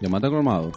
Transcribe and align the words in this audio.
Llamate 0.00 0.28
colmado. 0.28 0.72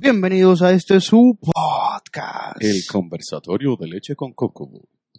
Bienvenidos 0.00 0.62
a 0.62 0.72
este 0.72 1.00
su 1.00 1.38
podcast. 1.40 2.60
El 2.60 2.82
conversatorio 2.90 3.76
de 3.78 3.86
leche 3.88 4.16
con 4.16 4.32
coco. 4.32 4.68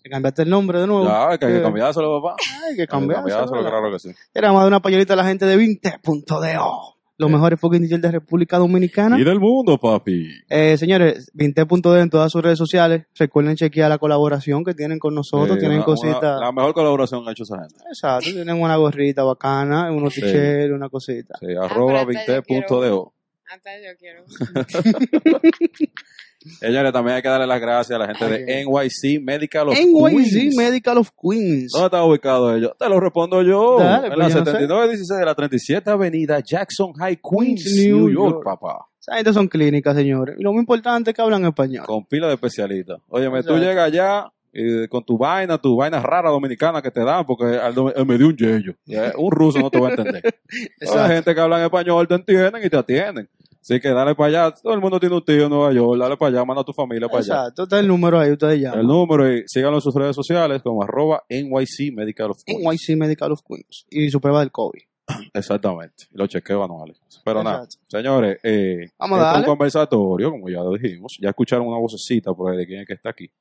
¿Te 0.01 0.09
cambiaste 0.09 0.41
el 0.43 0.49
nombre 0.49 0.81
de 0.81 0.87
nuevo? 0.87 1.05
Ya, 1.05 1.37
que 1.37 1.45
hay 1.45 1.53
que 1.53 1.59
Eh, 1.59 1.63
cambiárselo, 1.63 2.21
papá. 2.21 2.35
Hay 2.65 2.75
que 2.75 2.81
que 2.81 2.87
cambiárselo, 2.87 3.61
claro 3.61 3.91
que 3.91 3.99
sí. 3.99 4.09
Era 4.33 4.51
más 4.51 4.63
de 4.63 4.67
una 4.67 4.81
pañolita 4.81 5.13
a 5.13 5.17
la 5.17 5.25
gente 5.25 5.45
de 5.45 5.57
20.do. 5.57 6.92
Los 7.23 7.31
mejores 7.31 7.59
fucking 7.59 7.81
DJs 7.87 8.01
de 8.01 8.11
República 8.11 8.57
Dominicana. 8.57 9.19
Y 9.19 9.23
del 9.23 9.39
mundo, 9.39 9.77
papi. 9.77 10.29
Eh, 10.49 10.77
señores, 10.77 11.31
20.d 11.33 12.01
en 12.01 12.09
todas 12.09 12.31
sus 12.31 12.41
redes 12.41 12.57
sociales. 12.57 13.05
Recuerden 13.17 13.55
chequear 13.55 13.89
la 13.89 13.97
colaboración 13.97 14.63
que 14.63 14.73
tienen 14.73 14.99
con 14.99 15.15
nosotros. 15.15 15.57
Eh, 15.57 15.59
tienen 15.59 15.77
una- 15.77 15.85
cositas. 15.85 16.21
una- 16.21 16.39
la 16.39 16.51
mejor 16.51 16.73
colaboración 16.73 17.23
que 17.23 17.29
ha 17.29 17.31
hecho 17.31 17.43
esa 17.43 17.59
gente. 17.59 17.75
Exacto, 17.89 18.29
tienen 18.31 18.61
una 18.61 18.75
gorrita 18.75 19.23
bacana, 19.23 19.91
unos 19.91 20.13
Sí. 20.13 20.21
t-shirts, 20.21 20.73
una 20.73 20.89
cosita. 20.89 21.35
Sí, 21.39 21.47
arroba 21.59 22.01
yo 22.01 22.07
20.do. 22.07 23.13
Hasta 23.49 23.69
yo 23.79 23.97
quiero. 23.99 24.23
Señores, 26.59 26.91
también 26.91 27.15
hay 27.17 27.21
que 27.21 27.29
darle 27.29 27.47
las 27.47 27.59
gracias 27.61 27.91
a 27.91 27.99
la 27.99 28.13
gente 28.13 28.27
de 28.27 28.65
NYC 28.65 29.21
Medical 29.21 29.69
of 29.69 29.75
NYC 29.77 30.31
Queens. 30.31 30.55
Medical 30.55 30.97
of 30.97 31.09
Queens. 31.21 31.71
¿Dónde 31.71 31.85
está 31.85 32.03
ubicado 32.03 32.55
ellos? 32.55 32.71
Te 32.77 32.89
lo 32.89 32.99
respondo 32.99 33.41
yo. 33.41 33.77
Dale, 33.79 34.07
en 34.07 34.13
pues 34.13 34.17
la 34.17 34.29
yo 34.29 34.39
no 34.39 34.45
sé. 34.45 34.51
7916 34.51 35.19
de 35.19 35.25
la 35.25 35.35
37 35.35 35.89
Avenida 35.89 36.39
Jackson 36.39 36.93
High, 36.93 37.17
Queens, 37.21 37.63
Queens, 37.63 37.77
New 37.87 37.97
New 37.97 38.09
York, 38.11 38.33
York. 38.35 38.43
papá. 38.43 38.85
Esa 38.99 39.15
gente 39.17 39.33
son 39.33 39.47
clínicas, 39.47 39.95
señores. 39.95 40.35
Y 40.39 40.43
lo 40.43 40.53
muy 40.53 40.61
importante 40.61 41.11
es 41.11 41.15
que 41.15 41.21
hablan 41.21 41.43
español. 41.45 41.85
Con 41.85 42.05
pila 42.05 42.27
de 42.27 42.35
especialistas. 42.35 42.99
Óyeme, 43.09 43.43
tú 43.43 43.53
Exacto. 43.53 43.57
llegas 43.57 43.85
allá 43.87 44.31
y 44.55 44.87
con 44.87 45.03
tu 45.03 45.17
vaina, 45.17 45.57
tu 45.57 45.75
vaina 45.75 45.99
rara 45.99 46.29
dominicana 46.29 46.81
que 46.81 46.91
te 46.91 47.03
dan, 47.03 47.25
porque 47.25 47.57
al 47.57 47.73
eh, 47.95 48.05
me 48.05 48.17
dio 48.17 48.27
un 48.27 48.37
yello. 48.37 48.75
Un 49.17 49.31
ruso 49.31 49.59
no 49.59 49.69
te 49.71 49.79
va 49.79 49.87
a 49.87 49.91
entender. 49.91 50.21
Exacto. 50.79 51.07
gente 51.13 51.33
que 51.35 51.41
habla 51.41 51.57
en 51.57 51.63
español 51.65 52.07
te 52.07 52.13
entienden 52.15 52.63
y 52.63 52.69
te 52.69 52.77
atienden. 52.77 53.27
Así 53.63 53.79
que 53.79 53.89
dale 53.93 54.13
para 54.13 54.27
allá. 54.49 54.53
Todo 54.61 54.73
el 54.73 54.81
mundo 54.81 54.99
tiene 54.99 55.15
un 55.15 55.23
tío 55.23 55.45
en 55.45 55.49
Nueva 55.49 55.71
York. 55.71 55.97
Dale 55.97 56.17
para 56.17 56.35
allá, 56.35 56.43
manda 56.45 56.63
a 56.63 56.65
tu 56.65 56.73
familia 56.73 57.07
para 57.07 57.19
allá. 57.19 57.33
Exacto, 57.35 57.63
está 57.63 57.79
el 57.79 57.87
número 57.87 58.19
ahí, 58.19 58.29
ustedes 58.31 58.59
llaman. 58.59 58.81
El 58.81 58.87
número 58.87 59.33
y 59.33 59.43
síganlo 59.47 59.77
en 59.77 59.81
sus 59.81 59.95
redes 59.95 60.15
sociales 60.17 60.61
como 60.61 60.83
arroba 60.83 61.23
NYC 61.29 61.93
Medical 61.93 62.31
of 62.31 62.43
Queens. 62.45 62.61
NYC 62.61 62.97
Medical 62.97 63.31
of 63.31 63.39
Queens. 63.47 63.85
Y 63.89 64.09
su 64.09 64.19
prueba 64.19 64.41
del 64.41 64.51
COVID. 64.51 64.81
Exactamente. 65.33 66.07
Los 66.11 66.27
chequeos 66.27 66.61
anuales. 66.65 66.99
Pero 67.23 67.41
nada, 67.41 67.65
señores, 67.87 68.37
eh, 68.43 68.89
Vamos 68.99 69.19
a 69.21 69.37
un 69.39 69.45
conversatorio, 69.45 70.31
como 70.31 70.49
ya 70.49 70.59
lo 70.59 70.73
dijimos. 70.73 71.13
Ya 71.21 71.29
escucharon 71.29 71.65
una 71.65 71.77
vocecita 71.79 72.33
por 72.33 72.51
ahí 72.51 72.57
de 72.57 72.65
quién 72.67 72.81
es 72.81 72.87
que 72.87 72.93
está 72.95 73.11
aquí. 73.11 73.31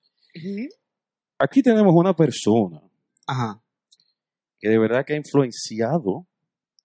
Aquí 1.38 1.62
tenemos 1.62 1.92
una 1.96 2.14
persona 2.14 2.80
Ajá. 3.26 3.60
que 4.60 4.68
de 4.68 4.78
verdad 4.78 5.04
que 5.04 5.14
ha 5.14 5.16
influenciado 5.16 6.26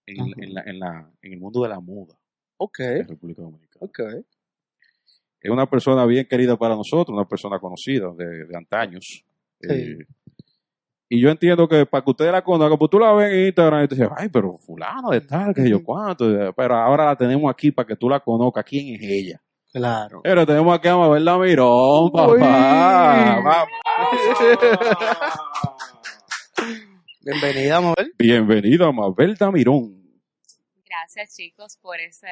en, 0.07 0.21
Ajá. 0.21 0.31
en 0.37 0.53
la- 0.53 0.63
en 0.65 0.79
la- 0.79 1.11
en 1.21 1.33
el 1.33 1.39
mundo 1.39 1.61
de 1.61 1.69
la 1.69 1.79
moda 1.79 2.15
Ok, 2.57 2.79
en 2.79 3.07
República 3.07 3.41
Dominicana. 3.43 3.77
ok. 3.85 3.99
Es 5.39 5.51
una 5.51 5.69
persona 5.69 6.05
bien 6.05 6.25
querida 6.27 6.57
para 6.57 6.75
nosotros, 6.75 7.15
una 7.15 7.27
persona 7.27 7.59
conocida 7.59 8.11
de, 8.17 8.45
de 8.45 8.57
antaños. 8.57 9.23
Sí. 9.61 9.67
Eh, 9.69 9.97
y 11.09 11.21
yo 11.21 11.29
entiendo 11.29 11.67
que 11.69 11.85
para 11.85 12.03
que 12.03 12.09
ustedes 12.11 12.31
la 12.31 12.43
conozcan, 12.43 12.77
pues 12.77 12.89
tú 12.91 12.99
la 12.99 13.13
ves 13.13 13.31
en 13.31 13.45
Instagram 13.45 13.83
y 13.83 13.87
te 13.87 13.95
dices, 13.95 14.09
ay, 14.17 14.27
pero 14.29 14.57
fulano 14.57 15.11
de 15.11 15.21
tal, 15.21 15.53
que 15.53 15.69
yo 15.69 15.81
cuánto. 15.83 16.25
Pero 16.53 16.75
ahora 16.75 17.05
la 17.05 17.15
tenemos 17.15 17.49
aquí 17.49 17.71
para 17.71 17.87
que 17.87 17.95
tú 17.95 18.09
la 18.09 18.19
conozcas. 18.19 18.65
¿Quién 18.65 18.95
es 18.95 19.01
ella? 19.03 19.41
Claro. 19.71 20.21
Pero 20.23 20.45
tenemos 20.45 20.75
aquí 20.75 20.87
a 20.87 20.97
Mabel 20.97 21.23
Damirón, 21.23 22.05
Uy. 22.05 22.11
papá. 22.11 23.39
Va- 23.41 23.67
Bienvenida, 27.23 27.79
Mabel. 27.81 28.13
Bienvenido 28.17 28.87
a 28.87 28.91
Mabel 28.91 29.35
Damirón. 29.35 30.06
Gracias, 30.87 31.35
chicos, 31.35 31.77
por 31.81 31.99
esa 31.99 32.27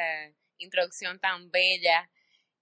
introducción 0.58 1.20
tan 1.20 1.50
bella. 1.52 2.10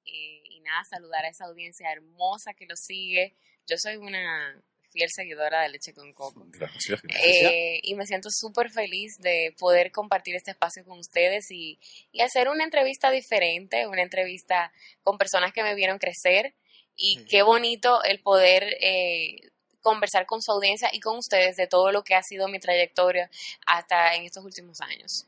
Eh, 0.05 0.43
y 0.49 0.59
nada, 0.61 0.83
saludar 0.89 1.25
a 1.25 1.29
esa 1.29 1.45
audiencia 1.45 1.91
hermosa 1.91 2.53
que 2.53 2.65
lo 2.65 2.75
sigue. 2.75 3.35
Yo 3.67 3.77
soy 3.77 3.97
una 3.97 4.61
fiel 4.91 5.09
seguidora 5.13 5.61
de 5.61 5.69
Leche 5.69 5.93
con 5.93 6.13
Coco. 6.13 6.45
Gracias. 6.47 7.01
Eh, 7.23 7.79
y 7.81 7.95
me 7.95 8.05
siento 8.05 8.29
súper 8.31 8.69
feliz 8.71 9.17
de 9.19 9.53
poder 9.57 9.91
compartir 9.91 10.35
este 10.35 10.51
espacio 10.51 10.85
con 10.85 10.99
ustedes 10.99 11.49
y, 11.51 11.79
y 12.11 12.21
hacer 12.21 12.47
una 12.47 12.63
entrevista 12.63 13.11
diferente, 13.11 13.87
una 13.87 14.03
entrevista 14.03 14.71
con 15.01 15.17
personas 15.17 15.53
que 15.53 15.63
me 15.63 15.75
vieron 15.75 15.97
crecer. 15.97 16.53
Y 16.95 17.25
qué 17.25 17.41
bonito 17.41 18.03
el 18.03 18.19
poder 18.21 18.63
eh, 18.79 19.49
conversar 19.81 20.27
con 20.27 20.43
su 20.43 20.51
audiencia 20.51 20.89
y 20.93 20.99
con 20.99 21.17
ustedes 21.17 21.55
de 21.55 21.65
todo 21.65 21.91
lo 21.91 22.03
que 22.03 22.13
ha 22.13 22.21
sido 22.21 22.47
mi 22.47 22.59
trayectoria 22.59 23.31
hasta 23.65 24.13
en 24.15 24.25
estos 24.25 24.45
últimos 24.45 24.79
años. 24.79 25.25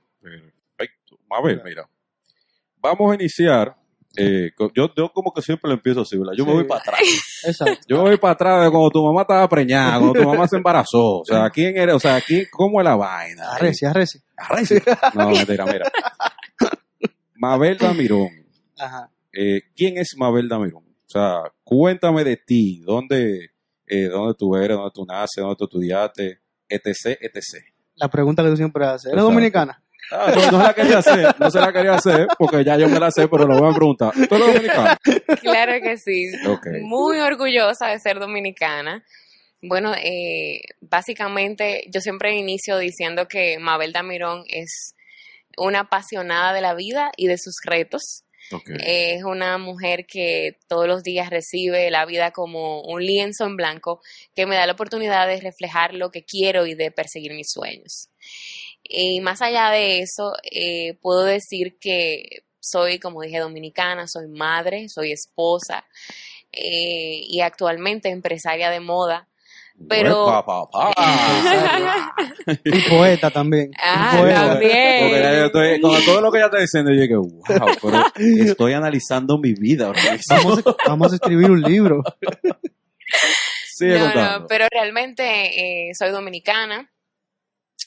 Perfecto. 0.77 1.17
Mabel, 1.29 1.61
mira. 1.63 1.87
Vamos 2.77 3.11
a 3.11 3.15
iniciar. 3.15 3.75
eh, 4.17 4.51
yo, 4.73 4.89
yo 4.95 5.11
como 5.11 5.33
que 5.33 5.41
siempre 5.41 5.67
lo 5.67 5.75
empiezo 5.75 6.01
así, 6.01 6.17
¿verdad? 6.17 6.33
Yo 6.37 6.45
me 6.45 6.51
Sí. 6.51 6.57
voy 6.59 6.63
para 6.67 6.79
atrás. 6.81 6.99
Exacto. 7.43 7.85
Yo 7.87 7.97
me 7.97 8.09
voy 8.09 8.17
para 8.17 8.33
atrás 8.33 8.63
de 8.63 8.71
cuando 8.71 8.89
tu 8.89 9.03
mamá 9.03 9.21
estaba 9.23 9.47
preñada, 9.49 9.99
cuando 9.99 10.13
tu 10.21 10.27
mamá 10.29 10.47
se 10.47 10.55
embarazó. 10.55 11.19
O 11.19 11.25
sea, 11.25 11.49
¿quién 11.49 11.75
eres? 11.77 11.95
O 11.95 11.99
sea, 11.99 12.21
¿quién, 12.21 12.45
¿cómo 12.51 12.79
es 12.79 12.85
la 12.85 12.95
vaina? 12.95 13.51
Arreci, 13.51 13.85
arreci. 13.85 14.19
Arreci. 14.37 14.75
No, 15.15 15.29
mentira, 15.31 15.65
mira. 15.65 15.91
Mabel 17.35 17.77
Damirón. 17.77 18.29
Ajá. 18.77 19.09
Eh, 19.33 19.61
¿Quién 19.75 19.97
es 19.97 20.15
Mabel 20.17 20.47
Damirón? 20.47 20.83
O 20.85 21.07
sea, 21.09 21.41
cuéntame 21.63 22.23
de 22.23 22.37
ti. 22.37 22.81
¿Dónde, 22.85 23.49
eh, 23.87 24.03
dónde 24.07 24.33
tú 24.37 24.55
eres? 24.55 24.77
¿Dónde 24.77 24.91
tú 24.93 25.05
naces? 25.05 25.37
¿Dónde 25.43 25.55
tú 25.57 25.65
estudiaste? 25.65 26.39
Etc, 26.69 27.17
etc. 27.21 27.41
La 27.95 28.07
pregunta 28.09 28.43
que 28.43 28.49
tú 28.49 28.57
siempre 28.57 28.85
haces. 28.85 29.05
¿Eres 29.07 29.15
Exacto. 29.17 29.29
dominicana? 29.31 29.83
Ah, 30.11 30.31
no, 30.35 30.51
no 30.51 30.57
se 30.59 30.63
la 30.63 30.73
quería 30.73 30.97
hacer, 30.99 31.35
no 31.39 31.51
se 31.51 31.59
la 31.59 31.73
quería 31.73 31.93
hacer, 31.93 32.27
porque 32.37 32.63
ya 32.63 32.77
yo 32.77 32.87
me 32.87 32.99
la 32.99 33.09
sé, 33.11 33.27
pero 33.27 33.45
lo 33.45 33.57
voy 33.57 33.71
a 33.71 33.75
preguntar. 33.75 34.13
¿Tú 34.13 34.35
eres 34.35 34.47
dominicano? 34.47 34.95
Claro 35.41 35.73
que 35.81 35.97
sí. 35.97 36.27
Muy 36.81 37.19
orgullosa 37.19 37.87
de 37.87 37.99
ser 37.99 38.19
dominicana. 38.19 39.03
Bueno, 39.61 39.93
eh, 39.95 40.61
básicamente 40.81 41.85
yo 41.91 42.01
siempre 42.01 42.35
inicio 42.35 42.77
diciendo 42.77 43.27
que 43.27 43.57
Mabel 43.57 43.93
Damirón 43.93 44.43
es 44.47 44.95
una 45.57 45.81
apasionada 45.81 46.53
de 46.53 46.61
la 46.61 46.73
vida 46.75 47.11
y 47.17 47.27
de 47.27 47.37
sus 47.37 47.55
retos. 47.63 48.21
Es 48.79 49.23
una 49.23 49.57
mujer 49.57 50.05
que 50.05 50.59
todos 50.67 50.87
los 50.87 51.01
días 51.01 51.31
recibe 51.31 51.89
la 51.89 52.05
vida 52.05 52.29
como 52.29 52.81
un 52.81 53.03
lienzo 53.03 53.45
en 53.45 53.55
blanco 53.55 54.01
que 54.35 54.45
me 54.45 54.55
da 54.55 54.67
la 54.67 54.73
oportunidad 54.73 55.27
de 55.27 55.41
reflejar 55.41 55.95
lo 55.95 56.11
que 56.11 56.25
quiero 56.25 56.67
y 56.67 56.75
de 56.75 56.91
perseguir 56.91 57.33
mis 57.33 57.51
sueños. 57.51 58.09
Y 58.87 59.19
más 59.21 59.41
allá 59.41 59.69
de 59.71 59.99
eso, 60.01 60.33
eh, 60.43 60.93
puedo 61.01 61.23
decir 61.23 61.77
que 61.79 62.43
soy, 62.59 62.99
como 62.99 63.21
dije, 63.21 63.39
dominicana, 63.39 64.07
soy 64.07 64.27
madre, 64.27 64.89
soy 64.89 65.11
esposa 65.11 65.85
eh, 66.51 67.19
y 67.27 67.41
actualmente 67.41 68.09
empresaria 68.09 68.69
de 68.69 68.79
moda. 68.79 69.27
pero- 69.89 70.25
Uepa, 70.25 70.45
papá. 70.45 70.93
Y 72.63 72.89
poeta 72.89 73.29
también. 73.31 73.71
Ah, 73.81 74.17
poeta. 74.19 74.47
también. 74.49 75.03
Porque 75.09 75.19
ya 75.21 75.33
yo 75.33 75.45
estoy, 75.47 75.81
con 75.81 76.05
todo 76.05 76.21
lo 76.21 76.31
que 76.31 76.37
ella 76.37 76.45
está 76.45 76.59
diciendo, 76.59 76.91
yo 76.93 77.01
dije, 77.01 77.15
wow, 77.15 77.41
pero 77.81 78.03
estoy 78.45 78.73
analizando 78.73 79.37
mi 79.39 79.53
vida. 79.53 79.91
Vamos, 80.29 80.59
a, 80.65 80.75
vamos 80.87 81.11
a 81.11 81.15
escribir 81.15 81.49
un 81.51 81.61
libro. 81.61 82.03
Sigue 83.75 83.97
No, 83.99 84.05
contando. 84.05 84.39
no, 84.41 84.47
pero 84.47 84.67
realmente 84.71 85.23
eh, 85.89 85.91
soy 85.97 86.11
dominicana. 86.11 86.89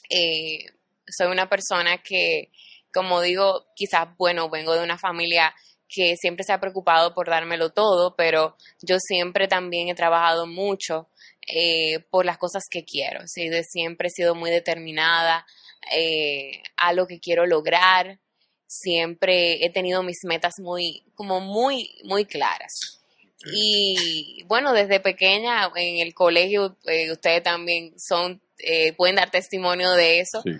Eh, 0.09 0.65
soy 1.11 1.27
una 1.27 1.49
persona 1.49 1.97
que, 1.99 2.51
como 2.93 3.21
digo, 3.21 3.65
quizás, 3.75 4.07
bueno, 4.17 4.49
vengo 4.49 4.75
de 4.75 4.83
una 4.83 4.97
familia 4.97 5.53
que 5.87 6.15
siempre 6.17 6.43
se 6.43 6.53
ha 6.53 6.59
preocupado 6.59 7.13
por 7.13 7.29
dármelo 7.29 7.71
todo, 7.71 8.15
pero 8.15 8.55
yo 8.81 8.99
siempre 8.99 9.47
también 9.47 9.89
he 9.89 9.95
trabajado 9.95 10.45
mucho 10.45 11.09
eh, 11.47 11.99
por 12.11 12.25
las 12.25 12.37
cosas 12.37 12.63
que 12.69 12.85
quiero. 12.85 13.27
¿sí? 13.27 13.49
Siempre 13.63 14.07
he 14.07 14.11
sido 14.11 14.35
muy 14.35 14.51
determinada 14.51 15.45
eh, 15.91 16.61
a 16.77 16.93
lo 16.93 17.07
que 17.07 17.19
quiero 17.19 17.47
lograr. 17.47 18.19
Siempre 18.67 19.65
he 19.65 19.71
tenido 19.71 20.03
mis 20.03 20.19
metas 20.25 20.59
muy, 20.59 21.03
como 21.15 21.39
muy, 21.39 21.97
muy 22.03 22.25
claras. 22.25 22.99
Y 23.53 24.43
bueno, 24.47 24.73
desde 24.73 24.99
pequeña 24.99 25.71
en 25.75 26.05
el 26.05 26.13
colegio, 26.13 26.77
eh, 26.85 27.11
ustedes 27.11 27.41
también 27.41 27.97
son, 27.97 28.41
eh, 28.57 28.91
pueden 28.93 29.15
dar 29.15 29.31
testimonio 29.31 29.91
de 29.93 30.19
eso. 30.19 30.41
Sí, 30.43 30.51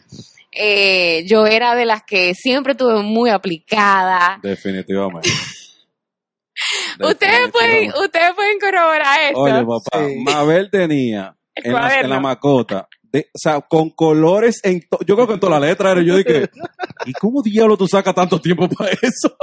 Eh, 0.51 1.25
yo 1.27 1.45
era 1.45 1.75
de 1.75 1.85
las 1.85 2.03
que 2.03 2.33
siempre 2.33 2.75
tuve 2.75 3.01
muy 3.03 3.29
aplicada. 3.29 4.39
definitivamente. 4.41 5.29
Ustedes 6.99 7.51
pueden, 7.51 7.89
ustedes 8.03 8.33
pueden 8.35 8.59
corroborar 8.59 9.31
eso. 9.31 9.39
Oye, 9.39 9.63
papá, 9.65 10.05
Sí. 10.07 10.15
Mabel 10.17 10.69
tenía 10.69 11.33
en 11.55 11.71
la, 11.73 11.99
en 12.01 12.09
la 12.09 12.19
macota, 12.19 12.87
de, 13.01 13.29
o 13.33 13.37
sea, 13.37 13.61
con 13.61 13.91
colores 13.91 14.59
en 14.63 14.81
to- 14.89 14.99
yo 15.05 15.15
creo 15.15 15.25
que 15.27 15.33
en 15.35 15.39
toda 15.39 15.57
la 15.59 15.67
letra 15.67 15.91
era 15.93 16.01
yo 16.01 16.17
dije, 16.17 16.49
¿y 17.05 17.13
cómo 17.13 17.41
diablo 17.41 17.77
tú 17.77 17.87
sacas 17.87 18.13
tanto 18.13 18.41
tiempo 18.41 18.67
para 18.67 18.91
eso? 18.91 19.35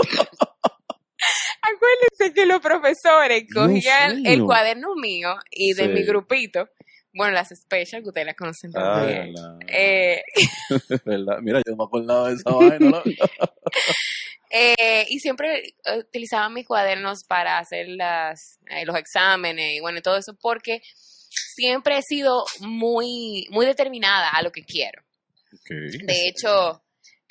Acuérdense 1.63 2.35
que 2.35 2.47
los 2.47 2.61
profesores 2.61 3.45
cogían 3.53 4.25
el 4.27 4.45
cuaderno 4.45 4.95
mío 4.95 5.35
y 5.51 5.73
de 5.73 5.85
Sí. 5.85 5.89
mi 5.89 6.03
grupito 6.05 6.69
bueno, 7.17 7.33
las 7.33 7.49
special, 7.49 8.03
que 8.03 8.09
ustedes 8.09 8.27
las 8.27 8.37
conocen 8.37 8.71
Ah, 8.75 9.01
también. 9.01 9.35
Eh, 9.69 10.23
¿verdad? 11.05 11.39
Mira, 11.41 11.63
yo 11.67 11.73
no 11.73 11.77
me 11.79 11.85
acordaba 11.85 12.29
de 12.29 12.35
esa 12.35 12.51
vaina. 12.51 12.91
¿no? 12.91 13.03
eh, 14.51 15.07
y 15.09 15.19
siempre 15.19 15.75
eh, 15.85 15.99
utilizaba 15.99 16.49
mis 16.51 16.67
cuadernos 16.67 17.25
para 17.25 17.59
hacer 17.59 17.89
las, 17.89 18.59
eh, 18.69 18.85
los 18.85 18.97
exámenes 18.97 19.77
y 19.77 19.81
bueno, 19.81 19.99
y 19.99 20.03
todo 20.03 20.19
eso, 20.19 20.37
porque 20.41 20.83
siempre 21.31 21.99
he 21.99 22.03
sido 22.03 22.45
muy, 22.61 23.47
muy 23.51 23.65
determinada 23.65 24.31
a 24.31 24.43
lo 24.43 24.53
que 24.53 24.65
quiero. 24.65 25.03
De 25.69 26.29
hecho, 26.29 26.83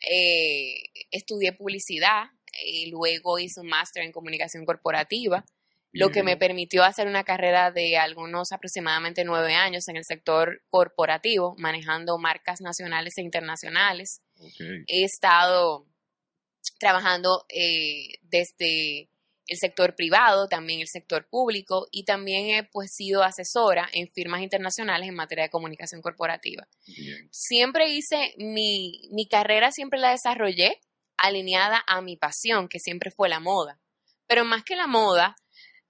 eh, 0.09 0.83
estudié 1.11 1.53
publicidad 1.53 2.25
y 2.65 2.89
luego 2.89 3.37
hice 3.37 3.61
un 3.61 3.67
máster 3.67 4.03
en 4.03 4.11
comunicación 4.11 4.65
corporativa, 4.65 5.45
lo 5.95 6.09
que 6.11 6.23
me 6.23 6.37
permitió 6.37 6.83
hacer 6.83 7.07
una 7.07 7.23
carrera 7.23 7.71
de 7.71 7.97
algunos 7.97 8.51
aproximadamente 8.51 9.23
nueve 9.23 9.55
años 9.55 9.87
en 9.87 9.95
el 9.95 10.05
sector 10.05 10.61
corporativo, 10.69 11.55
manejando 11.57 12.17
marcas 12.17 12.61
nacionales 12.61 13.17
e 13.17 13.21
internacionales. 13.21 14.21
He 14.87 15.03
estado 15.03 15.87
trabajando 16.79 17.45
eh, 17.49 18.19
desde 18.23 19.09
el 19.47 19.57
sector 19.57 19.95
privado, 19.95 20.47
también 20.47 20.81
el 20.81 20.87
sector 20.87 21.27
público 21.29 21.87
y 21.91 22.03
también 22.03 22.49
he 22.49 22.63
pues 22.63 22.93
sido 22.93 23.23
asesora 23.23 23.87
en 23.93 24.11
firmas 24.11 24.41
internacionales 24.41 25.07
en 25.07 25.15
materia 25.15 25.43
de 25.43 25.51
comunicación 25.51 26.01
corporativa 26.01 26.67
Bien. 26.87 27.29
siempre 27.31 27.89
hice 27.89 28.33
mi, 28.37 29.07
mi 29.11 29.27
carrera, 29.27 29.71
siempre 29.71 29.99
la 29.99 30.09
desarrollé 30.09 30.79
alineada 31.17 31.83
a 31.87 32.01
mi 32.01 32.17
pasión, 32.17 32.67
que 32.67 32.79
siempre 32.79 33.11
fue 33.11 33.29
la 33.29 33.39
moda. 33.39 33.79
Pero 34.27 34.43
más 34.43 34.63
que 34.63 34.75
la 34.75 34.87
moda, 34.87 35.35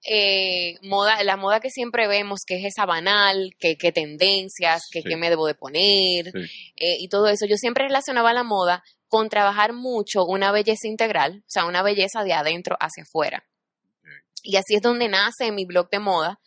eh, 0.08 0.78
moda, 0.82 1.24
la 1.24 1.36
moda 1.38 1.60
que 1.60 1.70
siempre 1.70 2.08
vemos, 2.08 2.42
que 2.46 2.58
es 2.58 2.66
esa 2.66 2.86
banal, 2.86 3.52
que, 3.60 3.76
que 3.78 3.92
tendencias, 3.92 4.84
que, 4.92 5.02
Sí. 5.02 5.10
que 5.10 5.18
me 5.18 5.30
debo 5.30 5.48
de 5.48 5.56
poner, 5.56 6.26
Sí. 6.32 6.72
eh, 6.76 6.98
y 7.00 7.08
todo 7.10 7.28
eso, 7.28 7.46
yo 7.46 7.58
siempre 7.58 7.86
relacionaba 7.86 8.34
la 8.34 8.44
moda 8.44 8.84
con 9.08 9.30
trabajar 9.30 9.74
mucho 9.74 10.26
una 10.26 10.52
belleza 10.52 10.88
integral, 10.88 11.40
o 11.42 11.50
sea, 11.50 11.66
una 11.66 11.82
belleza 11.84 12.24
de 12.24 12.34
adentro 12.34 12.76
hacia 12.80 13.04
afuera. 13.04 13.46
Y 14.44 14.58
así 14.58 14.76
es 14.76 14.82
donde 14.82 15.08
nace 15.08 15.52
mi 15.52 15.66
blog 15.66 15.90
de 15.90 16.00
moda, 16.00 16.40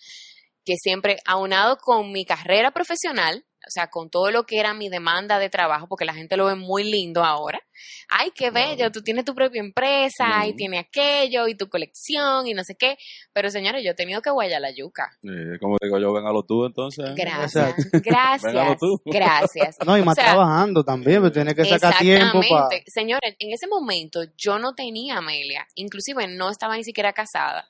que 0.64 0.74
siempre 0.76 1.16
aunado 1.24 1.78
con 1.78 2.12
mi 2.12 2.24
carrera 2.24 2.70
profesional, 2.70 3.44
o 3.68 3.70
sea, 3.70 3.88
con 3.90 4.08
todo 4.08 4.30
lo 4.30 4.44
que 4.44 4.58
era 4.58 4.72
mi 4.72 4.88
demanda 4.88 5.38
de 5.38 5.50
trabajo, 5.50 5.86
porque 5.88 6.06
la 6.06 6.14
gente 6.14 6.38
lo 6.38 6.46
ve 6.46 6.54
muy 6.54 6.84
lindo 6.84 7.22
ahora. 7.22 7.60
Ay, 8.08 8.30
qué 8.34 8.50
bello, 8.50 8.90
tú 8.90 9.02
tienes 9.02 9.26
tu 9.26 9.34
propia 9.34 9.60
empresa 9.60 10.46
y 10.46 10.54
tiene 10.54 10.78
aquello 10.78 11.46
y 11.46 11.54
tu 11.54 11.68
colección 11.68 12.46
y 12.46 12.54
no 12.54 12.64
sé 12.64 12.76
qué. 12.76 12.96
Pero 13.34 13.50
señores, 13.50 13.84
yo 13.84 13.90
he 13.90 13.94
tenido 13.94 14.22
que 14.22 14.30
guayar 14.30 14.62
la 14.62 14.70
yuca. 14.70 15.10
Eh, 15.22 15.58
como 15.60 15.76
digo 15.82 15.98
yo, 15.98 16.14
véngalo 16.14 16.42
tú 16.44 16.64
entonces. 16.64 17.14
Gracias, 17.14 17.74
gracias, 17.92 18.78
tú. 18.78 19.00
gracias. 19.04 19.76
No, 19.86 19.96
y 19.96 20.02
más 20.02 20.18
O 20.18 20.20
sea, 20.20 20.32
trabajando 20.32 20.84
también, 20.84 21.20
pero 21.20 21.32
tiene 21.32 21.54
que 21.54 21.64
sacar 21.64 21.96
tiempo 21.98 22.40
para... 22.40 22.42
Exactamente. 22.42 22.90
Señores, 22.90 23.36
en 23.38 23.52
ese 23.52 23.66
momento 23.66 24.20
yo 24.36 24.58
no 24.58 24.74
tenía 24.74 25.18
Amelia, 25.18 25.66
inclusive 25.74 26.26
no 26.26 26.50
estaba 26.50 26.76
ni 26.76 26.84
siquiera 26.84 27.12
casada. 27.12 27.68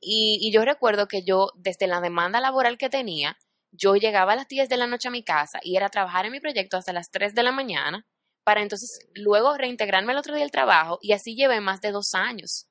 Y, 0.00 0.38
y 0.40 0.52
yo 0.52 0.64
recuerdo 0.64 1.08
que 1.08 1.22
yo, 1.22 1.50
desde 1.56 1.86
la 1.86 2.00
demanda 2.00 2.40
laboral 2.40 2.78
que 2.78 2.88
tenía, 2.88 3.36
yo 3.72 3.96
llegaba 3.96 4.32
a 4.32 4.36
las 4.36 4.48
10 4.48 4.68
de 4.68 4.76
la 4.76 4.86
noche 4.86 5.08
a 5.08 5.12
mi 5.12 5.22
casa 5.22 5.60
y 5.62 5.76
era 5.76 5.88
trabajar 5.88 6.26
en 6.26 6.32
mi 6.32 6.40
proyecto 6.40 6.76
hasta 6.76 6.92
las 6.92 7.10
3 7.10 7.34
de 7.34 7.42
la 7.42 7.52
mañana 7.52 8.06
para 8.44 8.62
entonces 8.62 8.98
luego 9.14 9.56
reintegrarme 9.56 10.12
el 10.12 10.18
otro 10.18 10.34
día 10.34 10.44
al 10.44 10.50
trabajo 10.50 10.98
y 11.02 11.12
así 11.12 11.36
llevé 11.36 11.60
más 11.60 11.80
de 11.80 11.92
dos 11.92 12.14
años. 12.14 12.66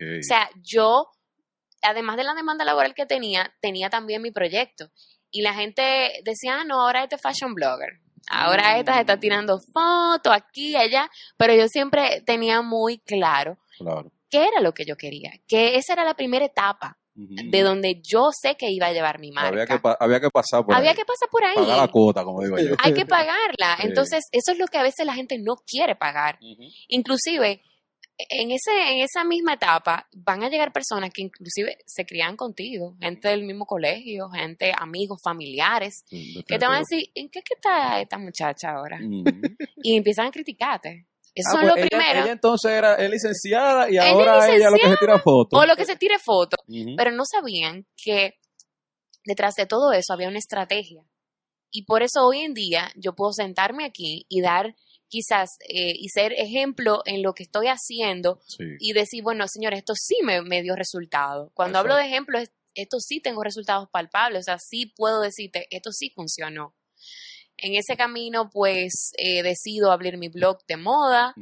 O 0.00 0.22
sea, 0.22 0.50
yo, 0.62 1.06
además 1.80 2.16
de 2.16 2.24
la 2.24 2.34
demanda 2.34 2.64
laboral 2.64 2.94
que 2.94 3.06
tenía, 3.06 3.54
tenía 3.60 3.88
también 3.88 4.20
mi 4.20 4.32
proyecto. 4.32 4.90
Y 5.30 5.42
la 5.42 5.54
gente 5.54 6.20
decía, 6.24 6.60
ah, 6.60 6.64
no, 6.64 6.80
ahora 6.80 7.04
este 7.04 7.18
fashion 7.18 7.54
blogger. 7.54 8.00
Ahora 8.28 8.78
esta 8.78 8.94
se 8.94 9.00
está 9.00 9.20
tirando 9.20 9.60
fotos 9.60 10.32
aquí 10.32 10.70
y 10.70 10.76
allá. 10.76 11.08
Pero 11.36 11.54
yo 11.54 11.68
siempre 11.68 12.22
tenía 12.26 12.62
muy 12.62 12.98
claro 12.98 13.58
claro. 13.78 14.12
qué 14.28 14.48
era 14.48 14.60
lo 14.60 14.74
que 14.74 14.84
yo 14.84 14.96
quería. 14.96 15.30
Que 15.46 15.76
esa 15.76 15.92
era 15.92 16.04
la 16.04 16.14
primera 16.14 16.44
etapa 16.44 16.98
De 17.14 17.60
donde 17.62 18.00
yo 18.02 18.30
sé 18.32 18.56
que 18.56 18.70
iba 18.70 18.86
a 18.86 18.92
llevar 18.92 19.20
mi 19.20 19.30
marca. 19.32 19.48
había, 19.50 19.66
que 19.66 19.78
pa- 19.78 19.96
había 20.00 20.18
que 20.20 20.30
pasar 20.30 20.64
por 20.64 20.74
Había 20.74 20.90
ahí. 20.90 20.96
que 20.96 21.04
pasar 21.04 21.28
por 21.30 21.44
ahí. 21.44 21.54
Pagar 21.56 21.76
la 21.78 21.88
cuota, 21.88 22.24
como 22.24 22.42
digo 22.42 22.58
yo. 22.58 22.74
Hay 22.78 22.94
que 22.94 23.04
pagarla. 23.04 23.76
Entonces, 23.82 24.24
eso 24.32 24.52
es 24.52 24.58
lo 24.58 24.66
que 24.66 24.78
a 24.78 24.82
veces 24.82 25.04
la 25.04 25.14
gente 25.14 25.38
no 25.38 25.56
quiere 25.66 25.94
pagar. 25.94 26.38
Ujú. 26.40 26.62
Inclusive, 26.88 27.60
en, 28.30 28.50
ese, 28.50 28.70
en 28.92 28.98
esa 29.04 29.24
misma 29.24 29.54
etapa 29.54 30.06
van 30.14 30.42
a 30.42 30.48
llegar 30.48 30.72
personas 30.72 31.10
que 31.12 31.22
inclusive 31.22 31.76
se 31.86 32.04
crían 32.06 32.36
contigo, 32.36 32.96
gente 33.00 33.28
del 33.28 33.42
mismo 33.44 33.66
colegio, 33.66 34.28
gente, 34.30 34.72
amigos, 34.76 35.20
familiares, 35.22 36.04
que 36.10 36.58
te 36.58 36.66
van 36.66 36.76
a 36.76 36.78
decir, 36.80 37.04
¿en 37.14 37.28
qué 37.30 37.40
que 37.42 37.54
está 37.54 38.00
esta 38.00 38.18
muchacha 38.18 38.70
ahora? 38.70 38.98
Y 39.82 39.96
empiezan 39.96 40.26
a 40.28 40.30
criticarte. 40.30 41.06
Eso 41.34 41.48
Ah, 41.48 41.52
son 41.52 41.60
pues 41.62 41.72
lo 41.72 41.76
ella- 41.78 41.88
primero. 41.88 42.22
Ella 42.24 42.32
entonces 42.32 42.70
era 42.72 42.94
es 42.96 43.10
licenciada 43.10 43.88
y 43.88 43.92
Ella 43.94 44.06
es 44.08 44.12
ahora 44.12 44.54
ella 44.54 44.70
lo 44.70 44.76
que 44.76 44.88
se 44.88 44.96
tira 44.98 45.18
fotos. 45.18 45.58
o 45.60 45.66
lo 45.66 45.76
que 45.76 45.84
se 45.86 45.96
tire 45.96 46.18
foto. 46.18 46.56
Ujú. 46.68 46.94
Pero 46.96 47.10
no 47.10 47.24
sabían 47.24 47.86
que 47.96 48.34
detrás 49.24 49.54
de 49.54 49.66
todo 49.66 49.92
eso 49.92 50.12
había 50.12 50.28
una 50.28 50.38
estrategia. 50.38 51.02
Y 51.70 51.84
por 51.86 52.02
eso 52.02 52.26
hoy 52.26 52.40
en 52.40 52.52
día 52.54 52.92
yo 52.96 53.14
puedo 53.14 53.32
sentarme 53.32 53.84
aquí 53.84 54.26
y 54.28 54.42
dar 54.42 54.74
quizás 55.08 55.50
eh, 55.68 55.94
y 55.98 56.08
ser 56.08 56.32
ejemplo 56.34 57.02
en 57.06 57.22
lo 57.22 57.32
que 57.34 57.42
estoy 57.44 57.66
haciendo 57.68 58.40
Sí. 58.46 58.64
y 58.78 58.92
decir, 58.92 59.22
bueno, 59.22 59.46
señores, 59.48 59.78
esto 59.78 59.94
sí 59.94 60.16
me, 60.22 60.42
me 60.42 60.62
dio 60.62 60.74
resultado. 60.76 61.50
Cuando 61.54 61.78
hablo 61.78 61.96
de 61.96 62.04
ejemplos, 62.06 62.48
esto 62.74 62.98
sí 63.00 63.20
tengo 63.20 63.42
resultados 63.42 63.88
palpables, 63.90 64.40
o 64.40 64.42
sea, 64.44 64.58
sí 64.58 64.86
puedo 64.96 65.20
decirte, 65.20 65.66
esto 65.70 65.92
sí 65.92 66.10
funcionó. 66.14 66.74
En 67.62 67.76
ese 67.76 67.96
camino, 67.96 68.50
pues, 68.50 69.12
eh, 69.16 69.42
decido 69.42 69.92
abrir 69.92 70.18
mi 70.18 70.28
blog 70.28 70.58
de 70.66 70.76
moda, 70.76 71.32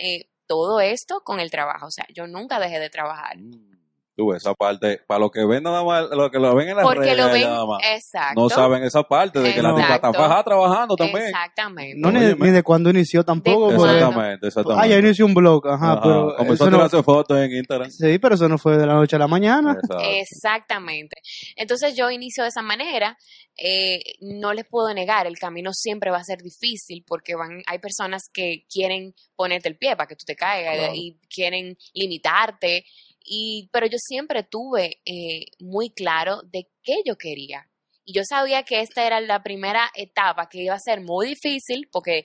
eh, 0.00 0.28
todo 0.46 0.80
esto 0.80 1.22
con 1.24 1.40
el 1.40 1.50
trabajo, 1.50 1.86
o 1.86 1.90
sea, 1.90 2.06
yo 2.14 2.28
nunca 2.28 2.60
dejé 2.60 2.78
de 2.78 2.88
trabajar. 2.88 3.36
Mm. 3.36 3.76
Tú 4.16 4.28
ves, 4.30 4.38
esa 4.42 4.54
parte, 4.54 5.00
para 5.06 5.20
los 5.20 5.30
que 5.30 5.44
ven 5.44 5.62
nada 5.62 5.84
más, 5.84 6.08
los 6.10 6.30
que 6.30 6.38
lo 6.38 6.54
ven 6.56 6.70
en 6.70 6.76
las 6.76 6.84
Porque 6.86 7.00
redes 7.14 7.18
lo 7.18 7.32
ven, 7.32 7.42
nada 7.42 7.66
más, 7.66 7.82
exacto. 7.84 8.40
no 8.40 8.48
saben 8.48 8.82
esa 8.82 9.02
parte 9.02 9.40
de 9.40 9.52
que 9.52 9.60
la 9.60 9.74
tipa 9.74 9.94
está 9.96 10.08
Exacto. 10.08 10.42
trabajando 10.44 10.96
también. 10.96 11.26
Exactamente. 11.26 11.96
No, 11.98 12.10
ni, 12.10 12.20
ni 12.34 12.50
de 12.50 12.62
cuándo 12.62 12.88
inició 12.88 13.24
tampoco. 13.24 13.70
De 13.72 13.76
cuándo. 13.76 13.94
Exactamente, 13.94 14.46
exactamente. 14.46 14.84
Ah, 14.84 14.88
ya 14.88 14.98
inició 14.98 15.26
un 15.26 15.34
blog, 15.34 15.66
ajá, 15.68 15.92
Ajá, 15.92 16.00
pero 16.02 16.34
Comenzó 16.36 16.52
a 16.52 16.54
eso 16.54 16.70
no, 16.70 16.76
tirarse 16.78 17.02
fotos 17.02 17.38
en 17.38 17.52
Instagram. 17.56 17.90
sí, 17.90 18.18
pero 18.18 18.34
eso 18.36 18.48
no 18.48 18.56
fue 18.56 18.78
de 18.78 18.86
la 18.86 18.94
noche 18.94 19.16
a 19.16 19.18
la 19.18 19.28
mañana. 19.28 19.72
Exacto. 19.72 19.98
Exactamente. 20.02 21.16
Entonces 21.56 21.94
yo 21.94 22.10
inicio 22.10 22.42
de 22.42 22.48
esa 22.48 22.62
manera. 22.62 23.16
eh, 23.58 24.00
no 24.20 24.52
les 24.52 24.66
puedo 24.66 24.92
negar, 24.92 25.26
el 25.26 25.38
camino 25.38 25.70
siempre 25.72 26.10
va 26.10 26.18
a 26.18 26.24
ser 26.24 26.42
difícil 26.42 27.02
porque 27.08 27.34
van, 27.36 27.62
hay 27.66 27.78
personas 27.78 28.24
que 28.30 28.64
quieren 28.70 29.14
ponerte 29.34 29.68
el 29.70 29.78
pie 29.78 29.96
para 29.96 30.06
que 30.08 30.14
tú 30.14 30.24
te 30.26 30.36
caigas 30.36 30.76
Claro. 30.76 30.92
y 30.94 31.18
quieren 31.34 31.74
limitarte. 31.94 32.84
Y, 33.26 33.68
pero 33.72 33.86
yo 33.86 33.98
siempre 33.98 34.44
tuve 34.44 35.00
eh, 35.04 35.46
muy 35.58 35.90
claro 35.90 36.42
de 36.44 36.68
qué 36.82 37.02
yo 37.04 37.16
quería. 37.16 37.68
Y 38.04 38.12
yo 38.14 38.22
sabía 38.24 38.62
que 38.62 38.80
esta 38.80 39.04
era 39.04 39.20
la 39.20 39.42
primera 39.42 39.90
etapa 39.94 40.48
que 40.48 40.62
iba 40.62 40.74
a 40.74 40.78
ser 40.78 41.00
muy 41.00 41.26
difícil 41.26 41.88
porque 41.90 42.24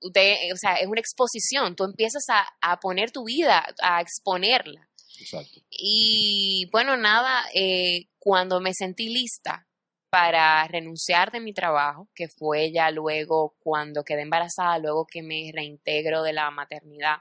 usted, 0.00 0.52
o 0.52 0.56
sea, 0.56 0.74
es 0.74 0.88
una 0.88 1.00
exposición. 1.00 1.76
Tú 1.76 1.84
empiezas 1.84 2.24
a, 2.28 2.44
a 2.60 2.80
poner 2.80 3.12
tu 3.12 3.24
vida, 3.24 3.64
a 3.80 4.00
exponerla. 4.00 4.88
Exacto. 5.20 5.60
Y 5.70 6.68
bueno, 6.72 6.96
nada, 6.96 7.44
eh, 7.54 8.08
cuando 8.18 8.60
me 8.60 8.74
sentí 8.74 9.08
lista 9.08 9.66
para 10.10 10.66
renunciar 10.68 11.30
de 11.30 11.40
mi 11.40 11.52
trabajo, 11.52 12.08
que 12.14 12.28
fue 12.28 12.72
ya 12.72 12.90
luego 12.90 13.54
cuando 13.60 14.04
quedé 14.04 14.22
embarazada, 14.22 14.78
luego 14.78 15.06
que 15.06 15.22
me 15.22 15.50
reintegro 15.52 16.22
de 16.22 16.32
la 16.32 16.50
maternidad. 16.50 17.18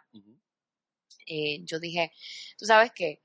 Eh, 1.25 1.59
yo 1.63 1.79
dije, 1.79 2.11
tú 2.57 2.65
sabes 2.65 2.91
qué, 2.95 3.21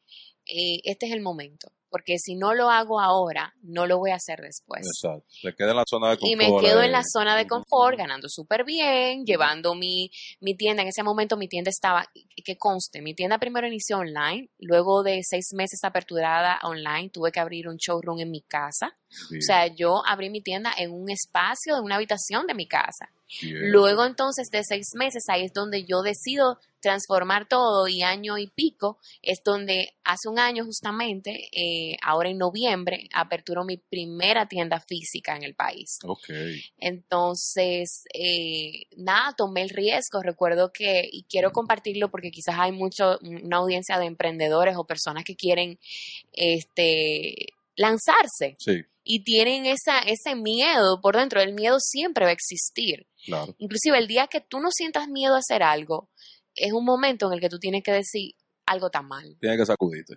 Eh, 0.46 0.80
este 0.84 1.06
es 1.06 1.12
el 1.12 1.20
momento, 1.20 1.70
porque 1.90 2.18
si 2.18 2.34
no 2.34 2.54
lo 2.54 2.70
hago 2.70 2.98
ahora, 2.98 3.54
no 3.62 3.86
lo 3.86 3.98
voy 3.98 4.10
a 4.10 4.16
hacer 4.16 4.40
después. 4.40 4.84
Exacto. 4.84 5.24
Se 5.28 5.54
queda 5.54 5.70
en 5.70 5.76
la 5.76 5.84
zona 5.86 6.10
de 6.10 6.16
confort. 6.16 6.32
Y 6.32 6.36
me 6.36 6.60
quedo 6.60 6.82
en 6.82 6.90
la 6.90 7.02
zona 7.04 7.36
de 7.36 7.46
confort, 7.46 7.96
ganando 7.96 8.28
súper 8.28 8.64
bien, 8.64 9.24
llevando 9.24 9.76
mi, 9.76 10.10
mi 10.40 10.56
tienda. 10.56 10.82
En 10.82 10.88
ese 10.88 11.04
momento 11.04 11.36
mi 11.36 11.46
tienda 11.46 11.70
estaba, 11.70 12.04
que 12.44 12.56
conste, 12.56 13.00
mi 13.00 13.14
tienda 13.14 13.38
primero 13.38 13.68
inició 13.68 13.98
online, 13.98 14.50
luego 14.58 15.04
de 15.04 15.20
seis 15.22 15.52
meses 15.52 15.84
aperturada 15.84 16.58
online, 16.64 17.10
tuve 17.10 17.30
que 17.30 17.38
abrir 17.38 17.68
un 17.68 17.76
showroom 17.76 18.18
en 18.18 18.30
mi 18.30 18.42
casa. 18.42 18.96
O 19.10 19.40
sea, 19.40 19.66
yo 19.66 20.02
abrí 20.06 20.30
mi 20.30 20.40
tienda 20.40 20.72
en 20.76 20.92
un 20.92 21.10
espacio 21.10 21.74
de 21.74 21.80
una 21.80 21.96
habitación 21.96 22.46
de 22.46 22.54
mi 22.54 22.66
casa. 22.66 23.10
Luego 23.42 24.04
entonces 24.04 24.50
de 24.50 24.64
seis 24.64 24.88
meses, 24.94 25.24
ahí 25.28 25.44
es 25.44 25.52
donde 25.52 25.84
yo 25.84 26.02
decido 26.02 26.58
transformar 26.80 27.46
todo 27.46 27.86
y 27.88 28.02
año 28.02 28.38
y 28.38 28.46
pico, 28.48 28.98
es 29.22 29.42
donde 29.44 29.92
hace 30.02 30.28
un 30.28 30.38
año 30.38 30.64
justamente, 30.64 31.48
eh, 31.52 31.96
ahora 32.02 32.30
en 32.30 32.38
noviembre, 32.38 33.06
aperturo 33.12 33.64
mi 33.64 33.76
primera 33.76 34.46
tienda 34.46 34.80
física 34.80 35.36
en 35.36 35.42
el 35.42 35.54
país. 35.54 35.98
Ok. 36.04 36.30
Entonces, 36.78 38.04
eh, 38.14 38.86
nada, 38.96 39.34
tomé 39.36 39.62
el 39.62 39.70
riesgo. 39.70 40.22
Recuerdo 40.22 40.72
que, 40.72 41.08
y 41.10 41.24
quiero 41.24 41.52
compartirlo 41.52 42.10
porque 42.10 42.30
quizás 42.30 42.56
hay 42.58 42.72
mucho, 42.72 43.18
una 43.22 43.58
audiencia 43.58 43.98
de 43.98 44.06
emprendedores 44.06 44.76
o 44.76 44.84
personas 44.84 45.24
que 45.24 45.36
quieren 45.36 45.78
este, 46.32 47.52
lanzarse 47.76 48.56
Sí. 48.58 48.84
Y 49.12 49.24
tienen 49.24 49.66
esa, 49.66 49.98
ese 49.98 50.36
miedo 50.36 51.00
por 51.00 51.16
dentro. 51.16 51.40
El 51.40 51.52
miedo 51.52 51.80
siempre 51.80 52.24
va 52.24 52.30
a 52.30 52.34
existir. 52.34 53.08
Claro. 53.24 53.56
Inclusive 53.58 53.98
el 53.98 54.06
día 54.06 54.28
que 54.28 54.40
tú 54.40 54.60
no 54.60 54.70
sientas 54.70 55.08
miedo 55.08 55.34
a 55.34 55.38
hacer 55.38 55.64
algo, 55.64 56.10
es 56.54 56.72
un 56.72 56.84
momento 56.84 57.26
en 57.26 57.32
el 57.32 57.40
que 57.40 57.48
tú 57.48 57.58
tienes 57.58 57.82
que 57.82 57.90
decir 57.90 58.34
algo 58.66 58.86
está 58.86 59.02
mal. 59.02 59.36
Tienes 59.40 59.58
que 59.58 59.66
sacudirte. 59.66 60.14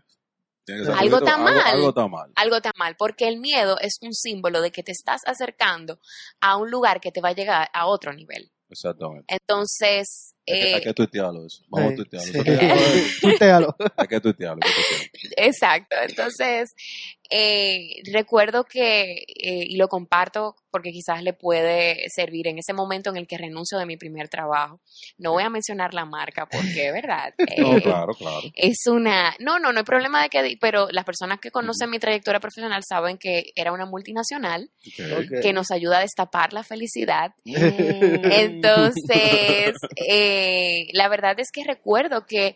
Tienes 0.63 0.87
que 0.87 0.93
Algo 0.93 1.17
está 1.17 1.37
mal. 1.37 1.57
Algo 1.57 1.89
está 1.89 2.07
mal. 2.07 2.31
Algo 2.35 2.55
está 2.57 2.71
mal, 2.77 2.95
porque 2.95 3.27
el 3.27 3.39
miedo 3.39 3.79
es 3.79 3.95
un 4.01 4.13
símbolo 4.13 4.61
de 4.61 4.71
que 4.71 4.83
te 4.83 4.91
estás 4.91 5.21
acercando 5.25 5.99
a 6.39 6.57
un 6.57 6.69
lugar 6.69 7.01
que 7.01 7.11
te 7.11 7.19
va 7.19 7.29
a 7.29 7.33
llegar 7.33 7.69
a 7.73 7.87
otro 7.87 8.13
nivel. 8.13 8.51
Exactamente. 8.69 9.25
Entonces, 9.27 10.35
Hay 10.45 10.59
que, 10.59 10.69
eh, 10.71 10.75
hay 10.75 10.81
que 10.81 10.93
tuitearlo 10.93 11.45
eso. 11.45 11.63
Vamos 11.69 11.93
a 11.93 11.95
Sí, 11.95 11.95
tuitearlo. 11.95 12.43
sí. 12.43 13.17
Tuitealo. 13.21 13.75
Hay 13.97 14.07
que 14.07 14.19
tuitearlo. 14.19 14.59
hay 14.63 14.71
que 14.71 14.97
tuitearlo. 14.97 15.33
Exacto, 15.37 15.95
entonces 16.07 16.73
eh, 17.29 18.01
recuerdo 18.11 18.65
que, 18.65 19.13
eh, 19.13 19.65
y 19.67 19.77
lo 19.77 19.87
comparto 19.87 20.55
porque 20.69 20.91
quizás 20.91 21.23
le 21.23 21.33
puede 21.33 22.03
servir 22.13 22.47
en 22.47 22.57
ese 22.59 22.73
momento 22.73 23.09
en 23.11 23.17
el 23.17 23.27
que 23.27 23.37
renuncio 23.37 23.77
de 23.79 23.85
mi 23.85 23.95
primer 23.97 24.27
trabajo. 24.27 24.81
No 25.17 25.31
voy 25.31 25.43
a 25.43 25.49
mencionar 25.49 25.93
la 25.93 26.05
marca 26.05 26.47
porque, 26.47 26.91
¿verdad? 26.91 27.33
No, 27.57 27.77
Eh, 27.77 27.81
claro, 27.81 28.13
claro. 28.13 28.41
Es 28.55 28.85
una, 28.87 29.35
no, 29.39 29.59
no, 29.59 29.71
no 29.71 29.79
hay 29.79 29.85
problema 29.85 30.21
de 30.23 30.29
que, 30.29 30.57
pero 30.59 30.87
las 30.91 31.05
personas 31.05 31.39
que 31.39 31.51
conocen 31.51 31.89
mi 31.89 31.99
trayectoria 31.99 32.39
profesional 32.39 32.81
saben 32.87 33.17
que 33.17 33.51
era 33.55 33.71
una 33.71 33.85
multinacional 33.85 34.69
que 35.41 35.53
nos 35.53 35.71
ayuda 35.71 35.99
a 35.99 36.01
destapar 36.01 36.53
la 36.53 36.63
felicidad. 36.63 37.31
Entonces, 37.45 39.73
eh, 39.95 40.32
la 40.93 41.09
verdad 41.09 41.39
es 41.39 41.51
que 41.51 41.63
recuerdo 41.63 42.25
que, 42.25 42.55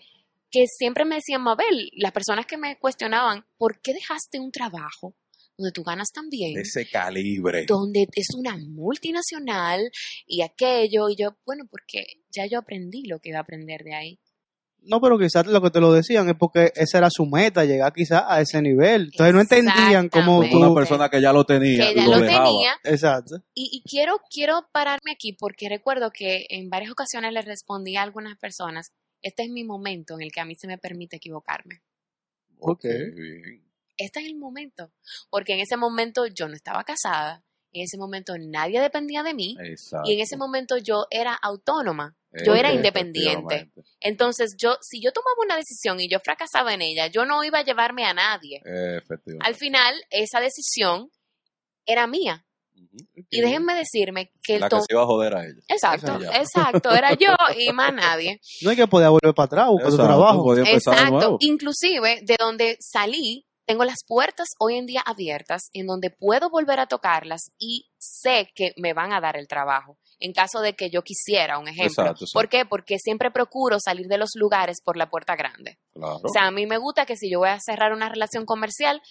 que 0.52 0.66
siempre 0.68 1.06
me 1.06 1.16
decían, 1.16 1.42
Mabel, 1.42 1.90
las 1.94 2.12
personas 2.12 2.46
que 2.46 2.58
me 2.58 2.78
cuestionaban, 2.80 3.46
¿por 3.58 3.82
qué 3.82 3.94
dejaste 3.94 4.40
un 4.40 4.52
trabajo 4.52 5.16
donde 5.58 5.72
tú 5.72 5.84
ganas 5.84 6.12
tan 6.14 6.30
bien? 6.30 6.54
De 6.54 6.62
ese 6.62 6.88
calibre. 6.90 7.66
donde 7.68 8.08
es 8.16 8.28
una 8.38 8.58
multinacional 8.58 9.90
y 10.26 10.42
aquello, 10.42 11.10
y 11.10 11.16
yo, 11.16 11.38
bueno, 11.46 11.66
porque 11.70 12.06
ya 12.32 12.46
yo 12.46 12.60
aprendí 12.60 13.04
lo 13.08 13.20
que 13.20 13.30
iba 13.30 13.40
a 13.40 13.42
aprender 13.42 13.82
de 13.84 13.96
ahí. 13.96 14.20
No, 14.88 15.02
pero 15.02 15.20
quizás 15.20 15.46
lo 15.46 15.62
que 15.62 15.70
te 15.70 15.80
lo 15.80 15.92
decían 15.92 16.30
es 16.30 16.36
porque 16.36 16.72
esa 16.76 16.98
era 16.98 17.10
su 17.12 17.26
meta, 17.26 17.66
llegar 17.66 17.94
quizás 17.94 18.24
a 18.28 18.42
ese 18.42 18.62
nivel. 18.62 19.10
Entonces 19.12 19.34
no 19.34 19.42
entendían 19.42 20.10
cómo 20.10 20.42
tú... 20.50 20.58
Una 20.58 20.74
persona 20.74 21.10
que 21.10 21.22
ya 21.22 21.34
lo 21.34 21.44
tenía. 21.44 21.90
Que 21.90 21.96
ya 21.96 22.08
lo, 22.08 22.20
tenía, 22.20 22.74
Exacto. 22.84 23.44
Y, 23.54 23.70
y 23.72 23.90
quiero, 23.90 24.22
quiero 24.30 24.68
pararme 24.72 25.12
aquí 25.12 25.34
porque 25.34 25.70
recuerdo 25.70 26.12
que 26.12 26.46
en 26.50 26.70
varias 26.70 26.92
ocasiones 26.92 27.34
le 27.34 27.42
respondí 27.42 27.98
a 27.98 28.02
algunas 28.02 28.38
personas, 28.38 28.94
este 29.22 29.44
es 29.44 29.50
mi 29.50 29.64
momento 29.64 30.16
en 30.16 30.22
el 30.22 30.32
que 30.32 30.40
a 30.40 30.46
mí 30.46 30.56
se 30.56 30.68
me 30.68 30.78
permite 30.78 31.18
equivocarme. 31.18 31.82
Ok. 32.60 32.84
bien. 32.84 33.64
Este 33.98 34.20
es 34.20 34.28
el 34.28 34.38
momento. 34.38 34.92
Porque 35.30 35.54
en 35.54 35.60
ese 35.60 35.76
momento 35.78 36.28
yo 36.28 36.48
no 36.48 36.56
estaba 36.56 36.84
casada, 36.84 37.44
en 37.74 37.84
ese 37.84 37.98
momento 37.98 38.34
nadie 38.40 38.80
dependía 38.80 39.24
de 39.24 39.34
mí 39.34 39.56
Exacto. 39.60 40.10
y 40.10 40.14
en 40.14 40.22
ese 40.22 40.38
momento 40.38 40.78
yo 40.78 41.06
era 41.10 41.34
autónoma. 41.34 42.16
Yo 42.46 42.56
era 42.56 42.72
independiente. 42.72 43.72
Entonces 44.00 44.56
yo, 44.58 44.78
si 44.82 45.02
yo 45.02 45.12
tomaba 45.12 45.36
una 45.44 45.58
decisión 45.58 46.00
y 46.00 46.10
yo 46.10 46.20
fracasaba 46.20 46.74
en 46.74 46.82
ella, 46.82 47.08
yo 47.08 47.26
no 47.26 47.44
iba 47.44 47.60
a 47.60 47.64
llevarme 47.64 48.06
a 48.06 48.14
nadie. 48.14 48.62
Efectivamente. 48.66 49.48
Al 49.48 49.56
final, 49.56 49.96
esa 50.10 50.40
decisión 50.40 51.10
era 51.86 52.08
mía. 52.08 52.44
Y 53.30 53.42
déjenme 53.42 53.76
decirme 53.76 54.32
que 54.44 54.56
el 54.56 54.62
La 54.62 54.70
que 54.70 54.78
se 54.78 54.86
iba 54.90 55.04
a 55.04 55.06
joder 55.06 55.36
a 55.36 55.44
ella. 55.44 55.60
Exacto, 55.68 56.20
exacto, 56.34 56.92
era 56.92 57.14
yo 57.14 57.34
y 57.58 57.72
más 57.74 57.94
nadie. 57.94 58.40
No 58.62 58.70
hay 58.70 58.76
que 58.76 58.88
poder 58.88 59.10
volver 59.10 59.34
para 59.34 59.46
atrás, 59.46 59.68
buscar 59.70 59.90
tu 59.92 59.98
trabajo. 59.98 60.44
podía 60.44 60.64
Exacto, 60.72 61.38
inclusive 61.40 62.22
de 62.24 62.36
donde 62.40 62.78
salí, 62.80 63.46
tengo 63.66 63.84
las 63.84 64.04
puertas 64.08 64.48
hoy 64.60 64.76
en 64.76 64.86
día 64.86 65.02
abiertas 65.06 65.70
en 65.74 65.88
donde 65.88 66.10
puedo 66.10 66.50
volver 66.50 66.80
a 66.80 66.88
tocarlas 66.88 67.52
y 67.60 67.90
sé 67.98 68.50
que 68.56 68.74
me 68.78 68.94
van 68.94 69.14
a 69.14 69.22
dar 69.22 69.38
el 69.38 69.48
trabajo. 69.48 69.98
En 70.20 70.34
caso 70.34 70.62
de 70.62 70.74
que 70.74 70.90
yo 70.90 71.04
quisiera, 71.04 71.60
un 71.60 71.68
ejemplo. 71.68 72.04
Exacto, 72.04 72.26
exacto. 72.26 72.34
¿Por 72.34 72.50
qué? 72.50 72.66
Porque 72.66 72.98
siempre 72.98 73.32
procuro 73.32 73.78
salir 73.80 74.08
de 74.08 74.18
los 74.18 74.32
lugares 74.36 74.82
por 74.84 74.98
la 74.98 75.10
puerta 75.10 75.36
grande. 75.36 75.78
Claro. 75.94 76.20
O 76.24 76.30
sea, 76.30 76.48
a 76.48 76.52
mí 76.52 76.66
me 76.66 76.78
gusta 76.78 77.06
que 77.06 77.16
si 77.16 77.30
yo 77.30 77.40
voy 77.40 77.50
a 77.50 77.60
cerrar 77.60 77.94
una 77.94 78.10
relación 78.10 78.46
comercial, 78.46 79.02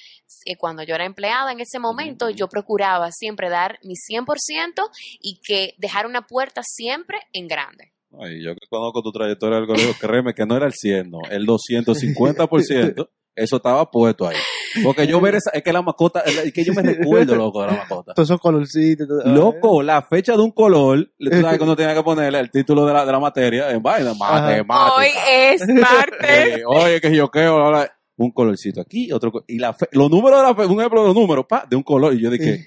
eh, 0.45 0.57
cuando 0.57 0.83
yo 0.83 0.95
era 0.95 1.05
empleada 1.05 1.53
en 1.53 1.61
ese 1.61 1.79
momento, 1.79 2.31
yo 2.31 2.49
procuraba 2.49 3.11
siempre 3.13 3.51
dar 3.51 3.79
mi 3.83 3.95
100% 3.95 4.89
y 5.21 5.41
que 5.45 5.75
dejar 5.79 6.07
una 6.07 6.23
puerta 6.23 6.63
siempre 6.65 7.19
en 7.33 7.47
grande. 7.49 7.93
Ay, 8.19 8.43
yo 8.43 8.55
que 8.55 8.67
conozco 8.69 9.03
tu 9.03 9.13
trayectoria 9.13 9.59
del 9.59 9.67
colegio, 9.67 9.95
créeme 10.01 10.33
que 10.33 10.47
no 10.47 10.57
era 10.57 10.67
el 10.67 10.73
100, 10.73 11.11
no, 11.11 11.19
el 11.31 11.47
250%, 11.47 13.09
eso 13.35 13.57
estaba 13.57 13.91
puesto 13.91 14.27
ahí. 14.27 14.37
Porque 14.85 15.07
yo 15.07 15.21
ver 15.21 15.35
esa, 15.37 15.51
es 15.51 15.63
que 15.63 15.73
la 15.73 15.83
mascota, 15.83 16.21
es 16.21 16.53
que 16.53 16.65
yo 16.65 16.73
me 16.75 16.83
recuerdo, 16.83 17.35
loco, 17.37 17.63
de 17.63 17.69
la 17.69 17.73
mascota. 17.75 18.15
Todos 18.15 18.29
esos 18.29 18.41
colorcitos. 18.41 19.07
todo- 19.09 19.23
Loco, 19.25 19.83
la 19.83 20.03
fecha 20.03 20.33
de 20.33 20.41
un 20.43 20.51
color, 20.53 21.11
tú 21.19 21.31
sabes 21.41 21.59
que 21.59 21.65
uno 21.65 21.77
tenía 21.77 21.95
que 21.95 22.03
ponerle 22.03 22.39
el 22.41 22.51
título 22.51 22.85
de 22.87 22.93
la, 22.93 23.05
de 23.07 23.13
la 23.13 23.21
materia 23.21 23.71
en 23.71 23.83
vaina, 23.83 24.15
matemática. 24.15 24.95
Hoy 24.97 25.09
es 25.31 25.67
martes. 25.69 26.59
Eh, 26.59 26.63
oye, 26.67 27.01
que 27.01 27.15
yo 27.15 27.29
creo, 27.31 27.59
ahora, 27.59 27.93
un 28.19 28.31
colorcito 28.33 28.81
aquí, 28.81 29.13
otro, 29.13 29.31
y 29.47 29.59
la 29.59 29.75
fe- 29.75 29.89
los 29.93 30.11
números 30.11 30.41
de 30.41 30.47
la 30.47 30.55
fe, 30.55 30.65
un 30.67 30.79
ejemplo 30.81 31.03
de 31.03 31.09
los 31.09 31.15
números, 31.17 31.45
pa, 31.47 31.67
de 31.69 31.77
un 31.77 31.83
color, 31.83 32.15
y 32.15 32.21
yo 32.23 32.31
dije, 32.31 32.67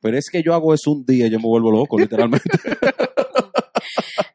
pero 0.00 0.16
es 0.16 0.30
que 0.30 0.42
yo 0.44 0.54
hago 0.54 0.72
eso 0.72 0.92
un 0.92 1.04
día 1.04 1.26
y 1.26 1.30
yo 1.30 1.38
me 1.38 1.46
vuelvo 1.48 1.72
loco, 1.72 1.98
literalmente. 1.98 2.48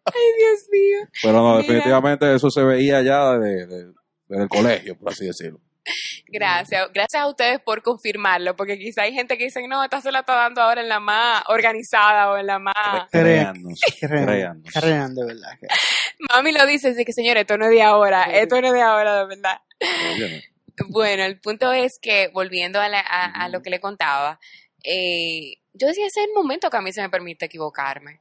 Ay, 0.05 0.27
Dios 0.37 0.67
mío. 0.71 1.07
Pero 1.21 1.33
no, 1.37 1.49
Mira. 1.55 1.57
definitivamente 1.61 2.35
eso 2.35 2.49
se 2.49 2.63
veía 2.63 3.01
ya 3.01 3.37
de, 3.37 3.65
de- 3.65 3.93
desde 4.27 4.43
el 4.43 4.49
colegio, 4.49 4.97
por 4.97 5.11
así 5.11 5.25
decirlo. 5.25 5.59
Gracias, 6.27 6.87
gracias 6.93 7.21
a 7.21 7.27
ustedes 7.27 7.59
por 7.59 7.81
confirmarlo, 7.81 8.55
porque 8.55 8.77
quizá 8.77 9.01
hay 9.03 9.13
gente 9.13 9.37
que 9.37 9.45
dice, 9.45 9.67
no, 9.67 9.83
esta 9.83 9.99
se 10.01 10.11
la 10.11 10.19
está 10.19 10.35
dando 10.35 10.61
ahora 10.61 10.81
en 10.81 10.89
la 10.89 10.99
más 10.99 11.43
organizada 11.47 12.31
o 12.31 12.37
en 12.37 12.47
la 12.47 12.59
más... 12.59 12.73
Créannos, 13.11 13.79
Crean, 13.99 14.25
créannos. 14.25 14.73
crean, 14.73 15.15
de 15.15 15.25
verdad. 15.25 15.49
Mami 16.33 16.51
lo 16.51 16.65
dice, 16.65 16.89
así 16.89 17.03
que 17.03 17.13
señores, 17.13 17.41
esto 17.41 17.57
no 17.57 17.65
es 17.65 17.71
de 17.71 17.81
ahora, 17.81 18.23
esto 18.23 18.61
no 18.61 18.67
es 18.67 18.73
de 18.73 18.81
ahora, 18.81 19.15
de 19.19 19.25
verdad. 19.27 19.61
Bueno, 20.87 21.23
el 21.25 21.39
punto 21.39 21.71
es 21.73 21.99
que, 22.01 22.29
volviendo 22.33 22.79
a, 22.79 22.87
la- 22.87 23.01
a- 23.01 23.43
a 23.43 23.49
lo 23.49 23.61
que 23.61 23.69
le 23.69 23.79
contaba, 23.79 24.39
eh, 24.83 25.55
yo 25.73 25.87
decía, 25.87 26.07
ese 26.07 26.21
es 26.21 26.27
el 26.27 26.33
momento 26.33 26.69
que 26.69 26.77
a 26.77 26.81
mí 26.81 26.91
se 26.91 27.01
me 27.01 27.09
permite 27.09 27.45
equivocarme. 27.45 28.19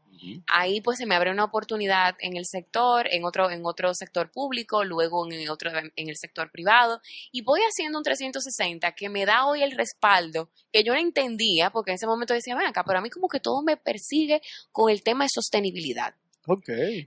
Ahí 0.48 0.80
pues 0.80 0.98
se 0.98 1.06
me 1.06 1.14
abre 1.14 1.30
una 1.30 1.44
oportunidad 1.44 2.14
en 2.20 2.36
el 2.36 2.44
sector, 2.46 3.06
en 3.10 3.24
otro, 3.24 3.50
en 3.50 3.62
otro 3.64 3.94
sector 3.94 4.30
público, 4.30 4.84
luego 4.84 5.26
en 5.26 5.32
el 5.40 5.50
otro, 5.50 5.70
en 5.70 6.08
el 6.08 6.16
sector 6.16 6.50
privado, 6.50 7.00
y 7.32 7.42
voy 7.42 7.60
haciendo 7.60 7.98
un 7.98 8.04
360 8.04 8.92
que 8.92 9.08
me 9.08 9.24
da 9.26 9.46
hoy 9.46 9.62
el 9.62 9.72
respaldo 9.72 10.50
que 10.72 10.82
yo 10.84 10.92
no 10.92 10.98
entendía, 11.00 11.70
porque 11.70 11.90
en 11.92 11.94
ese 11.96 12.06
momento 12.06 12.34
decía, 12.34 12.56
ven 12.56 12.66
acá, 12.66 12.84
pero 12.84 12.98
a 12.98 13.02
mí 13.02 13.10
como 13.10 13.28
que 13.28 13.40
todo 13.40 13.62
me 13.62 13.76
persigue 13.76 14.40
con 14.72 14.90
el 14.90 15.02
tema 15.02 15.24
de 15.24 15.30
sostenibilidad, 15.32 16.14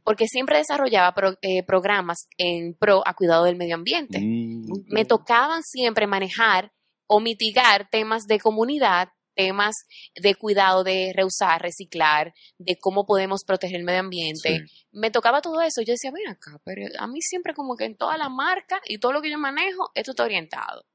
porque 0.04 0.28
siempre 0.28 0.58
desarrollaba 0.58 1.14
pro- 1.14 1.38
eh, 1.42 1.64
programas 1.64 2.28
en 2.38 2.76
pro 2.76 3.02
a 3.06 3.14
cuidado 3.14 3.44
del 3.46 3.56
medio 3.56 3.76
ambiente. 3.76 4.20
Mm, 4.22 4.86
me 4.88 5.06
tocaban 5.06 5.62
siempre 5.64 6.08
manejar 6.08 6.72
o 7.08 7.20
mitigar 7.20 7.90
temas 7.90 8.24
de 8.28 8.40
comunidad, 8.40 9.10
temas 9.36 9.76
de 10.16 10.36
cuidado 10.36 10.84
de 10.84 11.12
reusar, 11.16 11.62
reciclar, 11.62 12.34
de 12.58 12.78
cómo 12.80 13.06
podemos 13.06 13.44
proteger 13.46 13.78
el 13.78 13.84
medio 13.86 14.00
ambiente. 14.02 14.60
sí. 14.66 14.86
Me 14.92 15.10
tocaba 15.10 15.42
todo 15.42 15.60
eso. 15.62 15.82
Yo 15.82 15.94
decía, 15.94 16.12
ven 16.12 16.28
acá, 16.28 16.60
pero 16.64 16.86
a 17.00 17.08
mí 17.08 17.20
siempre 17.22 17.54
como 17.56 17.76
que 17.76 17.86
en 17.86 17.98
toda 17.98 18.16
la 18.18 18.30
marca 18.30 18.80
y 18.86 19.00
todo 19.00 19.12
lo 19.12 19.22
que 19.24 19.32
yo 19.32 19.40
manejo, 19.40 19.90
esto 19.96 20.12
está 20.12 20.24
orientado. 20.24 20.86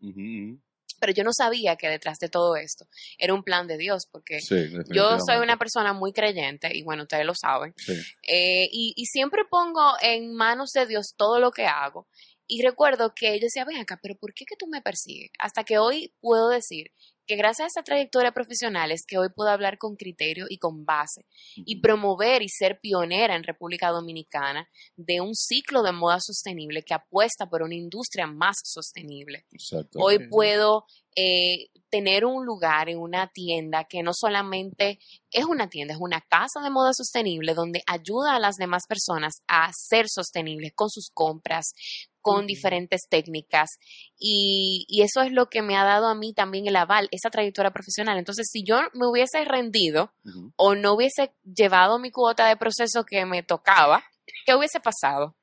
Pero 1.01 1.13
yo 1.13 1.23
no 1.23 1.33
sabía 1.33 1.77
que 1.77 1.89
detrás 1.89 2.19
de 2.19 2.29
todo 2.29 2.57
esto 2.57 2.87
era 3.19 3.33
un 3.35 3.45
plan 3.45 3.67
de 3.69 3.77
Dios, 3.77 4.07
porque 4.11 4.41
Sí, 4.41 4.57
yo 4.93 5.19
soy 5.21 5.37
una 5.39 5.57
persona 5.57 5.93
muy 5.93 6.13
creyente, 6.13 6.77
y 6.77 6.83
bueno, 6.83 7.03
ustedes 7.05 7.25
lo 7.25 7.35
saben, 7.37 7.73
Sí. 7.77 7.93
eh, 8.29 8.69
y, 8.73 8.95
y 8.97 9.07
siempre 9.07 9.43
pongo 9.49 9.93
en 10.01 10.33
manos 10.35 10.71
de 10.73 10.87
Dios 10.87 11.15
todo 11.17 11.39
lo 11.39 11.51
que 11.53 11.67
hago. 11.67 12.09
Y 12.49 12.63
recuerdo 12.63 13.13
que 13.15 13.39
yo 13.39 13.45
decía, 13.45 13.65
ven 13.65 13.77
acá, 13.77 13.99
pero 14.03 14.17
¿por 14.17 14.33
qué 14.35 14.45
que 14.45 14.57
tú 14.57 14.67
me 14.67 14.81
persigues? 14.81 15.31
Hasta 15.39 15.63
que 15.65 15.79
hoy 15.79 16.15
puedo 16.21 16.49
decir 16.49 16.91
que 17.29 17.37
gracias 17.37 17.67
a 17.67 17.69
esa 17.69 17.83
trayectoria 17.83 18.33
profesional 18.33 18.91
es 18.91 19.05
que 19.07 19.19
hoy 19.19 19.29
puedo 19.29 19.51
hablar 19.51 19.77
con 19.77 19.97
criterio 19.97 20.47
y 20.49 20.57
con 20.59 20.87
base 20.87 21.27
y 21.57 21.81
promover 21.81 22.43
y 22.43 22.49
ser 22.49 22.81
pionera 22.81 23.37
en 23.37 23.45
República 23.45 23.91
Dominicana 23.91 24.67
de 24.97 25.21
un 25.21 25.35
ciclo 25.35 25.83
de 25.83 25.93
moda 25.93 26.19
sostenible 26.21 26.83
que 26.83 26.95
apuesta 26.95 27.47
por 27.47 27.63
una 27.63 27.75
industria 27.75 28.27
más 28.27 28.57
sostenible. 28.65 29.45
Exacto. 29.53 29.99
Hoy 30.01 30.27
puedo 30.29 30.87
eh, 31.19 31.71
tener 31.91 32.25
un 32.25 32.45
lugar 32.45 32.89
en 32.89 32.99
una 32.99 33.29
tienda 33.29 33.85
que 33.85 34.03
no 34.03 34.13
solamente 34.15 34.99
es 35.33 35.45
una 35.47 35.69
tienda, 35.69 35.95
es 35.95 36.01
una 36.01 36.21
casa 36.21 36.61
de 36.63 36.71
moda 36.71 36.93
sostenible 36.93 37.55
donde 37.55 37.83
ayuda 37.87 38.37
a 38.37 38.41
las 38.41 38.57
demás 38.57 38.83
personas 38.87 39.43
a 39.49 39.71
ser 39.73 40.07
sostenibles 40.09 40.73
con 40.75 40.91
sus 40.91 41.11
compras, 41.13 41.73
con 42.21 42.47
diferentes 42.47 43.09
técnicas. 43.09 43.79
Y, 44.19 44.85
y 44.87 45.03
eso 45.03 45.23
es 45.23 45.33
lo 45.33 45.49
que 45.49 45.63
me 45.63 45.77
ha 45.77 45.85
dado 45.85 46.07
a 46.07 46.15
mí 46.15 46.35
también 46.35 46.67
el 46.67 46.77
aval, 46.77 47.09
esa 47.11 47.31
trayectoria 47.31 47.73
profesional. 47.73 48.19
Entonces, 48.19 48.49
si 48.51 48.63
yo 48.63 48.81
me 48.93 49.07
hubiese 49.07 49.45
rendido 49.45 50.13
o 50.57 50.75
no 50.75 50.93
hubiese 50.93 51.33
llevado 51.43 51.99
mi 51.99 52.11
cuota 52.11 52.47
de 52.47 52.57
proceso 52.57 53.05
que 53.05 53.25
me 53.25 53.43
tocaba, 53.43 54.05
¿qué 54.47 54.55
hubiese 54.55 54.79
pasado? 54.79 55.35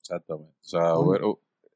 Exactamente. 0.00 0.54
O 0.60 0.68
sea, 0.68 0.92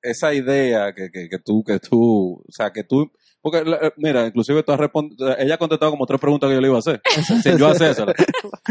esa 0.03 0.35
idea 0.35 0.93
que, 0.95 1.11
que, 1.11 1.29
que 1.29 1.39
tú, 1.39 1.65
que 1.65 1.79
tú, 1.81 2.45
o 2.47 2.53
sea, 2.53 2.71
que 2.71 2.85
tú, 2.85 3.11
porque, 3.41 3.65
la- 3.65 3.77
eh, 3.77 3.93
mira, 3.97 4.27
inclusive 4.27 4.63
tú 4.63 4.73
has 4.73 4.81
respond- 4.81 5.15
ella 5.39 5.55
ha 5.55 5.59
contestado 5.59 5.91
como 5.93 6.07
tres 6.07 6.21
preguntas 6.21 6.49
que 6.49 6.55
yo 6.55 6.61
le 6.61 6.69
iba 6.69 6.77
a 6.77 6.81
hacer, 6.81 7.01
sin 7.43 7.57
yo 7.59 7.69
hacérselas. 7.69 8.15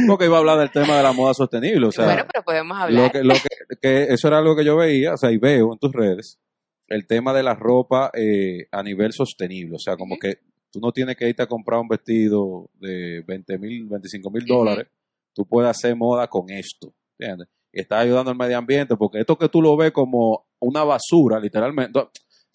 Porque 0.07 0.25
iba 0.25 0.35
a 0.35 0.39
hablar 0.39 0.59
del 0.59 0.71
tema 0.71 0.97
de 0.97 1.03
la 1.03 1.13
moda 1.13 1.33
sostenible, 1.33 1.87
o 1.87 1.91
sea, 1.91 2.05
bueno, 2.05 2.23
pero 2.31 2.43
podemos 2.43 2.77
hablar. 2.77 3.03
lo 3.05 3.11
que, 3.11 3.23
lo 3.23 3.33
que, 3.33 3.77
que 3.81 4.03
eso 4.13 4.27
era 4.27 4.37
algo 4.39 4.55
que 4.55 4.65
yo 4.65 4.75
veía, 4.75 5.13
o 5.13 5.17
sea, 5.17 5.31
y 5.31 5.37
veo 5.37 5.73
en 5.73 5.79
tus 5.79 5.91
redes, 5.93 6.39
el 6.87 7.05
tema 7.07 7.33
de 7.33 7.43
la 7.43 7.55
ropa 7.55 8.11
eh, 8.13 8.67
a 8.71 8.81
nivel 8.83 9.11
sostenible, 9.13 9.75
o 9.75 9.79
sea, 9.79 9.97
como 9.97 10.17
que 10.17 10.39
tú 10.71 10.79
no 10.79 10.91
tienes 10.91 11.15
que 11.17 11.27
irte 11.29 11.43
a 11.43 11.47
comprar 11.47 11.79
un 11.79 11.87
vestido 11.87 12.69
de 12.75 13.23
20 13.25 13.57
mil, 13.57 13.87
25 13.87 14.29
mil 14.31 14.45
dólares, 14.45 14.87
tú 15.33 15.45
puedes 15.45 15.69
hacer 15.71 15.95
moda 15.95 16.27
con 16.27 16.49
esto, 16.49 16.93
¿entiendes? 17.17 17.47
Y 17.73 17.81
estás 17.81 18.01
ayudando 18.01 18.31
al 18.31 18.37
medio 18.37 18.57
ambiente, 18.57 18.95
porque 18.95 19.19
esto 19.19 19.37
que 19.37 19.49
tú 19.49 19.61
lo 19.61 19.75
ves 19.77 19.91
como 19.91 20.45
una 20.59 20.83
basura, 20.83 21.39
literalmente, 21.39 21.99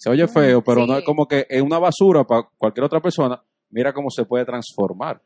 se 0.02 0.11
oye 0.11 0.26
feo, 0.26 0.64
pero 0.64 0.85
no 0.85 0.99
es 0.99 1.04
como 1.04 1.28
que 1.28 1.47
es 1.49 1.62
una 1.62 1.78
basura 1.78 2.25
para 2.25 2.49
cualquier 2.59 2.85
otra 2.85 3.00
persona, 3.00 3.40
mira 3.71 3.92
cómo 3.92 4.11
se 4.11 4.25
puede 4.25 4.44
transformar 4.44 5.23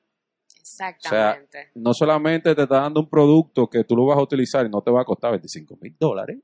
Exactamente. 0.60 1.70
no 1.76 1.94
solamente 1.94 2.54
te 2.54 2.62
está 2.62 2.82
dando 2.82 3.00
un 3.00 3.08
producto 3.08 3.68
que 3.68 3.84
tú 3.84 3.96
lo 3.96 4.04
vas 4.04 4.18
a 4.18 4.22
utilizar 4.22 4.66
y 4.66 4.68
no 4.68 4.82
te 4.82 4.90
va 4.90 5.00
a 5.00 5.04
costar 5.06 5.30
25 5.30 5.78
mil 5.80 5.96
dólares, 5.98 6.36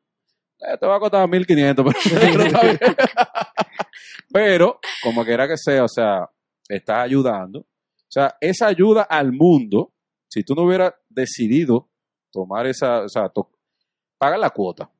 eh, 0.60 0.78
te 0.80 0.86
va 0.86 0.96
a 0.96 1.00
costar 1.00 1.28
1500, 1.28 1.84
pero, 1.84 2.44
pero 4.32 4.80
como 5.02 5.24
quiera 5.26 5.46
que 5.46 5.58
sea, 5.58 5.84
o 5.84 5.88
sea, 5.88 6.26
estás 6.66 7.04
ayudando. 7.04 7.60
O 7.60 8.14
sea, 8.14 8.34
esa 8.40 8.68
ayuda 8.68 9.02
al 9.02 9.32
mundo, 9.32 9.92
si 10.28 10.42
tú 10.42 10.54
no 10.54 10.62
hubieras 10.62 10.94
decidido 11.10 11.90
tomar 12.30 12.66
esa, 12.66 13.02
o 13.02 13.08
sea, 13.08 13.30
pagar 14.16 14.38
la 14.38 14.50
cuota. 14.50 14.90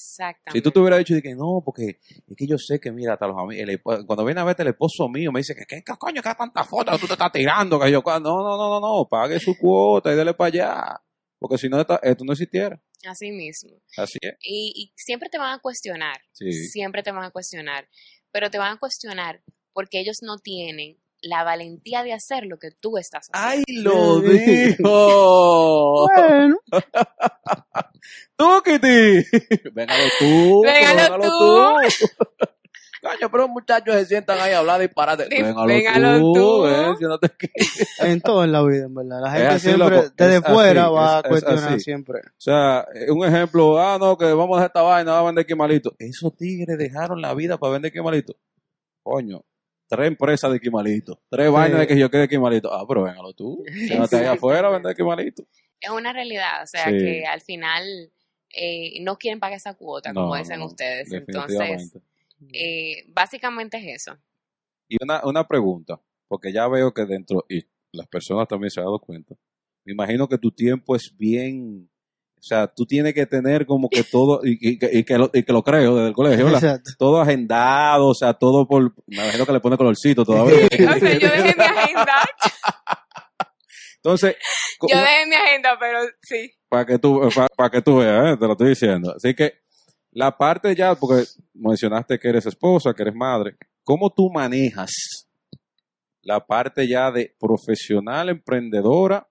Exactamente. 0.00 0.58
Si 0.58 0.62
tú 0.62 0.70
te 0.70 0.80
hubieras 0.80 0.98
dicho 0.98 1.14
que 1.22 1.34
no, 1.34 1.62
porque 1.64 1.98
es 2.26 2.36
que 2.36 2.46
yo 2.46 2.56
sé 2.56 2.80
que, 2.80 2.90
mira, 2.90 3.14
hasta 3.14 3.26
los 3.26 3.36
amigos, 3.38 3.80
cuando 4.06 4.24
viene 4.24 4.40
a 4.40 4.44
verte 4.44 4.62
el 4.62 4.68
esposo 4.68 5.08
mío, 5.08 5.30
me 5.30 5.40
dice 5.40 5.54
que, 5.54 5.64
¿qué, 5.66 5.82
coño, 5.98 6.22
qué 6.22 6.34
tantas 6.34 6.68
fotos 6.68 6.94
que 6.94 7.00
tú 7.00 7.06
te 7.06 7.12
estás 7.12 7.32
tirando? 7.32 7.78
Que 7.78 7.90
yo, 7.90 8.02
no, 8.04 8.20
no, 8.20 8.56
no, 8.56 8.80
no, 8.80 8.80
no, 8.80 9.08
pague 9.08 9.38
su 9.38 9.56
cuota 9.58 10.12
y 10.12 10.16
dele 10.16 10.34
para 10.34 10.48
allá. 10.48 11.00
Porque 11.38 11.58
si 11.58 11.68
no, 11.68 11.80
esto 11.80 12.24
no 12.24 12.32
existiera. 12.32 12.80
Así 13.06 13.30
mismo. 13.30 13.80
Así 13.96 14.18
es. 14.20 14.34
Y, 14.42 14.72
y 14.76 14.92
siempre 14.94 15.28
te 15.30 15.38
van 15.38 15.54
a 15.54 15.58
cuestionar. 15.58 16.20
Sí. 16.32 16.52
Siempre 16.52 17.02
te 17.02 17.12
van 17.12 17.24
a 17.24 17.30
cuestionar. 17.30 17.88
Pero 18.30 18.50
te 18.50 18.58
van 18.58 18.74
a 18.74 18.78
cuestionar 18.78 19.42
porque 19.72 20.00
ellos 20.00 20.18
no 20.22 20.38
tienen 20.38 20.99
la 21.22 21.44
valentía 21.44 22.02
de 22.02 22.12
hacer 22.12 22.44
lo 22.46 22.58
que 22.58 22.70
tú 22.70 22.96
estás 22.98 23.28
haciendo. 23.32 23.64
¡Ay, 23.68 23.82
lo 23.82 24.20
dijo! 24.20 26.06
Bueno, 26.16 26.56
¡Tú, 28.36 28.62
Kitty! 28.64 29.24
Véngalo 29.72 30.04
tú. 30.18 30.62
Véngalo 30.62 30.96
véngalo 31.18 31.28
tú. 31.28 32.06
Coño, 33.02 33.30
pero 33.30 33.48
muchachos 33.48 33.94
se 33.94 34.04
sientan 34.04 34.38
ahí 34.40 34.52
a 34.52 34.58
hablar 34.58 34.78
de 34.78 34.86
disparate. 34.86 35.24
Di- 35.30 35.42
Véngalo, 35.42 35.66
véngalo 35.66 36.18
tú. 36.18 36.32
tú. 36.34 37.14
aquí. 37.22 37.48
en 38.00 38.20
todo 38.20 38.44
en 38.44 38.52
la 38.52 38.62
vida, 38.62 38.84
en 38.84 38.94
verdad. 38.94 39.20
La 39.22 39.30
gente 39.30 39.58
siempre, 39.58 39.88
loco, 39.96 40.08
desde 40.16 40.36
es 40.36 40.44
fuera, 40.44 40.84
así, 40.84 40.92
va 40.94 41.06
es- 41.06 41.12
a 41.12 41.18
es 41.20 41.28
cuestionar 41.28 41.80
siempre. 41.80 42.18
O 42.20 42.40
sea, 42.40 42.86
eh, 42.94 43.10
un 43.10 43.24
ejemplo, 43.26 43.78
ah, 43.80 43.96
no, 43.98 44.18
que 44.18 44.26
vamos 44.26 44.56
a 44.58 44.60
dejar 44.60 44.66
esta 44.66 44.82
vaina, 44.82 45.12
vamos 45.12 45.22
a 45.22 45.30
vender 45.30 45.46
quimalito. 45.46 45.94
Esos 45.98 46.36
tigres 46.36 46.76
dejaron 46.76 47.22
la 47.22 47.32
vida 47.32 47.56
para 47.56 47.72
vender 47.72 47.90
quimalito. 47.90 48.36
Coño, 49.02 49.40
tres 49.90 50.06
empresas 50.06 50.52
de 50.52 50.60
quimalito, 50.60 51.20
tres 51.28 51.50
vainas 51.50 51.80
de 51.80 51.86
que 51.86 51.98
yo 51.98 52.10
quede 52.10 52.28
quimalito. 52.28 52.72
Ah, 52.72 52.84
pero 52.88 53.02
véngalo 53.02 53.34
tú, 53.34 53.62
siéntate 53.66 54.16
ahí 54.16 54.26
afuera 54.38 54.68
a 54.68 54.70
vender 54.70 54.94
quimalito. 54.96 55.44
Es 55.80 55.90
una 55.90 56.12
realidad. 56.12 56.62
O 56.62 56.66
sea, 56.66 56.84
Sí. 56.86 56.96
que 56.98 57.26
al 57.26 57.40
final 57.40 58.12
eh, 58.56 59.00
no 59.02 59.16
quieren 59.18 59.40
pagar 59.40 59.56
esa 59.56 59.74
cuota, 59.74 60.14
como 60.14 60.36
dicen 60.36 60.60
no, 60.60 60.66
ustedes. 60.66 61.12
Entonces, 61.12 61.92
eh, 62.52 63.04
básicamente 63.08 63.76
es 63.78 64.02
eso. 64.02 64.16
Y 64.88 64.96
una, 65.02 65.24
una 65.24 65.46
pregunta, 65.46 66.00
porque 66.28 66.52
ya 66.52 66.66
veo 66.68 66.92
que 66.94 67.04
dentro, 67.04 67.44
y 67.48 67.64
las 67.92 68.06
personas 68.08 68.48
también 68.48 68.70
se 68.70 68.80
han 68.80 68.86
dado 68.86 68.98
cuenta, 69.00 69.34
me 69.84 69.92
imagino 69.92 70.28
que 70.28 70.38
tu 70.38 70.50
tiempo 70.52 70.94
es 70.96 71.16
bien, 71.16 71.88
o 72.40 72.42
sea, 72.42 72.66
tú 72.66 72.86
tienes 72.86 73.12
que 73.12 73.26
tener 73.26 73.66
como 73.66 73.88
que 73.90 74.02
todo, 74.02 74.40
y, 74.42 74.56
y 74.60 74.78
que- 74.78 74.90
y 74.92 75.04
que, 75.04 75.18
lo, 75.18 75.30
y 75.32 75.42
que 75.42 75.52
lo 75.52 75.62
creo 75.62 75.94
desde 75.96 76.08
el 76.08 76.14
colegio, 76.14 76.46
¿verdad? 76.46 76.62
Exacto. 76.64 76.90
todo 76.98 77.20
agendado, 77.20 78.08
o 78.08 78.14
sea, 78.14 78.32
todo 78.34 78.66
por, 78.66 78.94
me 79.06 79.16
imagino 79.16 79.44
que 79.46 79.52
le 79.52 79.60
pone 79.60 79.76
colorcito 79.76 80.24
todavía. 80.24 80.56
O 80.96 80.98
sea, 80.98 81.18
yo 81.18 81.28
dejé 81.28 81.54
mi 81.56 81.62
agenda. 81.64 82.14
Entonces, 83.96 84.36
Yo 84.88 84.96
dejé 84.98 85.26
mi 85.26 85.34
agenda, 85.34 85.76
pero 85.78 85.98
sí. 86.22 86.50
para 86.68 86.86
que 86.86 86.98
tú, 86.98 87.20
para 87.56 87.70
que 87.70 87.82
tú 87.82 87.96
veas, 87.98 88.32
¿eh? 88.32 88.36
te 88.38 88.46
lo 88.46 88.52
estoy 88.52 88.68
diciendo. 88.70 89.12
Así 89.14 89.34
que 89.34 89.60
la 90.12 90.36
parte 90.36 90.74
ya, 90.74 90.94
porque 90.94 91.24
mencionaste 91.54 92.18
que 92.18 92.28
eres 92.30 92.46
esposa, 92.46 92.94
que 92.94 93.02
eres 93.02 93.14
madre, 93.14 93.56
¿cómo 93.84 94.10
tú 94.10 94.30
manejas 94.30 94.90
la 96.22 96.40
parte 96.46 96.88
ya 96.88 97.10
de 97.10 97.34
profesional, 97.38 98.30
emprendedora, 98.30 99.28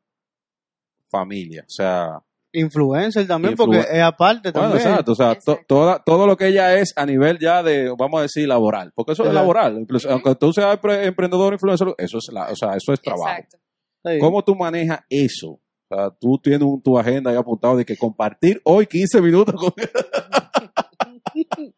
familia? 1.10 1.63
O 1.63 1.69
sea, 1.72 2.19
Influencer 2.51 3.27
también, 3.27 3.53
Influ- 3.53 3.57
porque 3.57 3.79
es 3.79 4.01
aparte 4.01 4.51
bueno, 4.51 4.69
también. 4.69 4.88
exacto, 4.89 5.12
o 5.12 5.15
sea, 5.15 5.31
Exacto. 5.33 5.63
toda, 5.67 6.03
todo 6.03 6.25
lo 6.25 6.35
que 6.35 6.47
ella 6.47 6.75
es 6.79 6.93
a 6.95 7.05
nivel 7.05 7.38
ya 7.39 7.62
de, 7.62 7.93
vamos 7.97 8.19
a 8.19 8.23
decir, 8.23 8.47
laboral, 8.47 8.91
porque 8.95 9.12
eso 9.13 9.23
es 9.23 9.33
laboral, 9.33 9.77
incluso, 9.79 10.09
aunque 10.09 10.33
tú 10.35 10.51
seas 10.51 10.77
pre- 10.79 11.05
emprendedor, 11.05 11.53
influencer, 11.53 11.93
eso 11.97 12.17
es, 12.17 12.27
la, 12.33 12.49
o 12.51 12.55
sea, 12.55 12.75
eso 12.75 12.91
es 12.93 13.01
trabajo. 13.01 13.29
Exacto. 13.29 13.57
Sí. 14.03 14.17
¿Cómo 14.19 14.43
tú 14.43 14.55
manejas 14.55 15.01
eso? 15.09 15.59
O 15.91 15.95
sea, 15.95 16.09
tú 16.19 16.39
tienes 16.41 16.62
un- 16.62 16.81
tu 16.81 16.97
agenda 16.97 17.29
ahí 17.31 17.38
apuntado 17.38 17.77
de 17.77 17.85
que 17.85 17.95
compartir 17.97 18.59
hoy 18.63 18.88
15 18.88 19.21
minutos 19.21 19.55
con... 19.55 19.71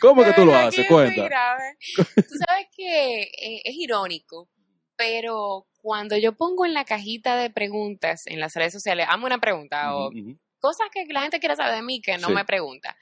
¿Cómo 0.00 0.22
que 0.24 0.32
tú 0.32 0.44
lo 0.44 0.54
haces? 0.54 0.78
muy 0.90 1.04
Cuenta. 1.04 1.24
grave. 1.24 1.76
Tú 1.96 2.34
sabes 2.46 2.66
que 2.76 3.22
eh, 3.22 3.60
es 3.64 3.74
irónico, 3.76 4.48
pero 4.96 5.66
cuando 5.86 6.16
yo 6.16 6.36
pongo 6.36 6.66
en 6.66 6.74
la 6.74 6.84
cajita 6.84 7.36
de 7.36 7.48
preguntas 7.48 8.22
en 8.26 8.40
las 8.40 8.54
redes 8.54 8.72
sociales, 8.72 9.06
amo 9.08 9.24
una 9.26 9.38
pregunta 9.38 9.94
o 9.96 10.10
cosas 10.58 10.88
que 10.92 11.04
la 11.12 11.20
gente 11.22 11.38
quiere 11.38 11.54
saber 11.54 11.76
de 11.76 11.82
mí 11.82 12.00
que 12.02 12.18
no 12.18 12.26
Sí. 12.26 12.34
me 12.34 12.44
pregunta. 12.44 12.96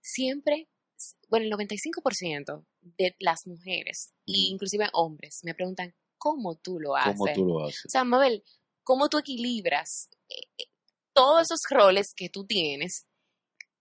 Siempre, 0.00 0.68
bueno, 1.28 1.46
el 1.46 1.50
95% 1.50 2.64
de 2.80 3.16
las 3.18 3.44
mujeres, 3.48 4.12
e 4.24 4.30
Ujú. 4.30 4.52
inclusive 4.52 4.88
hombres, 4.92 5.40
me 5.42 5.52
preguntan 5.52 5.96
cómo 6.16 6.54
tú 6.54 6.78
lo 6.78 6.94
haces. 6.94 7.16
¿Cómo 7.18 7.32
tú 7.32 7.44
lo 7.44 7.64
haces? 7.66 7.86
O 7.86 7.88
sea, 7.88 8.04
Mabel, 8.04 8.44
¿cómo 8.84 9.08
tú 9.08 9.18
equilibras 9.18 10.08
eh, 10.28 10.46
eh, 10.58 10.66
todos 11.12 11.42
esos 11.42 11.58
roles 11.70 12.14
que 12.14 12.28
tú 12.28 12.46
tienes 12.46 13.06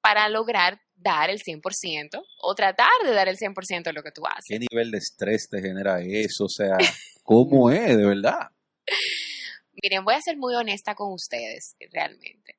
para 0.01 0.29
lograr 0.29 0.81
dar 0.95 1.29
el 1.29 1.43
100% 1.43 2.23
o 2.41 2.55
tratar 2.55 2.89
de 3.03 3.11
dar 3.13 3.27
el 3.27 3.37
100% 3.37 3.83
de 3.83 3.93
lo 3.93 4.01
que 4.01 4.11
tú 4.11 4.25
haces? 4.25 4.45
¿Qué 4.47 4.57
nivel 4.57 4.89
de 4.89 4.97
estrés 4.97 5.47
te 5.47 5.61
genera 5.61 6.01
eso? 6.01 6.45
O 6.45 6.49
sea, 6.49 6.75
¿cómo 7.25 7.69
es 7.71 7.97
de 7.97 8.05
verdad? 8.05 8.49
Miren, 9.81 10.03
voy 10.05 10.15
a 10.15 10.21
ser 10.21 10.37
muy 10.37 10.55
honesta 10.55 10.95
con 10.95 11.11
ustedes, 11.13 11.75
realmente. 11.91 12.57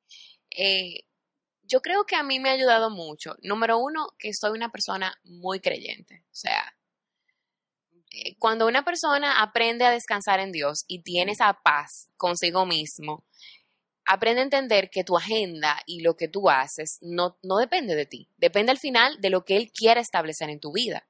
Eh, 0.51 1.01
yo 1.63 1.81
creo 1.81 2.05
que 2.07 2.17
a 2.17 2.23
mí 2.23 2.41
me 2.41 2.51
ha 2.51 2.55
ayudado 2.55 2.91
mucho. 2.91 3.37
Número 3.43 3.79
uno, 3.79 4.09
que 4.19 4.33
soy 4.35 4.53
una 4.53 4.71
persona 4.71 5.15
muy 5.25 5.61
creyente. 5.61 6.25
O 6.27 6.35
sea, 6.35 6.77
eh, 8.11 8.37
cuando 8.39 8.67
una 8.67 8.85
persona 8.85 9.43
aprende 9.43 9.85
a 9.85 9.91
descansar 9.91 10.41
en 10.41 10.53
Dios 10.53 10.85
y 10.87 11.03
tiene 11.03 11.33
esa 11.33 11.53
paz 11.63 12.09
consigo 12.17 12.67
mismo, 12.67 13.25
aprende 14.07 14.43
a 14.43 14.45
entender 14.45 14.91
que 14.91 15.05
tu 15.05 15.17
agenda 15.19 15.81
y 15.87 16.01
lo 16.03 16.17
que 16.17 16.29
tú 16.29 16.51
haces 16.51 16.99
no, 17.03 17.39
no 17.43 17.59
depende 17.59 17.95
de 17.97 18.07
ti. 18.07 18.31
Depende 18.39 18.73
al 18.73 18.79
final 18.79 19.21
de 19.21 19.31
lo 19.31 19.45
que 19.45 19.57
Él 19.57 19.73
quiere 19.73 20.01
establecer 20.03 20.51
en 20.51 20.61
tu 20.61 20.73
vida. 20.73 21.09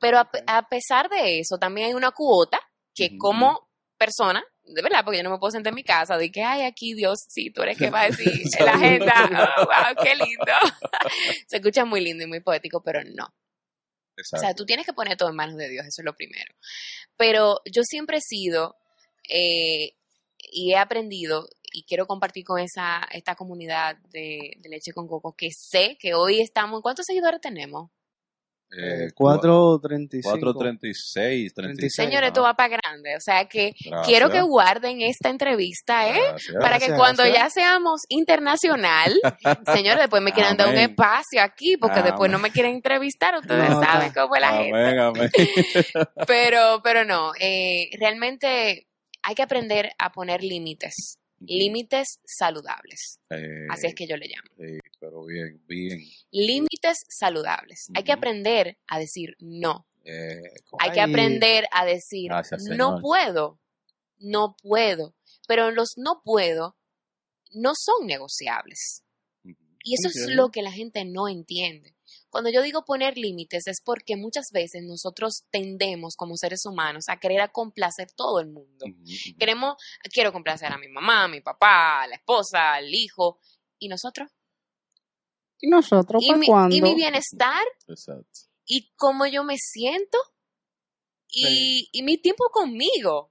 Pero 0.00 0.18
a, 0.20 0.30
pe- 0.30 0.44
a 0.48 0.68
pesar 0.68 1.10
de 1.10 1.40
eso, 1.40 1.58
también 1.58 1.88
hay 1.88 1.94
una 1.94 2.12
cuota 2.12 2.60
que 2.94 3.16
como 3.18 3.68
persona, 3.98 4.44
de 4.64 4.82
verdad, 4.82 5.04
porque 5.04 5.18
yo 5.18 5.22
no 5.22 5.30
me 5.30 5.38
puedo 5.38 5.50
sentar 5.50 5.70
en 5.70 5.76
mi 5.76 5.84
casa 5.84 6.16
de 6.16 6.30
que, 6.30 6.42
ay, 6.42 6.62
aquí 6.62 6.94
Dios, 6.94 7.20
sí, 7.28 7.50
tú 7.50 7.62
eres 7.62 7.78
que 7.78 7.90
va 7.90 8.02
a 8.02 8.06
decir 8.06 8.28
en 8.58 8.66
la 8.66 8.72
agenda, 8.72 9.54
oh, 9.58 9.64
wow, 9.64 10.04
qué 10.04 10.14
lindo. 10.14 10.44
Se 11.46 11.56
escucha 11.56 11.84
muy 11.84 12.00
lindo 12.00 12.24
y 12.24 12.26
muy 12.26 12.40
poético, 12.40 12.82
pero 12.82 13.02
no. 13.04 13.24
O 13.24 14.20
Exacto. 14.20 14.44
sea, 14.44 14.54
tú 14.54 14.66
tienes 14.66 14.84
que 14.84 14.92
poner 14.92 15.16
todo 15.16 15.30
en 15.30 15.36
manos 15.36 15.56
de 15.56 15.68
Dios, 15.68 15.86
eso 15.86 16.02
es 16.02 16.04
lo 16.04 16.14
primero. 16.14 16.52
Pero 17.16 17.60
yo 17.64 17.82
siempre 17.84 18.18
he 18.18 18.20
sido 18.20 18.76
eh, 19.28 19.94
y 20.38 20.72
he 20.72 20.76
aprendido 20.76 21.48
y 21.72 21.84
quiero 21.84 22.06
compartir 22.06 22.44
con 22.44 22.58
esa 22.58 23.08
esta 23.12 23.34
comunidad 23.34 23.96
de, 24.10 24.54
de 24.58 24.68
leche 24.68 24.92
con 24.92 25.08
coco 25.08 25.34
que 25.34 25.50
sé 25.50 25.96
que 25.98 26.12
hoy 26.14 26.40
estamos, 26.40 26.82
¿cuántos 26.82 27.06
seguidores 27.06 27.40
tenemos? 27.40 27.90
Eh, 28.74 29.10
4.35. 29.14 30.22
436, 30.22 31.52
36. 31.54 31.92
Señores, 31.94 32.28
esto 32.28 32.42
va 32.42 32.54
para 32.54 32.78
grande, 32.80 33.14
o 33.16 33.20
sea 33.20 33.44
que 33.46 33.72
Gracias. 33.84 34.06
quiero 34.06 34.30
que 34.30 34.40
guarden 34.40 35.02
esta 35.02 35.28
entrevista, 35.28 36.08
¿eh? 36.08 36.20
Gracias. 36.30 36.54
Para 36.54 36.78
que 36.78 36.86
Gracias, 36.86 36.98
cuando 36.98 37.22
gracias. 37.24 37.42
ya 37.44 37.50
seamos 37.50 38.00
internacional, 38.08 39.14
señores, 39.74 40.00
después 40.00 40.22
me 40.22 40.32
quieran 40.32 40.56
dar 40.56 40.68
un 40.68 40.78
espacio 40.78 41.42
aquí, 41.42 41.76
porque 41.76 42.02
después 42.02 42.30
no 42.30 42.38
me 42.38 42.50
quieren 42.50 42.74
entrevistar, 42.76 43.36
ustedes 43.36 43.68
No, 43.70 43.82
saben 43.82 44.12
cómo 44.12 44.34
es 44.36 44.40
la 44.40 44.52
gente. 44.52 45.00
Amén. 45.00 45.30
Pero, 46.26 46.80
pero 46.82 47.04
no, 47.04 47.32
eh, 47.38 47.90
realmente 47.98 48.88
hay 49.22 49.34
que 49.34 49.42
aprender 49.42 49.92
a 49.98 50.10
poner 50.12 50.42
límites 50.42 51.18
límites 51.46 52.20
saludables. 52.24 53.20
Eh, 53.30 53.66
Así 53.70 53.86
es 53.86 53.94
que 53.94 54.06
yo 54.06 54.16
le 54.16 54.28
llamo. 54.28 54.48
sí, 54.56 54.78
pero 55.00 55.24
bien, 55.24 55.62
bien. 55.66 56.00
Límites 56.30 57.04
saludables. 57.08 57.88
Hay 57.94 58.04
que 58.04 58.12
aprender 58.12 58.78
a 58.86 58.98
decir 58.98 59.36
no. 59.38 59.86
Eh, 60.04 60.42
Hay 60.80 60.90
que 60.90 61.00
aprender 61.00 61.66
a 61.72 61.84
decir 61.84 62.28
Gracias, 62.28 62.64
no 62.64 62.98
puedo, 63.00 63.60
no 64.18 64.56
puedo. 64.62 65.14
Pero 65.46 65.70
los 65.70 65.96
no 65.96 66.22
puedo 66.24 66.76
no 67.54 67.72
son 67.74 68.06
negociables. 68.06 69.04
Y 69.84 69.94
eso 69.94 70.08
es 70.08 70.28
lo 70.28 70.50
que 70.50 70.62
la 70.62 70.70
gente 70.70 71.04
no 71.04 71.28
entiende. 71.28 71.96
Cuando 72.32 72.48
yo 72.48 72.62
digo 72.62 72.86
poner 72.86 73.18
límites 73.18 73.66
es 73.66 73.82
porque 73.84 74.16
muchas 74.16 74.46
veces 74.54 74.82
nosotros 74.84 75.44
tendemos 75.50 76.16
como 76.16 76.34
seres 76.38 76.64
humanos 76.64 77.10
a 77.10 77.18
querer 77.18 77.42
a 77.42 77.52
complacer 77.52 78.10
todo 78.10 78.40
el 78.40 78.48
mundo. 78.48 78.86
Queremos, 79.38 79.76
quiero 80.10 80.32
complacer 80.32 80.72
a 80.72 80.78
mi 80.78 80.88
mamá, 80.88 81.24
a 81.24 81.28
mi 81.28 81.42
papá, 81.42 82.04
a 82.04 82.06
la 82.06 82.14
esposa, 82.14 82.72
al 82.72 82.88
hijo. 82.94 83.38
¿Y 83.78 83.88
nosotros? 83.88 84.30
¿Y 85.60 85.68
nosotros 85.68 86.22
¿Y 86.24 86.32
mi, 86.34 86.46
cuándo? 86.46 86.74
y 86.74 86.80
mi 86.80 86.94
bienestar? 86.94 87.66
Exacto. 87.86 88.40
¿Y 88.64 88.94
cómo 88.96 89.26
yo 89.26 89.44
me 89.44 89.58
siento? 89.58 90.16
Y, 91.28 91.90
y 91.92 92.02
mi 92.02 92.16
tiempo 92.16 92.44
conmigo. 92.50 93.30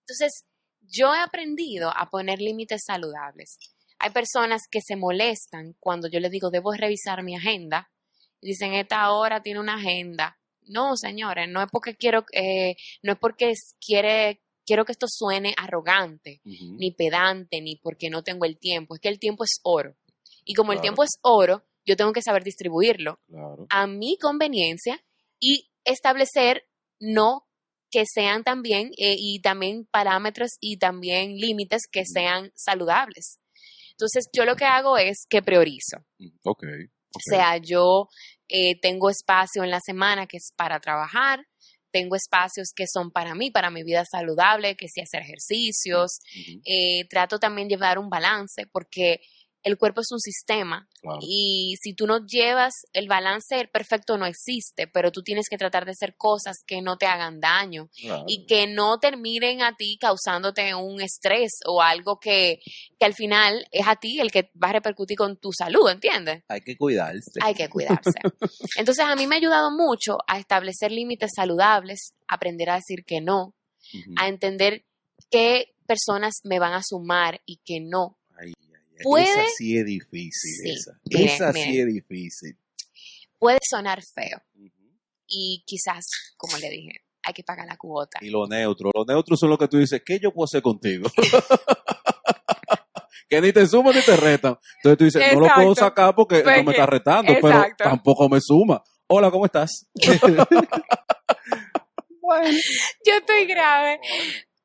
Entonces, 0.00 0.46
yo 0.80 1.14
he 1.14 1.18
aprendido 1.18 1.90
a 1.94 2.08
poner 2.08 2.40
límites 2.40 2.84
saludables. 2.86 3.58
Hay 3.98 4.10
personas 4.10 4.62
que 4.70 4.80
se 4.80 4.96
molestan 4.96 5.74
cuando 5.80 6.08
yo 6.08 6.20
les 6.20 6.30
digo, 6.30 6.50
debo 6.50 6.72
revisar 6.72 7.22
mi 7.22 7.36
agenda. 7.36 7.90
Y 8.40 8.48
dicen, 8.48 8.74
esta 8.74 9.10
hora 9.12 9.42
tiene 9.42 9.60
una 9.60 9.76
agenda. 9.76 10.38
No, 10.66 10.96
señores, 10.96 11.48
no 11.48 11.62
es 11.62 11.68
porque 11.70 11.94
quiero, 11.96 12.24
eh, 12.32 12.76
no 13.02 13.12
es 13.12 13.18
porque 13.18 13.52
quiere, 13.84 14.42
quiero 14.66 14.84
que 14.84 14.92
esto 14.92 15.06
suene 15.08 15.54
arrogante, 15.56 16.40
ni 16.44 16.90
pedante, 16.90 17.60
ni 17.60 17.76
porque 17.76 18.10
no 18.10 18.22
tengo 18.22 18.44
el 18.44 18.58
tiempo. 18.58 18.94
Es 18.94 19.00
que 19.00 19.08
el 19.08 19.18
tiempo 19.18 19.44
es 19.44 19.60
oro. 19.62 19.94
Y 20.44 20.54
como 20.54 20.72
el 20.72 20.80
tiempo 20.80 21.02
es 21.04 21.12
oro, 21.22 21.64
yo 21.86 21.96
tengo 21.96 22.12
que 22.12 22.22
saber 22.22 22.44
distribuirlo 22.44 23.18
Claro. 23.28 23.66
a 23.70 23.86
mi 23.86 24.16
conveniencia 24.18 25.02
y 25.38 25.70
establecer 25.84 26.64
no 26.98 27.46
que 27.90 28.04
sean 28.06 28.42
también 28.42 28.90
eh, 28.96 29.14
y 29.18 29.40
también 29.40 29.86
parámetros 29.90 30.52
y 30.60 30.78
también 30.78 31.36
límites 31.36 31.82
que 31.90 32.04
sean 32.06 32.50
saludables. 32.54 33.38
Entonces 33.96 34.28
yo 34.32 34.44
lo 34.44 34.56
que 34.56 34.64
hago 34.64 34.98
es 34.98 35.24
que 35.28 35.42
priorizo. 35.42 35.98
Ujú. 36.18 36.32
Ok. 36.44 36.64
O 37.16 37.20
sea, 37.30 37.58
yo 37.58 38.08
eh, 38.48 38.78
tengo 38.80 39.08
espacio 39.08 39.62
en 39.62 39.70
la 39.70 39.80
semana 39.80 40.26
que 40.26 40.36
es 40.36 40.52
para 40.56 40.80
trabajar, 40.80 41.44
tengo 41.92 42.16
espacios 42.16 42.72
que 42.74 42.86
son 42.92 43.12
para 43.12 43.36
mí, 43.36 43.52
para 43.52 43.70
mi 43.70 43.84
vida 43.84 44.04
saludable, 44.04 44.74
que 44.74 44.88
sí 44.88 45.00
hacer 45.00 45.22
ejercicios. 45.22 46.18
Eh, 46.64 47.06
trato 47.08 47.38
también 47.38 47.68
llevar 47.68 48.00
un 48.00 48.10
balance 48.10 48.66
porque 48.72 49.20
el 49.64 49.78
cuerpo 49.78 50.02
es 50.02 50.12
un 50.12 50.20
sistema 50.20 50.88
y 51.20 51.76
si 51.82 51.94
tú 51.94 52.06
no 52.06 52.24
llevas 52.24 52.72
el 52.92 53.08
balance, 53.08 53.60
el 53.60 53.68
perfecto 53.68 54.16
no 54.16 54.26
existe, 54.26 54.86
pero 54.86 55.10
tú 55.10 55.22
tienes 55.22 55.48
que 55.48 55.58
tratar 55.58 55.84
de 55.84 55.92
hacer 55.92 56.16
cosas 56.16 56.58
que 56.66 56.80
no 56.80 56.96
te 56.96 57.06
hagan 57.06 57.40
daño 57.40 57.88
y 58.26 58.46
que 58.46 58.66
no 58.66 58.98
terminen 58.98 59.62
a 59.62 59.74
ti 59.76 59.98
causándote 59.98 60.74
un 60.74 61.00
estrés 61.00 61.52
o 61.66 61.82
algo 61.82 62.18
que, 62.20 62.60
que 62.98 63.06
al 63.06 63.14
final 63.14 63.66
es 63.70 63.86
a 63.86 63.96
ti 63.96 64.20
el 64.20 64.30
que 64.30 64.50
va 64.62 64.68
a 64.68 64.74
repercutir 64.74 65.16
con 65.16 65.36
tu 65.36 65.50
salud, 65.52 65.88
¿entiendes? 65.90 66.42
Hay 66.48 66.60
que 66.60 66.76
cuidarse. 66.76 67.40
Hay 67.42 67.54
que 67.54 67.68
cuidarse. 67.68 68.12
Entonces 68.76 69.04
a 69.04 69.16
mí 69.16 69.26
me 69.26 69.36
ha 69.36 69.38
ayudado 69.38 69.70
mucho 69.70 70.18
a 70.26 70.38
establecer 70.38 70.92
límites 70.92 71.32
saludables, 71.34 72.14
aprender 72.28 72.70
a 72.70 72.76
decir 72.76 73.04
que 73.06 73.20
no, 73.20 73.54
a 74.16 74.28
entender 74.28 74.84
qué 75.30 75.74
personas 75.86 76.34
me 76.44 76.58
van 76.58 76.72
a 76.72 76.82
sumar 76.82 77.40
y 77.46 77.60
que 77.64 77.80
no. 77.80 78.18
Puede- 79.04 79.24
Esa 79.24 79.44
sí 79.56 79.78
es 79.78 79.84
difícil. 79.86 80.54
Sí, 80.64 80.70
Esa, 80.70 80.92
miren, 81.04 81.28
esa 81.28 81.52
sí 81.52 81.78
es 81.78 81.86
difícil. 81.86 82.58
Puede 83.38 83.58
sonar 83.68 84.00
feo 84.02 84.40
y 85.26 85.62
quizás, 85.66 86.06
como 86.36 86.56
le 86.58 86.70
dije, 86.70 87.04
hay 87.22 87.32
que 87.32 87.42
pagar 87.44 87.66
la 87.66 87.76
cuota. 87.76 88.18
Y 88.22 88.30
lo 88.30 88.46
neutro. 88.46 88.90
Los 88.94 89.06
neutros 89.06 89.38
son 89.40 89.50
lo 89.50 89.58
que 89.58 89.68
tú 89.68 89.78
dices, 89.78 90.02
¿qué 90.04 90.18
yo 90.18 90.32
puedo 90.32 90.44
hacer 90.44 90.62
contigo? 90.62 91.10
que 93.28 93.40
ni 93.40 93.52
te 93.52 93.66
suman 93.66 93.94
ni 93.94 94.02
te 94.02 94.16
retan. 94.16 94.58
Entonces 94.76 94.98
tú 94.98 95.04
dices, 95.04 95.34
no 95.34 95.40
lo 95.40 95.54
puedo 95.54 95.74
sacar 95.74 96.14
porque 96.14 96.40
Porque- 96.40 96.58
no 96.58 96.64
me 96.64 96.72
está 96.72 96.86
retando, 96.86 97.32
pero 97.40 97.64
tampoco 97.78 98.28
me 98.28 98.40
suma. 98.40 98.82
Hola, 99.06 99.30
¿cómo 99.30 99.46
estás? 99.46 99.86
Bueno, 102.20 102.58
Yo 103.06 103.14
estoy 103.18 103.46
grave. 103.46 104.00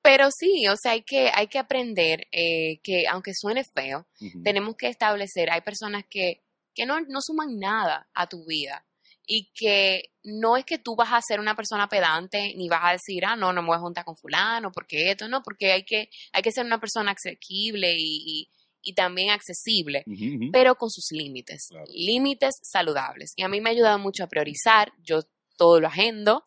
Pero 0.01 0.29
sí, 0.31 0.67
o 0.67 0.75
sea, 0.77 0.93
hay 0.93 1.01
que, 1.03 1.29
hay 1.33 1.47
que 1.47 1.59
aprender 1.59 2.27
eh, 2.31 2.79
que 2.83 3.05
aunque 3.07 3.33
suene 3.33 3.63
feo, 3.63 4.07
tenemos 4.43 4.75
que 4.75 4.87
establecer, 4.87 5.49
hay 5.51 5.61
personas 5.61 6.03
que, 6.09 6.41
que 6.73 6.85
no, 6.85 7.01
no 7.01 7.19
suman 7.21 7.57
nada 7.59 8.07
a 8.13 8.27
tu 8.27 8.45
vida 8.45 8.85
y 9.27 9.51
que 9.53 10.11
no 10.23 10.57
es 10.57 10.65
que 10.65 10.77
tú 10.79 10.95
vas 10.95 11.11
a 11.11 11.21
ser 11.21 11.39
una 11.39 11.55
persona 11.55 11.87
pedante 11.89 12.53
ni 12.55 12.67
vas 12.69 12.81
a 12.83 12.91
decir, 12.93 13.25
ah, 13.25 13.35
no, 13.35 13.51
no 13.53 13.61
me 13.61 13.67
voy 13.67 13.75
a 13.77 13.81
juntar 13.81 14.05
con 14.05 14.15
fulano, 14.17 14.71
porque 14.71 15.11
esto, 15.11 15.27
no, 15.27 15.43
porque 15.43 15.71
hay 15.71 15.83
que, 15.83 16.09
hay 16.31 16.41
que 16.41 16.51
ser 16.51 16.65
una 16.65 16.79
persona 16.79 17.11
asequible 17.11 17.93
y, 17.97 18.23
y, 18.25 18.49
y 18.81 18.93
también 18.93 19.29
accesible, 19.31 20.03
pero 20.51 20.75
con 20.75 20.89
sus 20.89 21.11
límites, 21.11 21.67
Claro. 21.69 21.85
límites 21.93 22.55
saludables. 22.63 23.33
Y 23.35 23.43
a 23.43 23.49
mí 23.49 23.59
me 23.61 23.69
ha 23.69 23.73
ayudado 23.73 23.99
mucho 23.99 24.23
a 24.23 24.27
priorizar, 24.27 24.93
yo 25.03 25.19
todo 25.57 25.79
lo 25.81 25.87
agendo, 25.87 26.43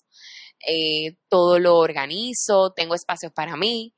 eh, 0.66 1.16
todo 1.28 1.58
lo 1.58 1.76
organizo, 1.78 2.72
tengo 2.74 2.94
espacios 2.94 3.32
para 3.32 3.56
mí. 3.56 3.94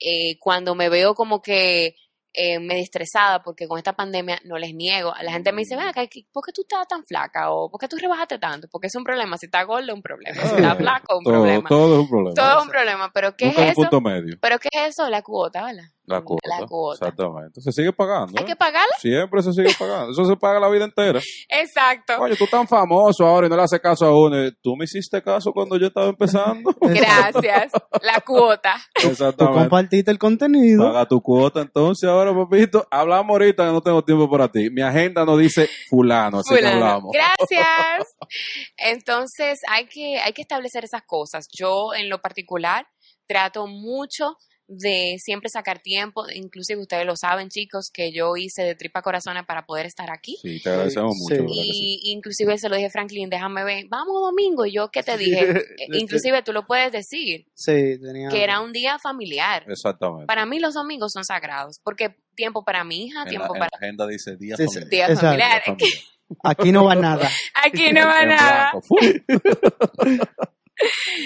Eh, 0.00 0.38
cuando 0.40 0.74
me 0.74 0.88
veo 0.88 1.14
como 1.14 1.40
que 1.40 1.94
eh, 2.36 2.58
medio 2.58 2.82
estresada, 2.82 3.44
porque 3.44 3.68
con 3.68 3.78
esta 3.78 3.92
pandemia 3.94 4.40
no 4.44 4.58
les 4.58 4.74
niego, 4.74 5.12
la 5.22 5.30
gente 5.32 5.52
me 5.52 5.60
dice, 5.62 5.76
ven 5.76 5.86
acá, 5.86 6.04
¿qué- 6.08 6.26
¿por 6.32 6.44
qué 6.44 6.50
tú 6.52 6.62
estás 6.62 6.88
tan 6.88 7.04
flaca? 7.04 7.52
O 7.52 7.70
¿por 7.70 7.78
qué 7.80 7.86
tú 7.86 7.96
rebajaste 7.96 8.38
tanto? 8.40 8.66
Porque 8.72 8.88
es 8.88 8.94
un 8.96 9.04
problema, 9.04 9.38
si 9.38 9.46
estás 9.46 9.64
gordo 9.64 9.86
es 9.86 9.94
un 9.94 10.02
problema, 10.02 10.42
si 10.42 10.56
estás 10.56 10.72
Ah, 10.72 10.76
flaco 10.76 11.12
es 11.12 11.18
un 11.18 11.24
todo, 11.24 11.34
problema. 11.34 11.68
todo 11.68 11.94
es 11.94 12.00
un 12.00 12.08
problema. 12.08 12.34
Todo 12.34 12.58
es 12.58 12.64
un 12.64 12.70
problema, 12.70 13.12
pero 13.14 13.36
¿qué 13.36 13.46
es 13.50 13.56
eso? 13.58 13.74
punto 13.74 14.00
medio. 14.00 14.36
¿Pero 14.40 14.58
qué 14.58 14.68
es 14.72 14.88
eso? 14.88 15.08
La 15.08 15.22
cuota, 15.22 15.64
¿verdad? 15.64 15.84
La 16.06 16.20
cuota. 16.20 16.48
La 16.48 16.66
cuota. 16.66 17.06
Exactamente. 17.06 17.60
Se 17.62 17.72
sigue 17.72 17.92
pagando. 17.92 18.34
¿Hay 18.36 18.44
¿eh? 18.44 18.46
que 18.46 18.56
pagarla? 18.56 18.94
Siempre 18.98 19.42
se 19.42 19.52
sigue 19.52 19.74
pagando. 19.78 20.12
Eso 20.12 20.24
se 20.26 20.36
paga 20.36 20.60
la 20.60 20.68
vida 20.68 20.84
entera. 20.84 21.18
Exacto. 21.48 22.14
Oye, 22.20 22.36
tú 22.36 22.46
tan 22.46 22.68
famoso 22.68 23.24
ahora 23.24 23.46
y 23.46 23.50
no 23.50 23.56
le 23.56 23.62
haces 23.62 23.80
caso 23.80 24.04
a 24.04 24.14
uno. 24.14 24.36
Tú 24.62 24.76
me 24.76 24.84
hiciste 24.84 25.22
caso 25.22 25.52
cuando 25.52 25.78
yo 25.78 25.86
estaba 25.86 26.08
empezando. 26.08 26.74
Gracias. 26.80 27.72
La 28.02 28.20
cuota. 28.20 28.76
tú 28.94 29.08
Exactamente. 29.08 29.60
compartiste 29.60 30.10
el 30.10 30.18
contenido. 30.18 30.84
Paga 30.84 31.06
tu 31.06 31.22
cuota 31.22 31.62
entonces 31.62 32.08
ahora, 32.08 32.34
papito. 32.34 32.86
Hablamos 32.90 33.30
ahorita 33.30 33.64
que 33.66 33.72
no 33.72 33.80
tengo 33.80 34.04
tiempo 34.04 34.28
para 34.30 34.48
ti. 34.48 34.68
Mi 34.70 34.82
agenda 34.82 35.24
no 35.24 35.36
dice 35.38 35.68
fulano, 35.88 36.40
así 36.40 36.54
que 36.54 36.60
Fulano. 36.60 36.84
hablamos. 36.84 37.12
Gracias. 37.12 38.16
Entonces 38.76 39.60
hay 39.68 39.86
que, 39.86 40.18
hay 40.18 40.32
que 40.32 40.42
establecer 40.42 40.84
esas 40.84 41.02
cosas. 41.06 41.46
Yo 41.52 41.94
en 41.94 42.10
lo 42.10 42.20
particular 42.20 42.86
trato 43.26 43.66
mucho 43.66 44.36
de 44.66 45.16
siempre 45.18 45.50
sacar 45.50 45.80
tiempo, 45.80 46.24
inclusive 46.34 46.80
ustedes 46.80 47.04
lo 47.04 47.16
saben 47.16 47.48
chicos, 47.50 47.90
que 47.92 48.12
yo 48.12 48.36
hice 48.36 48.62
de 48.62 48.74
tripa 48.74 49.02
corazones 49.02 49.44
para 49.46 49.66
poder 49.66 49.84
estar 49.86 50.10
aquí. 50.10 50.38
Sí, 50.40 50.60
te 50.62 50.70
agradecemos 50.70 51.12
Sí. 51.16 51.22
mucho. 51.22 51.34
¿verdad 51.42 51.48
que 51.48 51.62
sí? 51.72 52.00
Y 52.02 52.12
inclusive 52.12 52.56
se 52.58 52.68
lo 52.68 52.76
dije 52.76 52.86
a 52.86 52.90
Franklin, 52.90 53.28
déjame 53.28 53.62
ver, 53.64 53.84
vamos 53.88 54.14
domingo, 54.22 54.64
y 54.66 54.72
yo 54.72 54.90
qué 54.90 55.02
te 55.02 55.16
dije, 55.18 55.40
Eh, 55.78 55.86
inclusive 55.92 56.42
tú 56.42 56.52
lo 56.52 56.66
puedes 56.66 56.90
decir, 56.92 57.46
Sí, 57.54 57.98
tenía. 58.00 58.28
que 58.30 58.42
era 58.42 58.60
un 58.60 58.72
día 58.72 58.98
familiar. 58.98 59.64
Exactamente. 59.68 60.26
Para 60.26 60.46
mí 60.46 60.58
los 60.60 60.74
domingos 60.74 61.12
son 61.12 61.24
sagrados, 61.24 61.78
porque 61.84 62.16
tiempo 62.34 62.64
para 62.64 62.84
mi 62.84 63.06
hija, 63.06 63.20
en, 63.20 63.24
la, 63.24 63.30
tiempo 63.30 63.54
en 63.54 63.58
para 63.60 63.68
la 63.72 63.78
agenda 63.86 64.06
dice 64.06 64.36
día 64.36 64.56
Sí, 64.56 64.62
sí. 64.66 64.80
familiar. 64.80 64.90
días 64.90 65.10
Exacto. 65.10 65.26
familiares. 65.26 65.64
Familiar. 65.66 65.98
Aquí 66.42 66.72
no 66.72 66.84
va 66.84 66.94
nada. 66.94 67.30
Aquí 67.64 67.92
no 67.92 68.06
va 68.06 68.22
En 68.22 68.28
nada. 68.30 68.72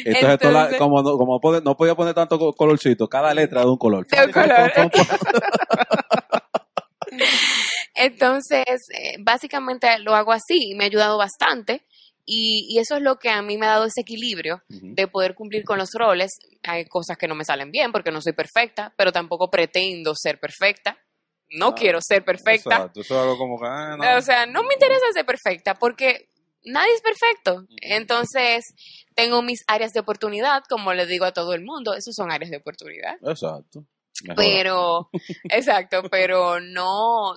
Entonces, 0.04 0.22
la- 0.22 0.32
Entonces- 0.32 0.78
como, 0.78 1.02
no, 1.02 1.16
como 1.16 1.40
pode- 1.40 1.62
no 1.62 1.76
podía 1.76 1.94
poner 1.94 2.14
tanto 2.14 2.38
co- 2.38 2.52
colorcito, 2.52 3.08
cada 3.08 3.32
letra 3.34 3.62
de 3.62 3.66
un 3.68 3.76
color. 3.78 4.06
De 4.06 4.24
un 4.26 4.32
color. 4.32 4.72
Entonces, 7.94 8.64
eh, 8.94 9.16
básicamente 9.20 9.98
lo 10.00 10.14
hago 10.14 10.32
así 10.32 10.70
y 10.70 10.74
me 10.74 10.84
ha 10.84 10.86
ayudado 10.86 11.18
bastante. 11.18 11.84
Y, 12.30 12.66
y 12.68 12.78
eso 12.78 12.96
es 12.96 13.02
lo 13.02 13.16
que 13.16 13.30
a 13.30 13.40
mí 13.40 13.56
me 13.56 13.64
ha 13.64 13.70
dado 13.70 13.86
ese 13.86 14.02
equilibrio 14.02 14.62
de 14.68 15.08
poder 15.08 15.34
cumplir 15.34 15.64
con 15.64 15.78
los 15.78 15.92
roles. 15.94 16.32
Hay 16.62 16.84
cosas 16.84 17.16
que 17.16 17.26
no 17.26 17.34
me 17.34 17.44
salen 17.44 17.70
bien 17.70 17.90
porque 17.90 18.10
no 18.12 18.20
soy 18.20 18.34
perfecta, 18.34 18.92
pero 18.98 19.12
tampoco 19.12 19.50
pretendo 19.50 20.14
ser 20.14 20.38
perfecta. 20.38 20.98
No 21.50 21.68
Ah, 21.68 21.74
quiero 21.74 22.00
ser 22.02 22.26
perfecta. 22.26 22.74
Exacto, 22.76 23.00
eso 23.00 23.14
es 23.14 23.20
algo 23.22 23.38
como 23.38 23.58
que, 23.58 23.66
ah, 23.66 23.96
no. 23.96 24.18
O 24.18 24.20
sea, 24.20 24.44
no 24.44 24.62
me 24.62 24.74
interesa 24.74 25.06
ser 25.14 25.24
perfecta 25.24 25.74
porque 25.76 26.28
nadie 26.64 26.92
es 26.94 27.00
perfecto. 27.02 27.66
Entonces, 27.80 28.64
tengo 29.14 29.42
mis 29.42 29.64
áreas 29.66 29.92
de 29.92 30.00
oportunidad, 30.00 30.62
como 30.68 30.92
le 30.94 31.06
digo 31.06 31.24
a 31.24 31.32
todo 31.32 31.54
el 31.54 31.64
mundo, 31.64 31.94
esos 31.94 32.14
son 32.14 32.30
áreas 32.30 32.50
de 32.50 32.58
oportunidad. 32.58 33.16
Exacto. 33.22 33.84
Mejor. 34.24 34.44
Pero, 34.44 35.10
exacto, 35.50 36.02
pero 36.10 36.60
no, 36.60 37.34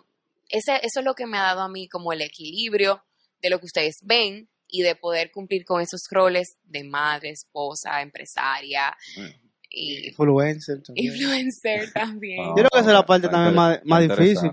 ese, 0.50 0.76
eso 0.84 1.00
es 1.00 1.06
lo 1.06 1.14
que 1.14 1.28
me 1.28 1.38
ha 1.38 1.44
dado 1.44 1.62
a 1.62 1.70
mí 1.70 1.88
como 1.88 2.12
el 2.14 2.22
equilibrio 2.22 3.04
de 3.42 3.50
lo 3.50 3.60
que 3.60 3.66
ustedes 3.68 4.00
ven 4.04 4.50
y 4.68 4.84
de 4.84 4.96
poder 4.96 5.32
cumplir 5.32 5.66
con 5.66 5.82
esos 5.82 6.02
roles 6.10 6.58
de 6.64 6.84
madre, 6.84 7.30
esposa, 7.30 8.02
empresaria, 8.02 8.96
Mm. 9.18 9.41
Y 9.74 10.10
Influencer. 10.10 10.82
también. 10.84 11.14
influencer 11.14 11.94
también. 11.94 12.42
Ah, 12.42 12.48
Yo 12.50 12.54
creo 12.56 12.70
que 12.72 12.80
esa 12.80 12.88
es 12.90 12.94
la 12.94 13.06
parte 13.06 13.30
también 13.30 13.56
más- 13.56 13.80
más 13.86 14.02
difícil. 14.02 14.52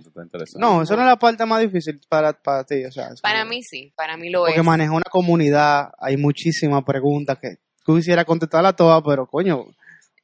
No, 0.56 0.82
eso 0.82 0.94
no 0.96 1.02
es 1.02 1.08
la 1.08 1.18
parte 1.18 1.44
más 1.44 1.60
difícil 1.60 2.00
para, 2.08 2.32
para 2.40 2.64
ti. 2.64 2.84
O 2.84 2.92
sea, 2.92 3.10
Para 3.20 3.40
como- 3.40 3.50
mí 3.50 3.62
sí, 3.64 3.92
para 3.96 4.16
mí 4.16 4.30
lo 4.30 4.40
Porque 4.44 4.60
es. 4.60 4.64
manejar 4.64 4.94
una 4.94 5.10
comunidad, 5.10 5.90
hay 5.98 6.16
muchísimas 6.16 6.84
preguntas 6.84 7.38
que 7.40 7.56
tú 7.84 7.96
quisieras 7.96 8.24
contestarlas 8.26 8.76
todas, 8.76 9.02
pero 9.04 9.26
coño, 9.26 9.66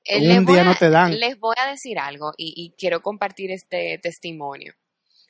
Eh, 0.04 0.38
un 0.38 0.44
día 0.46 0.60
a- 0.60 0.64
no 0.64 0.74
te 0.76 0.90
dan. 0.90 1.18
Les 1.18 1.38
voy 1.40 1.56
a 1.58 1.68
decir 1.70 1.98
algo 1.98 2.32
y, 2.36 2.52
y 2.56 2.74
quiero 2.78 3.00
compartir 3.02 3.50
este 3.50 3.98
testimonio. 4.02 4.74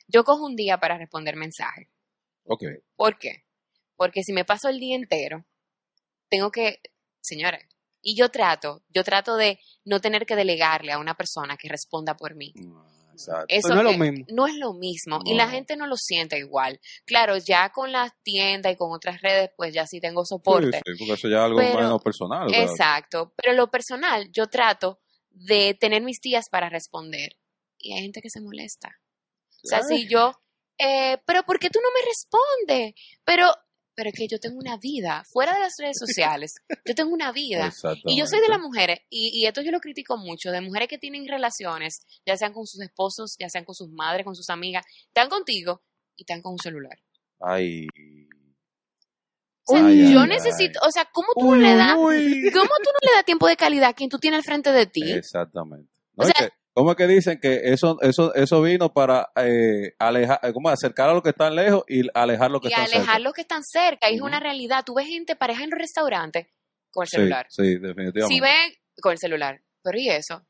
Yo 0.08 0.24
cojo 0.24 0.44
un 0.44 0.56
día 0.56 0.78
para 0.78 0.98
responder 0.98 1.36
mensajes. 1.36 1.88
Ok. 2.44 2.64
¿Por 2.96 3.18
qué? 3.18 3.44
Porque 3.96 4.22
si 4.24 4.32
me 4.34 4.44
paso 4.44 4.68
el 4.68 4.78
día 4.78 4.96
entero, 4.96 5.46
tengo 6.28 6.50
que, 6.50 6.80
señores, 7.22 7.62
y 8.04 8.14
yo 8.14 8.28
trato, 8.28 8.82
yo 8.90 9.02
trato 9.02 9.36
de 9.36 9.58
no 9.84 10.00
tener 10.00 10.26
que 10.26 10.36
delegarle 10.36 10.92
a 10.92 10.98
una 10.98 11.14
persona 11.14 11.56
que 11.56 11.68
responda 11.68 12.16
por 12.16 12.34
mí. 12.36 12.52
Ah, 12.58 12.86
Exacto. 13.12 13.46
Eso 13.48 13.68
no 13.74 13.80
es 13.80 13.84
lo 13.84 13.92
mismo. 14.04 14.26
no 14.30 14.46
es 14.48 14.54
lo 14.56 14.72
mismo 14.74 15.20
y 15.24 15.34
la 15.34 15.48
gente 15.48 15.76
no 15.76 15.86
lo 15.86 15.96
siente 15.96 16.36
igual. 16.38 16.80
Claro, 17.06 17.36
ya 17.36 17.70
con 17.70 17.92
las 17.92 18.10
tiendas 18.24 18.72
y 18.72 18.76
con 18.76 18.92
otras 18.92 19.20
redes, 19.22 19.50
pues 19.56 19.72
ya 19.72 19.86
sí 19.86 20.00
tengo 20.00 20.24
soporte. 20.26 20.80
Sí, 20.84 20.92
sí, 20.92 20.98
porque 20.98 21.12
eso 21.14 21.28
ya 21.28 21.36
es 21.38 21.42
algo 21.44 21.58
Pero- 21.58 21.78
menos 21.78 22.02
personal. 22.02 22.46
¿verdad? 22.50 22.62
Exacto, 22.70 23.32
pero 23.36 23.52
lo 23.52 23.70
personal, 23.70 24.30
yo 24.32 24.48
trato 24.48 25.00
de 25.30 25.74
tener 25.80 26.02
mis 26.02 26.20
días 26.20 26.48
para 26.50 26.68
responder 26.68 27.36
y 27.78 27.92
hay 27.94 28.02
gente 28.02 28.20
que 28.20 28.30
se 28.30 28.40
molesta. 28.40 28.90
O 29.62 29.66
sea, 29.68 29.82
si 29.82 30.06
yo, 30.08 30.32
eh, 30.78 31.16
pero 31.24 31.44
¿por 31.44 31.58
qué 31.60 31.70
tú 31.70 31.78
no 31.80 31.88
me 31.94 32.04
respondes? 32.06 32.94
Pero, 33.24 33.46
pero 33.94 34.10
es 34.10 34.14
que 34.16 34.26
yo 34.28 34.38
tengo 34.40 34.58
una 34.58 34.76
vida 34.76 35.22
fuera 35.32 35.54
de 35.54 35.60
las 35.60 35.74
redes 35.78 35.96
sociales. 35.98 36.54
Yo 36.84 36.94
tengo 36.94 37.12
una 37.12 37.32
vida. 37.32 37.72
Y 38.06 38.18
yo 38.18 38.26
soy 38.26 38.40
de 38.40 38.48
las 38.48 38.60
mujeres, 38.60 38.98
y, 39.10 39.30
y 39.38 39.46
esto 39.46 39.62
yo 39.62 39.70
lo 39.70 39.80
critico 39.80 40.16
mucho, 40.16 40.50
de 40.50 40.60
mujeres 40.60 40.88
que 40.88 40.98
tienen 40.98 41.26
relaciones, 41.28 42.00
ya 42.26 42.36
sean 42.36 42.52
con 42.52 42.66
sus 42.66 42.80
esposos, 42.82 43.36
ya 43.38 43.48
sean 43.48 43.64
con 43.64 43.74
sus 43.74 43.88
madres, 43.90 44.24
con 44.24 44.34
sus 44.34 44.50
amigas, 44.50 44.84
están 45.06 45.28
contigo 45.28 45.82
y 46.16 46.22
están 46.22 46.42
con 46.42 46.52
un 46.52 46.58
celular. 46.58 46.98
Ay. 47.40 47.86
O 49.66 49.72
sea, 49.76 49.86
Ay, 49.86 50.12
yo 50.12 50.20
ay, 50.20 50.28
necesito, 50.28 50.78
ay. 50.82 50.88
o 50.88 50.92
sea, 50.92 51.08
¿cómo 51.10 51.28
tú 51.34 51.46
Uy, 51.52 51.58
no 51.58 51.64
le 51.64 51.74
das, 51.74 51.96
uy. 51.98 52.50
cómo 52.52 52.68
tú 52.68 52.90
no 52.92 53.08
le 53.10 53.14
das 53.16 53.24
tiempo 53.24 53.48
de 53.48 53.56
calidad 53.56 53.88
a 53.90 53.94
quien 53.94 54.10
tú 54.10 54.18
tienes 54.18 54.38
al 54.38 54.44
frente 54.44 54.72
de 54.72 54.86
ti? 54.86 55.10
Exactamente. 55.10 55.90
No, 56.14 56.24
O 56.24 56.26
sea- 56.26 56.34
que, 56.48 56.52
¿Cómo 56.74 56.90
es 56.90 56.96
que 56.96 57.06
dicen 57.06 57.38
que 57.40 57.60
eso 57.72 57.98
eso 58.02 58.34
eso 58.34 58.60
vino 58.60 58.92
para 58.92 59.30
eh, 59.36 59.94
alejar, 59.98 60.40
eh, 60.42 60.52
¿cómo? 60.52 60.68
acercar 60.68 61.08
a 61.08 61.12
los 61.14 61.22
que 61.22 61.28
están 61.30 61.54
lejos 61.54 61.84
y 61.88 62.02
alejar 62.14 62.46
a 62.46 62.48
los 62.48 62.60
que 62.60 62.68
y 62.68 62.70
están 62.72 62.84
alejar 62.86 63.04
cerca? 63.06 63.18
los 63.20 63.32
que 63.32 63.40
están 63.42 63.62
cerca, 63.62 64.10
y 64.10 64.16
es 64.16 64.20
una 64.20 64.40
realidad. 64.40 64.82
Tú 64.84 64.94
ves 64.94 65.06
gente, 65.06 65.36
pareja 65.36 65.62
en 65.64 65.70
los 65.70 65.78
restaurantes 65.78 66.48
con 66.90 67.04
el 67.04 67.08
Sí, 67.08 67.16
celular. 67.16 67.46
sí, 67.48 67.62
definitivamente. 67.78 68.26
Si 68.26 68.40
ven 68.40 68.72
con 69.00 69.12
el 69.12 69.18
celular, 69.18 69.62
pero 69.82 69.98
¿y 69.98 70.08
eso? 70.10 70.36
O 70.36 70.46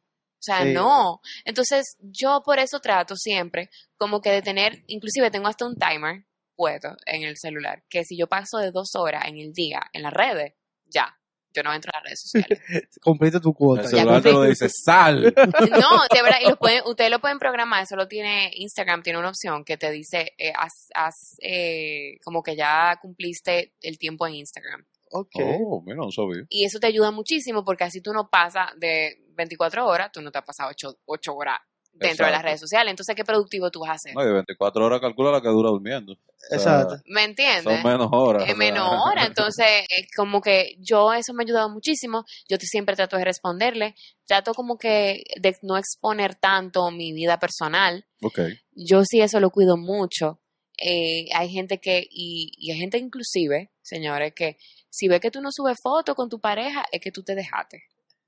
sea, 0.47 0.63
Sí. 0.63 0.73
no. 0.73 1.21
Entonces, 1.45 1.97
yo 2.01 2.43
por 2.45 2.59
eso 2.59 2.81
trato 2.81 3.17
siempre 3.17 3.69
como 3.97 4.21
que 4.21 4.31
de 4.31 4.43
tener, 4.43 4.83
inclusive 4.87 5.31
tengo 5.31 5.49
hasta 5.49 5.67
un 5.67 5.77
timer 5.77 6.25
puesto 6.57 6.97
en 7.07 7.23
el 7.25 7.37
celular, 7.37 7.83
que 7.91 8.05
si 8.05 8.17
yo 8.17 8.29
paso 8.29 8.59
de 8.59 8.71
dos 8.71 8.95
horas 8.95 9.25
en 9.27 9.39
el 9.39 9.53
día 9.53 9.81
en 9.93 10.03
las 10.03 10.13
redes, 10.13 10.55
ya, 10.87 11.19
yo 11.55 11.63
no 11.63 11.73
entro 11.73 11.91
a 11.93 11.99
las 11.99 12.05
redes 12.05 12.21
sociales. 12.23 12.61
Cumpliste 13.03 13.41
tu 13.41 13.55
cuota. 13.55 13.83
El 13.83 13.91
Ya 13.91 13.99
celular 13.99 14.23
te 14.23 14.33
lo 14.33 14.43
dice, 14.43 14.69
sal. 14.69 15.35
No, 15.35 16.01
de 16.13 16.23
verdad, 16.23 16.39
y 16.43 16.49
los 16.49 16.59
pueden, 16.59 16.83
ustedes 16.87 17.11
lo 17.11 17.21
pueden 17.21 17.39
programar, 17.39 17.83
eso 17.83 17.97
lo 17.97 18.09
tiene 18.09 18.51
Instagram, 18.55 19.03
tiene 19.03 19.19
una 19.19 19.29
opción 19.29 19.65
que 19.65 19.77
te 19.77 19.91
dice, 19.91 20.33
eh, 20.39 20.53
haz, 20.57 20.89
haz, 20.95 21.37
eh, 21.41 22.19
como 22.25 22.43
que 22.43 22.57
ya 22.57 22.99
cumpliste 23.01 23.75
el 23.81 23.99
tiempo 23.99 24.27
en 24.27 24.35
Instagram. 24.35 24.85
Ok. 25.11 25.37
Oh, 25.43 25.83
mira, 25.85 25.97
no 25.97 26.11
sabía. 26.11 26.45
Y 26.49 26.65
eso 26.65 26.81
te 26.81 26.89
ayuda 26.89 27.11
muchísimo 27.13 27.65
porque 27.65 27.85
así 27.85 28.01
tú 28.01 28.13
no 28.13 28.29
pasas 28.29 28.71
de 28.79 29.23
24 29.35 29.87
horas, 29.87 30.11
tú 30.13 30.21
no 30.21 30.33
te 30.33 30.39
has 30.39 30.45
pasado 30.45 30.71
8, 31.07 31.35
horas 31.35 31.59
dentro 31.95 32.27
de 32.27 32.33
las 32.33 32.43
redes 32.43 32.61
sociales. 32.61 32.91
Entonces, 32.91 33.15
¿qué 33.15 33.25
productivo 33.25 33.71
tú 33.71 33.81
vas 33.81 33.91
a 33.91 33.95
hacer? 33.95 34.15
No, 34.15 34.23
y 34.23 34.27
de 34.27 34.33
24 34.33 34.85
horas 34.85 35.01
calcula 35.01 35.31
la 35.31 35.41
que 35.41 35.49
dura 35.49 35.71
durmiendo. 35.71 36.13
O 36.13 36.17
sea, 36.49 36.57
Exacto. 36.59 36.97
¿Me 37.07 37.25
entiendes? 37.25 37.63
Son 37.65 37.83
menos 37.83 38.09
horas. 38.13 38.43
Es 38.43 38.55
o 38.55 38.57
sea. 38.57 38.57
menos 38.57 38.89
hora, 39.07 39.25
entonces 39.27 39.67
es 39.89 40.07
como 40.17 40.41
que 40.41 40.77
yo 40.79 41.13
eso 41.13 41.33
me 41.33 41.43
ha 41.43 41.47
ayudado 41.47 41.71
muchísimo, 41.71 42.25
yo 42.49 42.57
siempre 42.61 42.97
trato 42.97 43.17
de 43.17 43.25
responderle, 43.25 43.95
trato 44.27 44.53
como 44.55 44.77
que 44.77 45.23
de 45.41 45.57
no 45.63 45.77
exponer 45.77 46.35
tanto 46.35 46.91
mi 46.91 47.13
vida 47.13 47.39
personal, 47.39 48.05
Ok. 48.23 48.41
yo 48.73 49.05
sí 49.05 49.21
eso 49.21 49.41
lo 49.41 49.51
cuido 49.51 49.77
mucho, 49.77 50.41
Eh, 50.77 51.29
hay 51.33 51.49
gente 51.51 51.79
que, 51.79 52.05
y, 52.11 52.51
y 52.59 52.73
hay 52.73 52.79
gente 52.81 52.99
inclusive, 52.99 53.71
señores, 53.81 54.33
que 54.35 54.57
si 54.91 55.07
ve 55.07 55.21
que 55.21 55.31
tú 55.31 55.41
no 55.41 55.51
subes 55.53 55.79
fotos 55.81 56.17
con 56.17 56.29
tu 56.29 56.41
pareja, 56.41 56.85
es 56.91 57.01
que 57.01 57.13
tú 57.13 57.23
te 57.23 57.37
dejaste. 57.37 57.85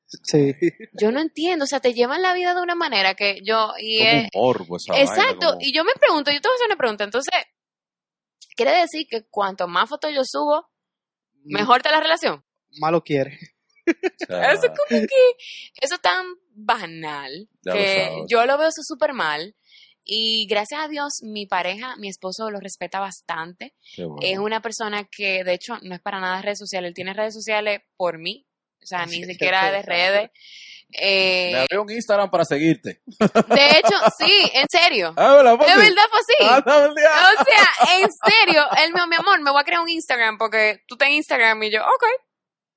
Sí. 0.09 0.55
Yo 1.01 1.11
no 1.11 1.21
entiendo, 1.21 1.64
o 1.64 1.69
sea, 1.69 1.81
te 1.81 1.92
llevan 1.95 2.23
la 2.23 2.33
vida 2.35 2.55
de 2.55 2.61
una 2.62 2.75
manera 2.75 3.14
que 3.14 3.40
yo, 3.45 3.73
y 3.79 3.99
Como 3.99 4.11
es, 4.11 4.23
un 4.23 4.40
morbo 4.40 4.77
esa 4.77 4.92
vaina, 4.92 5.11
Exacto, 5.11 5.47
como- 5.49 5.59
y 5.61 5.73
yo 5.75 5.85
me 5.85 5.92
pregunto, 5.99 6.31
yo 6.31 6.40
te 6.40 6.49
voy 6.49 6.55
a 6.55 6.57
hacer 6.57 6.66
una 6.69 6.77
pregunta, 6.77 7.05
entonces, 7.05 7.33
¿quiere 8.57 8.73
decir 8.79 9.07
que 9.11 9.27
cuanto 9.29 9.66
más 9.69 9.88
fotos 9.88 10.12
yo 10.14 10.23
subo, 10.25 10.69
mejor 11.45 11.79
está 11.79 11.90
la 11.90 12.01
relación? 12.01 12.45
Malo 12.79 13.03
quiere. 13.03 13.38
o 13.87 14.27
sea, 14.27 14.53
Eso 14.53 14.66
es 14.66 14.71
como 14.71 15.01
que, 15.03 15.37
eso 15.81 15.99
tan 15.99 16.25
banal, 16.51 17.49
lo 17.62 17.73
que 17.75 18.11
yo 18.29 18.45
lo 18.47 18.59
veo 18.59 18.69
eso 18.69 18.83
súper 18.83 19.12
mal, 19.12 19.57
y 20.05 20.47
gracias 20.47 20.81
a 20.85 20.88
Dios, 20.88 21.14
mi 21.23 21.47
pareja, 21.47 21.97
mi 21.97 22.09
esposo 22.09 22.51
lo 22.51 22.61
respeta 22.61 23.01
bastante, 23.01 23.75
bueno. 23.99 24.16
es 24.23 24.38
una 24.38 24.62
persona 24.62 25.05
que 25.11 25.42
de 25.42 25.55
hecho 25.55 25.79
no 25.83 25.95
es 25.97 26.01
para 26.01 26.21
nada 26.21 26.42
redes 26.42 26.59
sociales, 26.61 26.88
él 26.90 26.95
tiene 26.95 27.12
redes 27.12 27.35
sociales 27.35 27.81
por 27.97 28.19
mí, 28.19 28.47
o 28.87 28.88
sea, 28.88 29.05
ni 29.05 29.25
siquiera 29.25 29.72
de 29.72 29.83
redes. 29.83 30.31
Eh, 30.92 31.51
Me 31.53 31.59
abrió 31.62 31.83
un 31.83 31.90
Instagram 31.90 32.31
para 32.31 32.44
seguirte. 32.44 33.03
de 33.09 33.70
hecho, 33.70 33.96
sí, 34.16 34.51
en 34.55 34.66
serio. 34.70 35.12
De 35.16 35.66
sí. 35.66 35.77
verdad 35.77 36.05
fue 36.09 36.20
así. 36.20 36.37
Ah. 36.42 36.62
O 36.64 37.44
sea, 37.44 37.96
en 37.99 38.09
serio, 38.46 38.62
él 38.79 38.92
me 38.92 39.01
dijo, 39.01 39.09
mi 39.09 39.16
amor, 39.16 39.42
me 39.42 39.51
voy 39.51 39.61
a 39.61 39.64
crear 39.64 39.81
un 39.81 39.88
Instagram 39.88 40.38
porque 40.38 40.85
tú 40.87 40.96
tenés 40.96 41.16
Instagram 41.16 41.61
y 41.64 41.72
yo, 41.72 41.81
ok. 41.83 42.05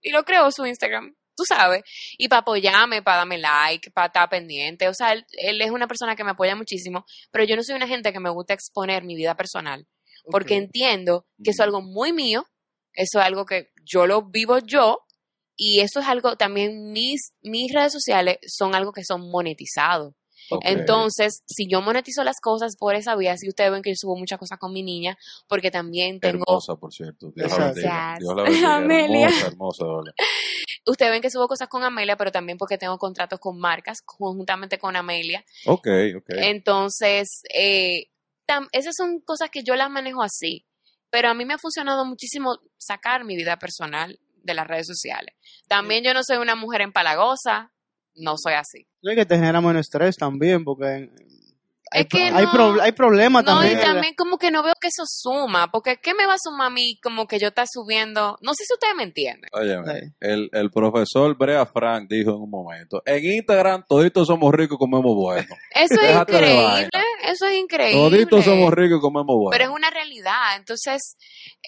Y 0.01 0.09
lo 0.09 0.23
creo 0.23 0.51
su 0.51 0.65
Instagram, 0.65 1.13
tú 1.35 1.43
sabes. 1.47 1.83
Y 2.17 2.27
para 2.27 2.39
apoyarme, 2.39 3.03
para 3.03 3.17
darme 3.17 3.37
like, 3.37 3.91
para 3.91 4.07
estar 4.07 4.27
pendiente. 4.29 4.87
O 4.87 4.95
sea, 4.95 5.13
él, 5.13 5.27
él 5.33 5.61
es 5.61 5.69
una 5.69 5.87
persona 5.87 6.15
que 6.15 6.23
me 6.23 6.31
apoya 6.31 6.55
muchísimo, 6.55 7.05
pero 7.29 7.43
yo 7.43 7.55
no 7.55 7.63
soy 7.63 7.75
una 7.75 7.87
gente 7.87 8.11
que 8.11 8.19
me 8.19 8.31
gusta 8.31 8.55
exponer 8.55 9.03
mi 9.03 9.15
vida 9.15 9.35
personal. 9.35 9.85
Porque 10.31 10.55
entiendo 10.55 11.27
que 11.43 11.51
eso 11.51 11.61
es 11.61 11.67
algo 11.67 11.81
muy 11.81 12.11
mío, 12.11 12.45
eso 12.93 13.19
es 13.19 13.25
algo 13.25 13.45
que 13.45 13.69
yo 13.83 14.07
lo 14.07 14.23
vivo 14.23 14.59
yo. 14.59 15.05
Y 15.61 15.81
eso 15.81 15.99
es 15.99 16.07
algo, 16.07 16.37
también 16.37 16.93
mis, 16.93 17.33
mis 17.41 17.73
redes 17.73 17.91
sociales 17.91 18.37
son 18.47 18.75
algo 18.75 18.93
que 18.93 19.03
son 19.03 19.29
monetizados. 19.29 20.13
Entonces, 20.61 21.43
si 21.47 21.67
yo 21.69 21.81
monetizo 21.81 22.23
las 22.23 22.39
cosas 22.41 22.77
por 22.77 22.95
esa 22.95 23.15
vía, 23.17 23.35
si 23.37 23.49
ustedes 23.49 23.69
ven 23.69 23.81
que 23.81 23.91
yo 23.91 23.95
subo 23.97 24.15
muchas 24.15 24.39
cosas 24.39 24.57
con 24.57 24.71
mi 24.71 24.81
niña, 24.83 25.17
porque 25.49 25.69
también 25.69 26.19
tengo, 26.21 26.43
Hermosa, 26.47 26.75
por 26.77 26.93
cierto. 26.93 27.31
Dios 27.35 27.51
la 27.51 27.65
bendiga. 27.65 27.89
Gracias. 27.91 28.19
Dios 28.19 28.35
la 28.35 28.43
bendiga. 28.43 28.75
Amelia. 28.77 29.27
Hermosa, 29.45 29.83
hermosa, 29.83 30.13
ustedes 30.85 31.11
ven 31.11 31.21
que 31.21 31.29
subo 31.29 31.47
cosas 31.47 31.67
con 31.67 31.83
Amelia, 31.83 32.15
pero 32.15 32.31
también 32.31 32.57
porque 32.57 32.77
tengo 32.77 32.97
contratos 32.97 33.39
con 33.39 33.59
marcas 33.59 34.01
conjuntamente 34.01 34.79
con 34.79 34.95
Amelia. 34.95 35.43
Ok, 35.65 35.87
ok. 36.17 36.29
Entonces, 36.37 37.41
eh, 37.53 38.05
tam- 38.47 38.69
esas 38.71 38.95
son 38.95 39.19
cosas 39.19 39.49
que 39.51 39.63
yo 39.63 39.75
las 39.75 39.89
manejo 39.91 40.23
así, 40.23 40.65
pero 41.11 41.29
a 41.29 41.33
mí 41.33 41.43
me 41.45 41.53
ha 41.55 41.57
funcionado 41.59 42.05
muchísimo 42.05 42.57
sacar 42.77 43.23
mi 43.25 43.35
vida 43.35 43.59
personal 43.59 44.19
de 44.43 44.53
las 44.53 44.67
redes 44.67 44.87
sociales. 44.87 45.35
También 45.67 46.03
yo 46.03 46.13
no 46.13 46.21
soy 46.23 46.37
una 46.37 46.55
mujer 46.55 46.81
empalagosa, 46.81 47.71
no 48.15 48.35
soy 48.37 48.53
así. 48.53 48.87
No, 49.01 49.13
que 49.15 49.25
te 49.25 49.35
genera 49.35 49.61
menos 49.61 49.81
estrés 49.81 50.15
también, 50.17 50.63
porque 50.65 51.09
hay, 51.91 52.01
Es 52.01 52.07
que 52.07 52.27
pro- 52.27 52.37
hay, 52.37 52.45
no- 52.45 52.51
pro- 52.51 52.81
hay 52.81 52.91
problemas 52.91 53.43
No, 53.45 53.53
también. 53.55 53.79
y 53.79 53.81
también 53.81 54.13
como 54.15 54.37
que 54.37 54.51
no 54.51 54.61
veo 54.61 54.73
que 54.79 54.89
eso 54.89 55.03
suma, 55.07 55.71
porque 55.71 55.97
¿qué 55.97 56.13
me 56.13 56.27
va 56.27 56.33
a 56.33 56.37
sumar 56.39 56.67
a 56.67 56.69
mí 56.69 56.99
como 57.01 57.25
que 57.25 57.39
yo 57.39 57.47
está 57.47 57.65
subiendo? 57.71 58.37
No 58.41 58.53
sé 58.53 58.63
si 58.65 58.73
ustedes 58.73 58.93
me 58.95 59.03
entienden. 59.03 59.49
Sí. 59.53 60.11
el, 60.19 60.49
el 60.51 60.69
profesor 60.71 61.35
Brea 61.37 61.65
Frank 61.65 62.07
dijo 62.09 62.31
en 62.31 62.41
un 62.41 62.49
momento, 62.49 63.01
en 63.05 63.25
Instagram 63.25 63.83
toditos 63.87 64.27
somos 64.27 64.53
ricos 64.53 64.75
y 64.75 64.79
comemos 64.79 65.15
bueno. 65.15 65.47
Eso 65.73 65.95
es 65.95 66.01
Déjate 66.01 66.31
increíble. 66.33 66.89
Eso 67.31 67.45
es 67.47 67.57
increíble. 67.57 67.93
Toditos 68.09 68.45
somos 68.45 68.73
ricos 68.73 68.97
y 68.97 69.01
comemos 69.01 69.35
bueno. 69.35 69.49
Pero 69.51 69.63
es 69.65 69.69
una 69.69 69.89
realidad. 69.89 70.55
Entonces, 70.57 71.17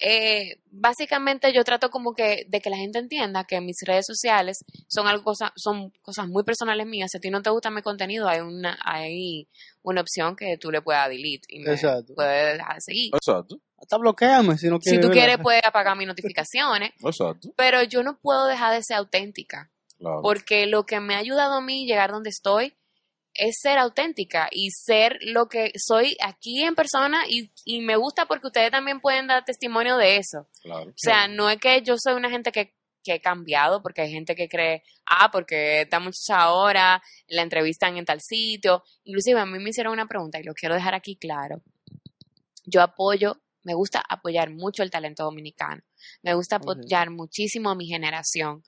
eh, 0.00 0.56
básicamente 0.70 1.52
yo 1.52 1.64
trato 1.64 1.90
como 1.90 2.14
que 2.14 2.44
de 2.48 2.60
que 2.60 2.70
la 2.70 2.76
gente 2.76 2.98
entienda 2.98 3.44
que 3.44 3.60
mis 3.60 3.78
redes 3.86 4.06
sociales 4.06 4.64
son 4.88 5.06
algo 5.06 5.24
cosa, 5.24 5.52
son 5.56 5.90
cosas 6.02 6.28
muy 6.28 6.44
personales 6.44 6.86
mías. 6.86 7.10
Si 7.10 7.18
a 7.18 7.20
ti 7.20 7.30
no 7.30 7.42
te 7.42 7.50
gusta 7.50 7.70
mi 7.70 7.82
contenido, 7.82 8.28
hay 8.28 8.40
una, 8.40 8.78
hay 8.84 9.48
una 9.82 10.00
opción 10.00 10.36
que 10.36 10.56
tú 10.58 10.70
le 10.70 10.82
puedas 10.82 11.08
delete 11.08 11.46
y 11.48 11.60
me 11.60 11.72
Exacto. 11.72 12.14
puedes 12.14 12.58
dejar 12.58 12.74
de 12.76 12.80
seguir. 12.80 13.10
Exacto, 13.14 13.56
Hasta 13.78 13.96
bloqueame 13.98 14.56
si 14.58 14.68
no 14.68 14.76
Si 14.80 14.90
quieres. 14.90 15.00
tú 15.00 15.08
verla. 15.08 15.22
quieres, 15.24 15.38
puedes 15.42 15.64
apagar 15.64 15.96
mis 15.96 16.06
notificaciones, 16.06 16.90
exacto. 17.04 17.48
pero 17.56 17.82
yo 17.82 18.02
no 18.02 18.18
puedo 18.20 18.46
dejar 18.46 18.74
de 18.74 18.82
ser 18.82 18.96
auténtica. 18.96 19.70
Claro. 19.98 20.20
Porque 20.22 20.66
lo 20.66 20.84
que 20.84 20.98
me 21.00 21.14
ha 21.14 21.18
ayudado 21.18 21.54
a 21.54 21.60
mí 21.60 21.86
llegar 21.86 22.10
donde 22.10 22.30
estoy 22.30 22.74
es 23.34 23.60
ser 23.60 23.78
auténtica 23.78 24.48
y 24.50 24.70
ser 24.70 25.18
lo 25.22 25.48
que 25.48 25.72
soy 25.76 26.16
aquí 26.20 26.62
en 26.62 26.74
persona 26.74 27.24
y, 27.28 27.52
y 27.64 27.80
me 27.80 27.96
gusta 27.96 28.26
porque 28.26 28.48
ustedes 28.48 28.70
también 28.70 29.00
pueden 29.00 29.26
dar 29.26 29.44
testimonio 29.44 29.96
de 29.96 30.16
eso. 30.16 30.48
claro. 30.62 30.90
O 30.90 30.94
sea, 30.96 31.28
no 31.28 31.48
es 31.50 31.58
que 31.58 31.82
yo 31.82 31.96
soy 31.98 32.14
una 32.14 32.30
gente 32.30 32.52
que 32.52 32.74
que 33.02 33.14
he 33.14 33.20
cambiado, 33.20 33.82
porque 33.82 34.02
hay 34.02 34.10
gente 34.10 34.34
que 34.34 34.48
cree, 34.48 34.82
ah, 35.06 35.30
porque 35.30 35.82
esta 35.82 35.98
muchacha 35.98 36.40
ahora 36.40 37.02
la 37.28 37.42
entrevistan 37.42 37.96
en 37.96 38.04
tal 38.04 38.20
sitio. 38.20 38.82
Inclusive 39.04 39.40
a 39.40 39.46
mí 39.46 39.58
me 39.58 39.70
hicieron 39.70 39.92
una 39.92 40.06
pregunta 40.06 40.38
y 40.38 40.44
lo 40.44 40.54
quiero 40.54 40.74
dejar 40.74 40.94
aquí 40.94 41.16
claro. 41.16 41.62
Yo 42.64 42.80
apoyo, 42.80 43.40
me 43.64 43.74
gusta 43.74 44.02
apoyar 44.08 44.50
mucho 44.50 44.82
el 44.82 44.90
talento 44.90 45.24
dominicano. 45.24 45.82
Me 46.22 46.34
gusta 46.34 46.56
apoyar 46.56 47.10
muchísimo 47.10 47.70
a 47.70 47.74
mi 47.74 47.86
generación. 47.86 48.62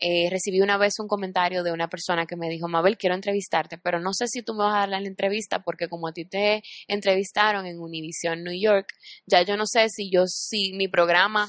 Eh, 0.00 0.28
recibí 0.28 0.60
una 0.60 0.76
vez 0.76 0.98
un 0.98 1.06
comentario 1.06 1.62
de 1.62 1.72
una 1.72 1.88
persona 1.88 2.26
que 2.26 2.36
me 2.36 2.48
dijo, 2.48 2.68
Mabel, 2.68 2.98
quiero 2.98 3.14
entrevistarte, 3.14 3.78
pero 3.78 4.00
no 4.00 4.12
sé 4.12 4.26
si 4.26 4.42
tú 4.42 4.52
me 4.52 4.64
vas 4.64 4.74
a 4.74 4.78
dar 4.80 4.88
la 4.88 4.98
entrevista 4.98 5.62
porque 5.62 5.88
como 5.88 6.08
a 6.08 6.12
ti 6.12 6.24
te 6.24 6.62
entrevistaron 6.88 7.66
en 7.66 7.78
Univision 7.78 8.42
New 8.42 8.58
York, 8.58 8.88
ya 9.26 9.42
yo 9.42 9.56
no 9.56 9.66
sé 9.66 9.88
si 9.88 10.10
yo, 10.10 10.26
si 10.26 10.72
mi 10.74 10.88
programa 10.88 11.48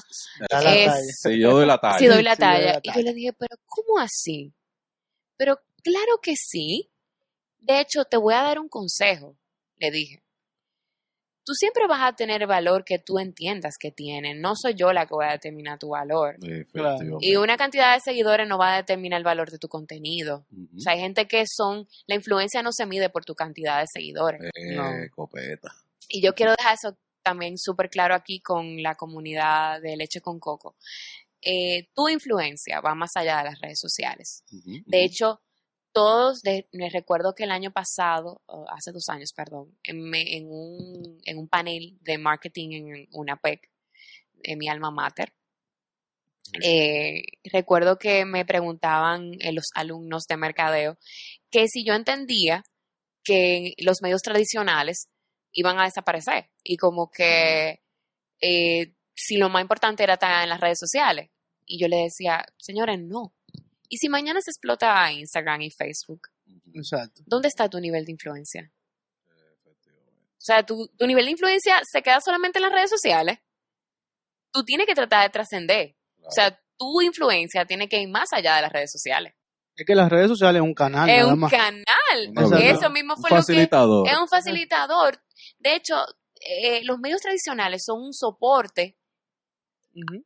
Da 0.50 0.74
es-. 0.74 1.20
Sí, 1.22 1.40
yo 1.40 1.52
doy 1.52 1.66
la 1.66 1.78
talla. 1.78 1.98
si 1.98 2.06
doy 2.06 2.22
la 2.22 2.36
doy 2.36 2.38
talla. 2.38 2.72
la 2.74 2.80
Y 2.82 2.92
yo 2.94 3.02
le 3.02 3.14
dije, 3.14 3.32
pero 3.32 3.56
¿cómo 3.66 3.98
así? 3.98 4.54
Pero 5.36 5.58
claro 5.82 6.18
que 6.22 6.34
sí. 6.36 6.90
De 7.58 7.80
hecho, 7.80 8.04
te 8.04 8.16
voy 8.16 8.34
a 8.34 8.42
dar 8.42 8.60
un 8.60 8.68
consejo, 8.68 9.36
le 9.78 9.90
dije. 9.90 10.22
Tú 11.46 11.54
siempre 11.54 11.86
vas 11.86 12.02
a 12.02 12.16
tener 12.16 12.44
valor 12.48 12.84
que 12.84 12.98
tú 12.98 13.20
entiendas 13.20 13.76
que 13.78 13.92
tienen. 13.92 14.40
No 14.40 14.56
soy 14.56 14.74
yo 14.74 14.92
la 14.92 15.06
que 15.06 15.14
voy 15.14 15.26
a 15.26 15.30
determinar 15.30 15.78
tu 15.78 15.90
valor. 15.90 16.36
Y 17.20 17.36
una 17.36 17.56
cantidad 17.56 17.94
de 17.94 18.00
seguidores 18.00 18.48
no 18.48 18.58
va 18.58 18.74
a 18.74 18.76
determinar 18.78 19.18
el 19.18 19.24
valor 19.24 19.50
de 19.52 19.58
tu 19.58 19.68
contenido. 19.68 20.44
O 20.76 20.80
sea, 20.80 20.94
hay 20.94 21.00
gente 21.00 21.28
que 21.28 21.44
son, 21.46 21.86
la 22.08 22.16
influencia 22.16 22.62
no 22.62 22.72
se 22.72 22.84
mide 22.84 23.10
por 23.10 23.24
tu 23.24 23.34
cantidad 23.36 23.78
de 23.80 23.86
seguidores. 23.86 24.40
Eh, 24.42 24.74
No. 24.74 24.90
copeta. 25.14 25.72
Y 26.08 26.20
yo 26.20 26.34
quiero 26.34 26.52
dejar 26.58 26.74
eso 26.74 26.96
también 27.22 27.58
súper 27.58 27.90
claro 27.90 28.14
aquí 28.16 28.40
con 28.40 28.82
la 28.82 28.96
comunidad 28.96 29.80
de 29.80 29.96
Leche 29.96 30.20
con 30.20 30.40
Coco. 30.40 30.74
Eh, 31.42 31.88
tu 31.94 32.08
influencia 32.08 32.80
va 32.80 32.94
más 32.96 33.12
allá 33.14 33.38
de 33.38 33.44
las 33.44 33.60
redes 33.60 33.78
sociales. 33.78 34.42
De 34.86 35.04
hecho, 35.04 35.40
todos, 35.92 36.42
de- 36.42 36.68
me 36.72 36.90
recuerdo 36.90 37.34
que 37.34 37.44
el 37.44 37.50
año 37.50 37.70
pasado, 37.72 38.42
hace 38.68 38.92
dos 38.92 39.08
años, 39.08 39.32
perdón, 39.34 39.76
en, 39.82 40.02
me- 40.02 40.36
en 40.36 40.46
un, 40.48 40.95
en 41.26 41.38
un 41.38 41.48
panel 41.48 41.98
de 42.00 42.18
marketing 42.18 42.70
en 42.70 43.08
una 43.12 43.36
PEC, 43.36 43.70
en 44.42 44.58
mi 44.58 44.68
alma 44.68 44.90
mater, 44.90 45.32
eh, 46.62 47.22
recuerdo 47.52 47.98
que 47.98 48.24
me 48.24 48.44
preguntaban 48.44 49.32
eh, 49.40 49.52
los 49.52 49.66
alumnos 49.74 50.26
de 50.26 50.36
mercadeo 50.36 50.96
que 51.50 51.68
si 51.68 51.84
yo 51.84 51.94
entendía 51.94 52.62
que 53.24 53.74
los 53.78 54.00
medios 54.02 54.22
tradicionales 54.22 55.08
iban 55.52 55.78
a 55.78 55.84
desaparecer 55.84 56.50
y 56.62 56.76
como 56.76 57.10
que 57.10 57.80
eh, 58.40 58.94
si 59.14 59.36
lo 59.36 59.48
más 59.48 59.62
importante 59.62 60.02
era 60.02 60.14
estar 60.14 60.42
en 60.42 60.48
las 60.48 60.60
redes 60.60 60.78
sociales. 60.78 61.30
Y 61.64 61.80
yo 61.80 61.88
le 61.88 61.96
decía, 61.96 62.44
señores, 62.58 63.00
no. 63.00 63.34
¿Y 63.88 63.96
si 63.96 64.08
mañana 64.08 64.40
se 64.40 64.50
explota 64.50 65.10
Instagram 65.10 65.62
y 65.62 65.70
Facebook? 65.70 66.28
Exacto. 66.74 67.22
¿Dónde 67.26 67.48
está 67.48 67.68
tu 67.68 67.80
nivel 67.80 68.04
de 68.04 68.12
influencia? 68.12 68.70
O 70.38 70.44
sea, 70.46 70.64
tu, 70.64 70.88
tu 70.96 71.06
nivel 71.06 71.24
de 71.24 71.30
influencia 71.32 71.80
se 71.90 72.02
queda 72.02 72.20
solamente 72.20 72.58
en 72.58 72.62
las 72.64 72.72
redes 72.72 72.90
sociales. 72.90 73.38
Tú 74.52 74.64
tienes 74.64 74.86
que 74.86 74.94
tratar 74.94 75.22
de 75.24 75.30
trascender. 75.30 75.96
O 76.22 76.30
sea, 76.30 76.58
tu 76.78 77.00
influencia 77.00 77.64
tiene 77.64 77.88
que 77.88 78.00
ir 78.00 78.08
más 78.08 78.32
allá 78.32 78.56
de 78.56 78.62
las 78.62 78.72
redes 78.72 78.92
sociales. 78.92 79.34
Es 79.76 79.84
que 79.86 79.94
las 79.94 80.08
redes 80.10 80.28
sociales 80.28 80.60
es 80.60 80.66
un 80.66 80.74
canal, 80.74 81.08
es 81.08 81.18
nada 81.18 81.32
un 81.34 81.38
más. 81.40 81.50
canal. 81.50 81.84
Exacto. 82.14 82.56
Eso 82.56 82.90
mismo 82.90 83.14
Un 83.14 83.20
fue 83.20 83.30
lo 83.30 83.36
que 83.36 83.42
facilitador. 83.42 84.08
es 84.08 84.16
un 84.18 84.28
facilitador. 84.28 85.22
De 85.58 85.74
hecho, 85.74 85.94
eh, 86.40 86.82
los 86.84 86.98
medios 86.98 87.20
tradicionales 87.20 87.84
son 87.84 88.00
un 88.02 88.12
soporte 88.14 88.96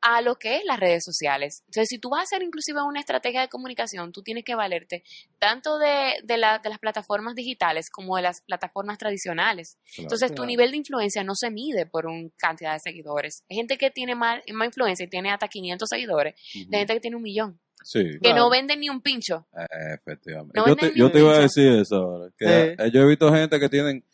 A 0.03 0.21
lo 0.23 0.37
que 0.37 0.57
es 0.57 0.65
las 0.65 0.79
redes 0.81 1.03
sociales. 1.05 1.63
Entonces, 1.67 1.89
si 1.89 1.99
tú 1.99 2.11
vas 2.11 2.21
a 2.21 2.23
hacer 2.25 2.43
inclusive 2.43 2.83
una 2.83 3.01
estrategia 3.01 3.41
de 3.41 3.49
comunicación, 3.49 4.13
tú 4.13 4.23
tienes 4.23 4.45
que 4.45 4.55
valerte 4.55 5.03
tanto 5.39 5.79
de, 5.79 6.15
de, 6.25 6.39
la- 6.39 6.59
de 6.59 6.69
las 6.71 6.79
plataformas 6.79 7.35
digitales 7.35 7.89
como 7.91 8.17
de 8.17 8.23
las 8.23 8.41
plataformas 8.43 8.99
tradicionales. 8.99 9.77
Claro. 9.95 10.03
Entonces, 10.05 10.35
tu 10.35 10.45
nivel 10.45 10.71
de 10.71 10.79
influencia 10.79 11.23
no 11.25 11.35
se 11.35 11.51
mide 11.51 11.87
por 11.87 12.07
una 12.07 12.29
cantidad 12.37 12.73
de 12.73 12.81
seguidores. 12.81 13.45
Hay 13.51 13.57
gente 13.57 13.79
que 13.79 13.91
tiene 13.91 14.15
más, 14.15 14.41
más 14.53 14.67
influencia 14.67 15.05
y 15.05 15.09
tiene 15.09 15.31
hasta 15.31 15.49
500 15.49 15.89
seguidores, 15.89 16.35
de 16.69 16.79
gente 16.79 16.95
que 16.95 17.01
tiene 17.01 17.17
un 17.17 17.23
millón, 17.23 17.61
Sí. 17.83 18.01
que 18.05 18.19
Claro. 18.19 18.37
no 18.41 18.51
venden 18.51 18.81
ni 18.81 18.89
un 18.91 19.01
pincho. 19.01 19.47
Efectivamente. 19.95 20.59
No 20.59 20.67
yo, 20.67 20.77
te, 20.77 20.93
yo 20.95 21.11
te 21.11 21.19
iba 21.21 21.35
a 21.35 21.39
decir 21.41 21.73
eso 21.81 21.97
ahora. 21.97 22.31
Que 22.37 22.47
Sí. 22.47 22.83
eh, 22.83 22.91
yo 22.93 23.01
he 23.03 23.07
visto 23.09 23.33
gente 23.33 23.59
que 23.59 23.69
tienen 23.69 24.05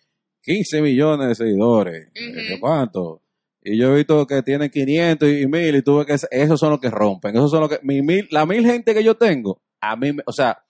15 0.43 0.81
millones 0.81 1.29
de 1.29 1.35
seguidores. 1.35 2.09
¿qué 2.15 2.59
¿Cuánto? 2.61 3.23
Y 3.69 3.77
yo 3.79 3.93
he 3.93 3.97
visto 3.97 4.27
que 4.27 4.43
tienen 4.43 4.71
500 4.71 5.29
y 5.29 5.47
1000 5.47 5.75
y 5.77 5.83
tú 5.83 5.97
ves 5.97 6.07
que 6.07 6.13
es- 6.15 6.29
esos 6.31 6.61
son 6.61 6.71
los 6.71 6.79
que 6.81 6.89
rompen. 6.91 7.35
Esos 7.35 7.51
son 7.51 7.61
los 7.61 7.69
que... 7.69 7.81
Mi 7.83 8.01
mil, 8.01 8.29
la 8.31 8.47
mil 8.47 8.65
gente 8.65 8.95
que 8.95 9.03
yo 9.03 9.17
tengo, 9.17 9.61
a 9.81 9.97
mí, 9.97 10.13
me- 10.13 10.23
o 10.25 10.33
sea, 10.33 10.63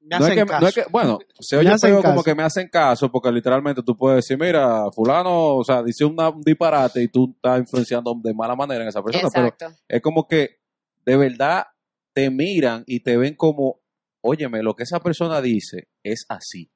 Me 0.00 0.18
no 0.18 0.26
es, 0.26 0.34
que, 0.34 0.44
caso. 0.46 0.60
no 0.60 0.68
es 0.68 0.74
que, 0.74 0.84
bueno, 0.90 1.18
se 1.40 1.56
oye 1.56 1.76
feo 1.80 2.00
como 2.02 2.22
que 2.22 2.34
me 2.34 2.42
hacen 2.44 2.68
caso 2.68 3.10
porque 3.10 3.32
literalmente 3.32 3.82
tú 3.82 3.96
puedes 3.96 4.18
decir, 4.18 4.38
mira, 4.38 4.84
fulano, 4.92 5.56
o 5.56 5.64
sea, 5.64 5.82
dice 5.82 6.04
una- 6.04 6.28
un 6.28 6.42
disparate 6.42 7.02
y 7.02 7.08
tú 7.08 7.32
estás 7.34 7.58
influenciando 7.58 8.14
de 8.22 8.32
mala 8.34 8.54
manera 8.54 8.82
en 8.82 8.88
esa 8.88 9.02
persona, 9.02 9.28
pero 9.34 9.56
es 9.88 10.00
como 10.02 10.28
que 10.28 10.58
de 11.04 11.16
verdad 11.16 11.64
te 12.12 12.30
miran 12.30 12.84
y 12.86 13.00
te 13.00 13.16
ven 13.16 13.34
como, 13.34 13.80
óyeme, 14.20 14.62
lo 14.62 14.74
que 14.76 14.84
esa 14.84 15.00
persona 15.00 15.40
dice 15.40 15.88
es 16.04 16.24
así. 16.28 16.70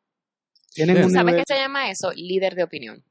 Tienen 0.74 1.04
un 1.04 1.10
¿Sabes 1.12 1.26
nivel... 1.26 1.44
qué 1.46 1.54
se 1.54 1.60
llama 1.60 1.88
eso? 1.90 2.10
Líder 2.16 2.54
de 2.56 2.64
opinión. 2.64 3.04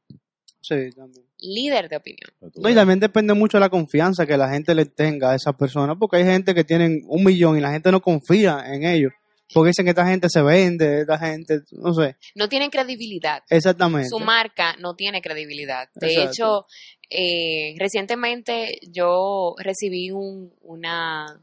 Sí, 0.59 0.89
también. 0.95 1.26
Líder 1.39 1.87
de 1.89 1.97
opinión. 1.97 2.29
No, 2.55 2.69
y 2.69 2.73
también 2.73 2.99
depende 2.99 3.33
mucho 3.33 3.57
de 3.57 3.61
la 3.61 3.69
confianza 3.69 4.25
que 4.25 4.37
la 4.37 4.49
gente 4.49 4.73
le 4.73 4.85
tenga 4.85 5.31
a 5.31 5.35
esa 5.35 5.53
persona, 5.53 5.95
porque 5.95 6.17
hay 6.17 6.23
gente 6.23 6.55
que 6.55 6.63
tienen 6.63 7.01
un 7.07 7.23
millón 7.23 7.57
y 7.57 7.61
la 7.61 7.71
gente 7.71 7.91
no 7.91 8.01
confía 8.01 8.63
en 8.73 8.83
ellos, 8.83 9.13
porque 9.53 9.69
dicen 9.69 9.85
que 9.85 9.91
esta 9.91 10.07
gente 10.07 10.27
se 10.29 10.41
vende, 10.41 11.01
esta 11.01 11.17
gente, 11.19 11.61
no 11.71 11.93
sé, 11.93 12.15
No 12.35 12.49
tienen 12.49 12.69
credibilidad. 12.71 13.43
exactamente. 13.49 14.09
Su 14.09 14.19
marca 14.19 14.75
no 14.79 14.95
tiene 14.95 15.21
credibilidad. 15.21 15.89
De 15.95 16.07
Exacto. 16.07 16.31
hecho, 16.31 16.65
eh, 17.09 17.75
recientemente 17.77 18.79
yo 18.91 19.53
recibí 19.59 20.09
un, 20.11 20.53
una, 20.61 21.39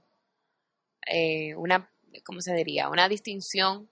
eh, 1.07 1.54
una, 1.57 1.88
¿cómo 2.24 2.40
se 2.40 2.52
diría? 2.54 2.88
Una 2.88 3.09
distinción 3.09 3.88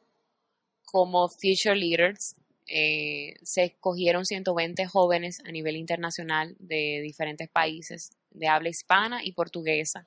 como 0.84 1.28
Future 1.28 1.76
Leaders. 1.76 2.34
Eh, 2.74 3.34
se 3.42 3.64
escogieron 3.64 4.24
120 4.24 4.86
jóvenes 4.86 5.40
a 5.44 5.52
nivel 5.52 5.76
internacional 5.76 6.56
de 6.58 7.00
diferentes 7.02 7.50
países 7.50 8.12
de 8.30 8.48
habla 8.48 8.70
hispana 8.70 9.22
y 9.22 9.32
portuguesa. 9.32 10.06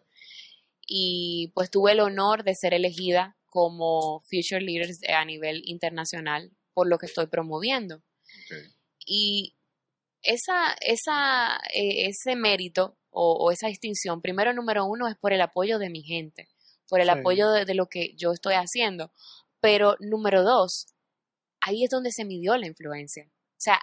Y 0.87 1.51
pues 1.53 1.69
tuve 1.69 1.91
el 1.91 1.99
honor 1.99 2.43
de 2.43 2.55
ser 2.55 2.73
elegida 2.73 3.37
como 3.45 4.21
Future 4.21 4.61
Leaders 4.61 4.99
a 5.07 5.23
nivel 5.25 5.61
internacional 5.65 6.51
por 6.73 6.87
lo 6.87 6.97
que 6.97 7.05
estoy 7.05 7.27
promoviendo. 7.27 8.01
Y 9.05 9.55
esa, 10.23 10.75
esa, 10.81 11.57
eh, 11.73 12.07
ese 12.07 12.35
mérito 12.35 12.97
o, 13.11 13.33
o 13.33 13.51
esa 13.51 13.67
distinción, 13.67 14.21
primero, 14.21 14.53
número 14.53 14.85
uno, 14.85 15.07
es 15.07 15.15
por 15.15 15.33
el 15.33 15.41
apoyo 15.41 15.77
de 15.77 15.89
mi 15.91 16.01
gente, 16.01 16.49
por 16.89 16.99
el 16.99 17.07
Sí. 17.07 17.13
apoyo 17.19 17.51
de, 17.51 17.65
de 17.65 17.75
lo 17.75 17.87
que 17.87 18.13
yo 18.15 18.31
estoy 18.31 18.55
haciendo. 18.55 19.11
Pero 19.61 19.95
número 19.99 20.43
dos, 20.43 20.87
ahí 21.65 21.83
es 21.83 21.89
donde 21.89 22.11
se 22.11 22.25
midió 22.25 22.55
la 22.57 22.67
influencia. 22.67 23.25
O 23.25 23.59
sea, 23.59 23.79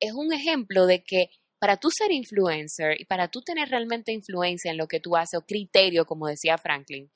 es 0.00 0.12
un 0.12 0.32
ejemplo 0.32 0.86
de 0.86 1.04
que 1.04 1.28
para 1.58 1.76
tú 1.76 1.88
ser 1.90 2.12
influencer 2.12 3.00
y 3.00 3.04
para 3.04 3.28
tú 3.28 3.40
tener 3.42 3.68
realmente 3.68 4.12
influencia 4.12 4.70
en 4.70 4.76
lo 4.76 4.88
que 4.88 5.00
tú 5.00 5.16
haces, 5.16 5.38
o 5.38 5.46
criterio, 5.46 6.06
como 6.06 6.26
decía 6.26 6.58
Franklin, 6.58 7.10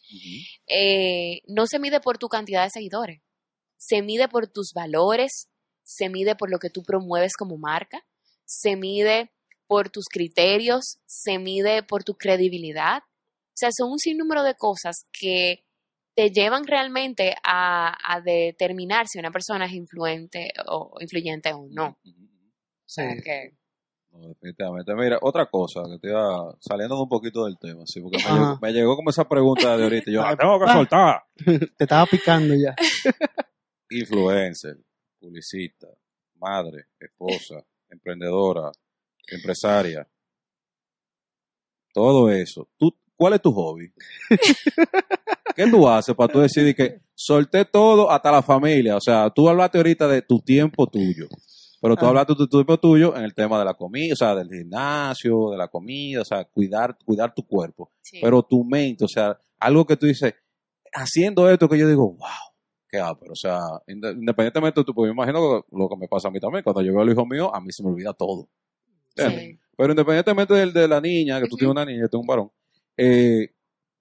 eh, 0.67 1.41
no 1.47 1.67
se 1.67 1.79
mide 1.79 2.01
por 2.01 2.19
tu 2.19 2.29
cantidad 2.29 2.65
de 2.65 2.71
seguidores, 2.71 3.21
se 3.77 4.03
mide 4.03 4.29
por 4.29 4.47
tus 4.47 4.73
valores, 4.75 5.49
se 5.83 6.09
mide 6.09 6.37
por 6.37 6.51
lo 6.51 6.59
que 6.59 6.71
tú 6.71 6.83
promueves 6.83 7.33
como 7.37 7.59
marca, 7.59 8.05
se 8.45 8.77
mide 8.77 9.31
por 9.67 9.91
tus 9.91 10.07
criterios, 10.07 10.99
se 11.07 11.39
mide 11.39 11.83
por 11.83 12.03
tu 12.03 12.15
credibilidad. 12.15 13.03
O 13.03 13.57
sea, 13.61 13.71
son 13.77 13.93
un 13.93 13.99
sinnúmero 13.99 14.43
de 14.43 14.55
cosas 14.55 15.07
que 15.13 15.65
te 16.21 16.31
llevan 16.31 16.67
realmente 16.67 17.35
a, 17.43 17.97
a 18.05 18.21
determinar 18.21 19.09
si 19.09 19.19
una 19.19 19.31
persona 19.31 19.65
es 19.65 19.73
influente 19.73 20.53
o 20.67 20.99
influyente 21.01 21.51
o 21.55 21.67
no. 21.71 21.97
O 22.05 22.85
sea, 22.85 23.17
que 23.25 23.57
No, 24.11 24.29
definitivamente. 24.29 24.95
Mira, 24.95 25.19
otra 25.23 25.47
cosa 25.47 25.81
que 25.91 25.99
te 25.99 26.09
iba 26.09 26.55
saliendo 26.61 26.97
de 26.97 27.03
un 27.05 27.09
poquito 27.09 27.47
del 27.47 27.57
tema, 27.59 27.87
sí, 27.87 28.03
porque 28.03 28.19
me 28.19 28.35
llegó, 28.35 28.59
me 28.61 28.73
llegó 28.73 28.97
como 28.97 29.09
esa 29.09 29.27
pregunta 29.27 29.75
de 29.79 29.85
ahorita. 29.85 30.11
Yo 30.11 30.21
la 30.21 30.37
tengo 30.37 30.61
que 30.61 30.71
soltar. 30.71 31.23
Te 31.79 31.85
estaba 31.85 32.05
picando 32.05 32.55
ya. 32.55 32.75
Influencer, 33.89 34.77
publicista, 35.19 35.87
madre, 36.35 36.89
esposa, 36.99 37.65
emprendedora, 37.89 38.71
empresaria. 39.27 40.07
Todo 41.95 42.31
eso. 42.31 42.69
¿Tú, 42.77 42.95
¿Cuál 43.17 43.33
es 43.35 43.41
tu 43.41 43.53
hobby? 43.53 43.91
¿Qué 45.55 45.67
tú 45.71 45.89
haces 45.89 46.15
para 46.15 46.33
tú 46.33 46.41
decidir 46.41 46.75
que 46.75 47.01
solté 47.15 47.65
todo 47.65 48.11
hasta 48.11 48.31
la 48.33 48.43
familia? 48.43 48.97
O 48.97 49.01
sea, 49.01 49.31
tú 49.31 49.49
hablaste 49.49 49.79
ahorita 49.79 50.09
de 50.09 50.23
tu 50.23 50.41
tiempo 50.41 50.87
tuyo. 50.87 51.27
Pero 51.83 51.97
tú 51.97 52.05
Ah. 52.05 52.09
hablaste 52.09 52.35
tu 52.35 52.47
tiempo 52.47 52.79
tuyo 52.79 53.17
en 53.17 53.25
el 53.25 53.35
tema 53.35 53.59
de 53.59 53.65
la 53.65 53.75
comida, 53.75 54.13
o 54.13 54.17
sea, 54.17 54.35
del 54.35 54.49
gimnasio, 54.51 55.51
de 55.51 55.57
la 55.57 55.69
comida, 55.69 56.21
o 56.21 56.25
sea, 56.25 56.45
cuidar, 56.45 56.97
cuidar 57.05 57.33
tu 57.35 57.47
cuerpo. 57.47 57.91
Sí. 58.03 58.19
Pero 58.23 58.43
tu 58.43 58.65
mente, 58.65 59.05
o 59.05 59.09
sea, 59.09 59.39
algo 59.59 59.87
que 59.87 59.97
tú 59.97 60.07
dices, 60.07 60.35
haciendo 60.93 61.49
esto 61.51 61.69
que 61.69 61.79
yo 61.79 61.89
digo, 61.89 62.07
wow, 62.13 62.19
qué 62.89 62.99
pero 63.21 63.33
o 63.33 63.37
sea, 63.37 63.59
inde- 63.87 64.13
independientemente, 64.13 64.83
tú, 64.85 64.93
pues 64.93 65.09
me 65.09 65.13
imagino 65.15 65.41
que 65.63 65.77
lo 65.77 65.89
que 65.89 65.97
me 65.97 66.09
pasa 66.09 66.29
a 66.29 66.31
mí 66.31 66.39
también, 66.41 66.63
cuando 66.65 66.83
yo 66.83 66.93
veo 66.93 67.01
al 67.03 67.11
hijo 67.11 67.25
mío, 67.25 67.55
a 67.55 67.61
mí 67.61 67.69
se 67.71 67.83
me 67.83 67.91
olvida 67.91 68.13
todo. 68.13 68.49
Pero 69.15 69.93
independientemente 69.93 70.55
del 70.55 70.73
de 70.73 70.87
la 70.89 71.01
niña, 71.01 71.41
que 71.41 71.49
tú 71.49 71.57
tienes 71.57 71.73
una 71.73 71.85
niña, 71.85 72.01
yo 72.03 72.09
tengo 72.09 72.21
un 72.23 72.27
varón, 72.27 72.51
eh, 72.97 73.49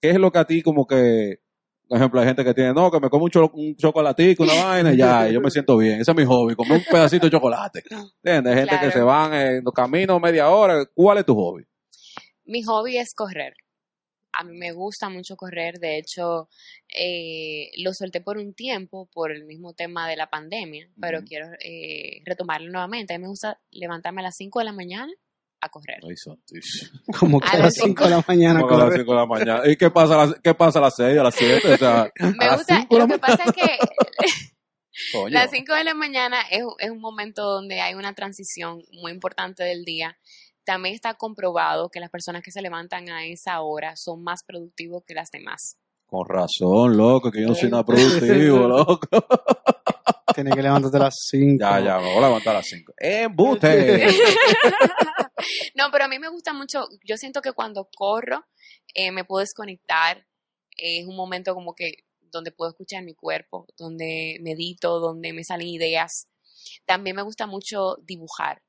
¿qué 0.02 0.12
es 0.12 0.18
lo 0.18 0.32
que 0.32 0.40
a 0.40 0.46
ti 0.46 0.62
como 0.62 0.86
que, 0.88 1.40
por 1.88 1.98
ejemplo, 1.98 2.20
hay 2.22 2.28
gente 2.28 2.44
que 2.44 2.54
tiene, 2.54 2.74
no, 2.74 2.92
que 2.92 3.00
me 3.00 3.10
como 3.10 3.26
un, 3.26 3.32
cho- 3.32 3.52
un 3.54 3.76
chocolatico, 3.76 4.44
una 4.44 4.54
vaina, 4.64 4.94
y 4.94 4.98
ya, 4.98 5.30
y 5.30 5.34
yo 5.34 5.42
me 5.42 5.50
siento 5.52 5.78
bien. 5.78 6.02
Ese 6.02 6.12
es 6.12 6.18
mi 6.18 6.26
hobby, 6.26 6.56
comer 6.56 6.78
un 6.78 6.84
pedacito 6.90 7.26
de 7.26 7.32
chocolate. 7.32 7.84
¿Entiendes? 8.24 8.54
Hay 8.54 8.60
gente 8.68 8.80
que 8.86 8.92
se 8.92 9.02
van 9.02 9.34
en 9.34 9.64
los 9.64 9.74
caminos 9.74 10.22
media 10.22 10.50
hora. 10.50 10.86
¿Cuál 10.94 11.18
es 11.20 11.26
tu 11.26 11.36
hobby? 11.36 11.64
Mi 12.46 12.64
hobby 12.64 12.98
es 12.98 13.14
correr. 13.14 13.54
A 14.32 14.44
mí 14.44 14.56
me 14.56 14.72
gusta 14.72 15.10
mucho 15.10 15.36
correr. 15.36 15.80
De 15.80 15.98
hecho, 15.98 16.48
eh, 16.88 17.72
lo 17.84 17.94
solté 17.94 18.22
por 18.22 18.38
un 18.38 18.54
tiempo 18.54 19.10
por 19.12 19.32
el 19.32 19.46
mismo 19.46 19.74
tema 19.74 20.08
de 20.08 20.16
la 20.16 20.30
pandemia, 20.30 20.88
pero 21.02 21.24
quiero 21.24 21.48
eh, 21.66 22.22
retomarlo 22.26 22.72
nuevamente. 22.72 23.14
A 23.14 23.18
mí 23.18 23.24
me 23.24 23.30
gusta 23.30 23.60
levantarme 23.72 24.22
a 24.22 24.26
las 24.26 24.36
5 24.38 24.60
de 24.60 24.66
la 24.66 24.72
mañana 24.74 25.12
a 25.62 25.70
correr. 25.70 26.00
Ay. 26.04 26.16
Como 27.20 27.40
que 27.40 27.48
A 27.48 27.52
a 27.52 27.58
las 27.58 27.66
las 27.66 27.74
5 27.76 28.04
de 28.04 28.10
la 28.10 28.24
mañana. 28.28 28.62
Como 28.62 28.76
a 28.76 28.78
las 28.78 28.86
corre. 28.86 28.98
5 29.00 29.12
de 29.12 29.18
la 29.18 29.26
mañana. 29.26 29.62
¿Y 29.66 29.76
qué 29.78 29.90
pasa 29.92 30.14
a 30.16 30.26
las, 30.26 30.40
qué 30.42 30.54
pasa 30.54 30.80
a 30.80 30.82
las 30.84 30.96
6, 30.96 31.18
a 31.20 31.24
las 31.24 31.36
7? 31.36 31.74
O 31.74 31.78
sea, 31.78 32.02
a 32.20 32.26
Me 32.32 32.46
las 32.46 32.58
gusta, 32.58 32.78
5 32.78 32.96
de 32.96 33.00
la 33.00 33.06
lo 33.06 33.14
que 33.14 33.20
pasa 33.20 33.44
es 33.46 33.52
que 33.52 33.78
Coño. 35.14 35.30
las 35.30 35.52
5 35.52 35.74
de 35.74 35.84
la 35.84 35.94
mañana 35.94 36.42
es, 36.50 36.64
es 36.80 36.92
un 36.92 37.00
momento 37.00 37.44
donde 37.44 37.82
hay 37.82 37.94
una 37.94 38.14
transición 38.14 38.82
muy 38.92 39.12
importante 39.12 39.64
del 39.64 39.84
día. 39.86 40.18
También 40.66 40.94
está 40.94 41.14
comprobado 41.16 41.90
que 41.90 42.00
las 42.00 42.10
personas 42.10 42.44
que 42.44 42.52
se 42.52 42.62
levantan 42.62 43.10
a 43.10 43.26
esa 43.26 43.62
hora 43.62 43.96
son 43.96 44.24
más 44.24 44.44
productivos 44.44 45.04
que 45.06 45.14
las 45.14 45.32
demás. 45.32 45.78
Con 46.10 46.28
razón, 46.28 46.98
loco, 46.98 47.30
que 47.30 47.42
yo 47.42 47.50
no 47.50 47.56
soy 47.56 47.70
nada 47.70 47.86
productivo, 47.86 48.68
loco. 48.68 49.08
Tienes 50.34 50.56
que 50.56 50.62
levantarte 50.62 50.98
a 50.98 51.02
las 51.02 51.16
5. 51.30 51.58
Ya, 51.60 51.80
ya, 51.80 51.98
me 52.00 52.14
voy 52.14 52.24
a 52.24 52.28
levantar 52.28 52.56
a 52.56 52.60
las 52.60 52.68
5. 52.68 52.94
¡Embute! 52.98 54.08
No, 55.74 55.86
pero 55.92 56.04
a 56.04 56.08
mí 56.10 56.20
me 56.20 56.28
gusta 56.28 56.52
mucho, 56.52 56.86
yo 57.06 57.16
siento 57.16 57.42
que 57.42 57.54
cuando 57.54 57.88
corro 57.96 58.46
eh, 58.94 59.12
me 59.12 59.24
puedo 59.24 59.40
desconectar, 59.40 60.18
eh, 60.78 61.00
es 61.00 61.08
un 61.08 61.16
momento 61.16 61.54
como 61.54 61.74
que 61.74 62.04
donde 62.20 62.52
puedo 62.52 62.72
escuchar 62.72 63.04
mi 63.06 63.16
cuerpo, 63.16 63.66
donde 63.78 64.38
medito, 64.42 65.00
donde 65.00 65.32
me 65.32 65.46
salen 65.46 65.68
ideas. 65.68 66.28
También 66.86 67.16
me 67.16 67.22
gusta 67.22 67.48
mucho 67.48 67.96
dibujar. 68.04 68.62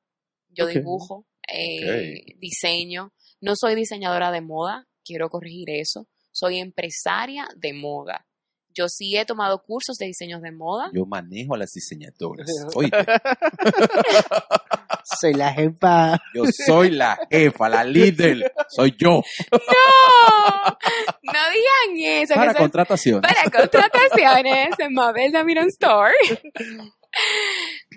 Yo 0.49 0.67
dibujo, 0.67 1.27
eh, 1.53 2.37
diseño. 2.39 3.13
No 3.41 3.55
soy 3.57 3.75
diseñadora 3.75 4.31
de 4.31 4.41
moda, 4.41 4.87
quiero 5.05 5.29
corregir 5.29 5.71
eso. 5.71 6.07
Soy 6.33 6.59
empresaria 6.59 7.49
de 7.57 7.73
moda. 7.73 8.27
Yo 8.73 8.89
sí 8.89 9.17
he 9.17 9.25
tomado 9.25 9.63
cursos 9.63 9.97
de 9.97 10.07
diseños 10.07 10.43
de 10.43 10.53
moda. 10.53 10.91
Yo 10.95 11.05
manejo 11.05 11.55
a 11.55 11.59
las 11.59 11.73
diseñadoras. 11.73 12.49
Oíste, 12.75 12.99
Soy 15.21 15.35
la 15.35 15.53
jefa. 15.53 16.19
yo 16.35 16.45
soy 16.67 16.91
la 16.91 17.19
jefa, 17.31 17.69
la 17.69 17.85
líder. 17.85 18.53
Soy 18.69 18.95
yo. 18.97 19.23
¡No! 19.51 20.79
No 21.23 21.41
digan 21.51 22.23
eso. 22.23 22.35
Para 22.35 22.53
eso 22.53 22.59
es 22.59 22.59
contratación. 22.59 23.21
para 23.21 23.51
contrataciones 23.51 24.71
en 24.79 24.95
Mabel 24.95 25.33
Damiron 25.33 25.67
Store. 25.69 26.15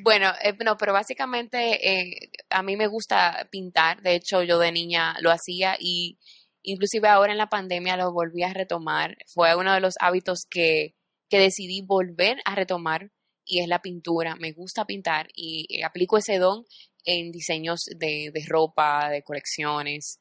Bueno, 0.02 0.32
eh, 0.44 0.56
no, 0.64 0.78
pero 0.78 0.94
básicamente 0.94 1.88
eh, 1.88 2.32
a 2.50 2.64
mí 2.64 2.76
me 2.76 2.88
gusta 2.88 3.48
pintar. 3.52 4.02
De 4.02 4.16
hecho, 4.16 4.42
yo 4.44 4.58
de 4.58 4.72
niña 4.72 5.16
lo 5.22 5.32
hacía 5.32 5.76
y 5.80 6.18
inclusive 6.64 7.08
ahora 7.08 7.32
en 7.32 7.38
la 7.38 7.50
pandemia 7.50 7.98
lo 7.98 8.12
volví 8.12 8.44
a 8.44 8.54
retomar. 8.54 9.18
Fue 9.34 9.56
uno 9.56 9.74
de 9.74 9.80
los 9.82 9.96
hábitos 10.00 10.46
que, 10.50 10.96
que 11.30 11.40
decidí 11.40 11.82
volver 11.86 12.38
a 12.46 12.56
retomar 12.56 13.12
y 13.46 13.60
es 13.60 13.68
la 13.68 13.82
pintura. 13.82 14.36
Me 14.38 14.54
gusta 14.54 14.86
pintar 14.86 15.28
y 15.36 15.66
eh, 15.70 15.84
aplico 15.84 16.18
ese 16.18 16.38
don 16.40 16.64
en 17.06 17.32
diseños 17.32 17.82
de, 17.98 18.32
de 18.34 18.46
ropa, 18.48 19.10
de 19.10 19.24
colecciones. 19.24 20.20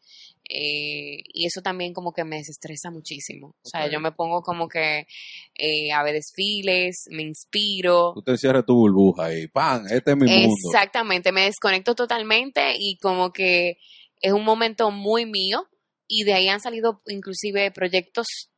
eh, 0.49 1.23
y 1.33 1.47
eso 1.47 1.63
también 1.63 1.93
como 1.93 2.13
que 2.13 2.25
me 2.25 2.39
desestresa 2.39 2.91
muchísimo. 2.91 3.55
O 3.65 3.69
sea, 3.69 3.89
yo 3.89 4.01
me 4.01 4.11
pongo 4.13 4.43
como 4.43 4.67
que 4.69 5.07
eh, 5.55 5.93
a 5.93 6.03
ver 6.03 6.15
desfiles, 6.15 7.05
me 7.11 7.23
inspiro. 7.23 8.13
Tú 8.15 8.23
te 8.23 8.37
cierres 8.37 8.67
tu 8.67 8.75
burbuja 8.75 9.33
y 9.33 9.47
¡pam! 9.47 9.87
Este 9.87 10.11
es 10.11 10.17
mi 10.17 10.27
mundo. 10.29 10.55
Exactamente, 10.67 11.31
me 11.31 11.45
desconecto 11.45 11.95
totalmente 11.95 12.75
y 12.77 12.97
como 12.99 13.33
que 13.33 13.79
es 14.21 14.33
un 14.33 14.45
momento 14.45 14.91
muy 14.91 15.25
mío 15.27 15.69
y 16.15 16.25
de 16.25 16.35
ahí 16.35 16.49
han 16.49 16.61
salido 16.61 17.01
inclusive 17.07 17.71
proyectos, 17.71 18.51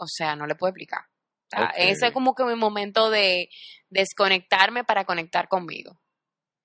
o 0.00 0.06
sea, 0.08 0.34
no 0.34 0.48
le 0.48 0.56
puedo 0.56 0.70
explicar. 0.70 1.02
O 1.02 1.48
sea, 1.48 1.66
Ok. 1.66 1.74
Ese 1.76 2.06
es 2.08 2.12
como 2.12 2.34
que 2.34 2.44
mi 2.44 2.56
momento 2.56 3.08
de 3.08 3.48
desconectarme 3.88 4.82
para 4.82 5.04
conectar 5.04 5.46
conmigo. 5.46 6.00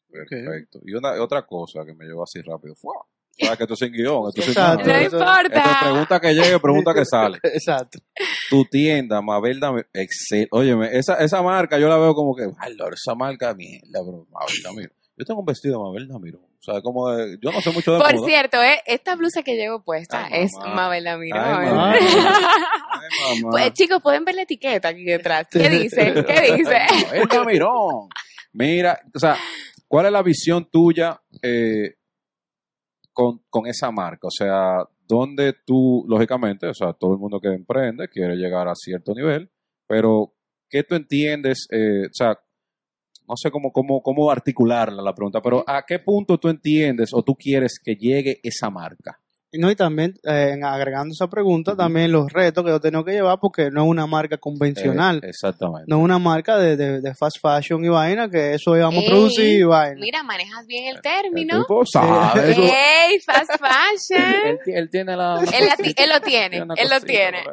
Perfecto. 0.10 0.80
Y 0.84 0.94
una, 0.94 1.22
otra 1.22 1.46
cosa 1.46 1.86
que 1.86 1.94
me 1.94 2.06
llevó 2.06 2.24
así 2.24 2.42
rápido. 2.42 2.74
¡fua! 2.76 2.96
Sabes 3.40 3.58
que 3.58 3.64
esto 3.66 3.74
es 3.76 3.80
sin 3.80 3.92
guion. 3.92 4.30
Esto 4.30 4.42
es 4.42 4.46
sin 4.46 4.54
Exacto. 4.54 4.88
No 4.88 5.02
importa. 5.02 5.46
Esto 5.46 5.70
es 5.70 5.78
pregunta 5.84 6.20
que 6.20 6.34
llegue, 6.34 6.60
pregunta 6.60 6.94
que 6.96 7.06
sale. 7.06 7.38
Exacto. 7.44 8.00
Tu 8.50 8.66
tienda, 8.66 9.22
Mabel 9.22 9.60
Dami, 9.60 9.82
excel. 9.94 10.48
Óyeme, 10.50 10.98
esa, 10.98 11.16
esa 11.18 11.44
marca 11.44 11.78
yo 11.78 11.88
la 11.90 11.98
veo 12.00 12.16
como 12.16 12.36
que, 12.36 12.46
ay, 12.58 12.76
Lord, 12.76 12.96
esa 12.96 13.14
marca 13.14 13.54
mierda, 13.54 14.02
bro. 14.02 14.26
Mabel 14.32 14.64
Damiro. 14.64 14.94
Yo 15.16 15.26
tengo 15.26 15.42
un 15.42 15.46
vestido 15.46 15.78
de 15.78 15.84
Mabel 15.84 16.08
Damiro. 16.08 16.40
O 16.60 16.72
sea, 16.72 16.82
como 16.82 17.10
de, 17.12 17.38
yo 17.42 17.52
no 17.52 17.62
sé 17.62 17.72
mucho 17.72 17.94
de 17.94 18.00
Por 18.00 18.16
moda. 18.16 18.28
cierto, 18.28 18.62
eh, 18.62 18.82
esta 18.86 19.16
blusa 19.16 19.44
que 19.44 19.56
llevo 19.56 19.84
puesta 19.84 20.26
Ay, 20.26 20.44
es. 20.44 20.52
Mabel 20.74 21.04
Damirón. 21.04 21.40
Ay, 21.44 21.70
mamá. 21.70 21.94
Ay, 21.94 23.42
mamá. 23.42 23.52
Pues 23.52 23.74
chicos, 23.74 24.02
pueden 24.02 24.26
ver 24.26 24.36
la 24.36 24.42
etiqueta 24.42 24.90
aquí 24.90 25.04
detrás. 25.04 25.48
¿Qué 25.52 25.70
dice? 25.70 26.14
¿Qué 26.26 26.56
dice? 26.56 26.78
Mabel 27.06 27.28
Damirón. 27.30 28.10
Mira, 28.54 29.00
o 29.14 29.20
sea, 29.20 29.38
¿cuál 29.88 30.08
es 30.08 30.12
la 30.12 30.24
visión 30.24 30.68
tuya 30.70 31.22
eh, 31.42 31.96
con, 33.14 33.44
con 33.50 33.68
esa 33.68 33.92
marca? 33.92 34.28
O 34.28 34.32
sea, 34.32 34.80
donde 35.08 35.54
tú, 35.66 36.04
lógicamente, 36.08 36.68
o 36.68 36.74
sea, 36.74 36.94
todo 36.94 37.14
el 37.14 37.20
mundo 37.20 37.40
que 37.40 37.50
emprende 37.50 38.10
quiere 38.10 38.36
llegar 38.36 38.68
a 38.68 38.74
cierto 38.76 39.14
nivel, 39.14 39.50
pero 39.88 40.34
¿qué 40.70 40.84
tú 40.84 40.96
entiendes? 40.96 41.68
eh, 41.72 42.08
o 42.08 42.14
sea, 42.14 42.38
no 43.28 43.36
sé 43.36 43.52
cómo, 43.52 43.72
cómo, 43.72 44.02
cómo 44.02 44.32
articularla 44.32 45.02
la 45.02 45.14
pregunta, 45.14 45.42
pero 45.42 45.64
¿a 45.68 45.84
qué 45.86 46.00
punto 46.00 46.38
tú 46.38 46.48
entiendes 46.50 47.10
o 47.14 47.24
tú 47.24 47.36
quieres 47.36 47.80
que 47.84 47.96
llegue 47.96 48.40
esa 48.44 48.70
marca? 48.70 49.20
No, 49.54 49.72
y 49.72 49.76
también, 49.78 50.14
eh, 50.26 50.60
agregando 50.62 51.14
esa 51.14 51.28
pregunta, 51.30 51.74
también 51.76 52.12
los 52.12 52.32
retos 52.32 52.66
que 52.66 52.70
yo 52.70 52.82
tengo 52.82 53.06
que 53.06 53.14
llevar, 53.14 53.40
porque 53.42 53.72
no 53.72 53.84
es 53.86 53.90
una 53.90 54.06
marca 54.06 54.38
convencional. 54.38 55.22
Eh, 55.24 55.30
exactamente. 55.30 55.86
no 55.88 56.00
es 56.00 56.04
una 56.04 56.20
marca 56.20 56.58
de, 56.58 56.76
de, 56.76 57.00
de 57.00 57.16
fast 57.16 57.38
fashion 57.42 57.84
y 57.84 57.88
vaina, 57.88 58.30
que 58.30 58.54
eso 58.56 58.76
íbamos 58.76 59.04
a 59.06 59.08
producir 59.08 59.60
y 59.60 59.64
vaina. 59.64 60.02
Mira, 60.02 60.22
manejas 60.22 60.66
bien 60.68 60.88
el 60.90 60.98
El 60.98 61.02
término. 61.02 61.62
tipo 61.62 61.86
sabe, 61.86 62.52
eso- 62.52 62.62
¡Ey, 62.62 63.20
fast 63.22 63.52
fashion! 63.58 64.36
él, 64.48 64.60
ti- 64.66 64.72
él 64.74 64.90
tiene 64.90 65.16
la... 65.16 65.40
Él, 65.40 65.66
la 65.66 65.76
él 66.04 66.10
lo 66.10 66.20
tiene, 66.22 66.58
él 66.58 66.90
lo 66.90 67.00
tiene. 67.02 67.38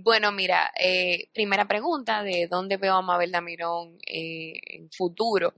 Bueno, 0.00 0.30
mira, 0.30 0.72
eh, 0.78 1.28
primera 1.34 1.66
pregunta 1.66 2.22
de 2.22 2.46
dónde 2.48 2.76
veo 2.76 2.94
a 2.94 3.02
Mabel 3.02 3.32
Damirón 3.32 3.98
eh, 4.06 4.52
en 4.66 4.90
futuro. 4.92 5.54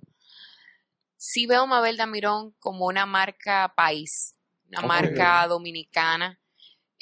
Sí 1.17 1.47
veo 1.47 1.63
a 1.63 1.67
Mabel 1.67 1.99
Damirón 1.99 2.53
como 2.59 2.87
una 2.87 3.05
marca 3.05 3.73
país, 3.77 4.35
una 4.69 4.81
marca 4.81 5.47
dominicana, 5.47 6.41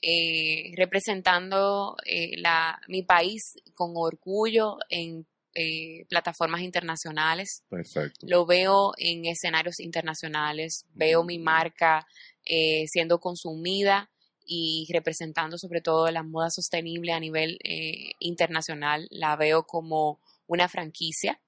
eh, 0.02 0.72
representando 0.76 1.96
eh, 2.04 2.36
la, 2.38 2.80
mi 2.88 3.02
país 3.04 3.54
con 3.74 3.92
orgullo 3.94 4.78
en 4.88 5.24
eh, 5.54 6.06
plataformas 6.08 6.62
internacionales. 6.62 7.62
Perfecto. 7.68 8.26
Lo 8.28 8.46
veo 8.46 8.94
en 8.96 9.26
escenarios 9.26 9.78
internacionales, 9.78 10.86
veo 10.94 11.22
mi 11.22 11.38
marca 11.38 12.04
eh, 12.44 12.88
siendo 12.88 13.20
consumida 13.20 14.10
y 14.50 14.88
representando 14.92 15.58
sobre 15.58 15.82
todo 15.82 16.10
la 16.10 16.22
moda 16.22 16.48
sostenible 16.50 17.12
a 17.12 17.20
nivel 17.20 17.58
eh, 17.62 18.12
internacional. 18.18 19.06
La 19.10 19.36
veo 19.36 19.64
como 19.64 20.20
una 20.46 20.68
franquicia 20.68 21.38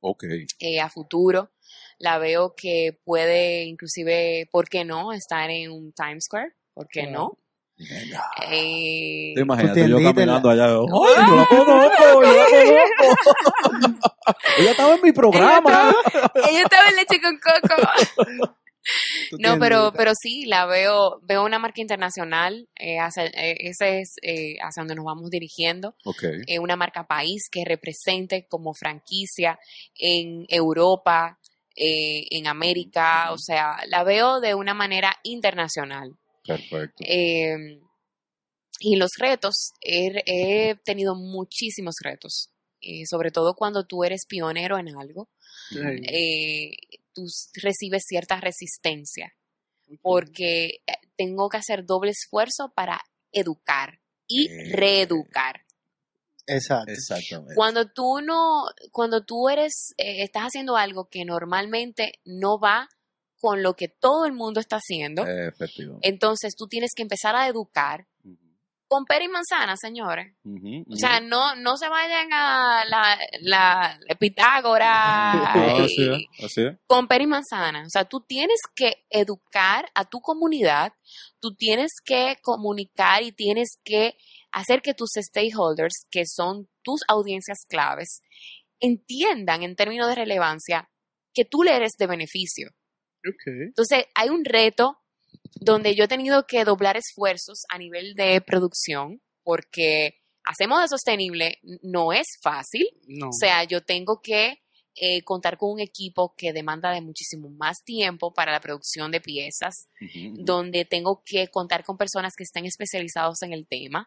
Ok. 0.00 0.24
eh, 0.60 0.80
a 0.80 0.88
futuro. 0.88 1.50
La 1.98 2.18
veo 2.18 2.54
que 2.56 2.96
puede 3.04 3.64
inclusive, 3.64 4.48
¿por 4.50 4.68
qué 4.68 4.84
no?, 4.84 5.12
estar 5.12 5.50
en 5.50 5.72
un 5.72 5.92
Times 5.92 6.24
Square. 6.24 6.52
¿Por 6.72 6.88
qué 6.88 7.06
no? 7.08 7.36
Eh, 8.42 9.32
Te 9.34 9.40
imaginas 9.40 9.76
yo 9.76 9.96
caminando 10.02 10.50
allá. 10.50 10.66
¡Ay, 10.66 10.76
yo 10.76 11.34
la 11.36 11.46
conozco! 11.46 12.22
¡Yo 12.22 12.22
la 12.22 12.46
conozco! 12.54 14.10
Ella 14.58 14.70
estaba 14.70 14.94
en 14.94 15.02
mi 15.02 15.12
programa. 15.12 15.94
ella 16.48 16.62
estaba 16.62 16.88
en 16.90 16.96
leche 16.96 17.20
con 17.20 17.38
coco. 17.38 18.54
No, 19.38 19.58
pero, 19.58 19.92
pero 19.96 20.12
sí, 20.20 20.46
la 20.46 20.66
veo, 20.66 21.20
veo 21.22 21.44
una 21.44 21.58
marca 21.58 21.80
internacional, 21.80 22.68
eh, 22.76 22.98
hacia- 22.98 23.26
eh, 23.26 23.56
ese 23.60 24.00
es 24.00 24.14
eh, 24.22 24.56
hacia 24.62 24.80
donde 24.82 24.94
nos 24.94 25.04
vamos 25.04 25.30
dirigiendo, 25.30 25.94
Ok. 26.04 26.24
eh, 26.46 26.58
una 26.58 26.76
marca 26.76 27.06
país 27.06 27.48
que 27.50 27.64
represente 27.64 28.46
como 28.48 28.72
franquicia 28.74 29.58
en 29.94 30.44
Europa, 30.48 31.38
en 31.76 32.46
América, 32.46 33.32
o 33.32 33.38
sea, 33.38 33.76
la 33.88 34.02
veo 34.04 34.40
de 34.40 34.54
una 34.54 34.74
manera 34.74 35.14
internacional. 35.22 36.10
Perfecto. 36.44 37.02
Y 38.82 38.96
los 38.96 39.10
retos, 39.18 39.72
he, 39.80 40.22
he 40.26 40.74
tenido 40.84 41.14
muchísimos 41.14 41.96
retos, 42.02 42.50
sobre 43.08 43.30
todo 43.30 43.54
cuando 43.54 43.86
tú 43.86 44.04
eres 44.04 44.24
pionero 44.26 44.78
en 44.78 44.88
algo, 44.96 45.28
Sí. 45.70 45.78
eh, 46.08 46.70
tú 47.24 47.60
recibes 47.62 48.04
cierta 48.06 48.40
resistencia 48.40 49.32
porque 50.02 50.66
eh, 50.86 50.92
tengo 51.16 51.48
que 51.48 51.56
hacer 51.56 51.84
doble 51.84 52.12
esfuerzo 52.12 52.72
para 52.74 53.00
educar 53.32 54.00
y 54.28 54.46
Eh. 54.48 54.72
reeducar. 54.76 55.62
Exacto. 56.46 56.92
Exactamente. 56.92 57.54
Cuando 57.54 57.90
tú 57.92 58.20
no, 58.20 58.64
cuando 58.92 59.24
tú 59.24 59.48
eres, 59.48 59.92
eh, 59.98 60.22
estás 60.22 60.44
haciendo 60.44 60.76
algo 60.76 61.08
que 61.08 61.24
normalmente 61.24 62.14
no 62.24 62.58
va 62.58 62.88
con 63.40 63.62
lo 63.62 63.74
que 63.74 63.88
todo 63.88 64.26
el 64.26 64.32
mundo 64.32 64.60
está 64.60 64.76
haciendo, 64.76 65.24
entonces 66.02 66.54
tú 66.56 66.66
tienes 66.68 66.90
que 66.94 67.02
empezar 67.02 67.34
a 67.36 67.46
educar 67.48 68.06
con 68.90 69.04
pera 69.04 69.24
y 69.24 69.28
manzana, 69.28 69.76
señores. 69.76 70.34
O 70.88 70.96
sea, 70.96 71.20
no, 71.20 71.54
no 71.54 71.76
se 71.76 71.88
vayan 71.88 72.32
a 72.32 72.84
la, 72.86 73.16
la, 73.40 74.00
la 74.00 74.14
Pitágora 74.16 75.32
No, 75.54 75.84
así 75.84 76.10
es, 76.10 76.44
así 76.44 76.62
es. 76.62 76.76
con 76.88 77.06
pera 77.06 77.22
y 77.22 77.28
manzana. 77.28 77.84
O 77.86 77.88
sea, 77.88 78.04
tú 78.04 78.24
tienes 78.26 78.58
que 78.74 79.06
educar 79.08 79.88
a 79.94 80.06
tu 80.06 80.20
comunidad, 80.20 80.92
tú 81.38 81.54
tienes 81.54 81.92
que 82.04 82.34
comunicar 82.42 83.22
y 83.22 83.30
tienes 83.30 83.78
que 83.84 84.16
hacer 84.50 84.82
que 84.82 84.92
tus 84.94 85.10
stakeholders, 85.14 86.06
que 86.10 86.24
son 86.26 86.68
tus 86.82 87.02
audiencias 87.06 87.58
claves, 87.68 88.22
entiendan 88.80 89.62
en 89.62 89.76
términos 89.76 90.08
de 90.08 90.16
relevancia 90.16 90.90
que 91.32 91.44
tú 91.44 91.62
le 91.62 91.76
eres 91.76 91.92
de 91.96 92.08
beneficio. 92.08 92.70
Ok. 93.24 93.46
Entonces, 93.68 94.06
hay 94.16 94.30
un 94.30 94.44
reto 94.44 94.98
donde 95.56 95.94
yo 95.94 96.04
he 96.04 96.08
tenido 96.08 96.46
que 96.46 96.64
doblar 96.64 96.96
esfuerzos 96.96 97.64
a 97.68 97.78
nivel 97.78 98.14
de 98.14 98.40
producción 98.40 99.20
porque 99.42 100.20
hacemos 100.44 100.80
de 100.80 100.88
sostenible 100.88 101.58
no 101.82 102.12
es 102.12 102.26
fácil. 102.42 102.86
No. 103.06 103.28
O 103.28 103.32
sea, 103.32 103.64
yo 103.64 103.82
tengo 103.82 104.20
que 104.22 104.62
eh, 104.96 105.22
contar 105.22 105.56
con 105.56 105.70
un 105.70 105.80
equipo 105.80 106.34
que 106.36 106.52
demanda 106.52 106.90
de 106.90 107.00
muchísimo 107.00 107.48
más 107.50 107.82
tiempo 107.84 108.32
para 108.34 108.52
la 108.52 108.60
producción 108.60 109.10
de 109.10 109.20
piezas, 109.20 109.88
donde 110.34 110.84
tengo 110.84 111.22
que 111.24 111.48
contar 111.48 111.84
con 111.84 111.96
personas 111.96 112.34
que 112.36 112.44
estén 112.44 112.66
especializados 112.66 113.42
en 113.42 113.52
el 113.52 113.66
tema. 113.66 114.06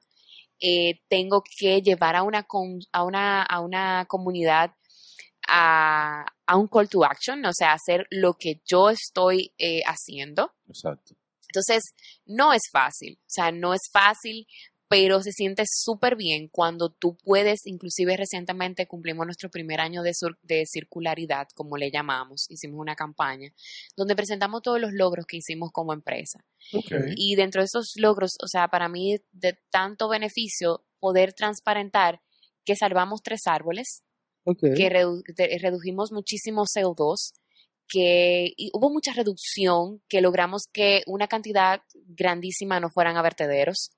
Eh, 0.60 1.02
tengo 1.08 1.42
que 1.58 1.82
llevar 1.82 2.16
a 2.16 2.24
una, 2.24 2.46
a 2.92 3.04
una, 3.04 3.44
a 3.44 3.60
una 3.60 4.06
comunidad 4.08 4.72
a, 5.48 6.26
a 6.46 6.58
un 6.58 6.68
call 6.68 6.90
to 6.90 7.04
action, 7.04 7.46
o 7.46 7.54
sea, 7.54 7.74
hacer 7.74 8.06
lo 8.10 8.36
que 8.36 8.62
yo 8.66 8.90
estoy 8.90 9.54
eh, 9.58 9.82
haciendo. 9.86 10.54
Exacto. 10.68 11.16
Entonces, 11.54 11.84
no 12.26 12.52
es 12.54 12.64
fácil, 12.72 13.20
o 13.22 13.30
sea, 13.30 13.52
no 13.52 13.74
es 13.76 13.82
fácil, 13.92 14.48
pero 14.90 15.22
se 15.22 15.32
siente 15.32 15.64
súper 15.68 16.16
bien 16.16 16.50
cuando 16.52 16.90
tú 16.92 17.16
puedes, 17.24 17.62
inclusive 17.66 18.16
recientemente 18.18 18.86
cumplimos 18.88 19.26
nuestro 19.26 19.50
primer 19.50 19.80
año 19.80 20.02
de, 20.04 20.14
sur- 20.14 20.38
de 20.44 20.64
circularidad, 20.68 21.48
como 21.56 21.78
le 21.78 21.90
llamamos, 21.92 22.46
hicimos 22.50 22.80
una 22.80 22.96
campaña, 22.96 23.50
donde 23.96 24.16
presentamos 24.16 24.62
todos 24.62 24.80
los 24.80 24.92
logros 24.94 25.26
que 25.28 25.38
hicimos 25.38 25.70
como 25.72 25.94
empresa. 25.94 26.40
Y 27.16 27.36
dentro 27.36 27.62
de 27.62 27.66
esos 27.66 27.94
logros, 27.98 28.32
o 28.44 28.48
sea, 28.48 28.68
para 28.68 28.88
mí 28.90 29.18
de 29.32 29.58
tanto 29.72 30.10
beneficio 30.10 30.84
poder 31.00 31.34
transparentar 31.34 32.22
que 32.66 32.76
salvamos 32.76 33.22
tres 33.24 33.42
árboles, 33.48 34.04
que 34.76 34.90
redu- 34.90 35.24
redujimos 35.62 36.12
muchísimo 36.12 36.64
CO2, 36.66 37.34
que 37.88 38.54
hubo 38.74 38.90
mucha 38.92 39.14
reducción, 39.14 40.02
que 40.10 40.22
logramos 40.22 40.64
que 40.72 41.04
una 41.08 41.28
cantidad 41.28 41.82
grandísima 42.06 42.80
no 42.80 42.90
fueran 42.90 43.18
a 43.18 43.22
vertederos. 43.22 43.92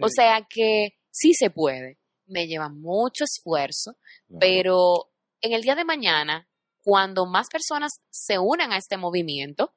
O 0.00 0.08
sea 0.08 0.46
que 0.48 0.90
sí 1.10 1.32
se 1.34 1.50
puede. 1.50 1.98
Me 2.26 2.46
lleva 2.46 2.68
mucho 2.68 3.24
esfuerzo, 3.24 3.96
pero 4.40 5.10
en 5.40 5.52
el 5.52 5.62
día 5.62 5.74
de 5.76 5.84
mañana, 5.84 6.48
cuando 6.82 7.26
más 7.26 7.48
personas 7.48 7.92
se 8.10 8.38
unan 8.38 8.72
a 8.72 8.78
este 8.78 8.96
movimiento, 8.96 9.74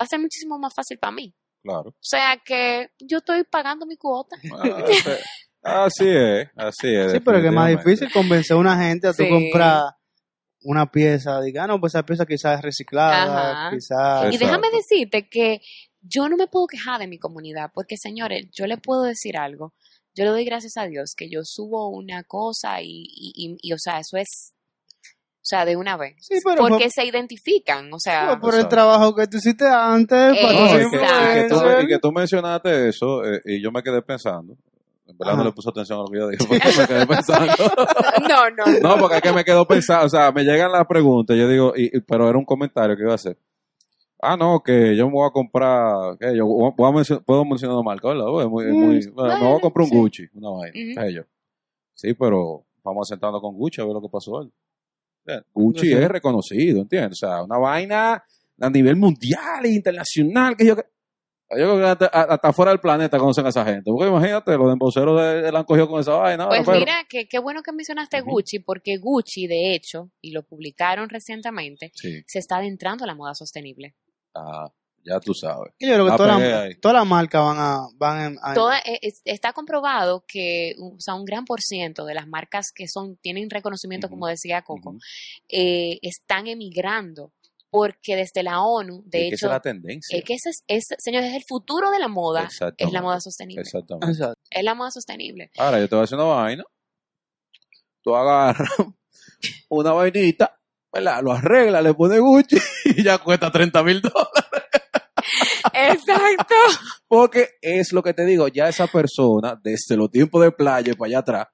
va 0.00 0.04
a 0.04 0.06
ser 0.06 0.18
muchísimo 0.20 0.58
más 0.58 0.74
fácil 0.74 0.98
para 0.98 1.12
mí. 1.12 1.34
Claro. 1.62 1.90
O 1.90 1.94
sea 2.00 2.40
que 2.44 2.90
yo 3.00 3.18
estoy 3.18 3.44
pagando 3.44 3.86
mi 3.86 3.96
cuota. 3.96 4.36
Ah, 4.52 4.84
este- 4.88 5.18
Así 5.62 6.08
es, 6.08 6.48
así 6.54 6.94
es. 6.94 7.10
Sí, 7.12 7.18
pero 7.20 7.40
que 7.40 7.48
es 7.48 7.52
más 7.52 7.68
difícil 7.70 8.08
convencer 8.12 8.54
a 8.56 8.60
una 8.60 8.78
gente 8.80 9.08
a 9.08 9.12
Sí. 9.12 9.28
comprar 9.28 9.82
una 10.66 10.90
pieza. 10.90 11.40
Diga, 11.40 11.64
ah, 11.64 11.66
no, 11.66 11.80
pues 11.80 11.94
esa 11.94 12.04
pieza 12.04 12.26
quizás 12.26 12.58
es 12.58 12.62
reciclada, 12.64 13.66
Ajá. 13.66 13.70
quizás... 13.74 14.34
Y 14.34 14.38
déjame 14.38 14.68
decirte 14.70 15.28
que 15.28 15.60
yo 16.02 16.28
no 16.28 16.36
me 16.36 16.46
puedo 16.46 16.66
quejar 16.66 17.00
de 17.00 17.06
mi 17.06 17.18
comunidad, 17.18 17.70
porque 17.74 17.96
señores, 17.96 18.46
yo 18.52 18.66
le 18.66 18.76
puedo 18.76 19.02
decir 19.02 19.36
algo. 19.36 19.74
Yo 20.14 20.24
le 20.24 20.30
doy 20.30 20.44
gracias 20.44 20.76
a 20.76 20.86
Dios 20.86 21.14
que 21.16 21.28
yo 21.28 21.40
subo 21.44 21.88
una 21.90 22.22
cosa 22.24 22.80
y, 22.80 23.04
y, 23.06 23.32
y- 23.36 23.56
y, 23.60 23.72
o 23.72 23.78
sea, 23.78 24.00
eso 24.00 24.16
es, 24.16 24.54
o 25.02 25.48
sea, 25.48 25.64
de 25.64 25.76
una 25.76 25.96
vez. 25.96 26.14
Sí, 26.20 26.38
pero 26.42 26.56
porque 26.56 26.84
por- 26.84 26.90
se 26.92 27.04
identifican, 27.04 27.92
o 27.92 27.98
sea, 28.00 28.38
por 28.40 28.54
el 28.54 28.66
trabajo 28.66 29.14
que 29.14 29.26
tú 29.26 29.36
hiciste 29.36 29.66
antes, 29.66 30.38
para 30.40 30.52
No, 30.52 30.66
y 30.66 30.70
que, 30.70 31.44
y 31.44 31.48
tú, 31.48 31.86
que 31.88 31.98
tú 32.00 32.12
mencionaste 32.12 32.88
eso 32.88 33.24
eh, 33.24 33.40
y 33.44 33.62
yo 33.62 33.70
me 33.70 33.82
quedé 33.82 34.00
pensando. 34.02 34.56
En 35.08 35.16
verdad 35.16 35.34
Ajá. 35.34 35.42
no 35.42 35.48
le 35.48 35.52
puse 35.54 35.68
atención 35.70 36.00
a 36.00 36.02
lo 36.02 36.08
que 36.08 36.18
yo 36.18 36.28
dije 36.28 36.44
porque 36.48 36.68
me 36.80 36.86
quedé 36.86 37.06
pensando. 37.06 37.52
no, 38.28 38.50
no, 38.50 38.80
No, 38.82 38.98
porque 39.00 39.16
es 39.16 39.22
que 39.22 39.32
me 39.32 39.44
quedo 39.44 39.66
pensando, 39.66 40.06
o 40.06 40.08
sea, 40.08 40.32
me 40.32 40.42
llegan 40.44 40.72
las 40.72 40.86
preguntas, 40.86 41.36
yo 41.36 41.48
digo, 41.48 41.72
y, 41.76 41.96
y- 41.96 42.00
pero 42.00 42.28
era 42.28 42.36
un 42.38 42.44
comentario 42.44 42.96
que 42.96 43.02
iba 43.02 43.12
a 43.12 43.16
hacer. 43.16 43.38
Ah, 44.20 44.36
no, 44.36 44.60
que 44.64 44.96
yo 44.96 45.06
me 45.06 45.12
voy 45.12 45.28
a 45.28 45.30
comprar, 45.30 46.16
que 46.18 46.36
yo 46.36 46.46
voy 46.46 46.72
a 46.88 46.92
mencio- 46.92 47.22
puedo 47.24 47.44
mencionar 47.44 47.76
una 47.76 47.84
marca, 47.84 48.08
¿verdad? 48.08 48.24
Pues, 48.30 48.48
muy, 48.48 48.64
muy- 48.72 48.96
Mm, 49.06 49.14
bueno, 49.14 49.38
me 49.38 49.46
voy 49.46 49.56
a 49.58 49.60
comprar 49.60 49.84
un 49.84 49.90
sí. 49.90 49.96
Gucci, 49.96 50.22
una 50.34 50.50
vaina, 50.50 51.02
sé 51.02 51.12
yo. 51.12 51.22
Sí, 51.94 52.14
pero 52.14 52.64
vamos 52.82 53.06
sentando 53.08 53.40
con 53.40 53.54
Gucci 53.54 53.80
a 53.80 53.84
ver 53.84 53.94
lo 53.94 54.00
que 54.02 54.08
pasó 54.08 54.32
hoy. 54.32 54.50
Gucci 55.52 55.92
es 55.92 56.08
reconocido, 56.08 56.80
¿entiendes? 56.82 57.22
O 57.22 57.26
sea, 57.26 57.42
una 57.42 57.58
vaina 57.58 58.22
a 58.60 58.70
nivel 58.70 58.96
mundial 58.96 59.64
e 59.64 59.68
internacional, 59.72 60.56
que 60.56 60.66
yo, 60.66 60.76
yo 61.50 61.56
creo 61.56 61.76
que 61.78 61.84
hasta, 61.84 62.06
hasta 62.06 62.52
fuera 62.52 62.70
del 62.72 62.80
planeta 62.80 63.18
conocen 63.18 63.46
a 63.46 63.50
esa 63.50 63.64
gente. 63.64 63.90
Porque 63.90 64.08
imagínate, 64.08 64.56
los 64.56 64.72
emboceros 64.72 65.20
de, 65.20 65.42
de 65.42 65.52
la 65.52 65.60
han 65.60 65.64
cogido 65.64 65.88
con 65.88 66.00
esa 66.00 66.14
vaina. 66.14 66.48
Pues 66.48 66.62
pero- 66.66 66.78
mira, 66.80 67.04
que, 67.08 67.28
qué 67.28 67.38
bueno 67.38 67.62
que 67.62 67.72
mencionaste. 67.72 68.20
Gucci, 68.22 68.58
porque 68.60 68.96
Gucci, 68.96 69.46
de 69.46 69.74
hecho, 69.74 70.10
y 70.20 70.32
lo 70.32 70.42
publicaron 70.42 71.08
recientemente, 71.08 71.92
Sí, 71.94 72.22
se 72.26 72.38
está 72.40 72.56
adentrando 72.56 73.04
a 73.04 73.06
la 73.06 73.14
moda 73.14 73.34
sostenible. 73.34 73.94
ah, 74.34 74.68
ya 75.08 75.20
tú 75.20 75.34
sabes. 75.34 75.72
Yo 75.78 75.86
creo 75.94 76.04
que 76.06 76.12
Ah, 76.12 76.68
todas 76.80 76.94
las 76.96 77.06
marcas 77.06 77.40
van 77.40 77.56
a... 77.60 77.86
Van 77.94 78.20
en- 78.32 78.38
a- 78.42 78.54
Toda- 78.54 78.80
es- 78.80 79.22
está 79.24 79.52
comprobado 79.52 80.24
que 80.26 80.74
o 80.80 80.96
sea, 80.98 81.14
un 81.14 81.24
gran 81.24 81.44
por 81.44 81.60
ciento 81.62 82.04
de 82.06 82.14
las 82.14 82.26
marcas 82.26 82.72
que 82.74 82.88
son 82.88 83.16
tienen 83.18 83.48
reconocimiento, 83.48 84.08
como 84.10 84.26
decía 84.26 84.62
Coco, 84.62 84.96
eh, 85.48 86.00
están 86.02 86.48
emigrando 86.48 87.30
porque 87.78 88.16
desde 88.16 88.42
la 88.42 88.60
ONU, 88.62 89.02
de 89.06 89.28
Es 89.28 89.28
que 89.30 89.34
esa 89.34 89.36
hecho, 89.36 89.46
es 89.46 89.52
la 89.52 89.60
tendencia. 89.60 90.18
es 90.18 90.24
que 90.24 90.34
ese 90.34 90.50
es, 90.50 90.64
es- 90.66 90.94
señores, 90.98 91.30
es 91.30 91.36
el 91.36 91.44
futuro 91.46 91.90
de 91.90 91.98
la 91.98 92.08
moda, 92.08 92.48
es 92.78 92.92
la 92.92 93.02
moda 93.02 93.20
sostenible. 93.20 93.62
Exactamente. 93.62 94.06
Exacto. 94.12 94.40
Es 94.50 94.64
la 94.64 94.74
moda 94.74 94.90
sostenible. 94.90 95.50
Ahora, 95.58 95.78
yo 95.80 95.88
te 95.88 95.94
voy 95.94 96.00
a 96.00 96.04
decir 96.04 96.16
una 96.18 96.24
vaina. 96.26 96.64
Tú 98.02 98.14
agarras 98.16 98.68
una 99.68 99.92
vainita, 99.92 100.58
¿verdad? 100.92 101.22
Lo 101.22 101.32
arreglas, 101.32 101.82
le 101.82 101.92
pones 101.94 102.20
Gucci 102.20 102.56
y 102.84 103.02
ya 103.02 103.18
cuesta 103.18 103.50
30 103.50 103.82
mil 103.82 104.00
dólares. 104.00 104.70
Exacto. 105.72 106.54
Porque 107.08 107.50
es 107.60 107.92
lo 107.92 108.02
que 108.02 108.14
te 108.14 108.24
digo, 108.24 108.48
ya 108.48 108.68
esa 108.68 108.86
persona, 108.86 109.60
desde 109.62 109.96
los 109.96 110.10
tiempos 110.10 110.42
de 110.42 110.52
playa 110.52 110.92
y 110.92 110.96
para 110.96 111.08
allá 111.08 111.18
atrás, 111.18 111.46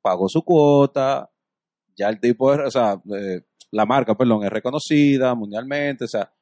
pagó 0.00 0.28
su 0.28 0.42
cuota, 0.42 1.30
ya 1.96 2.08
el 2.08 2.20
tipo, 2.20 2.46
o 2.46 2.70
sea, 2.70 3.00
eh, 3.16 3.42
la 3.72 3.86
marca, 3.86 4.14
perdón, 4.16 4.44
es 4.44 4.50
reconocida 4.50 5.34
mundialmente, 5.34 6.04
o 6.04 6.08
sea, 6.08 6.32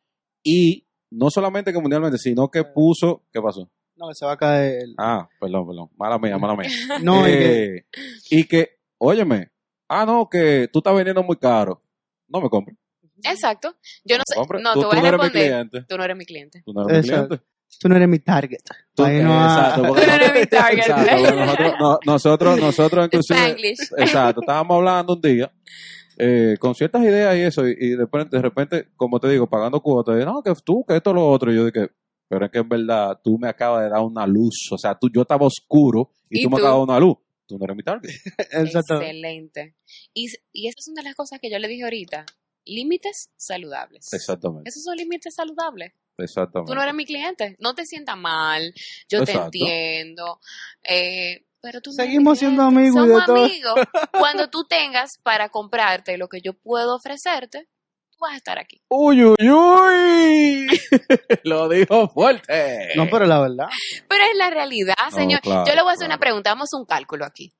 y 0.45 0.87
no 1.11 1.31
solamente 1.31 1.73
que 1.73 1.79
mundialmente, 1.81 2.19
sino 2.19 2.49
que 2.51 2.65
puso, 2.65 3.25
¿qué 3.33 3.41
pasó? 3.41 3.71
No, 3.97 4.09
que 4.09 4.15
se 4.15 4.25
va 4.27 4.33
a 4.33 4.37
caer... 4.37 4.83
el- 4.83 4.95
Ah, 4.99 5.29
perdón, 5.41 5.67
perdón, 5.67 5.89
mala 5.97 6.19
mía, 6.19 6.39
mala 6.39 6.57
mía. 6.57 6.69
No, 7.03 7.21
y 7.29 7.33
que- 7.33 7.75
Eh, 7.77 7.85
y 8.31 8.45
que, 8.45 8.69
óyeme, 8.99 9.51
ah, 9.89 10.05
no, 10.07 10.29
que 10.29 10.69
tú 10.73 10.79
estás 10.81 10.95
vendiendo 10.95 11.23
muy 11.23 11.37
caro, 11.37 11.83
no 12.29 12.41
me 12.41 12.49
compres. 12.49 12.77
Exacto. 13.23 13.77
Yo 14.05 14.17
no 14.17 14.23
sé, 14.27 14.35
compres. 14.35 14.63
no, 14.63 14.73
tú, 14.73 14.81
te 14.81 14.85
tú 14.85 14.89
voy 14.89 14.99
a 14.99 15.03
no 15.03 15.09
eres 15.09 15.21
mi 15.21 15.25
responder. 15.29 15.87
Tú 15.87 15.97
no 15.99 16.05
eres 16.05 16.17
mi 16.17 16.25
cliente. 16.25 16.63
Tú 16.65 16.73
no 16.73 16.83
eres 16.89 17.03
mi 17.05 17.09
cliente. 17.11 17.41
tú 17.81 17.89
no 17.89 17.97
eres 17.97 18.09
mi 18.09 18.19
target. 18.21 18.59
Tú- 18.95 19.05
Ahí 19.05 19.23
no 19.23 19.45
exacto, 19.45 19.83
Tú 19.83 19.95
no 19.95 20.01
eres 20.01 20.35
mi 20.41 20.47
target. 20.47 20.79
Exacto, 20.79 21.35
nosotros, 21.37 21.75
no- 21.79 21.99
nosotros, 22.07 22.61
nosotros 22.61 23.05
inclusive, 23.13 23.39
Spanglish. 23.39 23.79
exacto, 23.99 24.41
estábamos 24.41 24.77
hablando 24.79 25.13
un 25.15 25.21
día, 25.21 25.53
eh, 26.23 26.57
con 26.59 26.75
ciertas 26.75 27.03
ideas 27.03 27.35
y 27.37 27.41
eso, 27.41 27.67
y, 27.67 27.75
y 27.79 27.89
de, 27.91 27.97
repente, 27.97 28.37
de 28.37 28.43
repente, 28.43 28.89
como 28.95 29.19
te 29.19 29.29
digo, 29.29 29.49
pagando 29.49 29.81
cuotas, 29.81 30.23
no, 30.27 30.43
que 30.43 30.53
tú, 30.63 30.85
que 30.87 30.97
esto, 30.97 31.15
lo 31.15 31.27
otro, 31.27 31.51
y 31.51 31.57
yo 31.57 31.65
dije, 31.65 31.89
pero 32.29 32.45
es 32.45 32.51
que 32.53 32.59
en 32.59 32.69
verdad 32.69 33.19
tú 33.25 33.39
me 33.39 33.49
acabas 33.49 33.85
de 33.85 33.89
dar 33.91 34.03
una 34.03 34.27
luz, 34.27 34.69
o 34.71 34.77
sea, 34.77 34.99
tú, 34.99 35.09
yo 35.13 35.23
estaba 35.23 35.47
oscuro 35.47 36.11
y, 36.29 36.41
¿Y 36.41 36.43
tú, 36.45 36.51
me 36.51 36.57
tú? 36.57 36.63
acabas 36.63 36.75
de 36.75 36.93
dar 36.93 36.99
una 36.99 37.01
luz. 37.01 37.17
Tú 37.47 37.59
no 37.59 37.65
eres 37.65 37.77
mi 37.77 37.83
target. 37.83 38.11
Excelente. 38.53 39.75
Y, 40.15 40.29
y 40.53 40.69
esas 40.69 40.85
son 40.85 40.95
de 40.95 41.03
las 41.03 41.15
cosas 41.15 41.41
que 41.41 41.51
yo 41.51 41.59
le 41.59 41.67
dije 41.69 41.83
ahorita. 41.85 42.27
Límites 42.65 43.31
saludables. 43.37 44.13
Exactamente, 44.13 44.69
Esos 44.69 44.85
son 44.85 44.97
límites 44.97 45.35
saludables. 45.35 45.93
exactamente. 46.19 46.71
Tú 46.71 46.77
no 46.77 46.83
eres 46.83 46.95
mi 46.95 47.07
cliente. 47.07 47.57
No 47.59 47.75
te 47.75 47.87
sientas 47.87 48.17
mal. 48.17 48.73
Yo 49.09 49.21
Exacto. 49.21 49.51
te 49.51 49.59
entiendo. 49.59 50.39
Eh, 50.89 51.47
pero 51.63 51.81
tú 51.81 51.93
Seguimos 51.93 52.39
siendo 52.39 52.63
amigos 52.63 53.07
Somos 53.07 53.21
de 53.21 53.27
todo. 53.27 53.45
amigos. 53.45 53.75
Cuando 54.19 54.49
tú 54.51 54.65
tengas 54.69 55.11
para 55.23 55.49
comprarte 55.49 56.17
lo 56.19 56.29
que 56.29 56.41
yo 56.41 56.53
puedo 56.55 56.97
ofrecerte, 56.97 57.69
tú 58.11 58.19
vas 58.21 58.33
a 58.33 58.37
estar 58.37 58.59
aquí. 58.59 58.81
Uy, 58.89 59.25
uy, 59.25 59.51
uy. 59.51 60.67
Lo 61.45 61.69
dijo 61.69 62.09
fuerte. 62.09 62.89
No, 62.97 63.07
pero 63.11 63.27
la 63.27 63.41
verdad. 63.41 63.67
Pero 64.09 64.25
es 64.31 64.37
la 64.37 64.51
realidad, 64.51 64.95
No, 65.11 65.17
señor. 65.17 65.41
claro, 65.41 65.65
yo 65.67 65.75
le 65.75 65.83
voy 65.83 65.91
a 65.91 65.95
hacer 65.95 66.07
claro. 66.07 66.15
una 66.15 66.21
pregunta. 66.21 66.51
Vamos 66.51 66.69
a 66.75 66.79
un 66.79 66.85
cálculo 66.87 67.25
aquí. 67.25 67.53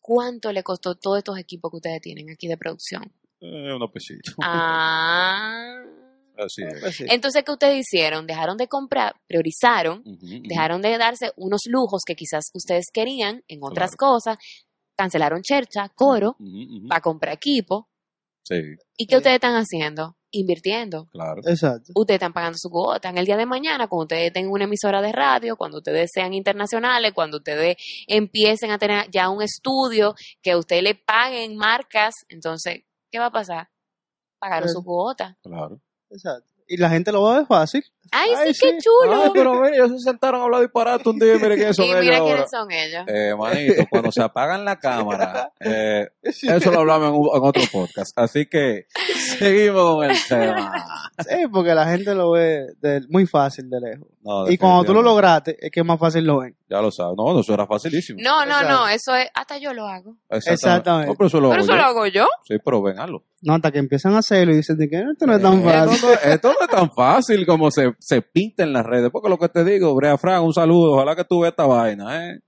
¿Cuánto 0.00 0.52
le 0.52 0.62
costó 0.62 0.94
todos 0.94 1.18
estos 1.18 1.38
equipos 1.38 1.70
que 1.70 1.76
ustedes 1.78 2.00
tienen 2.00 2.30
aquí 2.30 2.46
de 2.46 2.56
producción? 2.56 3.02
Eh, 3.40 3.72
unos 3.74 3.90
pesitos. 3.90 4.34
Ah. 4.42 5.74
Así 6.38 6.62
es. 6.62 6.80
Pues 6.80 6.96
sí. 6.96 7.04
Entonces, 7.08 7.42
¿qué 7.44 7.52
ustedes 7.52 7.78
hicieron? 7.80 8.26
Dejaron 8.26 8.56
de 8.56 8.68
comprar, 8.68 9.14
priorizaron, 9.26 10.02
dejaron 10.48 10.82
de 10.82 10.96
darse 10.98 11.32
unos 11.36 11.62
lujos 11.66 12.02
que 12.06 12.14
quizás 12.14 12.50
ustedes 12.54 12.86
querían 12.92 13.42
en 13.48 13.60
otras 13.62 13.96
cosas, 13.96 14.36
cancelaron 14.96 15.42
chercha, 15.42 15.88
coro, 15.94 16.36
para 16.88 17.00
comprar 17.00 17.34
equipo. 17.34 17.88
Sí, 18.42 18.54
¿Y 18.96 19.06
qué 19.06 19.14
Sí. 19.14 19.18
ustedes 19.18 19.34
están 19.34 19.54
haciendo? 19.56 20.16
Invirtiendo. 20.30 21.06
claro. 21.10 21.40
Exacto. 21.46 21.92
Ustedes 21.94 22.16
están 22.18 22.32
pagando 22.32 22.58
su 22.58 22.68
cuota. 22.68 23.08
En 23.08 23.18
el 23.18 23.24
día 23.26 23.36
de 23.36 23.46
mañana, 23.46 23.88
cuando 23.88 24.02
ustedes 24.04 24.32
tengan 24.32 24.52
una 24.52 24.64
emisora 24.64 25.00
de 25.00 25.10
radio, 25.10 25.56
cuando 25.56 25.78
ustedes 25.78 26.10
sean 26.12 26.32
internacionales, 26.34 27.12
cuando 27.14 27.38
ustedes 27.38 27.76
empiecen 28.06 28.70
a 28.70 28.78
tener 28.78 29.10
ya 29.10 29.30
un 29.30 29.42
estudio, 29.42 30.14
que 30.42 30.52
a 30.52 30.58
ustedes 30.58 30.82
le 30.82 30.94
paguen 30.94 31.56
marcas, 31.56 32.14
entonces, 32.28 32.82
¿qué 33.10 33.18
va 33.18 33.26
a 33.26 33.32
pasar? 33.32 33.68
Pagaron 34.38 34.64
Pues- 34.64 34.74
su 34.74 34.84
cuota. 34.84 35.38
Claro. 35.42 35.80
Exacto. 36.10 36.52
Y 36.68 36.78
la 36.78 36.90
gente 36.90 37.12
lo 37.12 37.22
va 37.22 37.34
a 37.34 37.38
ver 37.38 37.46
fácil. 37.46 37.84
¡Ay, 38.10 38.30
Ay, 38.36 38.52
sí, 38.54 38.60
qué 38.60 38.70
sí. 38.72 38.78
chulo! 38.78 39.22
Ay, 39.24 39.30
pero 39.34 39.54
mira, 39.54 39.74
ellos 39.74 39.90
se 39.92 39.98
sentaron 40.10 40.40
a 40.40 40.44
hablar 40.44 40.60
disparate 40.62 41.08
un 41.08 41.18
día 41.18 41.34
mire 41.34 41.54
quiénes 41.56 41.76
son 41.76 41.84
y 41.86 41.88
ellos 41.90 42.00
mira 42.04 42.18
ahora. 42.18 42.32
quiénes 42.34 42.50
son 42.50 42.70
ellos. 42.72 43.04
Eh, 43.06 43.34
manito, 43.38 43.82
cuando 43.88 44.10
se 44.12 44.22
apagan 44.22 44.64
la 44.64 44.76
cámara, 44.78 45.52
eh, 45.60 46.08
eso 46.22 46.70
lo 46.72 46.80
hablamos 46.80 47.08
en, 47.10 47.14
un- 47.14 47.30
en 47.36 47.48
otro 47.48 47.62
podcast. 47.72 48.18
Así 48.18 48.46
que 48.46 48.86
seguimos 49.38 49.94
con 49.96 50.10
el 50.10 50.16
tema. 50.28 50.84
Sí, 51.20 51.46
porque 51.52 51.74
la 51.74 51.86
gente 51.86 52.14
lo 52.14 52.32
ve 52.32 52.66
de- 52.80 53.02
muy 53.08 53.26
fácil 53.26 53.68
de 53.70 53.80
lejos. 53.80 54.08
No, 54.22 54.48
Y 54.50 54.58
cuando 54.58 54.84
tú 54.84 54.92
lo 54.92 55.02
lograste, 55.02 55.56
es 55.60 55.70
que 55.70 55.84
más 55.84 55.98
fácil 56.00 56.24
lo 56.24 56.40
ven. 56.40 56.56
Ya 56.68 56.80
lo 56.82 56.90
sabes. 56.90 57.14
No, 57.16 57.32
no, 57.32 57.40
eso 57.40 57.54
era 57.54 57.66
facilísimo. 57.66 58.18
No, 58.22 58.44
no, 58.44 58.52
Exacto. 58.60 58.68
no, 58.74 58.88
eso 58.88 59.14
es, 59.14 59.28
hasta 59.34 59.58
yo 59.58 59.72
lo 59.72 59.86
hago. 59.86 60.16
Exactamente. 60.28 61.08
No, 61.08 61.14
pero 61.14 61.28
eso 61.28 61.40
lo 61.40 61.50
Pero 61.50 61.62
hago 61.62 61.64
eso 61.64 61.72
yo. 61.72 61.76
lo 61.76 61.82
hago 61.84 62.06
yo. 62.06 62.26
Sí, 62.44 62.54
pero 62.64 62.82
ven, 62.82 62.98
hazlo. 62.98 63.24
No, 63.42 63.54
hasta 63.54 63.70
que 63.70 63.78
empiezan 63.78 64.14
a 64.14 64.18
hacerlo 64.18 64.52
y 64.52 64.56
dicen 64.56 64.76
de 64.76 64.88
que 64.88 64.96
esto 64.98 65.26
no 65.26 65.36
es 65.36 65.42
tan 65.42 65.60
Eh, 65.60 65.64
fácil. 65.64 66.08
esto 66.24 66.48
no 66.48 66.60
es 66.64 66.68
tan 66.68 66.90
fácil 66.90 67.46
como 67.46 67.70
se, 67.70 67.92
se 68.00 68.20
pinta 68.22 68.64
en 68.64 68.72
las 68.72 68.84
redes. 68.84 69.10
Porque 69.12 69.28
lo 69.28 69.38
que 69.38 69.48
te 69.48 69.64
digo, 69.64 69.94
Brea 69.94 70.18
Fran, 70.18 70.42
un 70.42 70.52
saludo. 70.52 70.94
Ojalá 70.94 71.14
que 71.14 71.24
tú 71.24 71.40
veas 71.40 71.52
esta 71.52 71.66
vaina, 71.66 72.26
¿eh? 72.30 72.40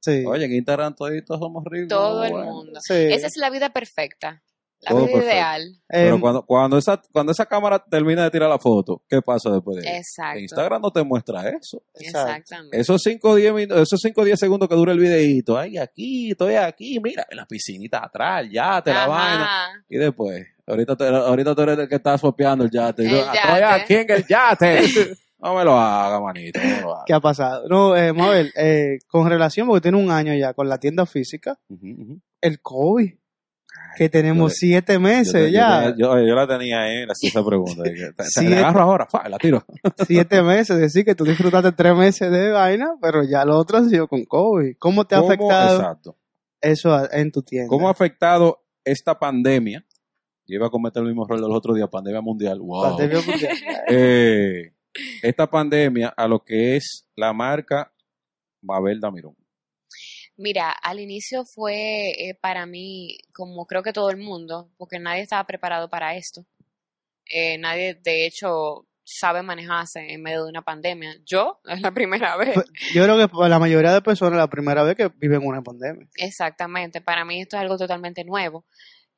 Sí. 0.00 0.24
Oye, 0.26 0.44
en 0.46 0.54
Instagram 0.54 0.94
toditos 0.94 1.38
somos 1.38 1.64
ricos. 1.66 1.88
Todo 1.88 2.24
el 2.24 2.32
bueno. 2.32 2.46
mundo. 2.52 2.80
Sí. 2.80 2.94
Esa 2.94 3.26
es 3.26 3.36
la 3.36 3.50
vida 3.50 3.70
perfecta. 3.70 4.42
La 4.80 4.90
Todo 4.90 5.06
vida 5.06 5.22
ideal. 5.24 5.62
Pero 5.88 6.14
Em, 6.16 6.20
cuando, 6.20 6.44
cuando, 6.44 6.78
esa, 6.78 7.00
cuando 7.12 7.32
esa 7.32 7.46
cámara 7.46 7.82
termina 7.90 8.24
de 8.24 8.30
tirar 8.30 8.48
la 8.48 8.58
foto, 8.58 9.02
¿qué 9.08 9.20
pasa 9.22 9.50
después 9.50 9.78
de 9.78 9.88
eso? 9.88 9.96
Exacto. 9.96 10.38
Instagram 10.40 10.82
no 10.82 10.90
te 10.92 11.02
muestra 11.02 11.48
eso. 11.48 11.82
exacto. 11.94 12.30
Exactamente. 12.30 12.80
Esos 12.80 13.02
5 13.02 13.28
o 13.30 13.34
10 13.34 13.54
minutos, 13.54 13.82
esos 13.82 14.00
5 14.00 14.20
o 14.20 14.24
10 14.24 14.38
segundos 14.38 14.68
que 14.68 14.74
dura 14.74 14.92
el 14.92 14.98
videíto, 14.98 15.58
ay, 15.58 15.78
aquí, 15.78 16.30
estoy 16.32 16.54
aquí, 16.54 17.00
mira, 17.02 17.26
en 17.30 17.36
la 17.38 17.46
piscinita 17.46 18.04
atrás, 18.04 18.42
el 18.44 18.50
yate, 18.52 18.92
la 18.92 19.06
vaina. 19.08 19.84
Y 19.88 19.96
después, 19.96 20.46
ahorita, 20.66 20.94
te- 20.96 21.06
ahorita 21.08 21.54
tú 21.54 21.62
eres 21.62 21.78
el 21.78 21.88
que 21.88 21.96
está 21.96 22.16
sopeando 22.18 22.64
el 22.64 22.70
yate. 22.70 23.04
El 23.04 23.10
tú, 23.10 23.16
"Ah, 23.26 23.32
Estoy 23.34 23.62
aquí 23.62 23.94
en 23.94 24.10
el 24.10 24.26
yate. 24.26 24.80
no 25.38 25.54
me 25.54 25.64
lo 25.64 25.72
haga, 25.78 26.20
manito, 26.20 26.60
no 26.62 26.64
me 26.76 26.80
lo 26.82 26.94
haga. 26.94 27.04
¿Qué 27.06 27.12
ha 27.14 27.20
pasado? 27.20 27.66
No, 27.68 27.96
eh, 27.96 28.12
Mabel, 28.12 28.52
eh, 28.56 28.98
con 29.08 29.28
relación, 29.28 29.66
porque 29.66 29.80
tiene 29.82 29.98
un 29.98 30.10
año 30.10 30.34
ya 30.34 30.52
con 30.54 30.68
la 30.68 30.78
tienda 30.78 31.06
física, 31.06 31.58
el 32.40 32.60
COVID, 32.60 33.14
que 33.96 34.08
tenemos 34.08 34.52
yo- 34.52 34.56
siete 34.56 34.98
meses 34.98 35.42
yo 35.42 35.48
ya, 35.48 35.94
yo- 35.96 36.18
yo 36.18 36.34
la 36.34 36.46
tenía 36.46 36.82
ahí, 36.82 37.06
le 37.06 37.12
hacía 37.12 37.28
esa 37.30 37.44
pregunta. 37.44 37.82
te 37.82 38.24
Siete. 38.24 38.50
la 38.50 38.58
agarro 38.68 38.80
ahora, 38.82 39.08
la 39.28 39.38
tiro. 39.38 39.64
siete 40.06 40.42
meses, 40.42 40.78
decir 40.78 41.04
que 41.04 41.14
tú 41.14 41.24
disfrutaste 41.24 41.72
tres 41.72 41.96
meses 41.96 42.30
de 42.30 42.50
vaina, 42.50 42.92
pero 43.00 43.22
ya 43.24 43.44
lo 43.44 43.56
otro 43.58 43.78
ha 43.78 43.84
sido 43.88 44.06
con 44.08 44.24
COVID. 44.24 44.76
¿Cómo 44.78 45.04
te 45.04 45.14
ha 45.14 45.18
¿Cómo- 45.20 45.30
afectado 45.32 45.76
Exacto. 45.80 46.16
eso 46.60 47.12
en 47.12 47.30
tu 47.32 47.42
tienda? 47.42 47.68
¿Cómo 47.68 47.88
ha 47.88 47.92
afectado 47.92 48.64
esta 48.84 49.18
pandemia? 49.18 49.84
Yo 50.48 50.54
iba 50.56 50.66
a 50.68 50.70
cometer 50.70 51.02
el 51.02 51.08
mismo 51.08 51.24
error 51.24 51.40
de 51.40 51.48
los 51.48 51.56
otros 51.56 51.74
días, 51.76 51.88
pandemia 51.90 52.20
mundial. 52.20 52.60
Wow. 52.60 52.82
Pandemia 52.96 53.20
mundial. 53.26 53.56
Eh, 53.88 54.72
esta 55.22 55.48
pandemia 55.50 56.08
a 56.16 56.28
lo 56.28 56.44
que 56.44 56.76
es 56.76 57.08
la 57.16 57.32
marca 57.32 57.92
Mabel 58.62 59.00
Damirón. 59.00 59.34
Mira, 60.36 60.70
al 60.70 61.00
inicio 61.00 61.44
fue 61.44 62.10
eh, 62.10 62.34
para 62.34 62.66
mí, 62.66 63.18
como 63.32 63.66
creo 63.66 63.82
que 63.82 63.92
todo 63.92 64.10
el 64.10 64.18
mundo, 64.18 64.70
porque 64.76 64.98
nadie 64.98 65.22
estaba 65.22 65.46
preparado 65.46 65.88
para 65.88 66.14
esto. 66.16 66.44
Eh, 67.24 67.56
nadie, 67.58 67.94
de 67.94 68.26
hecho, 68.26 68.86
sabe 69.02 69.42
manejarse 69.42 70.12
en 70.12 70.22
medio 70.22 70.44
de 70.44 70.50
una 70.50 70.62
pandemia. 70.62 71.16
Yo, 71.24 71.60
es 71.64 71.80
la 71.80 71.92
primera 71.92 72.36
vez. 72.36 72.54
Pues, 72.54 72.66
Yo 72.92 73.04
creo 73.04 73.16
que 73.16 73.28
para 73.28 73.48
la 73.48 73.58
mayoría 73.58 73.92
de 73.92 74.02
personas 74.02 74.32
es 74.34 74.38
la 74.38 74.50
primera 74.50 74.82
vez 74.82 74.96
que 74.96 75.08
viven 75.08 75.46
una 75.46 75.62
pandemia. 75.62 76.06
Exactamente, 76.16 77.00
para 77.00 77.24
mí 77.24 77.40
esto 77.40 77.56
es 77.56 77.62
algo 77.62 77.78
totalmente 77.78 78.24
nuevo. 78.24 78.66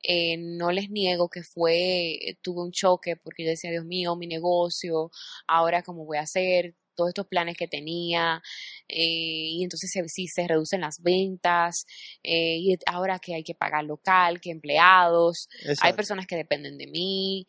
Eh, 0.01 0.37
no 0.37 0.71
les 0.71 0.89
niego 0.89 1.29
que 1.29 1.43
fue, 1.43 2.37
tuve 2.41 2.61
un 2.61 2.71
choque 2.71 3.17
porque 3.17 3.43
yo 3.43 3.49
decía, 3.49 3.71
Dios 3.71 3.83
mío, 3.83 4.15
mi 4.15 4.27
negocio, 4.27 5.11
ahora 5.45 5.83
cómo 5.83 6.05
voy 6.05 6.17
a 6.17 6.21
hacer, 6.21 6.75
todos 6.99 7.11
estos 7.11 7.27
planes 7.27 7.55
que 7.55 7.67
tenía, 7.67 8.41
eh, 8.89 9.55
y 9.55 9.63
entonces 9.63 9.89
se, 9.89 10.07
sí 10.09 10.27
se 10.27 10.47
reducen 10.47 10.81
las 10.81 11.01
ventas, 11.01 11.85
eh, 12.23 12.57
y 12.57 12.77
ahora 12.85 13.19
que 13.19 13.35
hay 13.35 13.43
que 13.43 13.55
pagar 13.55 13.85
local, 13.85 14.41
que 14.41 14.51
empleados, 14.51 15.47
hay 15.81 15.93
personas 15.93 16.27
que 16.27 16.35
dependen 16.35 16.77
de 16.77 16.87
mí. 16.87 17.47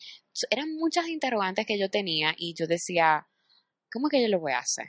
Eran 0.51 0.73
muchas 0.77 1.09
interrogantes 1.09 1.67
que 1.67 1.79
yo 1.79 1.91
tenía 1.91 2.33
y 2.37 2.55
yo 2.55 2.67
decía, 2.67 3.27
¿cómo 3.93 4.07
es 4.07 4.13
que 4.13 4.23
yo 4.23 4.29
lo 4.29 4.39
voy 4.39 4.53
a 4.53 4.61
hacer? 4.61 4.87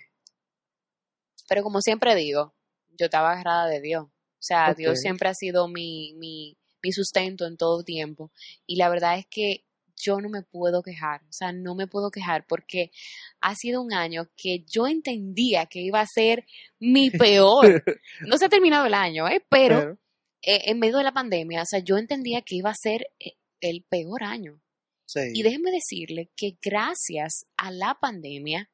Pero 1.50 1.64
como 1.64 1.82
siempre 1.82 2.14
digo, 2.14 2.56
yo 3.00 3.06
estaba 3.06 3.32
agarrada 3.32 3.68
de 3.68 3.82
Dios. 3.82 4.06
O 4.06 4.44
sea. 4.44 4.74
Dios 4.76 5.00
siempre 5.00 5.28
ha 5.28 5.34
sido 5.34 5.68
mi, 5.68 6.14
mi, 6.18 6.58
mi 6.84 6.92
sustento 6.92 7.48
en 7.48 7.58
todo 7.58 7.84
tiempo. 7.84 8.32
Y 8.68 8.76
la 8.76 8.90
verdad 8.90 9.18
es 9.18 9.26
que 9.28 9.66
yo 10.02 10.20
no 10.20 10.30
me 10.30 10.42
puedo 10.44 10.82
quejar. 10.82 11.22
O 11.24 11.32
sea, 11.32 11.52
no 11.52 11.76
me 11.76 11.88
puedo 11.88 12.10
quejar 12.12 12.46
porque 12.48 12.92
ha 13.40 13.56
sido 13.56 13.82
un 13.82 13.94
año 13.94 14.30
que 14.36 14.64
yo 14.68 14.88
entendía 14.88 15.66
que 15.66 15.82
iba 15.82 16.02
a 16.02 16.08
ser 16.08 16.46
mi 16.80 17.10
peor. 17.10 17.84
No 18.28 18.38
se 18.38 18.46
ha 18.46 18.50
terminado 18.50 18.86
el 18.86 18.94
año, 18.94 19.28
¿eh? 19.28 19.44
Pero, 19.50 19.80
Pero, 19.80 19.98
eh, 20.44 20.62
en 20.66 20.80
medio 20.80 20.98
de 20.98 21.04
la 21.04 21.14
pandemia, 21.14 21.62
o 21.62 21.66
sea, 21.66 21.80
yo 21.80 21.98
entendía 21.98 22.42
que 22.42 22.56
iba 22.56 22.70
a 22.70 22.76
ser 22.76 23.08
eh, 23.20 23.34
el 23.60 23.84
peor 23.90 24.24
año. 24.24 24.62
sí. 25.06 25.20
Y 25.34 25.44
déjenme 25.44 25.72
decirle 25.72 26.32
que 26.36 26.58
gracias 26.62 27.46
a 27.58 27.72
la 27.72 27.98
pandemia, 28.00 28.70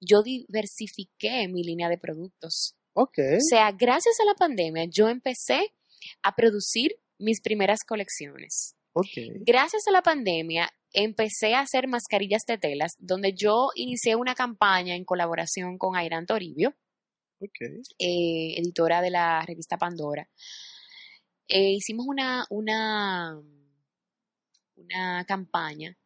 yo 0.00 0.22
diversifiqué 0.22 1.48
mi 1.48 1.62
línea 1.62 1.88
de 1.88 1.98
productos. 1.98 2.74
Ok. 2.94 3.18
O 3.36 3.40
sea, 3.40 3.72
gracias 3.72 4.18
a 4.20 4.24
la 4.24 4.34
pandemia, 4.34 4.84
yo 4.90 5.08
empecé 5.08 5.72
a 6.22 6.34
producir 6.34 6.96
mis 7.18 7.40
primeras 7.40 7.80
colecciones. 7.86 8.74
Gracias 9.46 9.86
a 9.88 9.92
la 9.92 10.02
pandemia, 10.02 10.70
empecé 10.92 11.54
a 11.54 11.60
hacer 11.60 11.88
mascarillas 11.88 12.42
de 12.46 12.58
telas, 12.58 12.92
donde 12.98 13.32
yo 13.34 13.70
inicié 13.74 14.16
una 14.16 14.34
campaña 14.34 14.94
en 14.94 15.04
colaboración 15.04 15.78
con 15.78 15.96
Airan 15.96 16.26
Toribio, 16.26 16.74
eh, 17.98 18.54
editora 18.58 19.00
de 19.00 19.10
la 19.10 19.44
revista 19.46 19.76
Pandora. 19.76 20.28
Eh, 21.48 21.72
hicimos 21.72 22.06
una, 22.06 22.44
una, 22.50 23.40
una 24.76 25.24
campaña 25.24 25.96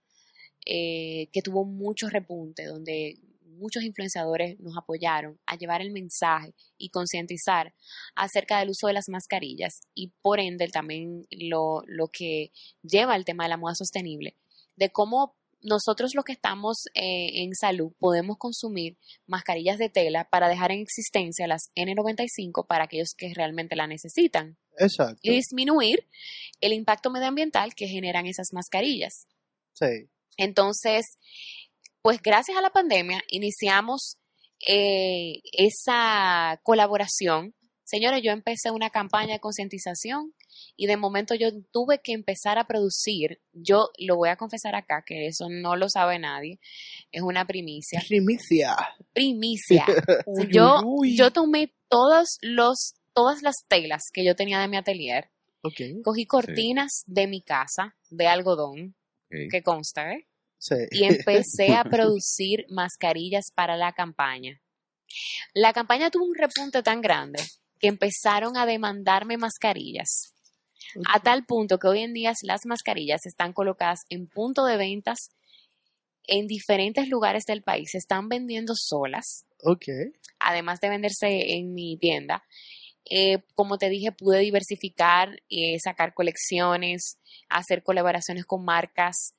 eh, 0.64 1.28
que 1.32 1.42
tuvo 1.42 1.64
mucho 1.64 2.08
repunte, 2.08 2.64
donde 2.64 3.18
muchos 3.56 3.82
influenciadores 3.82 4.58
nos 4.60 4.76
apoyaron 4.76 5.38
a 5.46 5.56
llevar 5.56 5.80
el 5.82 5.90
mensaje 5.90 6.54
y 6.78 6.90
concientizar 6.90 7.74
acerca 8.14 8.58
del 8.58 8.70
uso 8.70 8.86
de 8.86 8.92
las 8.92 9.08
mascarillas 9.08 9.80
y 9.94 10.12
por 10.22 10.40
ende 10.40 10.68
también 10.68 11.26
lo, 11.30 11.82
lo 11.86 12.08
que 12.08 12.52
lleva 12.82 13.16
el 13.16 13.24
tema 13.24 13.44
de 13.44 13.50
la 13.50 13.56
moda 13.56 13.74
sostenible, 13.74 14.36
de 14.76 14.90
cómo 14.90 15.34
nosotros 15.62 16.14
los 16.14 16.24
que 16.24 16.32
estamos 16.32 16.86
eh, 16.94 17.42
en 17.42 17.54
salud 17.54 17.92
podemos 17.98 18.38
consumir 18.38 18.96
mascarillas 19.26 19.78
de 19.78 19.88
tela 19.88 20.28
para 20.30 20.48
dejar 20.48 20.70
en 20.70 20.80
existencia 20.80 21.46
las 21.46 21.70
N95 21.74 22.66
para 22.66 22.84
aquellos 22.84 23.14
que 23.16 23.32
realmente 23.34 23.74
la 23.76 23.86
necesitan 23.86 24.56
Exacto. 24.78 25.18
y 25.22 25.30
disminuir 25.30 26.06
el 26.60 26.72
impacto 26.72 27.10
medioambiental 27.10 27.74
que 27.74 27.88
generan 27.88 28.26
esas 28.26 28.52
mascarillas. 28.52 29.26
Sí. 29.72 30.08
Entonces, 30.36 31.18
pues 32.06 32.22
gracias 32.22 32.56
a 32.56 32.60
la 32.60 32.70
pandemia 32.70 33.20
iniciamos 33.26 34.16
eh, 34.64 35.40
esa 35.50 36.60
colaboración. 36.62 37.52
Señores, 37.82 38.22
yo 38.22 38.30
empecé 38.30 38.70
una 38.70 38.90
campaña 38.90 39.32
de 39.32 39.40
concientización 39.40 40.32
y 40.76 40.86
de 40.86 40.96
momento 40.96 41.34
yo 41.34 41.48
tuve 41.72 41.98
que 42.00 42.12
empezar 42.12 42.58
a 42.58 42.68
producir. 42.68 43.40
Yo 43.52 43.90
lo 43.98 44.14
voy 44.14 44.28
a 44.28 44.36
confesar 44.36 44.76
acá, 44.76 45.02
que 45.04 45.26
eso 45.26 45.48
no 45.50 45.74
lo 45.74 45.88
sabe 45.88 46.20
nadie. 46.20 46.60
Es 47.10 47.22
una 47.22 47.44
primicia. 47.44 48.00
Primicia. 48.06 48.76
Primicia. 49.12 49.84
Uy, 50.26 50.46
yo, 50.52 50.82
uy, 50.84 51.16
yo 51.16 51.32
tomé 51.32 51.74
todos 51.88 52.38
los, 52.40 52.94
todas 53.14 53.42
las 53.42 53.56
telas 53.66 54.02
que 54.12 54.24
yo 54.24 54.36
tenía 54.36 54.60
de 54.60 54.68
mi 54.68 54.76
atelier, 54.76 55.28
Ok. 55.62 56.04
cogí 56.04 56.24
cortinas 56.24 57.02
de 57.06 57.26
mi 57.26 57.42
casa 57.42 57.96
de 58.10 58.28
algodón, 58.28 58.94
que 59.28 59.60
consta, 59.64 60.12
¿eh? 60.12 60.28
Sí. 60.68 60.74
y 60.90 61.04
empecé 61.04 61.74
a 61.74 61.84
producir 61.90 62.66
mascarillas 62.70 63.46
para 63.54 63.76
la 63.76 63.92
campaña. 63.92 64.60
La 65.54 65.72
campaña 65.72 66.10
tuvo 66.10 66.24
un 66.24 66.34
repunte 66.34 66.82
tan 66.82 67.00
grande 67.00 67.42
que 67.78 67.88
empezaron 67.88 68.56
a 68.56 68.66
demandarme 68.66 69.36
mascarillas. 69.36 70.32
A 71.12 71.20
tal 71.20 71.44
punto 71.44 71.78
que 71.78 71.88
hoy 71.88 72.00
en 72.00 72.12
día 72.14 72.32
las 72.42 72.64
mascarillas 72.64 73.26
están 73.26 73.52
colocadas 73.52 74.00
en 74.08 74.28
punto 74.28 74.64
de 74.64 74.76
ventas 74.76 75.30
en 76.26 76.46
diferentes 76.46 77.08
lugares 77.08 77.44
del 77.44 77.62
país. 77.62 77.90
Se 77.92 77.98
están 77.98 78.28
vendiendo 78.28 78.74
solas, 78.76 79.44
Ok. 79.62 79.84
además 80.38 80.80
de 80.80 80.88
venderse 80.88 81.54
en 81.56 81.74
mi 81.74 81.96
tienda. 81.98 82.44
Eh, 83.08 83.38
como 83.54 83.78
te 83.78 83.88
dije, 83.88 84.10
pude 84.12 84.40
diversificar, 84.40 85.40
eh, 85.48 85.78
sacar 85.82 86.14
colecciones, 86.14 87.18
hacer 87.48 87.82
colaboraciones 87.82 88.44
con 88.44 88.64
marcas. 88.64 89.34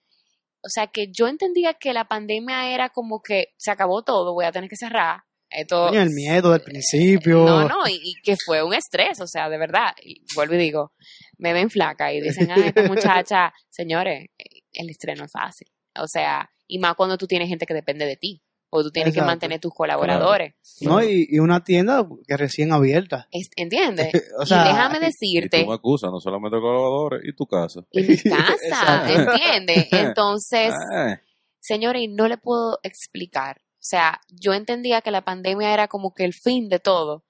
O 0.63 0.69
sea 0.69 0.87
que 0.87 1.07
yo 1.11 1.27
entendía 1.27 1.73
que 1.73 1.93
la 1.93 2.07
pandemia 2.07 2.69
era 2.73 2.89
como 2.89 3.21
que 3.21 3.53
se 3.57 3.71
acabó 3.71 4.03
todo, 4.03 4.33
voy 4.33 4.45
a 4.45 4.51
tener 4.51 4.69
que 4.69 4.75
cerrar. 4.75 5.21
Esto, 5.49 5.93
el 5.93 6.09
miedo 6.09 6.51
del 6.51 6.61
principio. 6.61 7.45
no, 7.45 7.67
no, 7.69 7.87
y, 7.87 8.01
y 8.03 8.13
que 8.21 8.35
fue 8.45 8.61
un 8.63 8.73
estrés, 8.73 9.21
o 9.21 9.27
sea, 9.27 9.49
de 9.49 9.57
verdad. 9.57 9.93
Y 10.03 10.21
vuelvo 10.35 10.55
y 10.55 10.57
digo, 10.57 10.91
me 11.37 11.53
ven 11.53 11.69
flaca 11.69 12.11
y 12.11 12.19
dicen, 12.19 12.51
ah, 12.51 12.57
esta 12.65 12.83
muchacha, 12.83 13.53
señores, 13.69 14.27
el 14.73 14.89
estrés 14.89 15.17
no 15.17 15.25
es 15.25 15.31
fácil. 15.31 15.67
O 15.97 16.07
sea, 16.07 16.49
y 16.67 16.79
más 16.79 16.95
cuando 16.95 17.17
tú 17.17 17.27
tienes 17.27 17.47
gente 17.47 17.65
que 17.65 17.73
depende 17.73 18.05
de 18.05 18.17
ti, 18.17 18.41
o 18.69 18.83
tú 18.83 18.91
tienes 18.91 19.13
que 19.13 19.21
mantener 19.21 19.59
tus 19.59 19.73
colaboradores. 19.73 20.53
No, 20.81 21.01
y, 21.03 21.25
y 21.29 21.39
una 21.39 21.63
tienda 21.63 22.05
que 22.27 22.35
recién 22.37 22.71
abierta. 22.73 23.27
Es- 23.31 23.49
¿Entiendes? 23.55 24.11
O 24.39 24.45
sea, 24.45 24.65
y 24.65 24.67
déjame 24.69 24.97
Y 24.97 24.99
tú 24.99 25.05
decirte, 25.05 25.65
me 25.65 25.73
acusas, 25.73 26.11
no 26.11 26.19
solamente 26.19 26.57
colaboradores, 26.59 27.21
y 27.27 27.33
tu 27.35 27.45
casa. 27.45 27.81
y 27.91 28.01
mi 28.01 28.17
casa. 28.17 29.09
¿entiendes? 29.13 29.87
Entonces, 29.91 30.73
Eh, 30.95 31.17
señores, 31.59 32.01
y 32.03 32.07
no 32.07 32.27
le 32.27 32.37
puedo 32.37 32.79
explicar. 32.83 33.61
O 33.61 33.83
sea, 33.89 34.19
yo 34.29 34.53
entendía 34.53 35.01
que 35.01 35.11
la 35.11 35.23
pandemia 35.23 35.73
era 35.73 35.87
como 35.87 36.13
que 36.13 36.25
el 36.25 36.33
fin 36.33 36.67
de 36.67 36.79
todo 36.79 37.23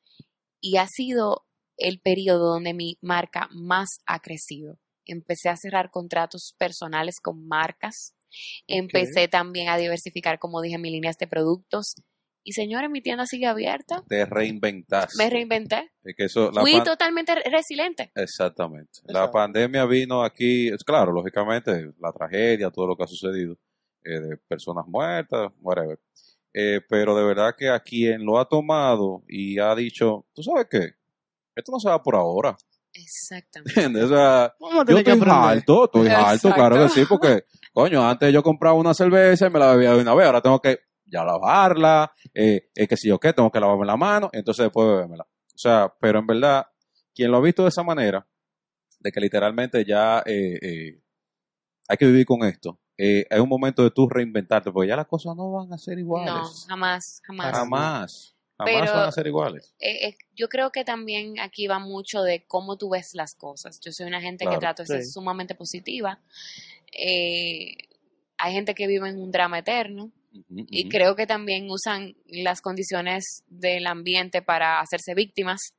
y 0.59 0.77
ha 0.77 0.87
sido 0.87 1.45
el 1.77 1.99
periodo 1.99 2.53
donde 2.53 2.73
mi 2.73 2.97
marca 3.01 3.47
más 3.51 3.99
ha 4.07 4.19
crecido. 4.19 4.79
Empecé 5.05 5.49
a 5.49 5.55
cerrar 5.55 5.91
contratos 5.91 6.55
personales 6.57 7.17
con 7.21 7.47
marcas, 7.47 8.15
empecé 8.67 9.27
también 9.27 9.69
a 9.69 9.77
diversificar, 9.77 10.39
como 10.39 10.61
dije, 10.61 10.77
mis 10.77 10.91
líneas 10.91 11.17
de 11.17 11.27
productos. 11.27 11.95
Y 12.43 12.53
señores, 12.53 12.89
mi 12.89 13.01
tienda 13.01 13.25
sigue 13.25 13.45
abierta. 13.45 14.03
te 14.07 14.25
reinventaste. 14.25 15.17
Me 15.21 15.29
reinventé. 15.29 15.91
Es 16.03 16.15
que 16.15 16.25
eso, 16.25 16.49
la 16.51 16.61
Fui 16.61 16.73
pan- 16.75 16.85
totalmente 16.85 17.35
resiliente. 17.35 18.11
Exactamente. 18.15 18.99
La 19.03 19.19
Exacto. 19.19 19.31
pandemia 19.33 19.85
vino 19.85 20.23
aquí, 20.23 20.69
es 20.69 20.81
claro, 20.83 21.11
lógicamente, 21.11 21.91
la 21.99 22.13
tragedia, 22.13 22.69
todo 22.71 22.87
lo 22.87 22.95
que 22.95 23.03
ha 23.03 23.07
sucedido, 23.07 23.57
eh, 24.05 24.19
de 24.21 24.37
personas 24.37 24.85
muertas, 24.87 25.51
whatever. 25.59 25.99
Eh, 26.53 26.79
pero 26.87 27.17
de 27.17 27.25
verdad 27.25 27.53
que 27.57 27.67
a 27.69 27.81
quien 27.81 28.23
lo 28.25 28.39
ha 28.39 28.47
tomado 28.47 29.23
y 29.27 29.59
ha 29.59 29.75
dicho, 29.75 30.25
¿tú 30.33 30.41
sabes 30.41 30.67
qué? 30.71 30.93
Esto 31.53 31.71
no 31.73 31.79
se 31.81 31.89
va 31.89 32.01
por 32.01 32.15
ahora. 32.15 32.55
Exactamente. 32.93 33.73
O 34.03 34.07
sea, 34.07 34.53
yo 34.87 34.97
estoy 34.99 35.19
alto, 35.29 35.85
estoy 35.85 36.07
alto, 36.07 36.53
claro 36.53 36.77
que 36.83 36.89
sí, 36.89 37.03
porque, 37.07 37.43
coño, 37.77 38.09
antes 38.09 38.33
yo 38.33 38.41
compraba 38.41 38.73
una 38.75 38.95
cerveza 38.95 39.45
y 39.45 39.49
me 39.51 39.59
la 39.59 39.67
bebía 39.75 39.93
de 39.93 40.01
una 40.01 40.15
vez, 40.15 40.25
ahora 40.25 40.41
tengo 40.41 40.59
que 40.59 40.79
ya 41.05 41.23
lavarla, 41.23 42.11
eh, 42.33 42.71
eh, 42.73 42.87
que 42.87 42.97
si 42.97 43.07
yo 43.07 43.19
qué, 43.19 43.33
tengo 43.33 43.51
que 43.51 43.59
lavarme 43.59 43.85
la 43.85 43.95
mano, 43.95 44.31
entonces 44.33 44.63
después 44.65 44.87
bebérmela. 44.87 45.23
O 45.23 45.57
sea, 45.59 45.93
pero 46.01 46.17
en 46.17 46.25
verdad, 46.25 46.65
quien 47.13 47.29
lo 47.29 47.37
ha 47.37 47.41
visto 47.41 47.61
de 47.61 47.69
esa 47.69 47.83
manera, 47.83 48.25
de 48.99 49.11
que 49.11 49.19
literalmente 49.19 49.85
ya 49.85 50.23
eh, 50.25 50.57
eh, 50.59 51.01
hay 51.87 51.97
que 51.97 52.07
vivir 52.07 52.25
con 52.25 52.43
esto, 52.45 52.79
eh, 52.97 53.27
es 53.29 53.39
un 53.39 53.47
momento 53.47 53.83
de 53.83 53.91
tú 53.91 54.09
reinventarte, 54.09 54.71
porque 54.71 54.87
ya 54.89 54.95
las 54.95 55.05
cosas 55.05 55.35
no 55.35 55.51
van 55.51 55.71
a 55.71 55.77
ser 55.77 55.99
iguales. 55.99 56.33
No, 56.33 56.43
jamás, 56.69 57.21
jamás. 57.23 57.55
Jamás. 57.55 58.33
Jamás 58.57 58.73
Pero- 58.73 58.91
van 58.91 59.07
a 59.07 59.11
ser 59.11 59.27
iguales. 59.27 59.75
eh, 59.77 60.07
eh, 60.07 60.17
yo 60.35 60.49
creo 60.49 60.71
que 60.71 60.83
también 60.83 61.39
aquí 61.39 61.67
va 61.67 61.77
mucho 61.77 62.23
de 62.23 62.43
cómo 62.47 62.75
tú 62.75 62.89
ves 62.89 63.13
las 63.13 63.35
cosas. 63.35 63.79
Yo 63.81 63.91
soy 63.91 64.07
una 64.07 64.19
gente 64.19 64.45
Claro, 64.45 64.57
que 64.57 64.61
trato 64.61 64.81
de 64.81 64.87
ser 64.87 65.05
sumamente 65.05 65.53
positiva. 65.53 66.19
Eh, 66.91 67.75
hay 68.37 68.53
gente 68.53 68.75
que 68.75 68.87
vive 68.87 69.09
en 69.09 69.19
un 69.19 69.31
drama 69.31 69.59
eterno 69.59 70.11
y 70.49 70.87
creo 70.89 71.15
que 71.15 71.25
también 71.25 71.67
usan 71.69 72.15
las 72.27 72.61
condiciones 72.61 73.43
del 73.47 73.87
ambiente 73.87 74.41
para 74.41 74.79
hacerse 74.79 75.15
víctimas. 75.15 75.73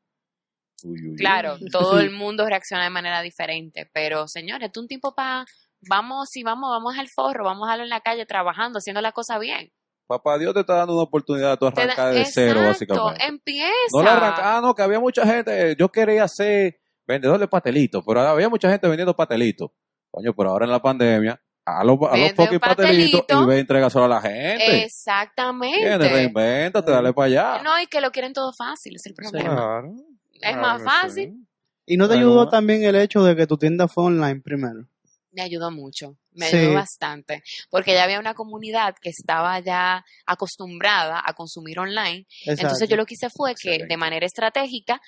Uy, 0.83 0.93
uy, 1.01 1.09
uy. 1.11 1.17
Claro, 1.17 1.57
todo 1.73 2.01
el 2.01 2.11
mundo 2.11 2.47
reacciona 2.47 2.85
de 2.85 2.91
manera 2.91 3.23
diferente, 3.23 3.89
pero 3.93 4.27
señores, 4.27 4.71
tú 4.73 4.81
un 4.81 4.89
tiempo 4.89 5.15
para 5.15 5.45
vamos 5.89 6.35
y 6.37 6.43
vamos, 6.43 6.71
vamos 6.71 6.99
al 6.99 7.09
forro, 7.09 7.45
vamos 7.45 7.67
a 7.69 7.71
darlo 7.73 7.85
en 7.85 7.91
la 7.91 8.01
calle 8.01 8.27
trabajando, 8.27 8.79
haciendo 8.79 9.01
la 9.01 9.13
cosa 9.13 9.39
bien. 9.39 9.71
Papá 10.09 10.39
Dios 10.39 10.55
te 10.55 10.61
está 10.61 10.75
dando 10.75 10.95
una 10.95 11.03
oportunidad 11.03 11.59
de 11.59 11.67
da- 11.71 11.83
arrancar 11.83 12.15
de 12.15 12.25
cero, 12.25 12.63
básicamente. 12.65 13.25
Empieza. 13.27 13.71
No 13.93 14.03
la 14.03 14.17
arranca, 14.17 14.57
ah, 14.57 14.61
no, 14.61 14.75
que 14.75 14.83
había 14.83 14.99
mucha 14.99 15.25
gente, 15.27 15.77
yo 15.79 15.89
quería 15.91 16.27
ser 16.27 16.81
vendedor 17.07 17.39
de 17.39 17.47
pastelitos, 17.47 18.03
pero 18.07 18.21
había 18.23 18.49
mucha 18.49 18.71
gente 18.71 18.89
vendiendo 18.89 19.15
pastelitos. 19.15 19.71
Coño, 20.11 20.35
pero 20.35 20.51
ahora 20.51 20.65
en 20.67 20.73
la 20.73 20.81
pandemia, 20.81 21.41
a 21.65 21.85
los, 21.85 21.99
a 22.11 22.17
los 22.17 22.33
fucking 22.33 22.59
pastelitos 22.61 23.21
pastelito. 23.21 23.43
y 23.43 23.47
ve 23.47 23.59
entrega 23.61 23.91
solo 23.91 24.07
a 24.07 24.09
la 24.09 24.21
gente. 24.23 24.85
Exactamente. 24.85 25.81
¿Entiendes? 25.83 26.13
Reinvéntate, 26.13 26.91
dale 26.91 27.13
para 27.13 27.27
allá. 27.27 27.63
No, 27.63 27.81
y 27.81 27.87
que 27.87 28.01
lo 28.01 28.11
quieren 28.11 28.33
todo 28.33 28.53
fácil, 28.57 28.95
es 28.97 29.05
el 29.07 29.15
problema. 29.15 29.55
Claro. 29.55 29.93
Es 30.33 30.41
Claro 30.41 30.61
más 30.63 30.83
fácil. 30.83 31.33
sí. 31.35 31.45
Y 31.91 31.97
no 31.97 32.07
te 32.07 32.15
ayudó 32.15 32.49
también 32.49 32.85
el 32.85 32.97
hecho 32.97 33.23
de 33.25 33.35
que 33.35 33.47
tu 33.47 33.57
tienda 33.57 33.89
fue 33.89 34.05
online 34.05 34.41
primero. 34.43 34.87
Me 35.33 35.43
ayudó 35.43 35.71
mucho, 35.71 36.17
me 36.33 36.47
Sí. 36.49 36.57
ayudó 36.57 36.75
bastante, 36.75 37.43
porque 37.71 37.93
ya 37.95 38.05
había 38.05 38.19
una 38.21 38.35
comunidad 38.35 38.95
que 39.01 39.09
estaba 39.11 39.59
ya 39.61 40.05
acostumbrada 40.27 41.23
a 41.25 41.33
consumir 41.35 41.79
online. 41.79 42.27
Entonces 42.47 42.65
Exacto. 42.65 42.85
yo 42.87 42.97
lo 42.97 43.07
que 43.07 43.15
hice 43.15 43.29
fue 43.35 43.51
que 43.55 43.71
Excelente. 43.71 43.87
de 43.95 43.97
manera 43.97 44.27
estratégica 44.27 45.01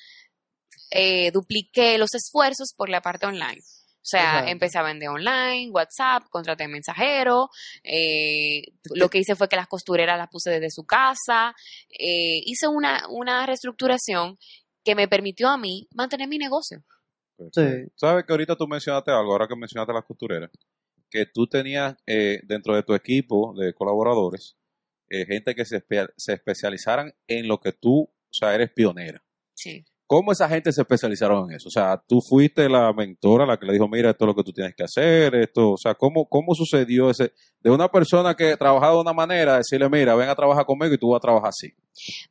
eh, 0.91 1.31
dupliqué 1.33 1.99
los 1.99 2.15
esfuerzos 2.15 2.73
por 2.77 2.89
la 2.89 3.01
parte 3.01 3.27
online. 3.27 3.61
O 4.03 4.07
sea, 4.11 4.31
Exacto. 4.31 4.51
empecé 4.53 4.79
a 4.79 4.83
vender 4.83 5.09
online, 5.11 5.71
WhatsApp, 5.71 6.25
contraté 6.31 6.67
mensajero. 6.69 7.51
eh, 7.85 8.63
lo 8.95 9.09
que 9.11 9.19
hice 9.19 9.37
fue 9.37 9.49
que 9.49 9.57
las 9.57 9.69
costureras 9.69 10.17
las 10.17 10.29
puse 10.29 10.51
desde 10.51 10.71
su 10.71 10.85
casa. 10.85 11.55
eh, 11.91 12.41
hice 12.45 12.67
una, 12.67 13.07
una 13.11 13.45
reestructuración 13.47 14.39
que 14.83 14.95
me 14.95 15.07
permitió 15.07 15.49
a 15.49 15.59
mí 15.59 15.87
mantener 15.95 16.29
mi 16.29 16.39
negocio. 16.39 16.83
Perfecto. 17.37 17.93
¿Sabes 17.97 18.25
que 18.25 18.33
ahorita 18.33 18.57
tú 18.57 18.67
mencionaste 18.67 19.11
algo, 19.11 19.33
ahora 19.33 19.47
que 19.47 19.57
mencionaste 19.57 19.93
las 19.93 20.05
costureras? 20.05 20.51
Que 21.11 21.27
tú 21.27 21.47
tenías 21.47 21.95
eh, 22.07 22.41
dentro 22.45 22.75
de 22.75 22.83
tu 22.83 22.95
equipo 22.95 23.55
de 23.59 23.75
colaboradores 23.75 24.57
eh, 25.11 25.27
gente 25.27 25.55
que 25.55 25.65
se, 25.65 25.85
espe- 25.85 26.13
se 26.17 26.35
especializaran 26.35 27.13
en 27.27 27.49
lo 27.49 27.59
que 27.61 27.73
tú, 27.73 28.03
o 28.03 28.33
sea, 28.33 28.55
eres 28.55 28.71
pionera. 28.71 29.23
Sí. 29.55 29.85
¿Cómo 30.11 30.33
esa 30.33 30.49
gente 30.49 30.73
se 30.73 30.81
especializaron 30.81 31.49
en 31.49 31.57
eso? 31.57 31.69
O 31.69 31.71
sea, 31.71 31.97
tú 32.05 32.21
fuiste 32.21 32.69
la 32.69 32.93
mentora, 32.93 33.47
la 33.47 33.57
que 33.57 33.65
le 33.65 33.75
dijo, 33.75 33.87
mira, 33.87 34.11
esto 34.11 34.25
es 34.25 34.27
lo 34.27 34.35
que 34.35 34.43
tú 34.43 34.53
tienes 34.53 34.75
que 34.75 34.83
hacer, 34.83 35.33
esto, 35.37 35.71
o 35.71 35.77
sea, 35.77 35.95
¿cómo, 35.95 36.27
cómo 36.29 36.53
sucedió 36.53 37.11
ese, 37.11 37.33
de 37.61 37.71
una 37.71 37.87
persona 37.89 38.35
que 38.35 38.57
trabajaba 38.57 38.95
de 38.95 39.01
una 39.03 39.13
manera, 39.13 39.59
decirle, 39.59 39.89
mira, 39.89 40.17
ven 40.17 40.29
a 40.29 40.35
trabajar 40.35 40.67
conmigo 40.67 40.93
y 40.93 40.99
tú 40.99 41.11
vas 41.11 41.19
a 41.19 41.21
trabajar 41.21 41.51
así? 41.51 41.73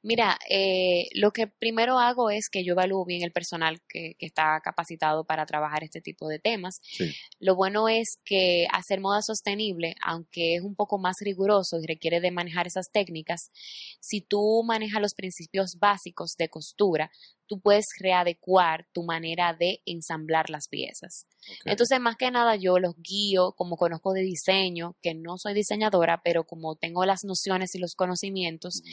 Mira, 0.02 0.38
eh, 0.50 1.08
lo 1.14 1.32
que 1.32 1.48
primero 1.48 2.00
hago 2.00 2.30
es 2.30 2.50
que 2.50 2.64
yo 2.64 2.74
evalúo 2.74 3.06
bien 3.06 3.24
el 3.24 3.32
personal 3.32 3.82
que, 3.88 4.16
que 4.18 4.26
está 4.26 4.60
capacitado 4.64 5.26
para 5.26 5.46
trabajar 5.46 5.84
este 5.84 6.02
tipo 6.02 6.28
de 6.28 6.40
temas. 6.40 6.80
Sí. 6.84 7.12
Lo 7.40 7.56
bueno 7.56 7.90
es 7.90 8.20
que 8.24 8.68
hacer 8.72 9.00
moda 9.00 9.22
sostenible, 9.22 9.96
aunque 10.04 10.56
es 10.56 10.62
un 10.62 10.76
poco 10.76 10.98
más 10.98 11.18
riguroso 11.22 11.80
y 11.80 11.88
requiere 11.88 12.20
de 12.20 12.32
manejar 12.32 12.68
esas 12.68 12.92
técnicas, 12.92 13.52
si 14.00 14.22
tú 14.22 14.64
manejas 14.66 15.02
los 15.02 15.14
principios 15.14 15.78
básicos 15.80 16.36
de 16.38 16.50
costura, 16.50 17.12
tú 17.50 17.60
puedes 17.60 17.88
readecuar 18.00 18.88
tu 18.94 19.04
manera 19.04 19.56
de 19.60 19.82
ensamblar 19.86 20.50
las 20.52 20.68
piezas. 20.68 21.26
Entonces, 21.66 22.00
más 22.00 22.16
que 22.16 22.30
nada, 22.30 22.56
yo 22.56 22.78
los 22.78 22.96
guío, 22.98 23.54
como 23.54 23.76
conozco 23.76 24.14
de 24.14 24.22
diseño, 24.22 24.96
que 25.02 25.16
no 25.16 25.38
soy 25.38 25.56
diseñadora, 25.56 26.22
pero 26.24 26.44
como 26.44 26.76
tengo 26.76 27.06
las 27.06 27.24
nociones 27.24 27.74
y 27.74 27.80
los 27.80 27.96
conocimientos, 27.96 28.84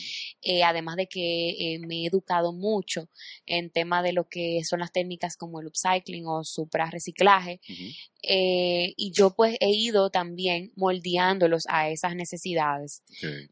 eh, 0.42 0.64
además 0.68 0.96
de 0.96 1.06
que 1.06 1.50
eh, 1.50 1.78
me 1.78 2.02
he 2.02 2.06
educado 2.06 2.52
mucho 2.52 3.08
en 3.46 3.70
tema 3.70 4.02
de 4.02 4.12
lo 4.12 4.28
que 4.28 4.62
son 4.64 4.80
las 4.80 4.92
técnicas 4.92 5.36
como 5.36 5.60
el 5.60 5.66
upcycling 5.66 6.26
o 6.26 6.44
supra 6.44 6.90
reciclaje, 6.90 7.60
Ujú. 7.68 7.84
eh, 8.22 8.94
y 8.96 9.12
yo 9.12 9.30
pues 9.30 9.56
he 9.60 9.70
ido 9.70 10.10
también 10.10 10.72
moldeándolos 10.76 11.64
a 11.68 11.88
esas 11.90 12.14
necesidades. 12.14 13.02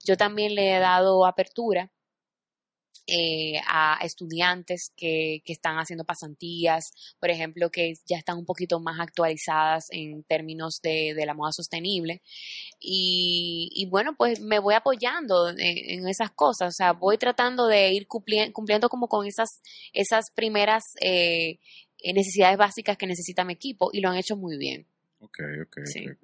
Yo 0.05 0.17
también 0.17 0.55
le 0.55 0.77
he 0.77 0.79
dado 0.79 1.27
apertura 1.27 1.91
eh, 3.07 3.61
a 3.67 3.99
estudiantes 4.03 4.93
que, 4.97 5.43
que 5.45 5.53
están 5.53 5.77
haciendo 5.77 6.05
pasantías, 6.05 6.93
por 7.21 7.31
ejemplo, 7.31 7.71
que 7.71 7.95
ya 8.07 8.17
están 8.17 8.39
un 8.39 8.47
poquito 8.47 8.81
más 8.81 8.99
actualizadas 9.01 9.87
en 9.91 10.23
términos 10.25 10.81
de, 10.83 11.15
de 11.15 11.27
la 11.27 11.35
moda 11.35 11.53
sostenible. 11.53 12.23
Y, 12.81 13.71
y 13.75 13.87
bueno, 13.87 14.15
pues 14.17 14.41
me 14.41 14.59
voy 14.59 14.75
apoyando 14.75 15.49
en, 15.51 15.59
en 15.61 16.09
esas 16.09 16.31
cosas, 16.31 16.69
o 16.69 16.77
sea, 16.77 16.93
voy 16.93 17.19
tratando 17.19 17.67
de 17.67 17.93
ir 17.93 18.07
cumplien- 18.09 18.53
cumpliendo 18.53 18.89
como 18.89 19.09
con 19.09 19.27
esas, 19.27 19.61
esas 19.93 20.31
primeras 20.31 20.85
eh, 21.01 21.59
necesidades 22.15 22.57
básicas 22.59 22.97
que 22.97 23.07
necesita 23.07 23.45
mi 23.45 23.53
equipo 23.55 23.91
y 23.93 24.01
lo 24.01 24.11
han 24.11 24.17
hecho 24.17 24.37
muy 24.37 24.57
bien. 24.59 24.87
Ok, 25.21 25.39
ok, 25.67 25.77
Sí. 25.87 26.07
ok, 26.09 26.19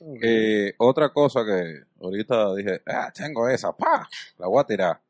ok. 0.00 0.18
Eh, 0.22 0.74
otra 0.78 1.10
cosa 1.12 1.40
que 1.46 1.82
ahorita 2.00 2.54
dije, 2.54 2.82
ah, 2.86 3.10
tengo 3.14 3.48
esa, 3.48 3.74
pa, 3.74 4.06
la 4.38 4.46
voy 4.48 4.60
a 4.60 4.66
tirar. 4.66 5.00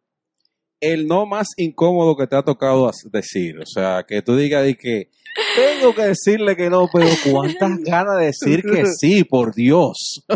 El 0.80 1.06
no 1.06 1.26
más 1.26 1.48
incómodo 1.56 2.16
que 2.16 2.26
te 2.26 2.36
ha 2.36 2.42
tocado 2.42 2.90
decir, 3.10 3.58
o 3.58 3.66
sea, 3.66 4.04
que 4.06 4.22
tú 4.22 4.36
digas 4.36 4.64
de 4.64 4.74
que 4.74 5.10
tengo 5.56 5.94
que 5.94 6.02
decirle 6.02 6.56
que 6.56 6.70
no, 6.70 6.88
pero 6.92 7.08
cuántas 7.30 7.78
ganas 7.84 8.18
de 8.18 8.26
decir 8.26 8.62
que 8.62 8.86
sí, 8.86 9.24
por 9.24 9.54
Dios. 9.54 10.24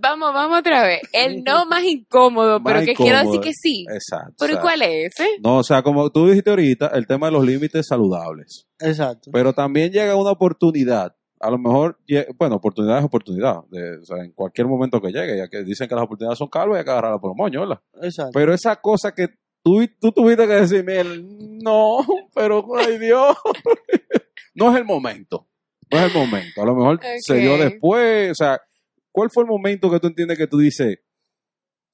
Vamos, 0.00 0.32
vamos 0.32 0.60
otra 0.60 0.82
vez. 0.82 1.02
El 1.12 1.42
no 1.44 1.66
más 1.66 1.84
incómodo, 1.84 2.62
pero 2.62 2.80
que 2.84 2.94
quiero 2.94 3.18
decir 3.18 3.40
que 3.40 3.52
sí. 3.52 3.84
Exacto. 3.92 4.34
¿Pero 4.38 4.52
o 4.52 4.56
sea, 4.56 4.62
cuál 4.62 4.82
es 4.82 5.12
ese? 5.12 5.28
No, 5.42 5.58
o 5.58 5.62
sea, 5.62 5.82
como 5.82 6.10
tú 6.10 6.28
dijiste 6.28 6.50
ahorita, 6.50 6.88
el 6.94 7.06
tema 7.06 7.26
de 7.26 7.32
los 7.32 7.44
límites 7.44 7.86
saludables. 7.88 8.66
Exacto. 8.80 9.30
Pero 9.32 9.52
también 9.52 9.92
llega 9.92 10.16
una 10.16 10.30
oportunidad. 10.30 11.14
A 11.46 11.50
lo 11.50 11.58
mejor, 11.58 11.98
bueno, 12.38 12.56
oportunidad 12.56 12.98
es 12.98 13.04
oportunidad. 13.04 13.64
de- 13.70 13.98
o 13.98 14.04
sea, 14.04 14.24
en 14.24 14.32
cualquier 14.32 14.66
momento 14.66 15.00
que 15.00 15.12
llegue, 15.12 15.36
ya 15.36 15.48
que 15.48 15.62
dicen 15.62 15.86
que 15.88 15.94
las 15.94 16.04
oportunidades 16.04 16.38
son 16.38 16.48
calvas, 16.48 16.78
hay 16.78 16.84
que 16.84 16.90
agarrarlas 16.90 17.20
por 17.20 17.30
los 17.30 17.36
moños, 17.36 17.68
¿verdad? 17.68 17.82
Exacto. 18.02 18.30
Pero 18.32 18.54
esa 18.54 18.76
cosa 18.76 19.12
que 19.14 19.28
tú, 19.62 19.86
tú 20.00 20.10
tuviste 20.12 20.46
que 20.46 20.54
decirme, 20.54 21.00
el, 21.00 21.26
no, 21.62 21.98
pero 22.34 22.64
ay 22.78 22.98
Dios, 22.98 23.36
no 24.54 24.72
es 24.72 24.78
el 24.78 24.84
momento. 24.86 25.46
No 25.90 25.98
es 25.98 26.04
el 26.06 26.14
momento. 26.18 26.62
A 26.62 26.66
lo 26.66 26.74
mejor 26.74 27.00
se 27.20 27.34
dio 27.36 27.58
después. 27.58 28.30
O 28.30 28.34
sea, 28.34 28.58
¿cuál 29.12 29.28
fue 29.30 29.42
el 29.44 29.50
momento 29.50 29.90
que 29.90 30.00
tú 30.00 30.06
entiendes 30.06 30.38
que 30.38 30.46
tú 30.46 30.56
dices, 30.58 30.98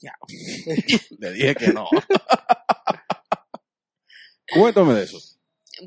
ya, 0.01 0.13
le 1.19 1.33
dije 1.33 1.55
que 1.57 1.73
no? 1.73 1.87
Cuéntame 4.55 4.95
de 4.95 5.03
eso. 5.05 5.19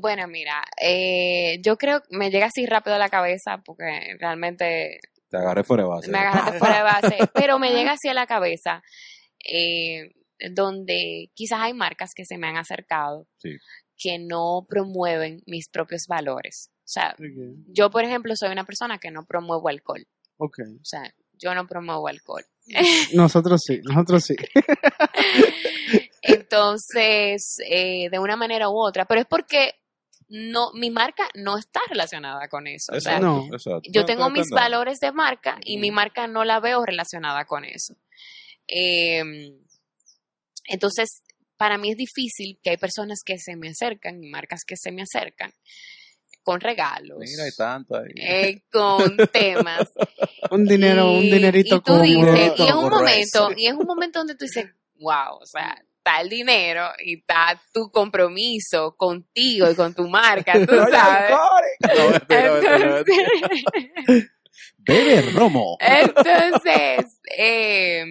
Bueno, 0.00 0.26
mira, 0.28 0.62
eh, 0.80 1.58
yo 1.62 1.76
creo 1.76 2.00
que 2.00 2.16
me 2.16 2.30
llega 2.30 2.46
así 2.46 2.66
rápido 2.66 2.96
a 2.96 2.98
la 2.98 3.08
cabeza 3.08 3.62
porque 3.64 4.16
realmente 4.18 4.98
Te 5.30 5.36
agarré 5.38 5.64
fuera 5.64 5.84
de 5.84 5.88
base. 5.88 6.10
me 6.10 6.18
agarraste 6.18 6.58
fuera 6.58 6.76
de 6.78 6.82
base, 7.18 7.18
pero 7.34 7.58
me 7.58 7.72
llega 7.72 7.92
así 7.92 8.08
a 8.08 8.14
la 8.14 8.26
cabeza 8.26 8.82
eh, 9.46 10.10
donde 10.52 11.30
quizás 11.34 11.60
hay 11.60 11.74
marcas 11.74 12.12
que 12.14 12.24
se 12.24 12.38
me 12.38 12.48
han 12.48 12.56
acercado 12.56 13.26
Sí. 13.38 13.50
que 13.96 14.18
no 14.18 14.66
promueven 14.68 15.42
mis 15.46 15.68
propios 15.68 16.06
valores. 16.08 16.70
O 16.80 16.86
sea, 16.88 17.14
yo, 17.68 17.90
por 17.90 18.04
ejemplo, 18.04 18.34
soy 18.36 18.50
una 18.50 18.64
persona 18.64 18.98
que 18.98 19.10
no 19.10 19.24
promuevo 19.24 19.68
alcohol. 19.68 20.06
Ok. 20.36 20.58
O 20.80 20.84
sea, 20.84 21.02
yo 21.32 21.54
no 21.54 21.66
promuevo 21.66 22.06
alcohol. 22.08 22.44
Nosotros 23.14 23.62
sí, 23.64 23.80
nosotros 23.84 24.24
sí. 24.24 24.36
Entonces, 26.22 27.56
eh, 27.68 28.08
de 28.10 28.18
una 28.18 28.36
manera 28.36 28.68
u 28.68 28.78
otra, 28.78 29.04
pero 29.04 29.20
es 29.20 29.26
porque 29.26 29.72
no, 30.28 30.72
mi 30.72 30.90
marca 30.90 31.28
no 31.34 31.56
está 31.58 31.80
relacionada 31.88 32.48
con 32.48 32.66
eso. 32.66 32.92
O 32.94 33.00
sea, 33.00 33.16
Exacto, 33.18 33.26
No. 33.48 33.54
exacto. 33.54 33.90
yo 33.92 34.04
tengo 34.04 34.30
mis 34.30 34.48
valores 34.50 34.98
de 35.00 35.12
marca 35.12 35.58
y 35.64 35.78
mi 35.78 35.90
marca 35.90 36.26
no 36.26 36.44
la 36.44 36.60
veo 36.60 36.84
relacionada 36.84 37.44
con 37.44 37.64
eso. 37.64 37.94
Eh, 38.68 39.22
entonces, 40.66 41.22
para 41.56 41.78
mí 41.78 41.90
es 41.90 41.96
difícil 41.96 42.58
que 42.62 42.70
hay 42.70 42.76
personas 42.76 43.20
que 43.24 43.38
se 43.38 43.56
me 43.56 43.68
acercan 43.68 44.22
y 44.22 44.28
marcas 44.28 44.64
que 44.66 44.76
se 44.76 44.90
me 44.92 45.02
acercan 45.02 45.52
con 46.42 46.60
regalos, 46.60 47.18
Mira, 47.20 47.44
hay 47.44 47.52
tanto 47.56 47.96
ahí. 47.96 48.10
eh, 48.16 48.62
con 48.70 49.16
temas. 49.32 49.90
Un 50.50 50.66
dinero, 50.66 51.10
un 51.12 51.22
dinerito 51.22 51.76
y 51.76 51.80
tú 51.80 51.98
dices, 52.00 52.52
y 52.58 52.62
es 52.68 52.74
un 52.74 52.90
momento, 52.90 53.48
y 53.56 53.66
es 53.66 53.72
un 53.72 53.86
momento 53.86 54.18
donde 54.20 54.34
tú 54.34 54.44
dices, 54.44 54.66
wow, 54.96 55.36
o 55.40 55.46
sea, 55.46 55.82
está 56.04 56.20
el 56.20 56.28
dinero 56.28 56.90
y 57.02 57.18
está 57.18 57.60
tu 57.72 57.90
compromiso 57.90 58.94
contigo 58.96 59.70
y 59.70 59.74
con 59.74 59.94
tu 59.94 60.06
marca, 60.06 60.52
tú 60.66 60.74
sabes. 60.90 61.34
Entonces, 61.80 63.06
Bebe 64.78 65.22
romo. 65.32 65.78
entonces 65.80 67.06
eh, 67.38 68.04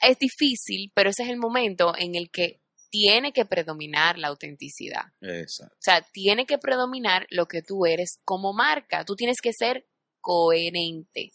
es 0.00 0.18
difícil, 0.18 0.92
pero 0.94 1.10
ese 1.10 1.24
es 1.24 1.30
el 1.30 1.36
momento 1.36 1.94
en 1.98 2.14
el 2.14 2.30
que 2.30 2.60
tiene 2.90 3.32
que 3.32 3.44
predominar 3.44 4.16
la 4.16 4.28
autenticidad. 4.28 5.02
Exacto. 5.20 5.74
O 5.74 5.82
sea, 5.82 6.00
tiene 6.12 6.46
que 6.46 6.58
predominar 6.58 7.26
lo 7.30 7.46
que 7.46 7.60
tú 7.60 7.84
eres 7.86 8.18
como 8.24 8.54
marca. 8.54 9.04
Tú 9.04 9.14
tienes 9.14 9.38
que 9.42 9.52
ser 9.52 9.84
coherente. 10.20 11.32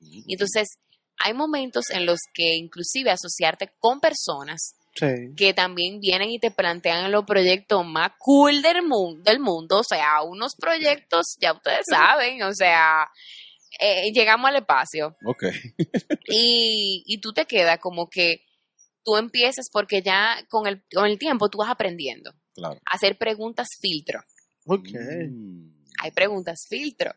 Y 0.00 0.32
entonces 0.32 0.78
hay 1.18 1.32
momentos 1.32 1.84
en 1.90 2.06
los 2.06 2.18
que 2.34 2.56
inclusive 2.56 3.10
asociarte 3.10 3.70
con 3.78 4.00
personas 4.00 4.74
Sí. 4.96 5.34
que 5.36 5.52
también 5.54 6.00
vienen 6.00 6.30
y 6.30 6.38
te 6.38 6.50
plantean 6.50 7.12
los 7.12 7.24
proyectos 7.26 7.84
más 7.84 8.12
cool 8.18 8.62
del 8.62 8.82
mundo, 8.82 9.22
del 9.22 9.38
mundo. 9.40 9.78
O 9.80 9.84
sea, 9.84 10.22
unos 10.22 10.54
proyectos, 10.56 11.36
ya 11.38 11.52
ustedes 11.52 11.84
saben, 11.90 12.42
o 12.42 12.54
sea, 12.54 13.06
eh, 13.78 14.10
llegamos 14.12 14.48
al 14.48 14.56
espacio 14.56 15.16
Ok. 15.24 15.44
y, 16.28 17.02
y 17.06 17.18
tú 17.20 17.32
te 17.32 17.44
quedas 17.46 17.78
como 17.78 18.08
que 18.08 18.42
tú 19.04 19.16
empiezas 19.16 19.66
porque 19.70 20.02
ya 20.02 20.38
con 20.48 20.66
el, 20.66 20.82
con 20.92 21.06
el 21.06 21.18
tiempo 21.18 21.48
tú 21.48 21.58
vas 21.58 21.70
aprendiendo 21.70 22.32
Claro. 22.54 22.80
a 22.86 22.94
hacer 22.96 23.18
preguntas 23.18 23.68
filtro. 23.80 24.20
Ok. 24.66 24.88
Mm, 25.30 25.68
hay 26.02 26.10
preguntas 26.10 26.66
filtro. 26.68 27.12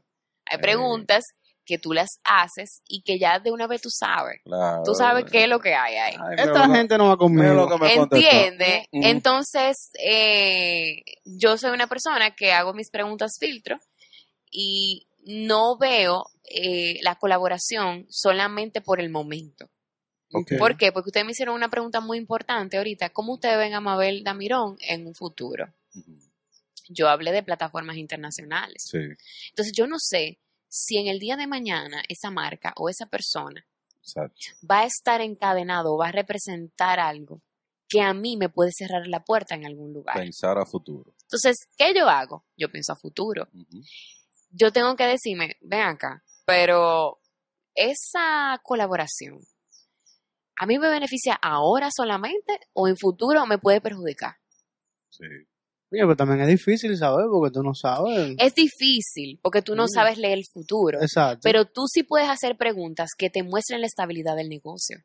Hay 0.45 0.57
Eh. 0.57 0.61
preguntas 0.61 1.23
que 1.69 1.77
tú 1.77 1.93
las 1.93 2.19
haces 2.23 2.81
y 2.87 3.03
que 3.03 3.19
ya 3.19 3.37
de 3.37 3.51
una 3.51 3.67
vez 3.67 3.79
tú 3.83 3.91
sabes. 3.91 4.41
claro. 4.43 4.81
Tú 4.83 4.95
sabes 4.95 5.25
qué 5.25 5.43
es 5.43 5.49
lo 5.49 5.59
que 5.59 5.75
hay 5.75 5.97
ahí. 5.97 6.15
Ay, 6.19 6.35
Esta 6.39 6.67
gente 6.67 6.97
no 6.97 7.09
va 7.09 7.15
conmigo. 7.15 7.67
que 7.69 7.77
me 7.77 7.95
contestó. 7.95 8.15
¿Entiende? 8.15 8.89
Mm, 8.91 8.99
mm. 8.99 9.03
Entonces, 9.03 9.91
eh, 10.03 11.03
yo 11.25 11.57
soy 11.59 11.69
una 11.69 11.85
persona 11.85 12.31
que 12.31 12.53
hago 12.53 12.73
mis 12.73 12.89
preguntas 12.89 13.37
filtro 13.39 13.77
y 14.49 15.07
no 15.25 15.77
veo 15.77 16.25
eh, 16.49 16.97
la 17.03 17.15
colaboración 17.15 18.07
solamente 18.09 18.81
por 18.81 18.99
el 18.99 19.11
momento. 19.11 19.69
Ok. 20.33 20.53
¿Por 20.57 20.75
qué? 20.75 20.91
Porque 20.91 21.09
ustedes 21.09 21.25
me 21.27 21.33
hicieron 21.33 21.53
una 21.53 21.69
pregunta 21.69 22.01
muy 22.01 22.17
importante 22.17 22.77
ahorita. 22.77 23.11
¿Cómo 23.11 23.33
ustedes 23.33 23.59
ven 23.59 23.75
a 23.75 23.79
Mabel 23.79 24.23
Damirón 24.23 24.75
en 24.79 25.05
un 25.05 25.13
futuro? 25.13 25.71
Yo 26.87 27.09
hablé 27.09 27.31
de 27.31 27.43
plataformas 27.43 27.97
internacionales. 27.97 28.87
Sí, 28.89 28.97
Entonces 29.49 29.71
yo 29.75 29.85
no 29.85 29.97
sé 29.99 30.39
si 30.69 30.97
en 30.97 31.07
el 31.07 31.19
día 31.19 31.35
de 31.35 31.47
mañana 31.47 32.03
esa 32.07 32.29
marca 32.29 32.73
o 32.77 32.89
esa 32.89 33.07
persona 33.07 33.65
exacto. 34.01 34.39
va 34.69 34.81
a 34.81 34.85
estar 34.85 35.19
encadenado 35.21 35.93
o 35.93 35.97
va 35.97 36.09
a 36.09 36.11
representar 36.11 36.99
algo 36.99 37.41
que 37.89 38.01
a 38.01 38.13
mí 38.13 38.37
me 38.37 38.49
puede 38.49 38.71
cerrar 38.71 39.07
la 39.07 39.23
puerta 39.23 39.55
en 39.55 39.65
algún 39.65 39.91
lugar. 39.91 40.15
Pensar 40.15 40.59
a 40.59 40.65
futuro. 40.65 41.11
Entonces, 41.23 41.57
¿qué 41.75 41.91
yo 41.95 42.07
hago? 42.07 42.45
Yo 42.55 42.71
pienso 42.71 42.93
a 42.93 42.95
futuro. 42.95 43.49
Yo 44.51 44.71
tengo 44.71 44.95
que 44.95 45.05
decirme, 45.05 45.57
ven 45.61 45.81
acá, 45.81 46.23
pero 46.45 47.19
esa 47.73 48.59
colaboración, 48.63 49.39
¿a 50.55 50.67
mí 50.67 50.77
me 50.77 50.89
beneficia 50.89 51.33
ahora 51.41 51.89
solamente 51.91 52.59
o 52.73 52.87
en 52.87 52.95
futuro 52.95 53.45
me 53.47 53.57
puede 53.57 53.81
perjudicar? 53.81 54.35
Sí. 55.09 55.25
Oye, 55.91 56.01
pero 56.01 56.15
también 56.15 56.41
es 56.41 56.47
difícil 56.47 56.95
saber 56.97 57.25
porque 57.31 57.51
tú 57.51 57.63
no 57.63 57.73
sabes. 57.73 58.35
Es 58.37 58.53
difícil 58.53 59.39
porque 59.41 59.61
tú 59.61 59.75
no 59.75 59.87
sabes 59.87 60.17
leer 60.17 60.37
el 60.37 60.45
futuro, 60.45 61.01
Exacto. 61.01 61.39
pero 61.43 61.65
tú 61.65 61.87
sí 61.87 62.03
puedes 62.03 62.29
hacer 62.29 62.57
preguntas 62.57 63.09
que 63.17 63.29
te 63.29 63.41
muestren 63.43 63.81
la 63.81 63.87
estabilidad 63.87 64.35
del 64.35 64.49
negocio. 64.49 64.97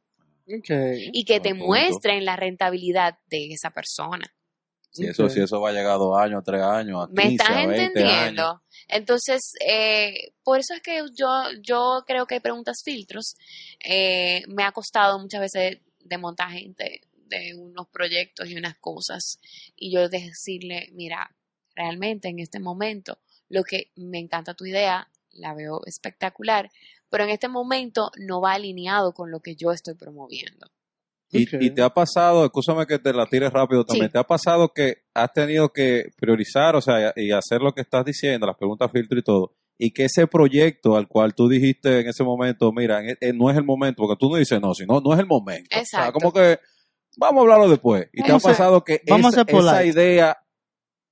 Okay. 0.46 1.08
y 1.14 1.24
que 1.24 1.40
te 1.40 1.54
muestren 1.54 2.26
la 2.26 2.36
rentabilidad 2.36 3.16
de 3.30 3.46
esa 3.54 3.70
persona. 3.70 4.26
Si 4.90 5.06
eso, 5.06 5.24
Ok. 5.24 5.30
si 5.30 5.40
eso 5.40 5.58
va 5.58 5.70
a 5.70 5.72
llegar 5.72 5.92
a 5.92 5.96
dos 5.96 6.18
años, 6.18 6.42
tres 6.44 6.60
años, 6.62 7.02
a 7.02 7.06
15, 7.06 7.14
¿Me 7.14 7.32
estás 7.32 7.48
a 7.48 7.54
20 7.66 7.82
entendiendo? 7.82 8.42
años. 8.50 8.60
Entonces, 8.86 9.40
eh, 9.66 10.32
por 10.42 10.58
eso 10.60 10.74
es 10.74 10.82
que 10.82 11.00
yo, 11.18 11.44
yo 11.62 12.04
creo 12.06 12.26
que 12.26 12.34
hay 12.34 12.40
preguntas 12.40 12.82
filtros. 12.84 13.36
Eh, 13.82 14.42
me 14.48 14.64
ha 14.64 14.72
costado 14.72 15.18
muchas 15.18 15.40
veces 15.40 15.78
desmontar 16.00 16.50
gente 16.50 17.00
de 17.38 17.54
unos 17.54 17.88
proyectos 17.88 18.48
y 18.48 18.56
unas 18.56 18.76
cosas. 18.76 19.38
Y 19.76 19.92
yo 19.94 20.08
decirle, 20.08 20.88
mira, 20.92 21.34
realmente 21.74 22.28
en 22.28 22.38
este 22.38 22.60
momento, 22.60 23.18
lo 23.48 23.62
que 23.64 23.90
me 23.96 24.18
encanta 24.18 24.54
tu 24.54 24.64
idea, 24.66 25.08
la 25.32 25.54
veo 25.54 25.80
espectacular, 25.86 26.70
pero 27.10 27.24
en 27.24 27.30
este 27.30 27.48
momento 27.48 28.10
no 28.18 28.40
va 28.40 28.52
alineado 28.54 29.12
con 29.12 29.30
lo 29.30 29.40
que 29.40 29.56
yo 29.56 29.72
estoy 29.72 29.94
promoviendo. 29.94 30.70
Y, 31.36 31.70
te 31.70 31.82
ha 31.82 31.90
pasado, 31.90 32.44
escúchame 32.44 32.86
que 32.86 33.00
te 33.00 33.12
la 33.12 33.26
tires 33.26 33.52
rápido 33.52 33.84
también, 33.84 34.06
Sí. 34.06 34.12
te 34.12 34.18
ha 34.20 34.22
pasado 34.24 34.68
que 34.72 34.98
has 35.14 35.32
tenido 35.32 35.72
que 35.72 36.10
priorizar, 36.16 36.76
o 36.76 36.80
sea, 36.80 37.12
y 37.16 37.32
hacer 37.32 37.60
lo 37.60 37.72
que 37.72 37.80
estás 37.80 38.04
diciendo, 38.04 38.46
las 38.46 38.56
preguntas 38.56 38.88
filtro 38.92 39.18
y 39.18 39.22
todo, 39.24 39.56
y 39.76 39.90
que 39.90 40.04
ese 40.04 40.28
proyecto 40.28 40.96
al 40.96 41.08
cual 41.08 41.34
tú 41.34 41.48
dijiste 41.48 41.98
en 42.00 42.06
ese 42.08 42.22
momento, 42.22 42.70
mira, 42.70 43.00
en- 43.00 43.18
en- 43.20 43.36
no 43.36 43.50
es 43.50 43.56
el 43.56 43.64
momento, 43.64 44.02
porque 44.04 44.16
tú 44.20 44.30
no 44.30 44.36
dices 44.36 44.60
no, 44.60 44.74
sino 44.74 45.00
no 45.00 45.12
es 45.12 45.18
el 45.18 45.26
momento. 45.26 45.70
O 45.72 45.72
sea, 45.74 45.80
Exacto. 45.82 46.12
como 46.12 46.32
que 46.32 46.60
vamos 47.16 47.40
a 47.40 47.42
hablarlo 47.42 47.68
después. 47.68 48.08
Y 48.12 48.22
te 48.22 48.32
ha 48.32 48.38
pasado 48.38 48.82
que 48.84 49.00
vamos 49.08 49.34
esa, 49.36 49.84
idea 49.84 50.36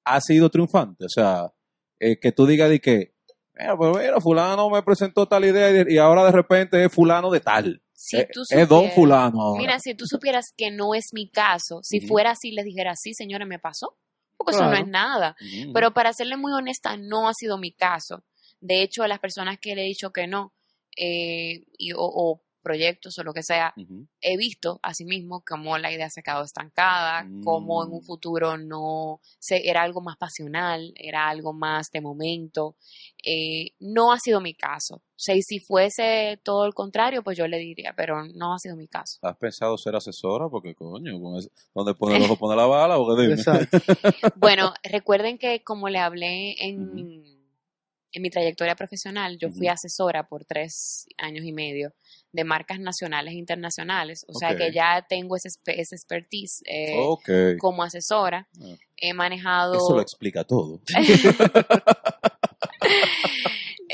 ha 0.05 0.20
sido 0.20 0.50
triunfante, 0.50 1.05
o 1.05 1.09
sea, 1.09 1.53
eh, 2.00 2.18
que 2.18 2.32
tú 2.32 2.46
digas 2.46 2.68
de 2.70 2.80
que, 2.80 3.14
mira, 3.55 3.76
pues 3.76 3.96
mira, 3.96 4.20
fulano 4.20 4.68
me 4.70 4.82
presentó 4.82 5.26
tal 5.26 5.44
idea 5.44 5.70
y, 5.70 5.72
de- 5.84 5.94
y 5.94 5.98
ahora 5.98 6.24
de 6.24 6.32
repente 6.32 6.84
es 6.84 6.92
fulano 6.92 7.30
de 7.30 7.40
tal. 7.40 7.82
Si 7.94 8.16
Eh, 8.16 8.28
tú 8.32 8.42
es 8.42 8.68
don 8.68 8.80
supieras- 8.80 8.94
fulano 8.96 9.40
ahora. 9.40 9.61
Mira, 9.61 9.78
si 9.78 9.94
tú 9.94 10.07
supieras 10.07 10.53
que 10.57 10.72
no 10.72 10.94
es 10.94 11.11
mi 11.12 11.28
caso, 11.30 11.80
si 11.84 12.00
fuera 12.00 12.32
así, 12.32 12.50
les 12.50 12.64
dijera, 12.64 12.96
sí, 12.96 13.14
señora, 13.14 13.46
me 13.46 13.61
pasó. 13.61 13.96
Porque 14.36 14.57
eso 14.57 14.64
no 14.68 14.72
es 14.76 14.88
nada. 14.88 15.36
Pero 15.72 15.92
para 15.94 16.12
serle 16.12 16.36
muy 16.36 16.53
honesta, 16.53 16.96
no 16.96 17.28
ha 17.28 17.32
sido 17.34 17.59
mi 17.59 17.70
caso. 17.70 18.24
De 18.61 18.82
hecho, 18.82 19.05
a 19.05 19.09
las 19.09 19.20
personas 19.20 19.59
que 19.61 19.76
le 19.76 19.82
he 19.82 19.86
dicho 19.86 20.11
que 20.12 20.26
no, 20.26 20.53
eh, 20.96 21.64
y, 21.78 21.92
o, 21.92 21.98
o 22.00 22.42
proyectos 22.63 23.19
o 23.19 23.25
lo 23.25 23.33
que 23.35 23.43
sea, 23.43 23.75
he 24.21 24.37
visto 24.37 24.81
asimismo 24.83 25.43
cómo 25.47 25.77
la 25.79 25.93
idea 25.93 26.09
se 26.09 26.21
ha 26.21 26.23
quedado 26.23 26.45
estancada, 26.45 27.29
cómo 27.45 27.85
en 27.85 27.91
un 27.93 27.99
Mm. 27.99 28.05
futuro 28.05 28.57
no 28.57 29.21
se, 29.39 29.69
era 29.69 29.83
algo 29.83 30.01
más 30.01 30.17
pasional, 30.17 30.93
era 30.97 31.29
algo 31.29 31.53
más 31.53 31.91
de 31.91 32.01
momento. 32.01 32.77
Eh, 33.25 33.73
no 33.81 34.13
ha 34.13 34.19
sido 34.19 34.41
mi 34.41 34.55
caso. 34.55 34.97
O 34.97 35.25
sea, 35.25 35.37
y 35.37 35.43
si 35.43 35.61
fuese 35.61 36.41
todo 36.43 36.67
el 36.67 36.75
contrario, 36.75 37.23
pues 37.23 37.39
yo 37.39 37.47
le 37.47 37.59
diría, 37.59 37.95
pero 37.97 38.25
no 38.35 38.55
ha 38.55 38.59
sido 38.59 38.75
mi 38.77 38.89
caso. 38.89 39.19
¿Has 39.23 39.37
pensado 39.37 39.79
ser 39.79 39.95
asesora? 39.95 40.49
Porque, 40.49 40.75
coño, 40.75 41.13
¿dónde 41.75 41.95
pone 41.95 42.17
el 42.17 42.23
ojo, 42.23 42.37
pone 42.39 42.57
la 42.57 42.67
bala? 42.67 42.97
Bueno, 44.35 44.73
recuerden 44.83 45.39
que 45.39 45.63
como 45.63 45.89
le 45.89 45.99
hablé 45.99 46.57
en, 46.59 47.41
en 48.13 48.23
mi 48.23 48.31
trayectoria 48.31 48.75
profesional, 48.75 49.39
yo 49.39 49.51
fui 49.51 49.69
asesora 49.69 50.29
por 50.29 50.45
tres 50.45 51.07
años 51.17 51.45
y 51.45 51.53
medio 51.53 51.95
de 52.33 52.45
marcas 52.45 52.79
nacionales 52.79 53.35
e 53.35 53.39
internacionales. 53.39 54.25
O 54.29 54.35
sea 54.39 54.57
que 54.57 54.73
ya 54.73 55.05
tengo 55.09 55.37
ese, 55.37 55.49
ese 55.67 55.95
expertise 55.95 56.63
eh, 56.67 56.95
como 57.59 57.83
asesora. 57.83 58.49
Ah. 58.61 58.77
He 58.97 59.15
manejado... 59.15 59.75
Eso 59.75 59.95
lo 59.95 60.03
explica 60.03 60.45
todo. 60.45 60.81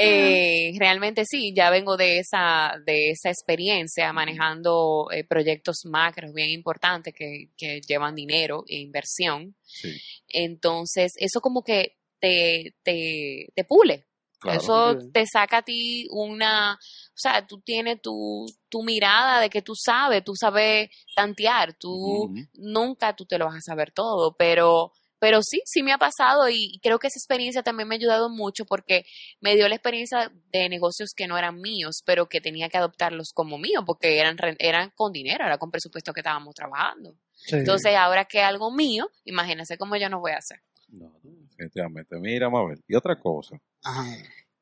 Eh, 0.01 0.75
realmente 0.79 1.25
sí, 1.25 1.53
ya 1.53 1.71
vengo 1.71 1.97
de 1.97 2.21
esa, 2.21 2.77
de 2.87 3.11
esa 3.11 3.31
experiencia 3.31 4.13
manejando 4.13 5.09
eh, 5.11 5.25
proyectos 5.25 5.81
macros 5.87 6.33
bien 6.33 6.51
importantes 6.51 7.13
que, 7.13 7.49
que 7.57 7.81
llevan 7.81 8.15
dinero 8.15 8.63
e 8.69 8.77
inversión. 8.77 9.57
Sí, 9.65 10.01
Entonces, 10.29 11.15
eso 11.17 11.41
como 11.41 11.65
que 11.65 11.98
te, 12.21 12.75
te, 12.83 13.47
te 13.55 13.65
pule. 13.65 14.07
claro. 14.41 14.59
Eso 14.61 14.97
te 15.13 15.25
saca 15.27 15.59
a 15.59 15.63
ti 15.63 16.07
una, 16.11 16.75
o 16.75 16.79
sea, 17.17 17.47
tú 17.47 17.61
tienes 17.61 18.01
tu, 18.03 18.47
tu 18.69 18.83
mirada 18.83 19.41
de 19.41 19.51
que 19.51 19.63
tú 19.63 19.75
sabes, 19.75 20.23
tú 20.25 20.35
sabes 20.37 20.91
tantear, 21.17 21.75
tú 21.75 22.31
nunca 22.55 23.15
tú 23.17 23.25
te 23.27 23.39
lo 23.39 23.47
vas 23.47 23.57
a 23.57 23.61
saber 23.61 23.91
todo, 23.93 24.37
pero, 24.37 24.93
pero 25.19 25.43
sí, 25.43 25.61
sí 25.65 25.83
me 25.83 25.93
ha 25.93 25.99
pasado 25.99 26.49
y, 26.49 26.71
y 26.75 26.79
creo 26.81 26.99
que 27.01 27.09
esa 27.09 27.19
experiencia 27.19 27.63
también 27.65 27.89
me 27.89 27.97
ha 27.97 27.99
ayudado 27.99 28.29
mucho 28.31 28.65
porque 28.65 29.05
me 29.41 29.57
dio 29.57 29.69
la 29.69 29.75
experiencia 29.75 30.31
de 30.53 30.69
negocios 30.69 31.11
que 31.17 31.27
no 31.27 31.37
eran 31.37 31.61
míos, 31.61 32.03
pero 32.05 32.29
que 32.29 32.41
tenía 32.41 32.69
que 32.69 32.79
adoptarlos 32.79 33.33
como 33.35 33.59
míos 33.59 33.83
porque 33.87 34.19
eran, 34.21 34.39
re- 34.39 34.57
eran 34.61 34.93
con 34.95 35.11
dinero, 35.13 35.45
era 35.45 35.59
con 35.59 35.71
presupuesto 35.73 36.13
que 36.13 36.21
estábamos 36.21 36.55
trabajando. 36.55 37.15
Sí. 37.35 37.57
Entonces, 37.57 37.95
ahora 37.97 38.25
que 38.27 38.39
es 38.39 38.45
algo 38.45 38.71
mío, 38.73 39.09
imagínense 39.25 39.77
cómo 39.79 39.97
yo 39.97 40.09
no 40.09 40.21
voy 40.21 40.33
a 40.33 40.39
hacer. 40.39 40.61
No, 40.89 41.13
definitivamente. 41.59 42.17
Mira, 42.21 42.49
Mabel. 42.49 42.81
Y 42.87 42.95
otra 42.95 43.19
cosa 43.19 43.57
Ajá. 43.85 44.05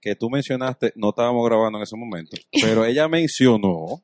que 0.00 0.14
tú 0.16 0.28
mencionaste, 0.30 0.92
no 0.96 1.10
estábamos 1.10 1.44
grabando 1.46 1.78
en 1.78 1.82
ese 1.82 1.96
momento, 1.96 2.36
pero 2.62 2.84
ella 2.84 3.06
mencionó, 3.08 4.02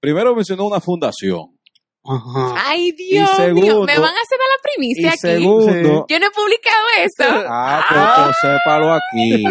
primero 0.00 0.34
mencionó 0.34 0.66
una 0.66 0.80
fundación. 0.80 1.58
Ajá. 2.06 2.54
Ay, 2.66 2.92
Dios 2.92 3.30
segundo- 3.34 3.84
me 3.86 3.98
van 3.98 4.14
a 4.14 4.20
hacer 4.20 4.38
la 4.38 4.62
primicia 4.62 5.02
Y 5.04 5.08
aquí. 5.08 5.18
segundo, 5.18 6.06
Yo 6.06 6.18
no 6.20 6.26
he 6.26 6.30
publicado 6.30 6.84
eso. 7.02 7.44
ah, 7.48 7.82
pues 8.22 8.36
sépalo 8.42 8.92
aquí. 8.92 9.42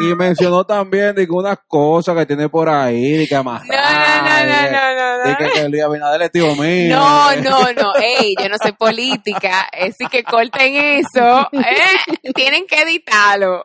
Y 0.00 0.14
mencionó 0.14 0.64
también 0.64 1.14
de 1.14 1.26
que 1.26 1.32
unas 1.32 1.58
cosas 1.66 2.16
que 2.16 2.26
tiene 2.26 2.48
por 2.48 2.68
ahí, 2.68 3.12
de 3.18 3.26
que 3.26 3.34
No, 3.34 3.40
amarrar. 3.40 3.66
no, 3.68 4.46
no, 4.46 4.70
no, 4.70 4.94
no, 4.94 5.18
no. 5.24 5.28
De 5.30 5.36
que, 5.36 5.60
que 5.60 5.68
Luis 5.68 5.82
Abinader 5.82 6.22
es 6.22 6.30
tío 6.32 6.54
mío. 6.56 6.96
No, 6.96 7.36
no, 7.36 7.72
no, 7.72 7.94
ey, 7.96 8.34
yo 8.40 8.48
no 8.48 8.56
soy 8.60 8.72
política, 8.72 9.68
así 9.72 10.06
que 10.10 10.22
corten 10.24 10.74
eso, 10.76 11.48
¿eh? 11.52 12.30
Tienen 12.34 12.66
que 12.66 12.82
editarlo. 12.82 13.62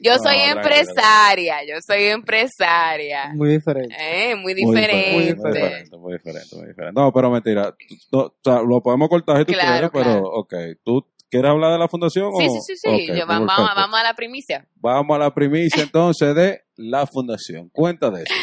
Yo 0.00 0.16
No, 0.16 0.22
soy 0.22 0.36
empresaria, 0.38 1.56
yo 1.68 1.74
soy 1.86 2.04
empresaria, 2.04 3.30
Muy 3.34 3.50
diferente. 3.50 3.94
¿eh? 3.98 4.34
Muy 4.36 4.54
Muy 4.54 4.54
diferente. 4.54 5.12
Muy 5.12 5.24
diferente, 5.26 5.96
muy 5.98 6.12
diferente, 6.14 6.56
muy 6.56 6.66
diferente. 6.68 6.92
No, 6.98 7.12
pero 7.12 7.30
mentira. 7.30 7.74
No, 8.10 8.20
o 8.20 8.34
sea, 8.42 8.62
lo 8.62 8.82
podemos 8.82 9.08
cortar 9.10 9.38
si 9.40 9.44
tú 9.44 9.52
Claro, 9.52 9.70
quieres, 9.70 9.90
pero, 9.92 10.04
claro. 10.04 10.22
ok. 10.32 10.54
¿Tú 10.82 11.06
quieres 11.30 11.50
hablar 11.50 11.72
de 11.72 11.78
la 11.78 11.88
fundación? 11.88 12.30
Sí, 12.38 12.46
o? 12.48 12.52
sí, 12.52 12.60
sí, 12.60 12.76
sí, 12.76 12.88
Ok, 13.10 13.16
yo- 13.18 13.26
pues 13.26 13.38
vamos, 13.40 14.00
a 14.00 14.02
la 14.02 14.14
primicia. 14.14 14.66
Vamos 14.76 15.14
a 15.16 15.18
la 15.18 15.34
primicia 15.34 15.82
entonces 15.82 16.34
de 16.34 16.62
la 16.76 17.06
fundación. 17.06 17.68
Cuenta 17.70 18.10
de 18.10 18.22
eso. 18.24 18.34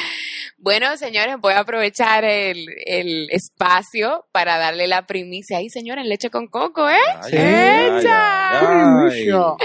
Bueno, 0.57 0.95
señores, 0.95 1.37
voy 1.39 1.53
a 1.53 1.59
aprovechar 1.61 2.23
el, 2.23 2.67
el 2.85 3.29
espacio 3.31 4.25
para 4.31 4.59
darle 4.59 4.87
la 4.87 5.07
primicia. 5.07 5.57
Ahí, 5.57 5.69
señores, 5.69 6.05
leche 6.05 6.29
con 6.29 6.47
coco, 6.47 6.87
¿eh? 6.87 6.95
Ay. 7.23 7.31
Primicia. 7.31 9.55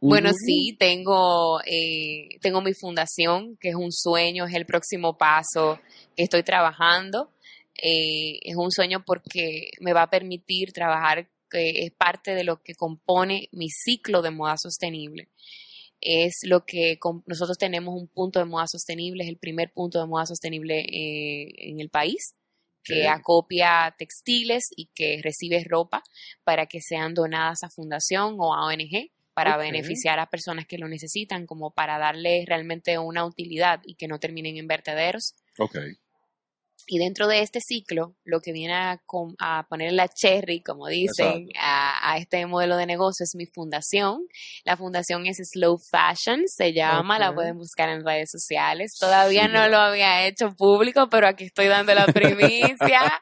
Bueno, 0.00 0.30
sí, 0.34 0.76
tengo, 0.78 1.60
eh, 1.64 2.28
tengo 2.42 2.60
mi 2.60 2.74
fundación, 2.74 3.56
que 3.60 3.70
es 3.70 3.74
un 3.74 3.90
sueño, 3.90 4.44
es 4.44 4.54
el 4.54 4.66
próximo 4.66 5.16
paso 5.16 5.78
que 6.16 6.24
estoy 6.24 6.42
trabajando. 6.42 7.30
Eh, 7.82 8.38
es 8.42 8.56
un 8.56 8.70
sueño 8.70 9.02
porque 9.04 9.70
me 9.80 9.92
va 9.92 10.02
a 10.02 10.10
permitir 10.10 10.72
trabajar, 10.72 11.26
que 11.50 11.84
es 11.84 11.92
parte 11.92 12.34
de 12.34 12.44
lo 12.44 12.62
que 12.62 12.74
compone 12.74 13.48
mi 13.52 13.70
ciclo 13.70 14.22
de 14.22 14.30
moda 14.30 14.56
sostenible. 14.56 15.28
Es 16.00 16.40
lo 16.42 16.66
que 16.66 16.98
nosotros 17.26 17.58
tenemos 17.58 17.94
un 17.94 18.08
punto 18.08 18.38
de 18.38 18.44
moda 18.44 18.66
sostenible, 18.66 19.24
es 19.24 19.30
el 19.30 19.38
primer 19.38 19.72
punto 19.72 20.00
de 20.00 20.06
moda 20.06 20.26
sostenible 20.26 20.80
eh, 20.80 21.70
en 21.70 21.80
el 21.80 21.88
país 21.90 22.34
que 22.84 23.08
Ok. 23.08 23.20
acopia 23.20 23.94
textiles 23.98 24.66
y 24.76 24.90
que 24.94 25.20
recibe 25.22 25.64
ropa 25.64 26.02
para 26.44 26.66
que 26.66 26.80
sean 26.80 27.14
donadas 27.14 27.62
a 27.62 27.70
fundación 27.70 28.36
o 28.38 28.54
a 28.54 28.66
ONG 28.66 29.10
para 29.32 29.56
Ok. 29.56 29.64
beneficiar 29.64 30.20
a 30.20 30.28
personas 30.30 30.66
que 30.66 30.78
lo 30.78 30.86
necesitan, 30.86 31.46
como 31.46 31.72
para 31.72 31.98
darle 31.98 32.44
realmente 32.46 32.98
una 32.98 33.24
utilidad 33.24 33.80
y 33.84 33.94
que 33.96 34.06
no 34.06 34.20
terminen 34.20 34.58
en 34.58 34.68
vertederos. 34.68 35.34
Ok. 35.58 35.76
Y 36.86 36.98
dentro 36.98 37.26
de 37.28 37.40
este 37.40 37.60
ciclo, 37.60 38.14
lo 38.24 38.40
que 38.40 38.52
viene 38.52 38.74
a, 38.74 39.00
a 39.38 39.66
poner 39.68 39.92
la 39.92 40.08
cherry, 40.08 40.62
como 40.62 40.88
dicen, 40.88 41.48
a, 41.58 42.12
a 42.12 42.18
este 42.18 42.44
modelo 42.46 42.76
de 42.76 42.86
negocio 42.86 43.24
es 43.24 43.34
mi 43.34 43.46
fundación. 43.46 44.26
La 44.64 44.76
fundación 44.76 45.26
es 45.26 45.38
Slow 45.52 45.78
Fashion, 45.78 46.42
se 46.46 46.72
llama, 46.72 47.18
la 47.18 47.34
pueden 47.34 47.56
buscar 47.56 47.88
en 47.88 48.04
redes 48.04 48.30
sociales. 48.30 48.96
Todavía 48.98 49.44
Sí, 49.46 49.52
no 49.52 49.68
lo 49.68 49.78
había 49.78 50.26
hecho 50.26 50.54
público, 50.54 51.08
pero 51.08 51.26
aquí 51.26 51.44
estoy 51.44 51.66
dando 51.66 51.94
la 51.94 52.06
primicia. 52.12 53.20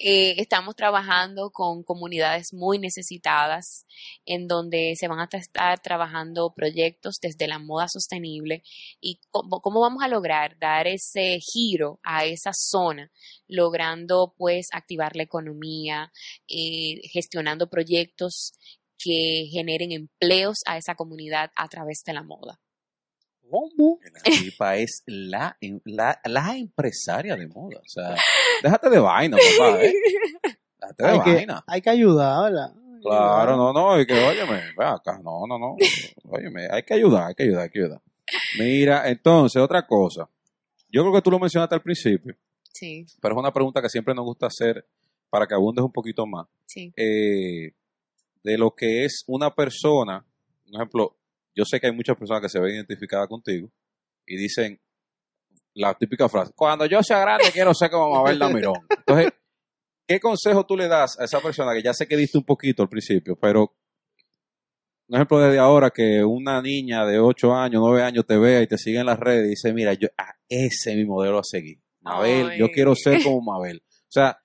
Eh, 0.00 0.40
estamos 0.40 0.76
trabajando 0.76 1.50
con 1.50 1.82
comunidades 1.82 2.52
muy 2.52 2.78
necesitadas, 2.78 3.84
en 4.24 4.46
donde 4.46 4.94
se 4.96 5.08
van 5.08 5.18
a 5.18 5.28
estar 5.32 5.80
trabajando 5.80 6.54
proyectos 6.54 7.18
desde 7.20 7.48
la 7.48 7.58
moda 7.58 7.88
sostenible 7.88 8.62
y 9.00 9.18
cómo, 9.30 9.60
cómo 9.60 9.80
vamos 9.80 10.04
a 10.04 10.08
lograr 10.08 10.56
dar 10.60 10.86
ese 10.86 11.40
giro 11.40 11.98
a 12.04 12.24
esa 12.26 12.52
zona, 12.54 13.10
logrando 13.48 14.34
pues 14.38 14.68
activar 14.72 15.16
la 15.16 15.24
economía, 15.24 16.12
eh, 16.46 17.00
gestionando 17.12 17.68
proyectos 17.68 18.52
que 18.98 19.48
generen 19.50 19.90
empleos 19.90 20.58
a 20.66 20.76
esa 20.76 20.94
comunidad 20.94 21.50
a 21.56 21.68
través 21.68 22.04
de 22.06 22.12
la 22.12 22.22
moda. 22.22 22.60
¿Cómo? 23.50 23.98
La 24.12 24.20
tipa 24.22 24.76
es 24.76 25.02
la, 25.06 25.56
la, 25.84 26.20
la 26.24 26.56
empresaria 26.56 27.36
de 27.36 27.46
moda. 27.48 27.78
O 27.78 27.88
sea, 27.88 28.14
déjate 28.62 28.90
de 28.90 28.98
vaina, 28.98 29.36
papá, 29.58 29.82
¿eh? 29.82 29.92
Déjate 30.80 31.02
de 31.02 31.08
Hay 31.08 31.20
que, 31.22 31.34
vaina. 31.34 31.64
hay 31.66 31.80
que 31.80 31.90
ayudar, 31.90 32.44
¿verdad? 32.52 32.72
Claro, 33.02 33.56
no, 33.56 33.72
no, 33.72 34.00
y 34.00 34.06
que, 34.06 34.12
óyeme, 34.14 34.60
ve 34.76 34.84
acá, 34.84 35.20
no, 35.22 35.46
no, 35.46 35.58
no, 35.58 35.76
óyeme, 36.24 36.66
hay 36.70 36.82
que 36.82 36.94
ayudar, 36.94 37.28
hay 37.28 37.34
que 37.34 37.44
ayudar, 37.44 37.62
hay 37.62 37.70
que 37.70 37.78
ayudar. 37.78 38.00
Mira, 38.58 39.08
entonces, 39.08 39.62
otra 39.62 39.86
cosa. 39.86 40.28
Yo 40.90 41.02
creo 41.02 41.12
que 41.14 41.22
tú 41.22 41.30
lo 41.30 41.38
mencionaste 41.38 41.74
al 41.74 41.82
principio, 41.82 42.34
Sí, 42.72 43.06
pero 43.20 43.34
es 43.34 43.38
una 43.38 43.52
pregunta 43.52 43.80
que 43.80 43.88
siempre 43.88 44.14
nos 44.14 44.24
gusta 44.24 44.46
hacer 44.46 44.84
para 45.30 45.46
que 45.46 45.54
abundes 45.54 45.84
un 45.84 45.92
poquito 45.92 46.26
más. 46.26 46.46
sí. 46.66 46.92
eh, 46.96 47.72
de 48.44 48.56
lo 48.56 48.70
que 48.74 49.04
es 49.04 49.24
una 49.26 49.54
persona, 49.54 50.24
por 50.64 50.74
ejemplo, 50.74 51.16
yo 51.58 51.64
sé 51.64 51.80
que 51.80 51.88
hay 51.88 51.92
muchas 51.92 52.16
personas 52.16 52.40
que 52.40 52.48
se 52.48 52.60
ven 52.60 52.76
identificadas 52.76 53.26
contigo 53.26 53.68
y 54.24 54.36
dicen 54.36 54.80
la 55.74 55.92
típica 55.94 56.28
frase, 56.28 56.52
cuando 56.54 56.86
yo 56.86 57.02
sea 57.02 57.18
grande 57.18 57.50
quiero 57.52 57.74
ser 57.74 57.90
como 57.90 58.14
Mabel 58.14 58.38
Damirón. 58.38 58.86
Entonces, 58.88 59.32
¿qué 60.06 60.20
consejo 60.20 60.64
tú 60.64 60.76
le 60.76 60.86
das 60.86 61.18
a 61.18 61.24
esa 61.24 61.40
persona 61.40 61.74
que 61.74 61.82
ya 61.82 61.92
sé 61.92 62.06
que 62.06 62.16
diste 62.16 62.38
un 62.38 62.44
poquito 62.44 62.84
al 62.84 62.88
principio, 62.88 63.36
pero, 63.36 63.74
un 65.08 65.16
ejemplo 65.16 65.40
desde 65.40 65.58
ahora 65.58 65.90
que 65.90 66.22
una 66.22 66.62
niña 66.62 67.04
de 67.04 67.18
8 67.18 67.52
años, 67.52 67.82
9 67.84 68.02
años 68.02 68.24
te 68.24 68.38
vea 68.38 68.62
y 68.62 68.68
te 68.68 68.78
sigue 68.78 69.00
en 69.00 69.06
las 69.06 69.18
redes 69.18 69.46
y 69.46 69.50
dice, 69.50 69.72
mira, 69.72 69.94
yo, 69.94 70.06
ah, 70.16 70.34
ese 70.48 70.92
es 70.92 70.96
mi 70.96 71.06
modelo 71.06 71.40
a 71.40 71.44
seguir. 71.44 71.80
Mabel, 72.02 72.56
yo 72.56 72.70
quiero 72.70 72.94
ser 72.94 73.22
como 73.24 73.40
Mabel. 73.40 73.82
O 73.84 74.10
sea, 74.10 74.38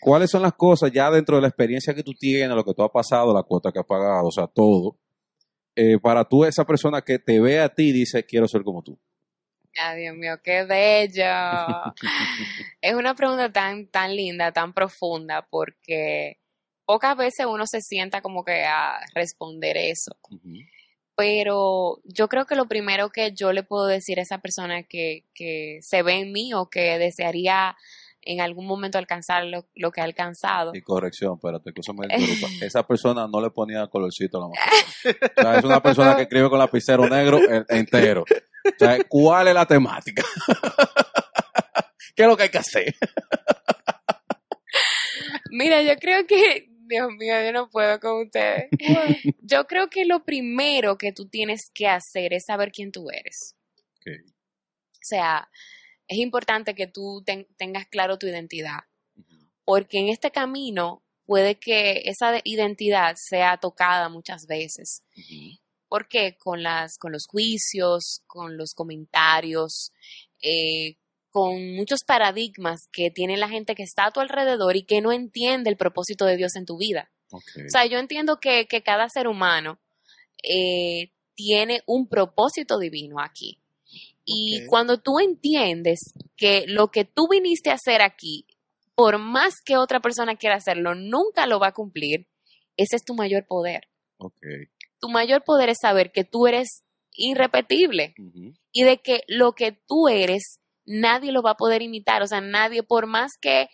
¿cuáles 0.00 0.30
son 0.30 0.42
las 0.42 0.52
cosas 0.52 0.92
ya 0.92 1.10
dentro 1.10 1.36
de 1.36 1.42
la 1.42 1.48
experiencia 1.48 1.94
que 1.94 2.04
tú 2.04 2.12
tienes, 2.12 2.54
lo 2.54 2.64
que 2.64 2.74
tú 2.74 2.84
has 2.84 2.90
pasado, 2.90 3.34
la 3.34 3.42
cuota 3.42 3.72
que 3.72 3.80
has 3.80 3.86
pagado, 3.86 4.28
o 4.28 4.30
sea, 4.30 4.46
todo, 4.46 4.98
eh, 5.76 5.98
para 5.98 6.24
tú, 6.24 6.44
esa 6.44 6.64
persona 6.64 7.02
que 7.02 7.18
te 7.18 7.40
ve 7.40 7.60
a 7.60 7.68
ti 7.68 7.88
y 7.88 7.92
dice, 7.92 8.24
quiero 8.24 8.46
ser 8.48 8.62
como 8.62 8.82
tú? 8.82 8.98
Ay, 9.76 10.02
Dios 10.02 10.16
mío, 10.16 10.40
qué 10.42 10.64
bello. 10.64 11.24
es 12.80 12.94
una 12.94 13.14
pregunta 13.14 13.52
tan, 13.52 13.86
tan 13.88 14.14
linda, 14.14 14.52
tan 14.52 14.72
profunda, 14.72 15.46
porque 15.50 16.38
pocas 16.84 17.16
veces 17.16 17.46
uno 17.46 17.66
se 17.66 17.80
sienta 17.80 18.22
como 18.22 18.44
que 18.44 18.64
a 18.64 19.00
responder 19.14 19.76
eso. 19.76 20.16
Pero 21.16 22.00
yo 22.04 22.28
creo 22.28 22.46
que 22.46 22.56
lo 22.56 22.66
primero 22.66 23.10
que 23.10 23.32
yo 23.32 23.52
le 23.52 23.62
puedo 23.62 23.86
decir 23.86 24.18
a 24.18 24.22
esa 24.22 24.38
persona 24.38 24.82
que, 24.84 25.24
que 25.34 25.78
se 25.82 26.02
ve 26.02 26.20
en 26.20 26.32
mí 26.32 26.54
o 26.54 26.68
que 26.70 26.98
desearía 26.98 27.76
en 28.26 28.40
algún 28.40 28.66
momento 28.66 28.98
alcanzar 28.98 29.44
lo, 29.44 29.66
lo 29.74 29.90
que 29.90 30.00
ha 30.00 30.04
alcanzado. 30.04 30.72
Y 30.74 30.82
corrección, 30.82 31.34
espérate, 31.34 31.72
que 31.72 31.80
eso 31.80 31.94
me. 31.94 32.06
Esa 32.60 32.86
persona 32.86 33.26
no 33.26 33.40
le 33.40 33.50
ponía 33.50 33.86
colorcito 33.86 34.38
a 34.38 34.40
la 34.40 34.48
mascota. 34.48 35.32
O 35.36 35.42
sea, 35.42 35.58
es 35.58 35.64
una 35.64 35.82
persona 35.82 36.16
que 36.16 36.22
escribe 36.22 36.48
con 36.48 36.58
lapicero 36.58 37.08
negro 37.08 37.38
entero. 37.68 38.22
O 38.22 38.78
sea, 38.78 38.98
¿cuál 39.08 39.48
es 39.48 39.54
la 39.54 39.66
temática? 39.66 40.22
¿Qué 42.14 42.22
es 42.22 42.28
lo 42.28 42.36
que 42.36 42.44
hay 42.44 42.48
que 42.48 42.58
hacer? 42.58 42.94
Mira, 45.50 45.82
yo 45.82 45.96
creo 45.96 46.26
que, 46.26 46.68
Dios 46.86 47.08
mío, 47.18 47.34
yo 47.44 47.52
no 47.52 47.70
puedo 47.70 47.98
con 48.00 48.22
ustedes. 48.22 48.68
Yo 49.40 49.66
creo 49.66 49.88
que 49.88 50.04
lo 50.04 50.24
primero 50.24 50.96
que 50.96 51.12
tú 51.12 51.28
tienes 51.28 51.70
que 51.72 51.86
hacer 51.86 52.32
es 52.32 52.46
saber 52.46 52.72
quién 52.72 52.92
tú 52.92 53.10
eres. 53.10 53.56
Ok. 53.98 54.06
O 54.26 55.06
sea, 55.06 55.48
es 56.08 56.18
importante 56.18 56.74
que 56.74 56.86
tú 56.86 57.22
ten- 57.24 57.46
tengas 57.56 57.86
claro 57.86 58.18
tu 58.18 58.26
identidad, 58.26 58.80
porque 59.64 59.98
en 59.98 60.08
este 60.08 60.30
camino 60.30 61.02
puede 61.26 61.58
que 61.58 62.02
esa 62.04 62.30
de- 62.32 62.42
identidad 62.44 63.16
sea 63.16 63.56
tocada 63.58 64.08
muchas 64.08 64.46
veces. 64.46 65.02
Ujú. 65.16 65.58
¿Por 65.88 66.08
qué? 66.08 66.36
Con, 66.38 66.62
las, 66.62 66.98
con 66.98 67.12
los 67.12 67.26
juicios, 67.26 68.22
con 68.26 68.56
los 68.56 68.74
comentarios, 68.74 69.92
eh, 70.42 70.96
con 71.30 71.74
muchos 71.74 72.04
paradigmas 72.04 72.88
que 72.92 73.10
tiene 73.10 73.36
la 73.36 73.48
gente 73.48 73.74
que 73.74 73.82
está 73.82 74.06
a 74.06 74.10
tu 74.12 74.20
alrededor 74.20 74.76
y 74.76 74.84
que 74.84 75.00
no 75.00 75.12
entiende 75.12 75.70
el 75.70 75.76
propósito 75.76 76.26
de 76.26 76.36
Dios 76.36 76.56
en 76.56 76.64
tu 76.66 76.76
vida. 76.76 77.10
O 77.66 77.70
sea, 77.70 77.86
yo 77.86 77.98
entiendo 77.98 78.38
que, 78.38 78.66
que 78.66 78.82
cada 78.82 79.08
ser 79.08 79.26
humano 79.26 79.80
eh, 80.42 81.10
tiene 81.34 81.82
un 81.86 82.08
propósito 82.08 82.78
divino 82.78 83.20
aquí. 83.20 83.60
Y 84.24 84.66
cuando 84.66 84.98
tú 84.98 85.18
entiendes 85.20 86.00
que 86.36 86.64
lo 86.66 86.88
que 86.88 87.04
tú 87.04 87.28
viniste 87.28 87.70
a 87.70 87.74
hacer 87.74 88.00
aquí, 88.00 88.46
por 88.94 89.18
más 89.18 89.54
que 89.64 89.76
otra 89.76 90.00
persona 90.00 90.36
quiera 90.36 90.56
hacerlo, 90.56 90.94
nunca 90.94 91.46
lo 91.46 91.58
va 91.58 91.68
a 91.68 91.74
cumplir, 91.74 92.28
ese 92.76 92.96
es 92.96 93.04
tu 93.04 93.14
mayor 93.14 93.46
poder. 93.46 93.88
Ok. 94.18 94.40
Tu 95.00 95.08
mayor 95.08 95.44
poder 95.44 95.68
es 95.68 95.78
saber 95.80 96.12
que 96.12 96.24
tú 96.24 96.46
eres 96.46 96.84
irrepetible 97.12 98.14
y 98.72 98.82
de 98.82 98.98
que 98.98 99.22
lo 99.28 99.52
que 99.52 99.72
tú 99.72 100.08
eres, 100.08 100.60
nadie 100.84 101.32
lo 101.32 101.42
va 101.42 101.52
a 101.52 101.56
poder 101.56 101.82
imitar. 101.82 102.22
O 102.22 102.26
sea, 102.26 102.40
nadie, 102.40 102.82
por 102.82 103.06
más 103.06 103.32
que 103.40 103.68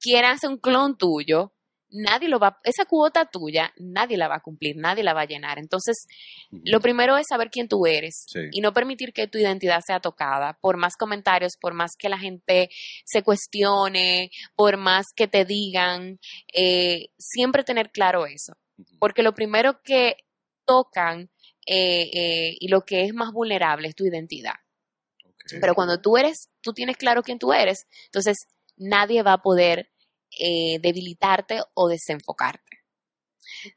quiera 0.00 0.30
hacer 0.30 0.50
un 0.50 0.58
clon 0.58 0.96
tuyo, 0.96 1.52
nadie 1.92 2.28
lo 2.28 2.38
va, 2.38 2.58
esa 2.64 2.84
cuota 2.84 3.26
tuya, 3.26 3.72
nadie 3.76 4.16
la 4.16 4.26
va 4.28 4.36
a 4.36 4.40
cumplir, 4.40 4.76
nadie 4.76 5.04
la 5.04 5.14
va 5.14 5.22
a 5.22 5.26
llenar. 5.26 5.58
Entonces, 5.58 6.06
lo 6.50 6.80
primero 6.80 7.16
es 7.16 7.26
saber 7.28 7.50
quién 7.50 7.68
tú 7.68 7.86
eres 7.86 8.24
Sí. 8.28 8.40
y 8.50 8.60
no 8.60 8.72
permitir 8.72 9.12
que 9.12 9.28
tu 9.28 9.38
identidad 9.38 9.80
sea 9.86 10.00
tocada 10.00 10.58
por 10.60 10.76
más 10.76 10.96
comentarios, 10.96 11.52
por 11.60 11.74
más 11.74 11.92
que 11.96 12.08
la 12.08 12.18
gente 12.18 12.70
se 13.04 13.22
cuestione, 13.22 14.30
por 14.56 14.76
más 14.76 15.06
que 15.14 15.28
te 15.28 15.44
digan, 15.44 16.18
eh, 16.52 17.08
siempre 17.18 17.62
tener 17.64 17.90
claro 17.90 18.26
eso. 18.26 18.54
Porque 18.98 19.22
lo 19.22 19.34
primero 19.34 19.80
que 19.82 20.16
tocan 20.64 21.30
eh, 21.66 22.10
eh, 22.12 22.56
y 22.58 22.68
lo 22.68 22.80
que 22.80 23.04
es 23.04 23.14
más 23.14 23.32
vulnerable 23.32 23.86
es 23.88 23.94
tu 23.94 24.04
identidad. 24.04 24.54
Pero 25.60 25.74
cuando 25.74 26.00
tú 26.00 26.16
eres, 26.16 26.48
tú 26.60 26.72
tienes 26.72 26.96
claro 26.96 27.22
quién 27.22 27.38
tú 27.38 27.52
eres, 27.52 27.86
entonces 28.06 28.36
nadie 28.76 29.22
va 29.22 29.34
a 29.34 29.42
poder 29.42 29.91
eh, 30.38 30.78
debilitarte 30.80 31.60
o 31.74 31.88
desenfocarte. 31.88 32.78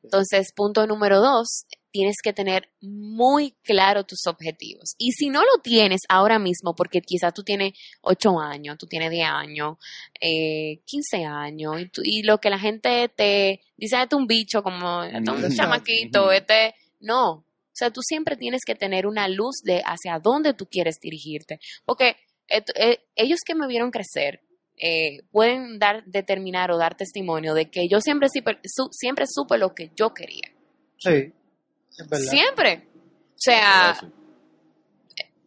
Entonces, 0.04 0.52
punto 0.54 0.88
número 0.88 1.20
dos, 1.20 1.66
tienes 1.92 2.18
que 2.24 2.34
tener 2.34 2.70
muy 2.82 3.52
claro 3.64 4.04
tus 4.04 4.26
objetivos. 4.28 4.96
Y 4.98 5.12
si 5.14 5.30
no 5.30 5.42
lo 5.44 5.62
tienes 5.62 6.02
ahora 6.10 6.40
mismo, 6.40 6.76
porque 6.76 7.02
quizás 7.02 7.34
tú 7.34 7.44
tienes 7.44 7.74
8 8.02 8.40
años, 8.40 8.78
tú 8.78 8.86
tienes 8.88 9.12
10 9.12 9.28
años, 9.28 9.78
eh, 10.20 10.82
15 10.86 11.24
años, 11.26 11.80
y, 11.82 11.86
tú- 11.90 12.02
y 12.04 12.24
lo 12.24 12.40
que 12.40 12.50
la 12.50 12.60
gente 12.60 13.10
te 13.10 13.62
dice, 13.78 14.02
este 14.02 14.16
es 14.16 14.20
un 14.20 14.28
bicho, 14.28 14.62
como 14.64 15.04
este 15.04 15.18
es 15.20 15.30
un 15.30 15.56
chamaquito, 15.56 16.32
este, 16.32 16.76
no. 17.00 17.32
O 17.32 17.78
sea, 17.78 17.92
tú 17.92 18.02
siempre 18.02 18.38
tienes 18.38 18.62
que 18.66 18.76
tener 18.76 19.06
una 19.06 19.28
luz 19.28 19.62
de 19.64 19.82
hacia 19.86 20.20
dónde 20.20 20.54
tú 20.54 20.66
quieres 20.68 21.00
dirigirte. 21.00 21.60
Porque 21.86 22.16
et- 22.48 22.72
eh, 22.76 23.00
ellos 23.16 23.40
que 23.46 23.56
me 23.56 23.68
vieron 23.68 23.92
crecer, 23.92 24.42
eh, 24.78 25.22
pueden 25.32 25.80
dar, 25.80 26.04
determinar 26.06 26.72
o 26.72 26.78
dar 26.78 26.96
testimonio 26.96 27.54
de 27.54 27.70
que 27.70 27.88
yo 27.90 28.02
siempre, 28.02 28.30
siempre, 28.30 28.60
su- 28.66 28.90
siempre 28.92 29.26
supe 29.28 29.58
lo 29.58 29.74
que 29.74 29.92
yo 29.96 30.14
quería. 30.14 30.52
Sí, 30.98 31.32
es 31.98 32.10
verdad. 32.10 32.26
Siempre. 32.30 32.88
O 32.94 33.38
sea, 33.38 33.98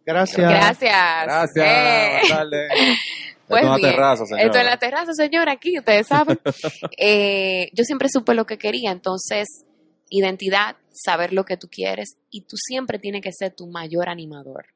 Gracias. 0.04 0.38
Gracias. 0.38 0.50
gracias. 0.50 1.24
Gracias. 1.26 1.66
Eh, 1.66 2.28
tardes. 2.28 2.70
pues 3.48 3.62
Esto 3.62 3.74
es 3.74 3.80
bien. 3.82 3.90
terraza, 3.92 4.24
señora. 4.26 4.44
Esto 4.46 4.58
es 4.58 4.64
la 4.64 4.76
terraza, 4.78 5.12
señora, 5.14 5.52
aquí, 5.52 5.78
ustedes 5.78 6.06
saben. 6.06 6.38
Eh, 6.98 7.68
yo 7.74 7.84
siempre 7.84 8.08
supe 8.10 8.34
lo 8.34 8.46
que 8.46 8.56
quería, 8.58 8.90
entonces, 8.90 9.46
identidad, 10.08 10.76
saber 10.92 11.32
lo 11.34 11.44
que 11.44 11.56
tú 11.58 11.68
quieres, 11.70 12.16
y 12.30 12.42
tú 12.42 12.56
siempre 12.56 12.98
tienes 12.98 13.20
que 13.22 13.32
ser 13.32 13.54
tu 13.54 13.66
mayor 13.66 14.08
animador. 14.08 14.66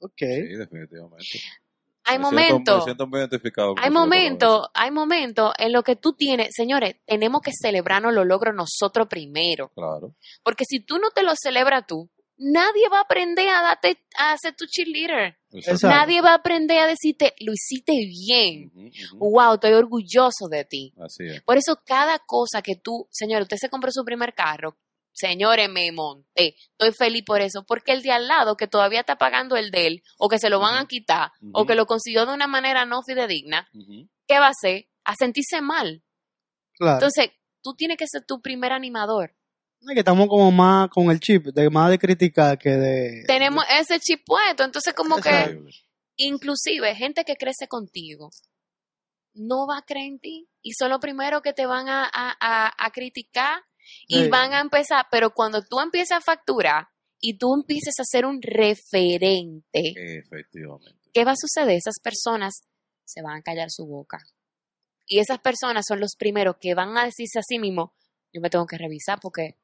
Ok. 0.00 0.18
Sí, 0.18 0.56
definitivamente. 0.58 1.24
Hay 2.06 2.18
momentos, 2.18 2.84
siento 2.84 3.06
muy 3.06 3.18
identificado 3.18 3.74
con 3.74 3.82
hay 3.82 3.90
momentos, 3.90 4.68
hay 4.74 4.90
momentos 4.90 5.52
en 5.58 5.72
los 5.72 5.82
que 5.82 5.96
tú 5.96 6.12
tienes, 6.12 6.50
señores, 6.54 6.96
tenemos 7.04 7.42
que 7.42 7.50
celebrarnos 7.52 8.14
los 8.14 8.24
logros 8.24 8.54
nosotros 8.54 9.08
primero. 9.08 9.70
Claro. 9.74 10.14
Porque 10.42 10.64
si 10.64 10.80
tú 10.80 10.98
no 10.98 11.10
te 11.10 11.22
lo 11.22 11.32
celebras 11.36 11.84
tú, 11.86 12.08
nadie 12.38 12.88
va 12.88 12.98
a 12.98 13.02
aprender 13.02 13.48
a 13.48 13.62
darte 13.62 13.98
a 14.18 14.36
ser 14.38 14.54
tu 14.54 14.66
cheerleader. 14.66 15.36
Exacto. 15.52 15.88
Nadie 15.88 16.20
va 16.20 16.32
a 16.32 16.36
aprender 16.36 16.78
a 16.78 16.86
decirte, 16.86 17.34
lo 17.40 17.52
hiciste 17.52 17.92
bien. 17.92 18.70
Wow, 19.14 19.54
estoy 19.54 19.72
orgulloso 19.72 20.48
de 20.50 20.64
ti. 20.64 20.94
Así 21.00 21.24
es. 21.24 21.42
Por 21.42 21.56
eso 21.56 21.80
cada 21.84 22.18
cosa 22.20 22.62
que 22.62 22.76
tú, 22.76 23.08
señor, 23.10 23.42
usted 23.42 23.56
se 23.58 23.68
compró 23.68 23.90
su 23.90 24.04
primer 24.04 24.34
carro, 24.34 24.76
señores, 25.16 25.68
me 25.70 25.90
monté. 25.92 26.54
Estoy 26.78 26.92
feliz 26.92 27.24
por 27.24 27.40
eso, 27.40 27.64
porque 27.66 27.92
el 27.92 28.02
de 28.02 28.12
al 28.12 28.28
lado 28.28 28.56
que 28.56 28.66
todavía 28.68 29.00
está 29.00 29.16
pagando 29.16 29.56
el 29.56 29.70
de 29.70 29.86
él, 29.86 30.02
o 30.18 30.28
que 30.28 30.38
se 30.38 30.50
lo 30.50 30.60
van 30.60 30.76
a 30.76 30.86
quitar, 30.86 31.30
o 31.52 31.64
que 31.66 31.74
lo 31.74 31.86
consiguió 31.86 32.26
de 32.26 32.34
una 32.34 32.46
manera 32.46 32.84
no 32.84 33.02
fidedigna. 33.02 33.68
¿qué 34.28 34.38
va 34.38 34.46
a 34.46 34.50
hacer? 34.50 34.88
A 35.04 35.14
sentirse 35.14 35.60
mal. 35.60 36.02
Claro. 36.74 36.96
Entonces, 36.96 37.30
tú 37.62 37.74
tienes 37.74 37.96
que 37.96 38.06
ser 38.06 38.24
tu 38.26 38.40
primer 38.40 38.72
animador. 38.72 39.34
Es 39.80 39.94
que 39.94 40.00
estamos 40.00 40.26
como 40.28 40.50
más 40.50 40.88
con 40.90 41.10
el 41.10 41.20
chip, 41.20 41.46
de 41.46 41.70
más 41.70 41.90
de 41.90 41.98
criticar 41.98 42.58
que 42.58 42.70
de... 42.70 43.24
Tenemos 43.26 43.64
ese 43.70 44.00
chip 44.00 44.22
puesto, 44.26 44.64
entonces 44.64 44.92
como 44.94 45.16
que 45.16 45.60
inclusive 46.16 46.94
gente 46.96 47.24
que 47.24 47.36
crece 47.36 47.68
contigo 47.68 48.30
no 49.34 49.66
va 49.66 49.78
a 49.78 49.82
creer 49.82 50.06
en 50.06 50.18
ti 50.18 50.48
y 50.62 50.72
son 50.72 50.90
los 50.90 50.98
primeros 50.98 51.42
que 51.42 51.52
te 51.52 51.66
van 51.66 51.88
a, 51.88 52.04
a- 52.04 52.36
a- 52.40 52.72
a 52.78 52.90
criticar 52.90 53.60
y 54.08 54.24
Sí. 54.24 54.28
van 54.28 54.52
a 54.52 54.60
empezar, 54.60 55.06
pero 55.10 55.30
cuando 55.30 55.62
tú 55.62 55.80
empiezas 55.80 56.18
a 56.18 56.20
facturar 56.20 56.88
y 57.20 57.38
tú 57.38 57.54
empieces 57.54 57.94
a 58.00 58.04
ser 58.04 58.26
un 58.26 58.40
referente, 58.42 60.18
Efectivamente. 60.18 60.98
¿qué 61.12 61.24
va 61.24 61.32
a 61.32 61.36
suceder? 61.36 61.76
Esas 61.76 61.98
personas 62.02 62.62
se 63.04 63.22
van 63.22 63.38
a 63.38 63.42
callar 63.42 63.70
su 63.70 63.86
boca. 63.86 64.18
Y 65.06 65.20
esas 65.20 65.38
personas 65.38 65.84
son 65.86 66.00
los 66.00 66.16
primeros 66.18 66.56
que 66.60 66.74
van 66.74 66.96
a 66.98 67.04
decirse 67.04 67.38
a 67.38 67.42
sí 67.42 67.58
mismo, 67.58 67.94
yo 68.32 68.40
me 68.40 68.50
tengo 68.50 68.66
que 68.66 68.76
revisar 68.76 69.18
porque 69.20 69.56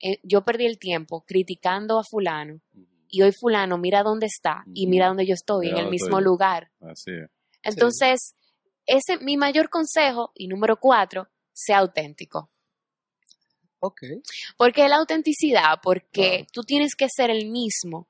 eh, 0.00 0.18
yo 0.22 0.44
perdí 0.44 0.66
el 0.66 0.78
tiempo 0.78 1.24
criticando 1.26 1.98
a 1.98 2.02
fulano 2.04 2.60
y 3.08 3.22
hoy 3.22 3.32
fulano 3.38 3.78
mira 3.78 4.02
dónde 4.02 4.26
está 4.26 4.64
y 4.74 4.86
mira 4.86 5.06
dónde 5.08 5.26
yo 5.26 5.34
estoy, 5.34 5.66
Mira 5.66 5.78
en 5.78 5.84
el 5.84 5.90
mismo 5.90 6.08
estoy 6.18 6.24
lugar. 6.24 6.70
Así 6.80 7.12
es. 7.12 7.30
Entonces, 7.62 8.34
ese 8.86 9.14
es 9.14 9.22
mi 9.22 9.36
mayor 9.36 9.68
consejo. 9.68 10.32
Y 10.34 10.48
número 10.48 10.78
cuatro, 10.78 11.28
sea 11.52 11.78
auténtico. 11.78 12.50
Ok. 13.80 14.02
Porque 14.56 14.88
la 14.88 14.96
autenticidad, 14.96 15.80
porque 15.82 16.46
tú 16.52 16.62
tienes 16.62 16.94
que 16.94 17.08
ser 17.08 17.30
el 17.30 17.46
mismo 17.50 18.06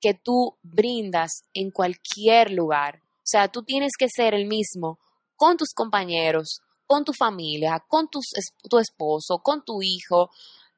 que 0.00 0.14
tú 0.14 0.56
brindas 0.62 1.44
en 1.54 1.70
cualquier 1.70 2.50
lugar. 2.50 3.00
O 3.18 3.24
sea, 3.24 3.48
tú 3.48 3.62
tienes 3.62 3.92
que 3.98 4.08
ser 4.08 4.34
el 4.34 4.46
mismo 4.46 4.98
con 5.36 5.56
tus 5.56 5.70
compañeros, 5.74 6.60
con 6.86 7.04
tu 7.04 7.12
familia, 7.12 7.82
con 7.88 8.08
es- 8.36 8.52
tu 8.68 8.78
esposo, 8.78 9.38
con 9.38 9.64
tu 9.64 9.80
hijo. 9.82 10.30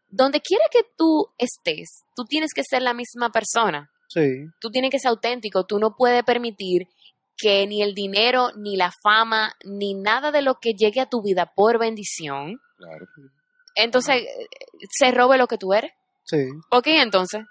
Donde 0.09 0.41
quiera 0.41 0.65
que 0.71 0.83
tú 0.97 1.29
estés, 1.39 2.05
tú 2.15 2.25
tienes 2.25 2.53
que 2.55 2.63
ser 2.65 2.83
la 2.83 2.93
misma 2.95 3.31
persona. 3.33 3.91
Sí. 4.09 4.47
Tú 4.61 4.71
tienes 4.71 4.91
que 4.91 4.99
ser 4.99 5.09
auténtico. 5.09 5.65
Tú 5.65 5.79
no 5.79 5.97
puedes 5.97 6.23
permitir 6.23 6.89
que 7.37 7.67
ni 7.67 7.83
el 7.83 7.95
dinero, 7.95 8.51
ni 8.57 8.77
la 8.77 8.93
fama, 9.03 9.55
ni 9.65 9.95
nada 9.95 10.31
de 10.31 10.43
lo 10.43 10.57
que 10.61 10.75
llegue 10.75 11.01
a 11.01 11.07
tu 11.09 11.21
vida 11.23 11.53
por 11.57 11.79
bendición, 11.79 12.61
Claro. 12.77 13.07
Entonces 13.75 14.25
se 14.91 15.11
robe 15.11 15.39
lo 15.39 15.47
que 15.47 15.59
tú 15.59 15.73
eres. 15.73 15.93
Sí. 16.25 16.47
Ok, 16.71 16.87
entonces. 16.89 17.43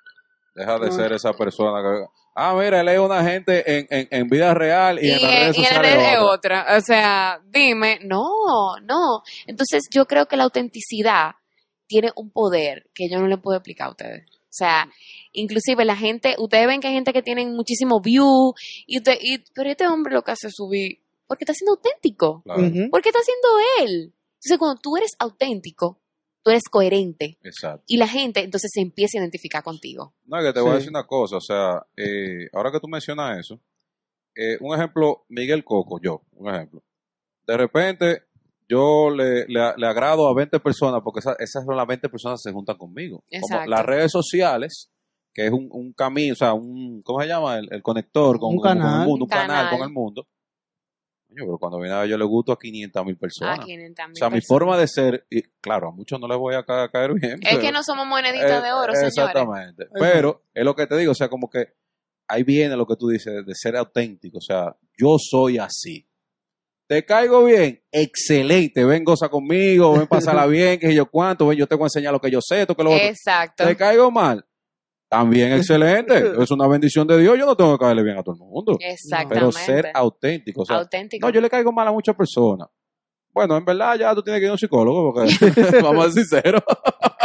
Deja 0.56 0.80
de 0.80 0.88
No. 0.88 0.92
ser 0.92 1.14
esa 1.14 1.34
persona 1.34 1.82
que. 1.82 2.06
Ah, 2.36 2.56
mira, 2.56 2.82
él 2.82 2.88
es 2.90 3.00
una 3.00 3.24
gente 3.24 3.78
en, 3.80 3.88
en, 3.92 4.08
en 4.10 4.28
vida 4.28 4.54
real 4.56 4.98
y, 5.04 5.12
en 5.12 5.22
las 5.22 5.32
redes 5.32 5.58
y 5.58 5.60
en 5.62 5.66
sociales. 5.68 5.92
es 5.94 6.18
otra. 6.20 6.62
otra. 6.64 6.78
O 6.78 6.82
sea, 6.82 7.42
dime, 7.46 8.00
no, 8.04 8.26
no. 8.84 9.22
Entonces 9.46 9.84
yo 9.92 10.06
creo 10.06 10.26
que 10.28 10.36
la 10.38 10.44
autenticidad 10.46 11.32
tiene 11.86 12.12
un 12.16 12.32
poder 12.32 12.90
que 12.96 13.08
yo 13.10 13.20
no 13.20 13.28
le 13.28 13.38
puedo 13.38 13.58
explicar 13.58 13.88
a 13.88 13.92
ustedes. 13.92 14.26
O 14.32 14.56
sea, 14.56 14.88
inclusive 15.32 15.86
la 15.86 15.96
gente, 15.96 16.36
ustedes 16.40 16.66
ven 16.66 16.80
que 16.82 16.88
hay 16.88 16.94
gente 16.94 17.14
que 17.14 17.22
tienen 17.22 17.54
muchísimo 17.56 18.00
view, 18.02 18.54
y 18.88 18.98
usted, 18.98 19.18
y, 19.22 19.40
pero 19.54 19.70
este 19.70 19.88
hombre 19.88 20.14
lo 20.14 20.24
que 20.24 20.32
hace 20.32 20.48
es 20.48 20.54
subir, 20.56 21.00
porque 21.28 21.44
está 21.44 21.54
siendo 21.54 21.74
auténtico. 21.74 22.42
Claro. 22.44 22.62
Ujú. 22.62 22.90
¿Por 22.92 23.02
qué 23.02 23.10
está 23.10 23.20
haciendo 23.20 23.48
él? 23.82 24.14
Entonces 24.36 24.58
cuando 24.58 24.80
tú 24.82 24.96
eres 24.98 25.12
auténtico, 25.20 26.00
tú 26.44 26.52
eres 26.52 26.64
coherente. 26.70 27.38
Exacto. 27.44 27.84
Y 27.88 27.98
la 27.98 28.08
gente 28.08 28.42
entonces 28.42 28.70
se 28.74 28.82
empieza 28.82 29.18
a 29.18 29.22
identificar 29.22 29.64
contigo. 29.64 30.14
No, 30.26 30.42
que 30.42 30.54
te 30.54 30.60
voy 30.62 30.72
a 30.72 30.76
decir 30.76 30.90
una 30.90 31.06
cosa, 31.08 31.38
o 31.38 31.42
sea, 31.42 31.82
eh, 31.98 32.48
ahora 32.54 32.72
que 32.72 32.80
tú 32.80 32.88
mencionas 32.88 33.40
eso, 33.40 33.60
eh, 34.36 34.58
un 34.62 34.76
ejemplo, 34.76 35.26
Miguel 35.30 35.64
Coco, 35.64 36.00
yo, 36.02 36.22
un 36.34 36.54
ejemplo. 36.54 36.84
De 37.48 37.58
repente, 37.58 38.24
yo 38.68 39.10
le, 39.10 39.46
le, 39.48 39.74
le 39.78 39.88
agrado 39.88 40.28
a 40.28 40.34
20 40.34 40.60
personas 40.60 41.02
porque 41.04 41.20
esa- 41.20 41.36
esas 41.40 41.64
son 41.66 41.76
las 41.76 41.86
20 41.88 42.10
personas 42.10 42.42
que 42.42 42.50
se 42.50 42.54
juntan 42.54 42.78
conmigo. 42.78 43.18
Como 43.30 43.46
Exacto. 43.46 43.70
las 43.70 43.86
redes 43.86 44.12
sociales, 44.12 44.90
que 45.34 45.46
es 45.48 45.52
un, 45.52 45.68
un 45.72 45.94
camino, 45.94 46.34
o 46.34 46.36
sea, 46.36 46.54
un, 46.54 47.02
¿cómo 47.04 47.22
se 47.22 47.28
llama? 47.28 47.58
El, 47.60 47.68
el 47.72 47.82
conector 47.84 48.40
con, 48.40 48.52
Un 48.54 48.58
con- 48.58 48.70
con 48.72 48.78
canal. 48.80 49.02
el 49.02 49.08
mundo, 49.08 49.16
un 49.16 49.22
Un 49.24 49.28
canal. 49.30 49.48
canal. 49.48 49.70
con 49.78 49.88
el 49.88 49.94
mundo. 49.94 50.28
Coño, 51.34 51.46
pero 51.46 51.58
cuando 51.58 51.80
viene 51.80 51.96
a 51.96 52.02
ver, 52.02 52.10
yo 52.10 52.18
le 52.18 52.26
gusto 52.26 52.52
a 52.52 52.60
500 52.60 53.06
mil 53.06 53.18
personas. 53.18 53.60
A 53.60 53.64
500 53.64 54.06
o 54.12 54.16
sea, 54.16 54.30
mi 54.30 54.42
forma 54.42 54.78
de 54.78 54.88
ser, 54.88 55.26
y 55.30 55.42
claro, 55.62 55.90
a 55.90 55.92
muchos 55.92 56.20
no 56.20 56.28
les 56.28 56.38
voy 56.38 56.56
a 56.56 56.64
ca- 56.64 56.90
caer 56.90 57.14
bien. 57.14 57.40
Es 57.42 57.50
pero- 57.50 57.62
que 57.62 57.72
no 57.72 57.84
somos 57.84 58.06
moneditas 58.08 58.62
de 58.62 58.70
eh, 58.70 58.74
oro, 58.74 58.94
señores. 58.94 59.18
Exactamente. 59.18 59.88
Pero 60.00 60.44
es 60.54 60.64
lo 60.64 60.76
que 60.76 60.88
te 60.88 60.98
digo, 60.98 61.12
o 61.12 61.16
sea, 61.16 61.30
como 61.30 61.50
que 61.50 61.74
ahí 62.28 62.44
viene 62.44 62.76
lo 62.76 62.86
que 62.86 62.96
tú 62.96 63.08
dices 63.10 63.46
de 63.46 63.54
ser 63.56 63.76
auténtico. 63.76 64.38
O 64.38 64.42
sea, 64.42 64.76
yo 64.98 65.16
soy 65.20 65.58
así. 65.58 66.08
¿Te 66.88 67.06
caigo 67.06 67.46
bien? 67.46 67.82
Excelente. 67.92 68.84
Ven, 68.86 69.04
goza 69.04 69.30
conmigo, 69.30 69.94
ven, 69.98 70.08
pásala 70.08 70.46
bien, 70.48 70.80
que 70.80 70.88
sé 70.88 70.96
yo 70.96 71.06
cuánto, 71.10 71.48
ven, 71.48 71.58
yo 71.58 71.66
te 71.68 71.76
voy 71.76 71.86
a 71.86 71.88
enseñar 71.88 72.12
lo 72.14 72.20
que 72.22 72.30
yo 72.30 72.40
sé, 72.42 72.62
esto 72.62 72.76
que 72.76 72.84
lo 72.84 72.92
otro. 72.92 73.04
Exacto. 73.04 73.66
¿Te 73.66 73.76
caigo 73.76 74.12
mal? 74.12 74.46
También 75.14 75.54
excelente. 75.58 76.34
es 76.42 76.50
una 76.52 76.68
bendición 76.68 77.06
de 77.08 77.20
Dios. 77.20 77.38
Yo 77.38 77.46
no 77.46 77.56
tengo 77.56 77.78
que 77.78 77.84
caerle 77.86 78.04
bien 78.04 78.18
a 78.18 78.24
todo 78.24 78.34
el 78.36 78.42
mundo. 78.42 78.78
Exactamente. 78.80 79.36
Pero 79.36 79.52
ser 79.52 79.92
auténtico. 79.94 80.62
O 80.64 80.66
sea, 80.66 80.78
auténtico. 80.78 81.28
no, 81.28 81.34
yo 81.34 81.40
le 81.40 81.50
caigo 81.50 81.72
mal 81.72 81.88
a 81.88 81.92
muchas 81.92 82.16
personas. 82.16 82.68
Bueno, 83.32 83.56
en 83.58 83.64
verdad 83.66 83.96
ya 83.98 84.16
tú 84.16 84.24
tienes 84.24 84.40
que 84.40 84.46
ir 84.46 84.50
a 84.50 84.54
un 84.54 84.58
psicólogo 84.58 85.14
porque, 85.14 85.30
vamos 85.84 86.06
a 86.08 86.12
ser 86.12 86.24
sinceros, 86.24 86.62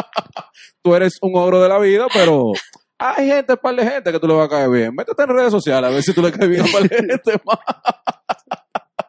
tú 0.82 0.94
eres 0.94 1.18
un 1.22 1.34
ogro 1.36 1.62
de 1.62 1.68
la 1.68 1.78
vida, 1.78 2.06
pero 2.12 2.52
hay 2.98 3.26
gente, 3.28 3.52
un 3.54 3.58
par 3.58 3.74
de 3.76 3.84
gente 3.90 4.12
que 4.12 4.18
tú 4.20 4.26
le 4.26 4.34
vas 4.34 4.46
a 4.46 4.50
caer 4.50 4.70
bien. 4.70 4.94
Métete 4.94 5.22
en 5.22 5.28
redes 5.30 5.50
sociales 5.52 5.90
a 5.90 5.92
ver 5.94 6.02
si 6.02 6.12
tú 6.14 6.20
le 6.22 6.30
caes 6.32 6.48
bien 6.48 6.60
a 6.62 6.64
un 6.64 6.72
par 6.72 6.82
de 6.82 6.96
gente 6.96 7.32
más. 7.44 7.58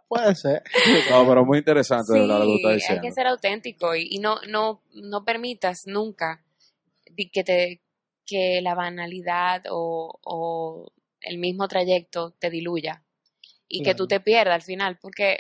Puede 0.08 0.36
ser. 0.36 0.64
No, 1.12 1.28
pero 1.28 1.46
muy 1.46 1.60
interesante, 1.60 2.14
de 2.14 2.20
Sí, 2.20 2.28
verdad, 2.28 2.40
lo 2.40 2.46
que 2.46 2.52
tú 2.52 2.56
estás 2.58 2.70
hay 2.70 2.76
diciendo. 2.76 3.02
que 3.04 3.12
ser 3.12 3.28
auténtico 3.28 3.96
y, 3.96 4.08
y 4.10 4.20
no, 4.20 4.38
no, 4.48 4.82
no 4.94 5.24
permitas 5.24 5.84
nunca 5.86 6.44
que 7.34 7.44
te 7.44 7.82
que 8.30 8.62
la 8.62 8.76
banalidad 8.76 9.64
o, 9.70 10.20
o 10.24 10.92
el 11.22 11.38
mismo 11.38 11.68
trayecto 11.68 12.32
te 12.40 12.50
diluya 12.50 13.04
y 13.68 13.82
que 13.84 13.96
tú 13.96 14.08
te 14.08 14.20
pierdas 14.20 14.56
al 14.56 14.62
final, 14.62 14.98
porque 15.02 15.38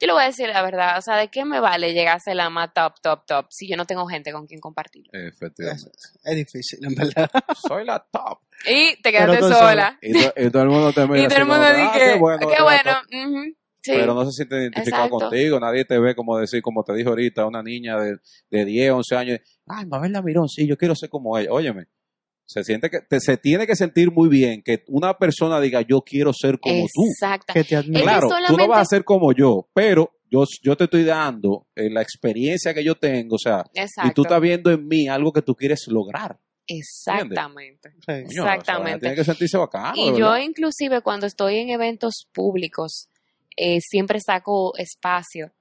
yo 0.00 0.06
le 0.06 0.12
voy 0.14 0.22
a 0.22 0.26
decir 0.26 0.48
la 0.48 0.62
verdad, 0.62 0.98
o 0.98 1.02
sea, 1.02 1.16
¿de 1.16 1.28
qué 1.28 1.44
me 1.44 1.60
vale 1.60 1.92
llegar 1.92 2.16
a 2.16 2.20
ser 2.20 2.36
la 2.36 2.48
más 2.50 2.72
top, 2.74 2.94
top, 3.02 3.24
top 3.26 3.46
si 3.50 3.68
yo 3.68 3.76
no 3.76 3.84
tengo 3.86 4.06
gente 4.06 4.32
con 4.32 4.46
quien 4.46 4.60
compartirlo? 4.60 5.10
Efectivamente. 5.12 5.90
Es 6.24 6.36
difícil, 6.36 6.78
en 6.84 6.94
verdad. 6.94 7.30
Soy 7.56 7.84
la 7.84 7.98
top. 8.00 8.38
Y 8.66 9.00
te 9.02 9.12
quedaste 9.12 9.42
sola. 9.54 9.98
Y, 10.00 10.12
to- 10.12 10.32
y 10.36 10.50
todo 10.50 10.62
el 10.62 10.68
mundo 10.70 10.92
te 10.92 11.06
mira 11.08 11.24
Y 11.24 11.28
todo 11.28 11.38
el 11.38 11.46
mundo 11.46 11.66
dice, 11.68 11.80
"Ah, 11.82 11.98
qué 11.98 12.14
bueno. 12.18 12.48
la 12.50 12.62
bueno. 12.62 12.90
top". 13.02 13.14
ujú, 13.28 13.44
sí. 13.82 13.92
pero 13.92 14.14
no 14.14 14.24
se 14.24 14.32
siente 14.32 14.56
identificado 14.56 15.04
Exacto. 15.04 15.28
contigo. 15.28 15.60
Nadie 15.60 15.84
te 15.84 15.98
ve 15.98 16.14
como 16.14 16.38
decir, 16.38 16.62
como 16.62 16.82
te 16.82 16.94
dijo 16.94 17.10
ahorita, 17.10 17.46
una 17.46 17.62
niña 17.62 17.98
de, 17.98 18.16
de 18.50 18.64
10, 18.64 18.90
11 18.92 19.16
años. 19.16 19.40
Ay, 19.66 19.84
Mabel 19.86 20.12
Mirón, 20.24 20.48
sí, 20.48 20.66
yo 20.66 20.76
quiero 20.78 20.94
ser 20.94 21.10
como 21.10 21.36
ella. 21.38 21.52
Óyeme, 21.52 21.86
se 22.46 22.62
siente 22.64 22.88
que 22.88 23.00
te- 23.00 23.20
se 23.20 23.36
tiene 23.36 23.66
que 23.66 23.74
sentir 23.76 24.10
muy 24.12 24.28
bien 24.28 24.62
que 24.62 24.84
una 24.88 25.18
persona 25.18 25.60
diga, 25.60 25.80
yo 25.82 26.00
quiero 26.02 26.32
ser 26.32 26.58
como 26.60 26.86
tú. 26.94 27.02
Exacto. 27.10 27.52
Que 27.52 27.64
te 27.64 27.76
admiro. 27.76 27.98
Es 27.98 28.04
que 28.04 28.08
Claro, 28.08 28.28
tú 28.48 28.56
no 28.56 28.68
vas 28.68 28.80
a 28.80 28.84
ser 28.84 29.04
como 29.04 29.32
yo, 29.32 29.68
pero 29.74 30.12
yo, 30.30 30.44
yo 30.62 30.76
te 30.76 30.84
estoy 30.84 31.04
dando 31.04 31.66
eh, 31.74 31.90
la 31.90 32.02
experiencia 32.02 32.72
que 32.72 32.82
yo 32.84 32.94
tengo, 32.96 33.34
o 33.36 33.38
sea, 33.38 33.64
Exacto. 33.74 34.10
y 34.10 34.14
tú 34.14 34.22
estás 34.22 34.40
viendo 34.40 34.70
en 34.70 34.86
mí 34.86 35.08
algo 35.08 35.32
que 35.32 35.42
tú 35.42 35.54
quieres 35.54 35.86
lograr. 35.88 36.38
Exactamente. 36.68 37.90
Sí. 38.06 38.12
Exactamente. 38.12 39.00
Tiene 39.00 39.14
que 39.16 39.24
sentirse 39.24 39.56
bacano. 39.58 39.94
Y 39.96 40.18
yo 40.18 40.36
inclusive 40.38 41.00
cuando 41.00 41.26
estoy 41.26 41.58
en 41.58 41.70
eventos 41.70 42.26
públicos, 42.32 43.08
eh, 43.56 43.78
siempre 43.80 44.20
saco 44.20 44.76
espacio 44.76 45.52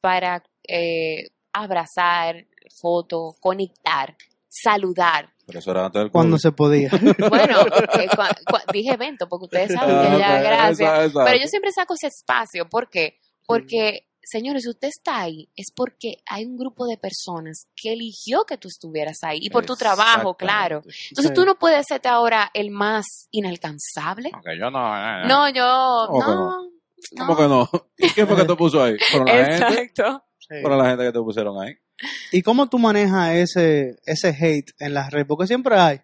para 0.00 0.42
eh, 0.68 1.28
abrazar, 1.52 2.46
foto, 2.80 3.34
conectar, 3.40 4.16
saludar. 4.48 5.33
Pero 5.46 5.58
eso 5.58 5.70
era 5.70 5.86
antes 5.86 6.00
del 6.02 6.10
Cuando 6.10 6.38
se 6.38 6.52
podía. 6.52 6.88
Bueno, 7.28 7.60
eh, 7.62 8.08
cua- 8.08 8.34
cua- 8.46 8.64
dije 8.72 8.92
evento 8.94 9.28
porque 9.28 9.44
ustedes 9.44 9.72
saben 9.72 9.96
que 10.12 10.18
ya, 10.18 10.36
Ah, 10.36 10.40
gracias. 10.40 10.80
exacto, 10.80 11.00
exacto. 11.06 11.24
Pero 11.26 11.42
yo 11.42 11.48
siempre 11.48 11.72
saco 11.72 11.94
ese 11.94 12.06
espacio. 12.08 12.68
¿Por 12.68 12.88
qué? 12.88 13.18
Porque, 13.46 14.08
señores, 14.22 14.62
si 14.62 14.70
usted 14.70 14.88
está 14.88 15.20
ahí, 15.20 15.50
es 15.54 15.66
porque 15.76 16.16
hay 16.26 16.46
un 16.46 16.56
grupo 16.56 16.86
de 16.86 16.96
personas 16.96 17.66
que 17.76 17.92
eligió 17.92 18.44
que 18.44 18.56
tú 18.56 18.68
estuvieras 18.68 19.18
ahí. 19.22 19.38
Y 19.42 19.50
por 19.50 19.66
tu 19.66 19.76
trabajo, 19.76 20.34
claro. 20.34 20.82
Entonces 21.10 21.28
Sí. 21.28 21.34
tú 21.34 21.44
no 21.44 21.56
puedes 21.58 21.84
serte 21.86 22.08
ahora 22.08 22.50
el 22.54 22.70
más 22.70 23.28
inalcanzable. 23.30 24.30
Aunque 24.32 24.58
yo 24.58 24.70
no. 24.70 24.96
eh, 24.96 25.22
eh. 25.24 25.28
No, 25.28 25.48
yo. 25.50 26.06
¿Cómo 26.08 26.20
que 26.24 26.32
No. 26.32 26.70
¿Cómo 27.18 27.36
que 27.36 27.42
no? 27.48 27.68
¿Y 27.98 28.08
quién 28.08 28.26
fue 28.26 28.36
que 28.36 28.44
te 28.46 28.56
puso 28.56 28.82
ahí? 28.82 28.96
¿Fueron 29.10 29.26
la 29.28 29.44
gente? 29.44 29.54
Exacto. 29.82 30.24
Sí. 30.38 30.54
¿Fueron 30.62 30.78
la 30.78 30.88
gente 30.88 31.04
que 31.04 31.12
te 31.12 31.18
pusieron 31.20 31.62
ahí? 31.62 31.74
¿Y 32.32 32.42
cómo 32.42 32.68
tú 32.68 32.78
manejas 32.78 33.34
ese, 33.34 33.96
ese 34.06 34.28
hate 34.28 34.72
en 34.78 34.94
las 34.94 35.10
redes? 35.10 35.26
Porque 35.28 35.46
siempre 35.46 35.76
hay. 35.76 36.00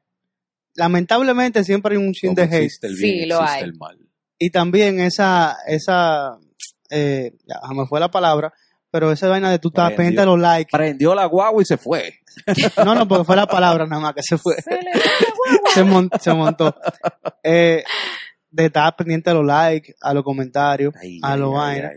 Lamentablemente 0.75 1.65
siempre 1.65 1.97
hay 1.97 2.03
un 2.03 2.12
chin 2.12 2.35
de 2.35 2.45
hate. 2.45 2.71
Sí, 2.97 3.27
lo 3.27 3.43
hay. 3.43 3.65
el 3.65 3.75
mal. 3.77 3.99
Y 4.39 4.51
también 4.51 5.01
esa, 5.01 5.57
esa, 5.67 6.39
eh, 6.91 7.33
ya 7.47 7.75
me 7.75 7.87
fue 7.87 8.01
la 8.01 8.11
palabra, 8.11 8.53
pero 8.91 9.12
esa 9.12 9.29
vaina 9.29 9.51
de 9.51 9.59
tú 9.59 9.71
Prendió. 9.71 9.97
pendiente 9.97 10.21
de 10.21 10.27
los 10.27 10.39
likes. 10.39 10.71
Prendió 10.73 11.15
la 11.15 11.27
guagua 11.27 11.62
y 11.62 11.67
se 11.67 11.77
fue. 11.77 12.15
No, 12.85 12.95
no, 12.95 13.07
porque 13.09 13.25
fue 13.25 13.37
la 13.37 13.47
palabra 13.47 13.87
nada 13.87 14.01
más 14.01 14.15
que 14.15 14.23
se 14.23 14.39
fue. 14.39 14.55
Se 14.62 14.71
le 14.81 14.93
se 16.21 16.33
montó. 16.33 16.75
Eh, 17.43 17.83
de 18.51 18.67
estar 18.67 18.95
pendiente 18.97 19.31
a 19.31 19.35
los 19.35 19.45
likes, 19.45 19.95
a 20.01 20.15
los 20.15 20.25
comentarios, 20.25 20.95
a 21.23 21.37
los 21.37 21.53
vainas. 21.53 21.93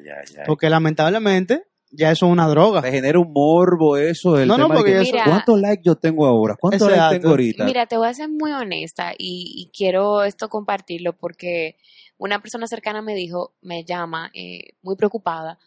Porque 0.46 0.70
lamentablemente 0.70 1.64
ya 1.96 2.12
eso 2.12 2.26
es 2.26 2.32
una 2.32 2.48
droga. 2.48 2.82
Te 2.82 2.92
genera 2.92 3.20
un 3.20 3.32
morbo 3.32 3.98
eso. 3.98 4.40
El 4.40 4.48
No, 4.48 4.58
no, 4.58 4.68
tema 4.68 4.82
de 4.82 4.84
que, 4.84 5.00
Mira. 5.00 5.24
¿Cuántos 5.26 5.60
likes 5.62 5.84
yo 5.86 5.96
tengo 5.96 6.26
ahora? 6.26 6.56
¿Cuántos 6.60 6.88
likes 6.88 7.00
dato. 7.00 7.14
tengo 7.16 7.30
ahorita? 7.30 7.66
Mira, 7.66 7.86
te 7.86 7.98
voy 7.98 8.08
a 8.08 8.14
ser 8.14 8.30
muy 8.30 8.52
honesta 8.52 9.14
y, 9.18 9.54
y 9.56 9.72
quiero 9.76 10.24
esto 10.24 10.50
compartirlo 10.50 11.16
porque 11.16 11.78
una 12.18 12.42
persona 12.42 12.68
cercana 12.68 13.02
me 13.02 13.16
dijo, 13.16 13.56
me 13.62 13.84
llama 13.84 14.32
eh, 14.34 14.76
muy 14.82 14.96
preocupada, 14.96 15.60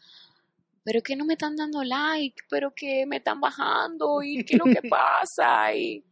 pero 0.84 1.02
que 1.02 1.16
no 1.16 1.24
me 1.24 1.34
están 1.34 1.56
dando 1.56 1.82
like, 1.84 2.36
pero 2.48 2.72
que 2.74 3.06
me 3.06 3.16
están 3.16 3.40
bajando 3.40 4.22
y 4.22 4.44
qué 4.44 4.54
es 4.54 4.58
lo 4.58 4.64
que 4.64 4.88
pasa. 4.88 5.74
Y, 5.74 6.04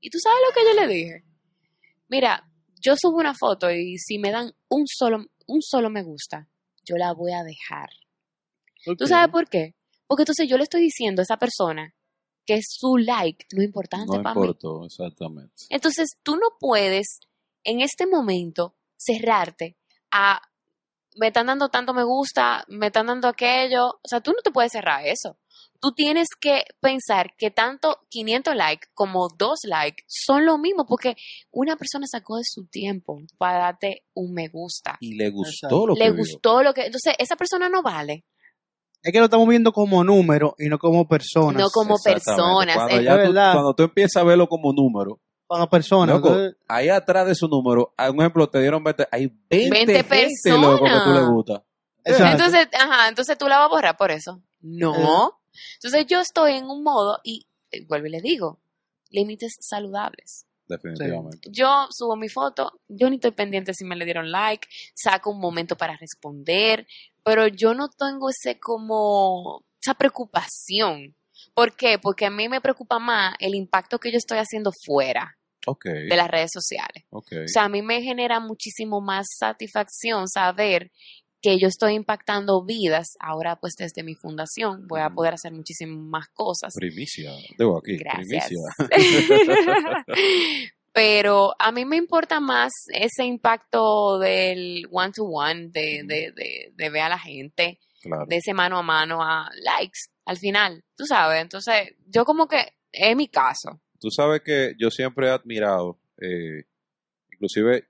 y 0.00 0.10
tú 0.10 0.18
sabes 0.18 0.38
lo 0.46 0.54
que 0.54 0.68
yo 0.68 0.80
le 0.86 0.94
dije. 0.94 1.24
Mira, 2.08 2.44
yo 2.80 2.94
subo 2.96 3.18
una 3.18 3.34
foto 3.34 3.70
y 3.70 3.98
si 3.98 4.18
me 4.18 4.30
dan 4.30 4.52
un 4.68 4.86
solo, 4.86 5.26
un 5.46 5.62
solo 5.62 5.90
me 5.90 6.02
gusta, 6.02 6.48
yo 6.84 6.96
la 6.96 7.12
voy 7.12 7.32
a 7.32 7.44
dejar. 7.44 7.88
¿Tú 8.96 9.06
sabes 9.06 9.30
por 9.30 9.48
qué? 9.48 9.74
Porque 10.06 10.22
entonces 10.22 10.48
yo 10.48 10.56
le 10.56 10.62
estoy 10.64 10.80
diciendo 10.82 11.20
a 11.22 11.24
esa 11.24 11.36
persona 11.38 11.94
que 12.46 12.60
su 12.66 12.96
like 12.96 13.44
no 13.52 13.60
es 13.62 13.66
importante 13.66 14.16
No 14.16 14.22
para 14.22 14.34
mí. 14.34 14.40
importó, 14.40 14.84
exactamente. 14.86 15.52
Entonces 15.68 16.08
tú 16.22 16.36
no 16.36 16.56
puedes 16.58 17.20
en 17.64 17.80
este 17.80 18.06
momento 18.06 18.74
cerrarte 18.96 19.76
a 20.10 20.40
me 21.16 21.26
están 21.28 21.46
dando 21.46 21.68
tanto 21.68 21.92
me 21.92 22.04
gusta, 22.04 22.64
me 22.68 22.86
están 22.86 23.08
dando 23.08 23.26
aquello. 23.28 23.88
O 23.88 24.08
sea, 24.08 24.20
tú 24.20 24.30
no 24.30 24.40
te 24.42 24.52
puedes 24.52 24.70
cerrar 24.70 25.00
a 25.00 25.06
eso. 25.06 25.36
Tú 25.80 25.92
tienes 25.92 26.28
que 26.40 26.62
pensar 26.80 27.34
que 27.36 27.50
tanto 27.50 27.98
500 28.08 28.54
likes 28.54 28.86
como 28.94 29.28
2 29.28 29.58
likes 29.64 30.04
son 30.06 30.46
lo 30.46 30.58
mismo 30.58 30.86
porque 30.86 31.16
una 31.50 31.76
persona 31.76 32.06
sacó 32.08 32.36
de 32.36 32.44
su 32.44 32.66
tiempo 32.66 33.18
para 33.36 33.58
darte 33.58 34.04
un 34.14 34.32
me 34.32 34.46
gusta. 34.48 34.96
Y 35.00 35.14
le 35.16 35.30
gustó 35.30 35.50
Exacto. 35.66 35.86
lo 35.88 35.94
que 35.94 36.00
Le 36.04 36.10
vio. 36.12 36.18
gustó 36.18 36.62
lo 36.62 36.72
que... 36.72 36.86
Entonces, 36.86 37.14
esa 37.18 37.34
persona 37.36 37.68
no 37.68 37.82
vale. 37.82 38.24
Es 39.08 39.12
que 39.12 39.18
lo 39.20 39.24
estamos 39.24 39.48
viendo 39.48 39.72
como 39.72 40.04
número 40.04 40.54
y 40.58 40.68
no 40.68 40.78
como 40.78 41.08
personas. 41.08 41.62
No 41.62 41.70
como 41.70 41.96
personas. 42.02 42.76
Cuando, 42.76 42.94
Eh, 42.96 43.04
ya 43.04 43.12
Es 43.14 43.20
tú, 43.20 43.26
verdad. 43.32 43.52
cuando 43.54 43.74
tú 43.74 43.82
empiezas 43.84 44.16
a 44.20 44.24
verlo 44.24 44.46
como 44.48 44.70
número, 44.72 45.18
Como 45.46 45.66
personas. 45.70 46.16
loco, 46.16 46.28
Entonces, 46.28 46.56
ahí 46.68 46.90
atrás 46.90 47.26
de 47.26 47.34
su 47.34 47.48
número, 47.48 47.94
hay 47.96 48.10
un 48.10 48.16
ejemplo, 48.20 48.48
te 48.50 48.60
dieron 48.60 48.84
20, 48.84 49.08
hay 49.10 49.32
20, 49.48 50.02
20 50.02 50.04
gente, 50.04 50.50
loco, 50.60 50.84
que 50.84 50.90
tú 50.90 50.94
le 50.94 51.00
personas. 51.00 51.30
gusta. 51.30 51.64
Exacto. 52.04 52.32
Entonces, 52.44 52.68
ajá, 52.78 53.08
entonces 53.08 53.38
tú 53.38 53.48
la 53.48 53.56
vas 53.58 53.66
a 53.66 53.68
borrar 53.70 53.96
por 53.96 54.10
eso. 54.10 54.42
No. 54.60 55.40
Entonces 55.76 56.06
yo 56.06 56.20
estoy 56.20 56.52
en 56.52 56.66
un 56.66 56.82
modo 56.82 57.18
y 57.24 57.46
eh, 57.70 57.86
vuelvo 57.88 58.08
y 58.08 58.10
le 58.10 58.20
digo, 58.20 58.60
límites 59.10 59.56
saludables. 59.60 60.44
Definitivamente. 60.68 61.48
Yo 61.50 61.86
subo 61.90 62.16
mi 62.16 62.28
foto, 62.28 62.80
yo 62.88 63.08
ni 63.08 63.16
estoy 63.16 63.30
pendiente 63.32 63.72
si 63.74 63.84
me 63.84 63.96
le 63.96 64.04
dieron 64.04 64.30
like, 64.30 64.68
saco 64.94 65.30
un 65.30 65.40
momento 65.40 65.76
para 65.76 65.96
responder, 65.96 66.86
pero 67.24 67.46
yo 67.48 67.74
no 67.74 67.88
tengo 67.88 68.28
ese 68.30 68.58
como 68.58 69.64
esa 69.80 69.94
preocupación. 69.94 71.14
¿Por 71.54 71.74
qué? 71.74 71.98
Porque 71.98 72.26
a 72.26 72.30
mí 72.30 72.48
me 72.48 72.60
preocupa 72.60 72.98
más 72.98 73.34
el 73.38 73.54
impacto 73.54 73.98
que 73.98 74.10
yo 74.10 74.18
estoy 74.18 74.38
haciendo 74.38 74.72
fuera 74.84 75.36
de 75.84 76.16
las 76.16 76.28
redes 76.28 76.50
sociales. 76.52 77.04
O 77.10 77.22
sea, 77.46 77.64
a 77.64 77.68
mí 77.68 77.82
me 77.82 78.02
genera 78.02 78.40
muchísimo 78.40 79.00
más 79.00 79.26
satisfacción 79.38 80.28
saber 80.28 80.90
que 81.40 81.58
yo 81.58 81.68
estoy 81.68 81.94
impactando 81.94 82.64
vidas. 82.64 83.16
Ahora, 83.20 83.56
pues 83.56 83.74
desde 83.76 84.02
mi 84.02 84.14
fundación 84.14 84.86
voy 84.88 85.00
a 85.00 85.10
poder 85.10 85.34
hacer 85.34 85.52
muchísimas 85.52 85.98
más 85.98 86.28
cosas. 86.34 86.74
Primicia. 86.74 87.32
Debo 87.56 87.78
aquí. 87.78 87.96
Gracias. 87.96 88.48
Primicia. 88.48 90.04
Pero 90.92 91.54
a 91.58 91.70
mí 91.70 91.84
me 91.84 91.96
importa 91.96 92.40
más 92.40 92.72
ese 92.92 93.24
impacto 93.24 94.18
del 94.18 94.88
one 94.90 95.12
to 95.12 95.24
one, 95.24 95.68
de, 95.68 96.02
de, 96.04 96.32
de, 96.34 96.72
de 96.74 96.90
ver 96.90 97.02
a 97.02 97.08
la 97.10 97.18
gente, 97.18 97.78
claro. 98.02 98.24
de 98.26 98.36
ese 98.38 98.52
mano 98.52 98.78
a 98.78 98.82
mano 98.82 99.22
a 99.22 99.48
likes 99.62 100.08
al 100.28 100.36
final, 100.36 100.84
tú 100.94 101.06
sabes. 101.06 101.40
Entonces, 101.40 101.94
yo 102.06 102.24
como 102.26 102.46
que 102.46 102.74
es 102.92 103.16
mi 103.16 103.28
caso. 103.28 103.80
Tú 103.98 104.10
sabes 104.10 104.42
que 104.42 104.74
yo 104.78 104.90
siempre 104.90 105.28
he 105.28 105.30
admirado, 105.30 105.98
eh, 106.20 106.64
inclusive 107.32 107.87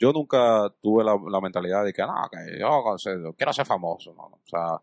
yo 0.00 0.12
nunca 0.12 0.72
tuve 0.80 1.04
la, 1.04 1.14
la 1.30 1.40
mentalidad 1.40 1.84
de 1.84 1.92
que, 1.92 2.02
no, 2.02 2.14
que 2.32 2.58
yo, 2.58 3.34
quiero 3.36 3.52
ser 3.52 3.66
famoso, 3.66 4.14
no, 4.14 4.28
no, 4.30 4.36
o 4.36 4.46
sea, 4.46 4.82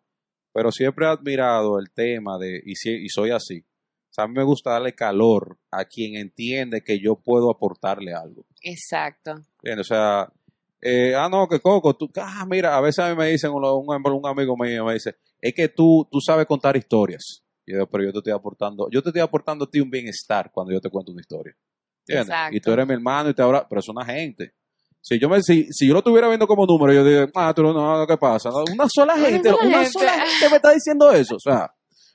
pero 0.54 0.72
siempre 0.72 1.06
he 1.06 1.10
admirado 1.10 1.80
el 1.80 1.92
tema 1.92 2.38
de, 2.38 2.62
y, 2.66 2.76
si- 2.76 3.04
y 3.04 3.10
soy 3.10 3.32
así, 3.32 3.60
o 3.60 4.14
sea, 4.14 4.24
a 4.26 4.28
mí 4.28 4.34
me 4.36 4.44
gusta 4.44 4.72
darle 4.72 4.94
calor 4.94 5.58
a 5.72 5.86
quien 5.86 6.16
entiende 6.16 6.84
que 6.84 7.00
yo 7.00 7.16
puedo 7.16 7.50
aportarle 7.52 8.14
algo, 8.14 8.46
Exacto. 8.62 9.32
¿entiendes? 9.62 9.92
O 9.92 9.96
sea, 9.96 10.32
eh, 10.82 11.16
ah, 11.16 11.28
no, 11.30 11.48
que 11.48 11.60
Coco, 11.60 11.96
tú, 11.96 12.10
ah, 12.18 12.46
mira, 12.48 12.78
a 12.78 12.82
veces 12.82 13.00
a 13.04 13.10
mí 13.10 13.16
me 13.16 13.28
dicen, 13.30 13.52
un, 13.52 13.66
un, 13.66 13.86
un 13.90 14.28
amigo 14.28 14.56
mío 14.56 14.86
me 14.86 14.94
dice, 14.94 15.16
es 15.42 15.54
que 15.54 15.70
tú, 15.70 16.08
tú 16.12 16.20
sabes 16.22 16.46
contar 16.46 16.78
historias. 16.78 17.44
Y 17.66 17.74
yo, 17.76 17.86
pero 17.90 18.04
yo 18.06 18.12
te 18.14 18.20
estoy 18.20 18.32
aportando, 18.34 18.88
yo 18.90 19.02
te 19.04 19.10
estoy 19.10 19.22
aportando 19.22 19.66
a 19.66 19.70
ti 19.70 19.80
un 19.82 19.90
bienestar 19.90 20.52
cuando 20.54 20.72
yo 20.72 20.80
te 20.80 20.90
cuento 20.90 21.12
una 21.12 21.20
historia. 21.22 21.54
¿Entiendes? 22.02 22.28
Exacto. 22.30 22.56
Y 22.56 22.62
tú 22.62 22.72
eres 22.72 22.88
mi 22.88 22.94
hermano 22.94 23.30
y 23.30 23.34
te 23.34 23.42
ahora, 23.42 23.68
pero 23.68 23.80
es 23.82 23.90
una 23.90 24.06
gente. 24.06 24.54
Si 25.08 25.18
yo 25.20 25.30
me, 25.30 25.42
si, 25.42 25.68
si 25.72 25.88
yo 25.88 25.94
lo 25.94 26.00
estuviera 26.00 26.28
viendo 26.28 26.46
como 26.46 26.66
número, 26.66 26.92
yo 26.92 27.04
digo, 27.06 27.32
ah, 27.36 27.54
tú 27.56 27.64
no, 27.64 28.06
¿qué 28.06 28.18
pasa? 28.18 28.50
Una 28.50 28.88
sola 28.94 29.18
gente, 29.18 29.54
una 29.54 29.84
gente. 29.84 29.90
sola 29.92 30.12
gente 30.12 30.50
me 30.50 30.56
está 30.58 30.72
diciendo 30.74 31.12
eso, 31.14 31.36
o 31.36 31.40
sea. 31.40 31.72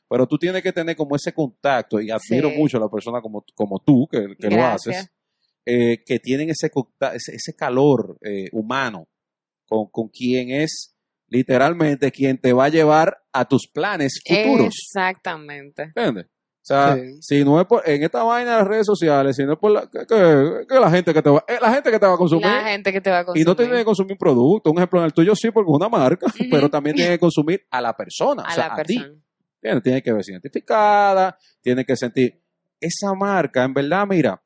Pero 0.06 0.26
tú 0.26 0.36
tienes 0.36 0.62
que 0.62 0.74
tener 0.74 0.94
como 0.94 1.16
ese 1.16 1.32
contacto 1.32 1.98
y 1.98 2.10
admiro 2.10 2.50
Sí. 2.50 2.56
mucho 2.58 2.76
a 2.76 2.80
la 2.80 2.90
persona 2.90 3.22
como, 3.22 3.46
como 3.54 3.78
tú, 3.78 4.06
que, 4.10 4.36
que 4.38 4.54
lo 4.54 4.62
haces, 4.62 5.10
eh, 5.64 6.04
que 6.04 6.18
tienen 6.18 6.50
ese, 6.50 6.70
ese, 7.14 7.34
ese 7.34 7.56
calor 7.56 8.18
eh, 8.20 8.50
humano 8.52 9.08
con, 9.66 9.86
con 9.90 10.08
quien 10.08 10.50
es 10.50 10.94
literalmente 11.28 12.12
quien 12.12 12.36
te 12.36 12.52
va 12.52 12.66
a 12.66 12.68
llevar 12.68 13.22
a 13.32 13.46
tus 13.46 13.66
planes 13.72 14.20
futuros. 14.22 14.74
Exactamente. 14.86 15.84
¿Entiendes? 15.96 16.26
O 16.62 16.64
sea, 16.64 16.94
Sí. 16.96 17.16
si 17.20 17.44
no 17.44 17.60
es 17.60 17.66
por, 17.66 17.82
en 17.88 18.04
esta 18.04 18.22
vaina 18.22 18.52
de 18.52 18.56
las 18.58 18.68
redes 18.68 18.86
sociales, 18.86 19.34
si 19.34 19.44
no 19.44 19.54
es 19.54 19.58
por 19.58 19.72
la, 19.72 19.82
que, 19.90 20.06
que- 20.06 20.66
que 20.68 20.74
la 20.80 20.90
gente 20.92 21.12
que 21.12 21.20
te 21.20 21.28
va, 21.28 21.44
eh, 21.48 21.58
la 21.60 21.72
gente 21.74 21.90
que 21.90 21.98
te 21.98 22.06
va 22.06 22.14
a 22.14 22.16
consumir. 22.16 22.46
La 22.46 22.62
gente 22.62 22.92
que 22.92 23.00
te 23.00 23.10
va 23.10 23.18
a 23.18 23.22
Y 23.22 23.24
consumir. 23.24 23.46
no 23.48 23.56
te 23.56 23.64
tiene 23.64 23.78
que 23.80 23.84
consumir 23.84 24.12
un 24.12 24.18
producto. 24.18 24.70
Un 24.70 24.78
ejemplo 24.78 25.00
en 25.00 25.06
el 25.06 25.12
tuyo 25.12 25.34
sí, 25.34 25.50
porque 25.50 25.70
es 25.70 25.76
una 25.76 25.88
marca, 25.88 26.26
pero 26.50 26.70
también 26.70 26.94
tiene 26.94 27.10
que 27.12 27.18
consumir 27.18 27.66
a 27.70 27.80
la 27.80 27.96
persona, 27.96 28.44
a 28.44 28.50
o 28.52 28.54
sea, 28.54 28.68
la 28.68 28.74
a 28.74 28.82
ti. 28.84 28.96
persona. 28.98 29.20
¿Entiendes? 29.60 29.82
Tiene 29.82 30.02
que 30.02 30.12
verse 30.12 30.32
identificada, 30.32 31.36
tiene 31.60 31.84
que 31.84 31.96
sentir. 31.96 32.40
Esa 32.80 33.12
marca, 33.14 33.64
en 33.64 33.74
verdad, 33.74 34.06
mira, 34.08 34.40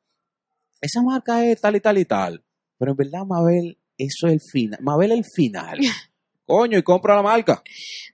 esa 0.81 1.01
marca 1.03 1.45
es 1.45 1.59
tal 1.61 1.75
y 1.75 1.79
tal 1.81 1.97
y 1.99 2.05
tal, 2.05 2.43
pero 2.79 2.91
en 2.91 2.97
verdad, 2.97 3.25
Mabel, 3.25 3.79
eso 3.97 4.27
es 4.27 4.33
el 4.33 4.41
final. 4.41 4.79
Mabel 4.81 5.11
es 5.11 5.17
el 5.19 5.25
final. 5.35 5.79
Coño, 6.47 6.77
y 6.77 6.83
compra 6.83 7.15
la 7.15 7.21
marca. 7.21 7.61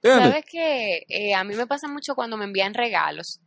¿Entiendes? 0.02 0.28
¿Sabes 0.28 0.46
que 0.46 1.34
a 1.36 1.44
mí 1.44 1.56
me 1.56 1.68
pasa 1.68 1.88
mucho 1.88 2.16
cuando 2.16 2.36
me 2.36 2.46
envían 2.46 2.74
regalos? 2.74 3.40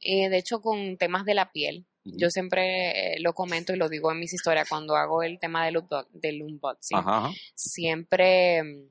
Eh, 0.00 0.30
de 0.30 0.38
hecho, 0.38 0.62
con 0.62 0.96
temas 0.96 1.24
de 1.26 1.34
la 1.34 1.52
piel. 1.52 1.86
Yo 2.02 2.30
siempre 2.30 3.16
eh, 3.16 3.20
lo 3.20 3.34
comento 3.34 3.74
y 3.74 3.76
lo 3.76 3.90
digo 3.90 4.10
en 4.10 4.18
mis 4.18 4.32
historias 4.32 4.66
cuando 4.66 4.96
hago 4.96 5.22
el 5.22 5.38
tema 5.38 5.66
del, 5.66 5.82
del 6.14 6.42
unboxing. 6.42 6.96
Ajá, 6.96 7.18
ajá. 7.18 7.34
Siempre 7.54 8.62
mm, 8.62 8.88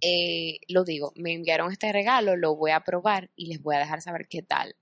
eh, 0.00 0.58
lo 0.68 0.82
digo, 0.84 1.12
me 1.14 1.32
enviaron 1.32 1.70
este 1.70 1.92
regalo, 1.92 2.34
lo 2.36 2.56
voy 2.56 2.72
a 2.72 2.80
probar 2.80 3.30
y 3.36 3.46
les 3.46 3.62
voy 3.62 3.76
a 3.76 3.80
dejar 3.80 4.00
saber 4.02 4.26
qué 4.28 4.42
tal. 4.42 4.74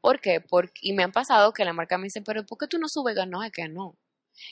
¿Por 0.00 0.20
qué? 0.20 0.40
Porque, 0.40 0.80
y 0.82 0.92
me 0.92 1.04
han 1.04 1.12
pasado 1.12 1.52
que 1.52 1.64
la 1.64 1.72
marca 1.72 1.96
me 1.96 2.04
dice, 2.04 2.20
pero 2.20 2.44
¿por 2.44 2.58
qué 2.58 2.66
tú 2.66 2.78
no 2.78 2.88
subes? 2.88 3.16
No, 3.28 3.42
es 3.42 3.50
que 3.50 3.68
no. 3.68 3.96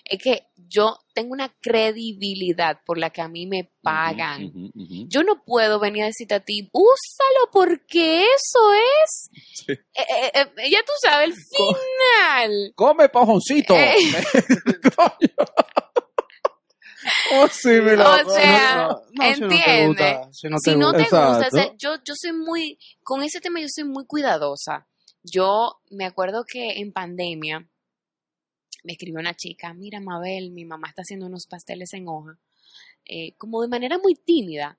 Es 0.04 0.22
que 0.22 0.46
yo 0.56 0.98
tengo 1.14 1.32
una 1.32 1.48
credibilidad 1.60 2.80
por 2.84 2.98
la 2.98 3.10
que 3.10 3.22
a 3.22 3.28
mí 3.28 3.46
me 3.46 3.70
pagan. 3.82 4.52
Yo 5.08 5.22
no 5.22 5.42
puedo 5.44 5.78
venir 5.80 6.04
a 6.04 6.06
decirte 6.06 6.34
a 6.34 6.40
ti, 6.40 6.68
úsalo 6.72 7.50
porque 7.52 8.22
eso 8.22 8.72
es. 9.04 9.30
Sí. 9.54 9.72
Eh, 9.72 9.80
eh, 9.94 10.30
eh, 10.34 10.70
ya 10.70 10.78
tú 10.80 10.92
sabes, 11.00 11.28
el 11.28 11.34
final. 11.34 12.72
Come 12.74 13.08
pajoncito. 13.08 13.74
Oh, 17.34 17.46
sí, 17.48 17.70
O 17.70 18.30
sea, 18.30 18.88
no, 18.88 18.88
no, 18.88 19.34
si 19.34 19.40
no 19.40 19.48
te 19.48 19.54
entiende. 19.54 19.86
gusta, 19.86 20.28
si 20.32 20.48
no 20.48 20.56
te 20.58 20.70
si 20.70 20.76
gusta. 20.76 20.92
te 20.96 21.02
gusta, 21.02 21.28
o 21.30 21.38
sea, 21.38 21.48
Exacto. 21.48 21.74
yo, 21.78 21.94
yo 22.04 22.14
soy 22.16 22.32
muy, 22.32 22.78
con 23.02 23.22
ese 23.22 23.40
tema 23.40 23.60
yo 23.60 23.68
soy 23.68 23.84
muy 23.84 24.06
cuidadosa. 24.06 24.88
Yo 25.22 25.80
me 25.90 26.04
acuerdo 26.04 26.44
que 26.44 26.80
en 26.80 26.92
pandemia 26.92 27.68
me 28.86 28.92
escribió 28.92 29.18
una 29.20 29.34
chica, 29.34 29.74
mira 29.74 30.00
Mabel, 30.00 30.50
mi 30.52 30.64
mamá 30.64 30.88
está 30.88 31.02
haciendo 31.02 31.26
unos 31.26 31.46
pasteles 31.46 31.92
en 31.92 32.06
hoja, 32.08 32.38
eh, 33.04 33.32
como 33.36 33.60
de 33.62 33.68
manera 33.68 33.98
muy 33.98 34.14
tímida. 34.14 34.78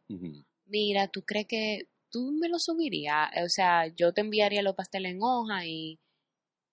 Mira, 0.66 1.08
¿tú 1.10 1.22
crees 1.24 1.46
que 1.48 1.88
tú 2.10 2.32
me 2.32 2.48
lo 2.50 2.58
subirías? 2.58 3.30
O 3.46 3.50
sea, 3.50 3.88
yo 3.88 4.14
te 4.14 4.22
enviaría 4.22 4.62
los 4.62 4.76
pasteles 4.76 5.12
en 5.12 5.20
hoja 5.22 5.66
y 5.66 6.00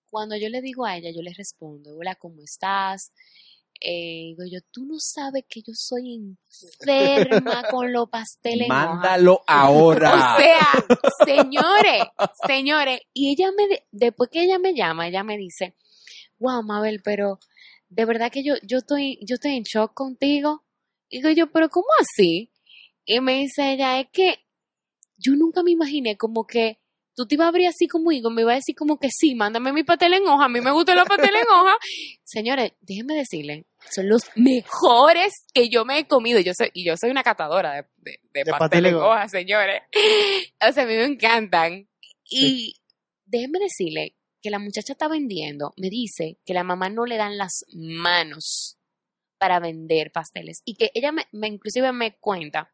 cuando 0.09 0.35
yo 0.37 0.47
le 0.49 0.61
digo 0.61 0.85
a 0.85 0.95
ella, 0.97 1.11
yo 1.11 1.21
le 1.21 1.33
respondo, 1.33 1.95
hola, 1.97 2.15
¿cómo 2.15 2.41
estás? 2.41 3.11
Eh, 3.81 4.27
digo 4.37 4.43
yo, 4.49 4.59
tú 4.71 4.85
no 4.85 4.95
sabes 4.99 5.43
que 5.49 5.61
yo 5.61 5.73
soy 5.75 6.15
enferma 6.15 7.63
con 7.71 7.91
los 7.91 8.09
pasteles 8.09 8.67
en 8.67 8.71
hoja. 8.71 8.85
Mándalo 8.93 9.41
ahora. 9.47 10.35
O 10.37 10.39
sea, 10.39 10.85
señores, 11.25 12.03
señores, 12.47 12.99
y 13.13 13.31
ella 13.31 13.51
me, 13.57 13.67
de- 13.67 13.83
después 13.91 14.29
que 14.29 14.43
ella 14.43 14.59
me 14.59 14.73
llama, 14.73 15.07
ella 15.07 15.23
me 15.23 15.37
dice, 15.37 15.75
wow, 16.39 16.63
Mabel, 16.63 17.01
pero 17.03 17.39
de 17.89 18.05
verdad 18.05 18.31
que 18.31 18.43
yo, 18.43 18.55
yo 18.63 18.79
estoy, 18.79 19.19
yo 19.21 19.35
estoy 19.35 19.55
en 19.55 19.63
shock 19.63 19.93
contigo. 19.93 20.63
Y 21.09 21.17
digo 21.17 21.29
yo, 21.29 21.51
pero 21.51 21.69
¿cómo 21.69 21.87
así? 21.99 22.51
Y 23.05 23.19
me 23.19 23.35
dice 23.39 23.73
ella, 23.73 23.99
es 23.99 24.07
que 24.11 24.39
yo 25.17 25.33
nunca 25.35 25.63
me 25.63 25.71
imaginé 25.71 26.17
como 26.17 26.45
que 26.45 26.79
tú 27.15 27.25
te 27.25 27.35
ibas 27.35 27.45
a 27.45 27.49
abrir 27.49 27.67
así 27.67 27.87
conmigo, 27.87 28.29
me 28.29 28.41
iba 28.41 28.51
a 28.51 28.55
decir 28.55 28.75
como 28.75 28.99
que 28.99 29.07
sí, 29.09 29.35
mándame 29.35 29.71
mi 29.71 29.83
pastel 29.83 30.13
en 30.13 30.27
hoja, 30.27 30.45
a 30.45 30.49
mí 30.49 30.59
me 30.59 30.71
gustan 30.71 30.97
los 30.97 31.07
pasteles 31.07 31.43
en 31.43 31.47
hoja. 31.47 31.77
Señores, 32.23 32.73
déjenme 32.81 33.15
decirle, 33.15 33.65
son 33.89 34.09
los 34.09 34.23
mejores 34.35 35.33
que 35.53 35.69
yo 35.69 35.85
me 35.85 35.99
he 35.99 36.07
comido. 36.07 36.39
Yo 36.39 36.53
soy, 36.57 36.71
y 36.73 36.85
yo 36.85 36.95
soy 36.97 37.11
una 37.11 37.23
catadora 37.23 37.73
de, 37.73 37.85
de, 37.97 38.19
de 38.33 38.43
De 38.43 38.51
pastel 38.51 38.59
pastel 38.59 38.85
en 38.87 38.95
hoja. 38.95 39.07
hoja, 39.07 39.29
señores. 39.29 39.81
O 40.67 40.71
sea, 40.73 40.83
a 40.83 40.87
mí 40.87 40.95
me 40.95 41.05
encantan. 41.05 41.87
Y 42.29 42.75
déjenme 43.25 43.59
decirle 43.59 44.14
que 44.45 44.51
la 44.51 44.59
muchacha 44.59 44.93
está 44.93 45.07
vendiendo 45.07 45.73
me 45.75 45.89
dice 45.89 46.37
que 46.45 46.53
la 46.53 46.63
mamá 46.63 46.87
no 46.89 47.05
le 47.07 47.17
dan 47.17 47.35
las 47.35 47.65
manos 47.73 48.77
para 49.39 49.59
vender 49.59 50.11
pasteles 50.11 50.61
y 50.65 50.75
que 50.75 50.91
ella 50.93 51.11
me, 51.11 51.23
me- 51.31 51.47
inclusive 51.47 51.91
me 51.91 52.15
cuenta, 52.19 52.71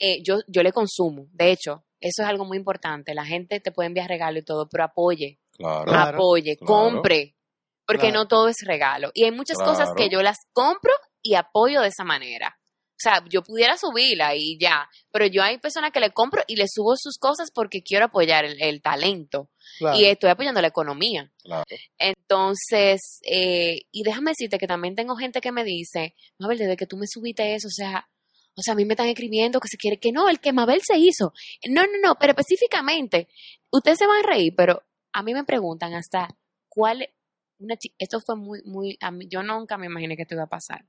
eh, 0.00 0.20
yo, 0.24 0.38
yo 0.48 0.64
le 0.64 0.72
consumo, 0.72 1.28
de 1.32 1.52
hecho, 1.52 1.84
eso 2.00 2.22
es 2.22 2.28
algo 2.28 2.44
muy 2.44 2.56
importante, 2.56 3.14
la 3.14 3.24
gente 3.24 3.60
te 3.60 3.70
puede 3.70 3.86
enviar 3.86 4.08
regalo 4.08 4.38
y 4.40 4.44
todo, 4.44 4.68
pero 4.68 4.82
apoye, 4.84 5.38
Claro. 5.52 5.92
Apoye, 5.92 6.56
claro. 6.56 6.66
compre, 6.66 7.36
porque 7.86 8.08
Claro. 8.10 8.18
no 8.20 8.28
todo 8.28 8.48
es 8.48 8.56
regalo. 8.64 9.10
Y 9.14 9.24
hay 9.24 9.30
muchas 9.32 9.58
cosas 9.58 9.88
que 9.96 10.08
yo 10.08 10.22
las 10.22 10.36
compro 10.52 10.92
y 11.22 11.34
apoyo 11.34 11.80
de 11.80 11.88
esa 11.88 12.04
manera. 12.04 12.56
O 12.60 13.00
sea, 13.00 13.24
yo 13.28 13.42
pudiera 13.42 13.76
subirla 13.76 14.34
y 14.36 14.56
ya, 14.60 14.88
pero 15.12 15.26
yo 15.26 15.42
hay 15.42 15.58
personas 15.58 15.90
que 15.92 16.00
le 16.00 16.10
compro 16.10 16.42
y 16.48 16.56
le 16.56 16.66
subo 16.68 16.94
sus 16.96 17.16
cosas 17.18 17.50
porque 17.52 17.82
quiero 17.82 18.06
apoyar 18.06 18.44
el, 18.44 18.60
el 18.62 18.80
talento 18.82 19.50
Claro. 19.78 19.96
y 19.98 20.06
estoy 20.06 20.30
apoyando 20.30 20.60
la 20.60 20.68
economía. 20.68 21.30
Claro. 21.42 21.64
Entonces, 21.98 23.20
eh, 23.24 23.82
y 23.92 24.02
déjame 24.02 24.32
decirte 24.32 24.58
que 24.58 24.66
también 24.66 24.94
tengo 24.94 25.16
gente 25.16 25.40
que 25.40 25.52
me 25.52 25.64
dice, 25.64 26.14
Mabel, 26.38 26.58
desde 26.58 26.76
que 26.76 26.86
tú 26.86 26.96
me 26.96 27.06
subiste 27.06 27.54
eso, 27.54 27.68
o 27.68 27.70
sea, 27.70 28.08
o 28.58 28.62
sea, 28.62 28.72
a 28.72 28.76
mí 28.76 28.84
me 28.84 28.94
están 28.94 29.06
escribiendo 29.06 29.60
que 29.60 29.68
se 29.68 29.76
quiere, 29.76 30.00
que 30.00 30.10
no, 30.10 30.28
el 30.28 30.40
que 30.40 30.52
Mabel 30.52 30.80
se 30.82 30.98
hizo. 30.98 31.32
No, 31.68 31.82
no, 31.82 31.92
no, 32.02 32.16
pero 32.18 32.32
específicamente, 32.32 33.28
ustedes 33.70 33.98
se 33.98 34.06
van 34.08 34.24
a 34.24 34.26
reír, 34.26 34.52
pero 34.56 34.82
a 35.12 35.22
mí 35.22 35.32
me 35.32 35.44
preguntan 35.44 35.94
hasta 35.94 36.36
cuál, 36.68 37.08
una 37.60 37.76
esto 37.98 38.20
fue 38.20 38.34
muy, 38.34 38.62
muy, 38.64 38.98
a 39.00 39.12
mí, 39.12 39.26
yo 39.28 39.44
nunca 39.44 39.78
me 39.78 39.86
imaginé 39.86 40.16
que 40.16 40.22
esto 40.22 40.34
iba 40.34 40.42
a 40.42 40.48
pasar, 40.48 40.84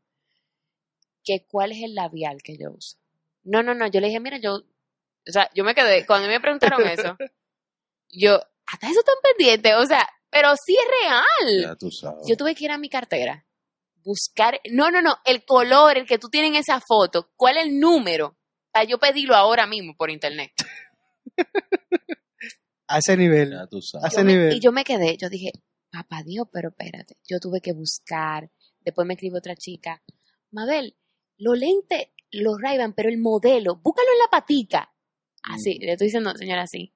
que 1.23 1.45
cuál 1.47 1.71
es 1.71 1.83
el 1.83 1.93
labial 1.93 2.41
que 2.43 2.57
yo 2.57 2.71
uso. 2.71 2.97
No, 3.43 3.61
no, 3.61 3.75
no, 3.75 3.85
yo 3.85 4.01
le 4.01 4.07
dije, 4.07 4.19
mira, 4.19 4.39
yo, 4.39 4.55
o 4.55 5.31
sea, 5.31 5.47
yo 5.53 5.63
me 5.63 5.75
quedé, 5.75 6.07
cuando 6.07 6.27
me 6.27 6.39
preguntaron 6.39 6.87
eso, 6.87 7.17
yo, 8.09 8.41
hasta 8.71 8.89
eso 8.89 9.01
tan 9.03 9.15
pendiente, 9.23 9.73
o 9.75 9.85
sea, 9.85 10.07
pero 10.29 10.53
sí 10.63 10.75
es 10.75 10.87
real. 11.03 11.61
Ya 11.63 11.75
tú 11.75 11.91
sabes. 11.91 12.25
Yo 12.27 12.35
tuve 12.37 12.53
que 12.55 12.65
ir 12.65 12.71
a 12.71 12.77
mi 12.77 12.89
cartera, 12.89 13.45
buscar, 14.03 14.59
no, 14.71 14.91
no, 14.91 15.01
no, 15.01 15.17
el 15.25 15.43
color, 15.45 15.97
el 15.97 16.05
que 16.05 16.19
tú 16.19 16.29
tienes 16.29 16.49
en 16.51 16.55
esa 16.57 16.79
foto, 16.79 17.31
cuál 17.35 17.57
es 17.57 17.65
el 17.65 17.79
número, 17.79 18.37
para 18.71 18.85
yo 18.85 18.99
pedirlo 18.99 19.35
ahora 19.35 19.65
mismo 19.67 19.95
por 19.97 20.09
internet. 20.11 20.51
A 22.87 22.97
ese 22.99 23.15
nivel. 23.17 23.51
Ya 23.51 23.67
tú 23.67 23.77
A 23.77 23.81
sabes. 23.81 24.13
ese 24.13 24.21
Yo 24.21 24.25
me- 24.25 24.31
nivel. 24.33 24.53
y 24.53 24.59
yo 24.59 24.71
me 24.71 24.83
quedé, 24.83 25.17
yo 25.17 25.29
dije, 25.29 25.51
papá 25.91 26.23
Dios, 26.23 26.47
pero 26.51 26.69
espérate, 26.69 27.15
yo 27.27 27.39
tuve 27.39 27.61
que 27.61 27.73
buscar, 27.73 28.49
después 28.81 29.05
me 29.07 29.13
escribe 29.13 29.37
otra 29.37 29.55
chica, 29.55 30.01
Mabel, 30.51 30.97
los 31.37 31.57
lentes, 31.57 32.07
los 32.31 32.57
ray 32.61 32.77
pero 32.95 33.09
el 33.09 33.17
modelo, 33.19 33.75
búscalo 33.77 34.07
en 34.13 34.19
la 34.19 34.27
patica. 34.29 34.91
Así, 35.43 35.77
Mm. 35.79 35.85
le 35.85 35.91
estoy 35.93 36.07
diciendo, 36.07 36.33
señora, 36.35 36.63
así. 36.63 36.93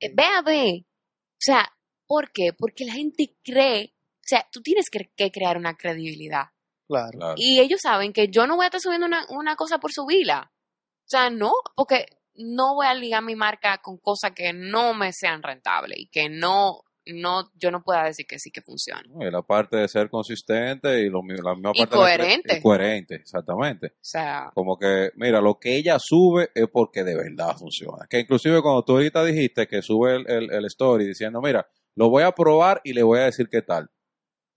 Eh, 0.00 0.10
Ve 0.14 0.24
a 0.24 0.42
ver. 0.42 0.80
O 0.80 1.40
sea, 1.40 1.68
¿por 2.06 2.30
qué? 2.32 2.52
Porque 2.52 2.84
la 2.84 2.94
gente 2.94 3.36
cree, 3.44 3.94
o 3.94 4.26
sea, 4.26 4.46
tú 4.50 4.62
tienes 4.62 4.90
que, 4.90 5.10
que 5.16 5.30
crear 5.30 5.56
una 5.56 5.76
credibilidad. 5.76 6.46
Claro. 6.86 7.18
Claro. 7.18 7.34
Y 7.36 7.60
ellos 7.60 7.80
saben 7.82 8.12
que 8.12 8.28
yo 8.28 8.46
no 8.46 8.56
voy 8.56 8.64
a 8.64 8.68
estar 8.68 8.80
subiendo 8.80 9.06
una, 9.06 9.26
una 9.28 9.56
cosa 9.56 9.78
por 9.78 9.92
subirla. 9.92 10.50
O 10.52 11.08
sea, 11.08 11.30
no, 11.30 11.52
porque 11.76 12.06
no 12.34 12.74
voy 12.74 12.86
a 12.86 12.94
ligar 12.94 13.22
mi 13.22 13.34
marca 13.34 13.78
con 13.78 13.98
cosas 13.98 14.32
que 14.32 14.52
no 14.52 14.94
me 14.94 15.12
sean 15.12 15.42
rentables 15.42 15.98
y 15.98 16.08
que 16.08 16.28
no, 16.28 16.82
no, 17.14 17.50
yo 17.58 17.70
no 17.70 17.82
pueda 17.82 18.04
decir 18.04 18.26
que 18.26 18.38
sí 18.38 18.50
que 18.50 18.62
funciona. 18.62 19.02
Y 19.20 19.30
la 19.30 19.42
parte 19.42 19.76
de 19.76 19.88
ser 19.88 20.10
consistente 20.10 21.00
y 21.00 21.08
lo, 21.08 21.22
la 21.42 21.54
misma 21.54 21.72
Y 21.74 21.80
parte 21.80 21.96
de 21.96 22.00
coherente. 22.02 22.56
y 22.58 22.60
coherente, 22.62 23.14
exactamente. 23.16 23.86
O 23.88 23.92
sea, 24.00 24.50
Como 24.54 24.78
que, 24.78 25.10
mira, 25.16 25.40
lo 25.40 25.58
que 25.58 25.76
ella 25.76 25.98
sube 25.98 26.50
es 26.54 26.66
porque 26.72 27.04
de 27.04 27.16
verdad 27.16 27.56
funciona. 27.56 28.06
Que 28.08 28.20
inclusive 28.20 28.60
cuando 28.62 28.84
tú 28.84 28.92
ahorita 28.92 29.24
dijiste 29.24 29.66
que 29.66 29.82
sube 29.82 30.16
el, 30.16 30.30
el- 30.30 30.50
el 30.52 30.64
story 30.66 31.06
diciendo, 31.06 31.40
mira, 31.42 31.66
lo 31.94 32.10
voy 32.10 32.22
a 32.22 32.32
probar 32.32 32.80
y 32.84 32.92
le 32.92 33.02
voy 33.02 33.18
a 33.20 33.24
decir 33.24 33.48
qué 33.50 33.62
tal. 33.62 33.90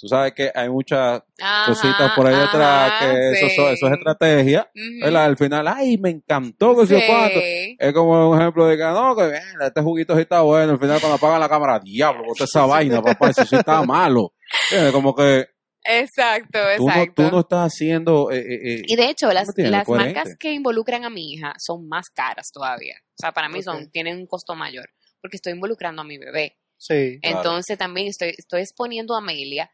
Tú 0.01 0.07
sabes 0.07 0.33
que 0.33 0.51
hay 0.53 0.67
muchas 0.67 1.21
ajá, 1.39 1.65
cositas 1.71 2.11
por 2.15 2.25
ahí 2.25 2.35
detrás 2.35 2.91
que 2.99 3.31
eso, 3.33 3.47
sí. 3.49 3.55
son- 3.55 3.71
eso 3.73 3.85
es 3.87 3.93
estrategia. 3.93 4.71
¿verdad? 5.01 5.25
Al 5.25 5.37
final, 5.37 5.67
ay, 5.67 5.97
me 5.99 6.09
encantó, 6.09 6.75
que 6.75 6.87
Sí. 6.87 7.03
cuánto. 7.07 7.39
Es 7.39 7.93
como 7.93 8.31
un 8.31 8.41
ejemplo 8.41 8.65
de 8.65 8.77
que, 8.77 8.83
no, 8.83 9.15
que 9.15 9.27
bien, 9.29 9.41
este 9.61 9.81
juguito 9.81 10.15
sí 10.15 10.21
está 10.21 10.41
bueno. 10.41 10.73
Al 10.73 10.79
final, 10.79 10.99
cuando 10.99 11.17
apagan 11.17 11.39
la 11.39 11.47
cámara, 11.49 11.79
diablo, 11.79 12.23
bota 12.25 12.45
esa 12.45 12.65
vaina, 12.99 13.01
papá, 13.01 13.29
eso 13.29 13.45
sí 13.45 13.55
está 13.55 13.83
malo. 13.83 14.33
¿Entiendes? 14.71 14.91
Como 14.91 15.13
que 15.15 15.45
Exacto, 15.83 16.59
tú 16.77 16.85
no, 16.85 16.91
exacto. 16.91 17.23
tú 17.23 17.31
no 17.31 17.39
estás 17.41 17.73
haciendo. 17.73 18.31
eh, 18.31 18.37
eh, 18.39 18.59
eh, 18.75 18.81
Y 18.85 18.95
de 18.95 19.09
hecho, 19.09 19.27
las, 19.31 19.47
las 19.57 19.85
Coherente. 19.85 20.13
marcas 20.15 20.35
que 20.39 20.51
involucran 20.53 21.05
a 21.05 21.09
mi 21.09 21.31
hija 21.33 21.53
son 21.57 21.87
más 21.87 22.09
caras 22.09 22.51
todavía. 22.51 22.95
O 23.13 23.17
sea, 23.21 23.31
para 23.31 23.49
mí 23.49 23.61
son, 23.63 23.89
tienen 23.91 24.17
un 24.17 24.27
costo 24.27 24.55
mayor, 24.55 24.89
porque 25.21 25.37
estoy 25.37 25.53
involucrando 25.53 26.01
a 26.01 26.05
mi 26.05 26.17
bebé. 26.17 26.57
Sí. 26.77 27.19
Claro. 27.21 27.37
Entonces 27.37 27.77
también 27.77 28.07
estoy, 28.07 28.33
estoy 28.37 28.61
exponiendo 28.61 29.15
a 29.15 29.19
Amelia. 29.19 29.69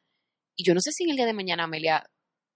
Y 0.58 0.66
yo 0.66 0.74
no 0.74 0.82
sé 0.82 0.92
si 0.92 1.04
en 1.06 1.12
el 1.12 1.16
día 1.16 1.26
de 1.26 1.34
mañana 1.34 1.64
Amelia 1.64 2.04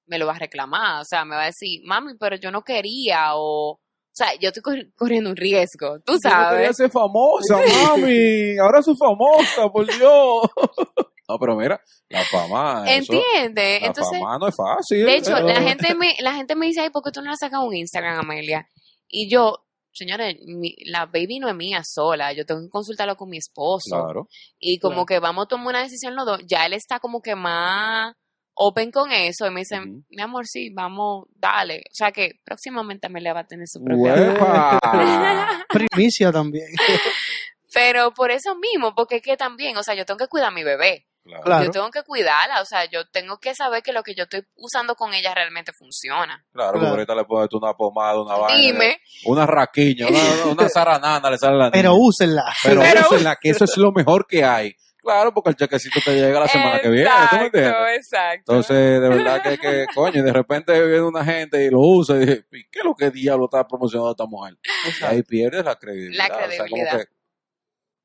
me 0.07 0.17
lo 0.19 0.25
va 0.27 0.33
a 0.33 0.39
reclamar. 0.39 1.01
O 1.01 1.05
sea, 1.05 1.23
me 1.23 1.35
va 1.37 1.43
a 1.43 1.45
decir, 1.45 1.81
mami, 1.85 2.15
pero 2.19 2.35
yo 2.35 2.51
no 2.51 2.63
quería. 2.63 3.35
O, 3.35 3.73
o 3.73 3.79
sea, 4.13 4.33
yo 4.41 4.49
estoy 4.49 4.61
corri- 4.63 4.91
corriendo 4.95 5.29
un 5.29 5.37
riesgo. 5.37 5.99
Tú 6.01 6.13
Yo 6.13 6.19
no 6.23 6.29
sabes. 6.29 6.75
ser 6.75 6.89
famosa, 6.91 7.55
mami. 7.87 8.57
Ahora 8.57 8.81
soy 8.81 8.95
famosa, 8.97 9.69
por 9.71 9.85
Dios. 9.85 10.41
No, 11.29 11.39
pero 11.39 11.55
mira, 11.55 11.79
la 12.09 12.25
fama. 12.25 12.83
eso- 12.91 13.13
¿Entiendes? 13.13 13.79
la 13.81 13.87
Entonces, 13.87 14.19
fama 14.19 14.37
no 14.37 14.47
es 14.49 14.55
fácil. 14.55 15.05
de 15.05 15.15
hecho, 15.15 15.39
la 15.39 15.61
gente, 15.61 15.95
me, 15.95 16.13
la 16.19 16.33
gente 16.33 16.55
me 16.57 16.65
dice, 16.65 16.81
ay, 16.81 16.89
¿por 16.89 17.01
qué 17.03 17.11
tú 17.11 17.21
no 17.21 17.31
le 17.31 17.37
sacas 17.37 17.61
un 17.63 17.73
Instagram, 17.73 18.19
Amelia? 18.19 18.67
Y 19.07 19.29
yo, 19.29 19.63
señores, 19.93 20.35
mi- 20.45 20.75
la 20.85 21.05
baby 21.05 21.39
no 21.39 21.49
es 21.49 21.55
mía 21.55 21.81
sola. 21.83 22.33
Yo 22.33 22.45
tengo 22.45 22.61
que 22.61 22.69
consultarlo 22.69 23.15
con 23.15 23.29
mi 23.29 23.37
esposo. 23.37 24.03
Claro. 24.03 24.27
Y 24.59 24.79
como 24.79 24.93
Claro. 24.93 25.05
que 25.05 25.19
vamos 25.19 25.45
a 25.45 25.47
tomar 25.47 25.67
una 25.67 25.83
decisión 25.83 26.15
los 26.15 26.25
dos. 26.25 26.39
Ya 26.47 26.65
él 26.65 26.73
está 26.73 26.99
como 26.99 27.21
que 27.21 27.35
más 27.35 28.13
open 28.53 28.91
con 28.91 29.11
eso. 29.11 29.47
Y 29.47 29.51
me 29.51 29.61
dice, 29.61 29.79
mi 30.09 30.21
amor, 30.21 30.45
sí, 30.47 30.69
vamos, 30.73 31.25
dale. 31.35 31.77
O 31.89 31.93
sea 31.93 32.11
que 32.11 32.39
próximamente 32.43 33.07
Amelia 33.07 33.33
va 33.33 33.41
a 33.41 33.47
tener 33.47 33.67
su 33.67 33.83
propia. 33.83 34.13
Primicia 35.69 36.31
también. 36.31 36.67
Pero 37.73 38.11
por 38.13 38.31
eso 38.31 38.55
mismo, 38.55 38.93
porque 38.93 39.17
es 39.17 39.21
que 39.21 39.37
también, 39.37 39.77
o 39.77 39.83
sea, 39.83 39.95
yo 39.95 40.05
tengo 40.05 40.17
que 40.17 40.27
cuidar 40.27 40.49
a 40.49 40.51
mi 40.51 40.63
bebé. 40.63 41.07
Claro. 41.23 41.65
Yo 41.65 41.71
tengo 41.71 41.91
que 41.91 42.03
cuidarla. 42.03 42.61
O 42.61 42.65
sea, 42.65 42.85
yo 42.85 43.07
tengo 43.09 43.37
que 43.37 43.53
saber 43.53 43.83
que 43.83 43.93
lo 43.93 44.01
que 44.03 44.15
yo 44.15 44.23
estoy 44.23 44.43
usando 44.55 44.95
con 44.95 45.13
ella 45.13 45.33
realmente 45.35 45.71
funciona. 45.71 46.43
Claro, 46.51 46.71
porque 46.73 46.79
Claro. 46.79 46.95
ahorita 46.95 47.15
le 47.15 47.25
pones 47.25 47.49
tú 47.49 47.57
una 47.57 47.73
pomada, 47.73 48.21
una 48.21 48.35
vaina. 48.35 48.59
Dime. 48.59 48.97
Una 49.25 49.45
raquiña, 49.45 50.07
una, 50.07 50.45
una 50.51 50.69
zaranana, 50.73 51.29
le 51.29 51.37
sale 51.37 51.55
a 51.55 51.65
la 51.65 51.71
Pero 51.71 51.91
niña. 51.91 52.03
úsenla. 52.03 52.43
Pero, 52.63 52.81
Pero- 52.81 53.01
úsenla, 53.09 53.35
que 53.39 53.49
eso 53.51 53.65
es 53.65 53.77
lo 53.77 53.91
mejor 53.91 54.25
que 54.27 54.43
hay. 54.43 54.75
Claro, 55.03 55.33
porque 55.33 55.49
el 55.49 55.55
chequecito 55.55 55.99
te 56.05 56.13
llega 56.15 56.39
la 56.39 56.47
semana 56.47 56.79
que 56.79 56.87
viene, 56.89 57.09
¿tú 57.31 57.35
me 57.37 57.45
entiendes? 57.47 57.73
exacto. 57.97 58.51
Entonces, 58.51 59.01
de 59.01 59.09
verdad 59.09 59.41
que, 59.41 59.57
que 59.57 59.85
coño, 59.95 60.23
de 60.23 60.31
repente 60.31 60.73
viene 60.85 61.01
una 61.01 61.25
gente 61.25 61.63
y 61.65 61.71
lo 61.71 61.79
usa 61.79 62.17
y 62.17 62.19
dice, 62.19 62.45
¿y 62.51 62.63
qué 62.69 62.79
es 62.79 62.85
lo 62.85 62.93
que 62.93 63.09
diablo 63.09 63.45
está 63.45 63.67
promocionando 63.67 64.11
esta 64.11 64.25
mujer? 64.27 64.57
Y 65.01 65.03
ahí 65.03 65.23
pierdes 65.23 65.65
la 65.65 65.75
credibilidad. 65.75 66.27
La 66.29 66.35
O 66.35 66.37
sea, 66.37 66.57
como 66.59 66.69
credibilidad. 66.69 66.99
que, 66.99 67.05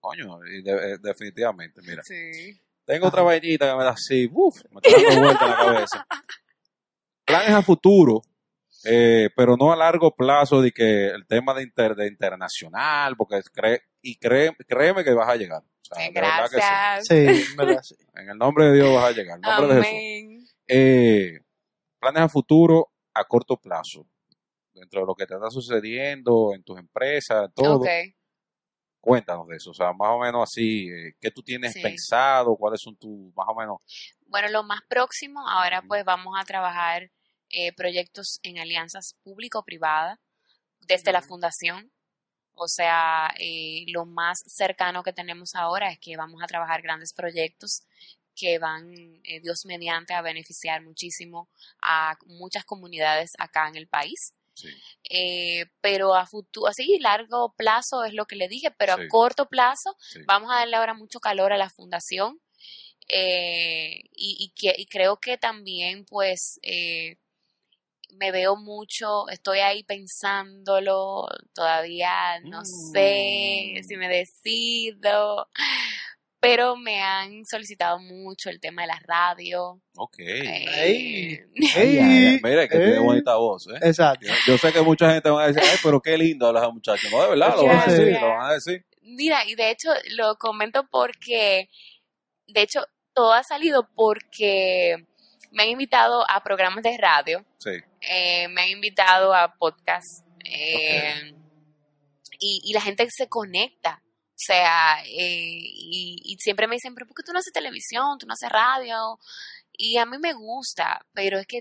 coño, 0.01 0.39
y 0.47 0.63
de- 0.63 0.93
eh, 0.95 0.97
definitivamente, 1.03 1.81
mira. 1.83 2.03
Sí. 2.03 2.59
Tengo 2.87 3.09
otra 3.09 3.23
vainita 3.23 3.71
que 3.71 3.77
me 3.77 3.85
da 3.85 3.91
así, 3.91 4.31
uff, 4.33 4.63
me 4.71 4.81
está 4.83 5.03
dando 5.03 5.21
vuelta 5.23 5.45
en 5.45 5.51
la 5.51 5.57
cabeza. 5.57 6.07
Planes 7.25 7.51
a 7.51 7.63
futuro, 7.63 8.23
eh, 8.85 9.29
pero 9.35 9.57
no 9.57 9.73
a 9.73 9.77
largo 9.77 10.15
plazo 10.15 10.63
de 10.63 10.71
que 10.71 11.09
el 11.09 11.27
tema 11.27 11.53
de, 11.55 11.65
inter, 11.65 11.97
de 11.97 12.07
internacional, 12.07 13.17
porque 13.17 13.41
cree, 13.53 13.83
y 14.01 14.17
cree, 14.17 14.55
créeme 14.69 15.03
que 15.03 15.13
vas 15.13 15.29
a 15.29 15.37
llegar. 15.37 15.63
O 15.63 15.95
sea, 15.95 16.07
Eh, 16.07 16.13
que 16.13 16.21
sí. 16.21 16.25
Gracias. 16.25 17.07
Sí, 17.09 17.15
en 17.51 17.57
verdad, 17.57 17.83
sí. 17.83 17.97
En 18.15 18.31
el 18.31 18.39
nombre 18.39 18.67
de 18.67 18.75
Dios 18.75 18.95
vas 18.95 19.05
a 19.05 19.11
llegar. 19.13 19.39
En 19.39 19.45
el 19.45 19.51
nombre 19.51 19.75
de 19.77 19.83
Jesús. 19.83 19.99
Amén. 19.99 20.47
Eh, 20.69 21.41
planes 21.99 22.23
a 22.23 22.29
futuro 22.29 22.93
a 23.15 23.25
corto 23.25 23.57
plazo. 23.57 24.07
Dentro 24.73 25.01
de 25.01 25.07
lo 25.07 25.15
que 25.15 25.27
te 25.27 25.35
está 25.35 25.51
sucediendo 25.51 26.53
en 26.55 26.63
tus 26.63 26.79
empresas, 26.79 27.51
todo. 27.55 27.79
Ok. 27.79 27.89
Cuéntanos 29.07 29.47
de 29.47 29.57
eso. 29.57 29.71
O 29.71 29.75
sea, 29.75 29.93
más 29.93 30.09
o 30.11 30.19
menos 30.19 30.43
así, 30.43 30.89
eh, 30.89 31.15
¿qué 31.21 31.31
tú 31.31 31.41
tienes 31.41 31.73
Sí. 31.75 31.81
pensado? 31.81 32.57
¿Cuáles 32.57 32.81
son 32.81 32.97
tus, 32.97 33.33
más 33.37 33.47
o 33.49 33.55
menos? 33.55 33.77
Bueno, 34.27 34.49
lo 34.49 34.65
más 34.65 34.81
próximo, 34.89 35.49
ahora 35.49 35.81
pues 35.83 36.05
vamos 36.05 36.35
a 36.37 36.45
trabajar 36.45 37.13
eh, 37.49 37.73
proyectos 37.73 38.41
en 38.43 38.59
alianzas 38.59 39.15
público-privadas 39.23 40.19
desde 40.81 41.13
la 41.13 41.23
fundación. 41.23 41.93
O 42.55 42.67
sea, 42.67 43.33
eh, 43.39 43.85
lo 43.93 44.07
más 44.07 44.43
cercano 44.45 45.05
que 45.05 45.13
tenemos 45.13 45.55
ahora 45.55 45.93
es 45.93 46.01
que 46.01 46.17
vamos 46.17 46.43
a 46.43 46.49
trabajar 46.49 46.83
grandes 46.83 47.13
proyectos 47.13 47.83
que 48.35 48.59
van, 48.59 48.93
eh, 49.23 49.39
Dios 49.41 49.65
mediante, 49.67 50.15
a 50.15 50.21
beneficiar 50.23 50.83
muchísimo 50.83 51.49
a 51.81 52.17
muchas 52.27 52.65
comunidades 52.65 53.35
acá 53.39 53.69
en 53.69 53.77
el 53.77 53.87
país. 53.87 54.35
Sí. 54.57 54.71
Eh, 55.11 55.67
pero 55.83 56.15
a 56.15 56.27
futuro, 56.27 56.67
así 56.69 56.99
largo 56.99 57.55
plazo 57.57 58.05
es 58.05 58.15
lo 58.15 58.25
que 58.27 58.37
le 58.37 58.49
dije, 58.49 58.71
pero 58.71 58.97
Sí. 58.97 59.03
a 59.03 59.09
corto 59.09 59.47
plazo 59.49 59.95
sí. 60.01 60.21
vamos 60.27 60.51
a 60.51 60.57
darle 60.61 60.77
ahora 60.77 60.95
mucho 60.95 61.21
calor 61.21 61.53
a 61.53 61.59
la 61.59 61.69
fundación 61.71 62.41
eh, 63.09 64.01
y, 64.13 64.37
y, 64.41 64.53
que- 64.57 64.75
y 64.77 64.87
creo 64.87 65.19
que 65.19 65.37
también 65.39 66.05
pues 66.07 66.59
eh, 66.63 67.19
me 68.11 68.33
veo 68.33 68.57
mucho, 68.57 69.29
estoy 69.29 69.59
ahí 69.59 69.83
pensándolo, 69.85 71.29
todavía 71.55 72.41
no 72.41 72.65
sé 72.65 73.75
Mm. 73.77 73.83
si 73.85 73.97
me 73.97 74.09
decido, 74.09 75.49
pero 76.49 76.77
me 76.77 77.03
han 77.03 77.45
solicitado 77.45 77.99
mucho 77.99 78.51
el 78.51 78.61
tema 78.61 78.83
de 78.83 78.89
la 78.89 79.01
radio. 79.05 79.81
Ok. 79.97 80.19
eh, 80.21 80.65
Ey. 80.77 81.41
Ay, 81.77 81.99
ay, 81.99 82.41
Mira 82.43 82.69
que 82.69 82.77
tiene 82.79 82.93
Ey. 82.93 82.99
bonita 83.01 83.35
voz, 83.37 83.67
¿eh? 83.67 83.79
Exacto. 83.83 84.27
Yo, 84.27 84.33
yo 84.47 84.59
sé 84.59 84.73
que 84.73 84.81
mucha 84.83 85.11
gente 85.13 85.29
va 85.29 85.43
a 85.43 85.47
decir, 85.49 85.63
ay, 85.69 85.77
pero 85.83 86.01
qué 86.01 86.17
lindo 86.17 86.47
habla 86.47 86.61
esa 86.61 86.71
muchacha. 86.71 87.09
No, 87.11 87.23
de 87.23 87.29
verdad, 87.31 87.57
lo 87.57 87.65
van 87.67 87.79
a 87.79 87.87
decir, 87.93 88.13
lo 88.21 88.29
van 88.29 88.51
a 88.51 88.53
decir. 88.55 88.87
Mira, 89.03 89.45
y 89.45 89.55
de 89.57 89.71
hecho 89.71 89.89
lo 90.17 90.37
comento 90.37 90.87
porque, 90.89 91.69
de 92.47 92.63
hecho, 92.63 92.85
todo 93.13 93.33
ha 93.33 93.43
salido 93.43 93.89
porque 93.97 95.05
me 95.51 95.65
han 95.65 95.69
invitado 95.71 96.25
a 96.31 96.43
programas 96.45 96.85
de 96.85 96.97
radio, 96.97 97.45
Sí. 97.59 97.71
eh, 98.03 98.47
me 98.49 98.63
han 98.63 98.69
invitado 98.69 99.35
a 99.35 99.55
podcasts, 99.59 100.23
eh, 100.45 101.33
y, 102.39 102.61
y 102.65 102.73
la 102.73 102.81
gente 102.83 103.07
se 103.11 103.29
conecta. 103.29 104.03
O 104.37 104.39
sea, 104.39 105.03
eh, 105.07 105.59
y, 105.63 106.21
y 106.23 106.37
siempre 106.39 106.67
me 106.67 106.77
dicen, 106.77 106.95
pero 106.95 107.07
¿por 107.07 107.17
qué 107.17 107.23
tú 107.25 107.33
no 107.33 107.39
haces 107.39 107.55
televisión? 107.55 108.19
¿Tú 108.19 108.27
no 108.27 108.35
haces 108.35 108.51
radio? 108.51 109.19
Y 109.73 109.97
a 109.97 110.05
mí 110.05 110.19
me 110.19 110.35
gusta, 110.35 111.01
pero 111.15 111.39
es 111.39 111.47
que 111.47 111.61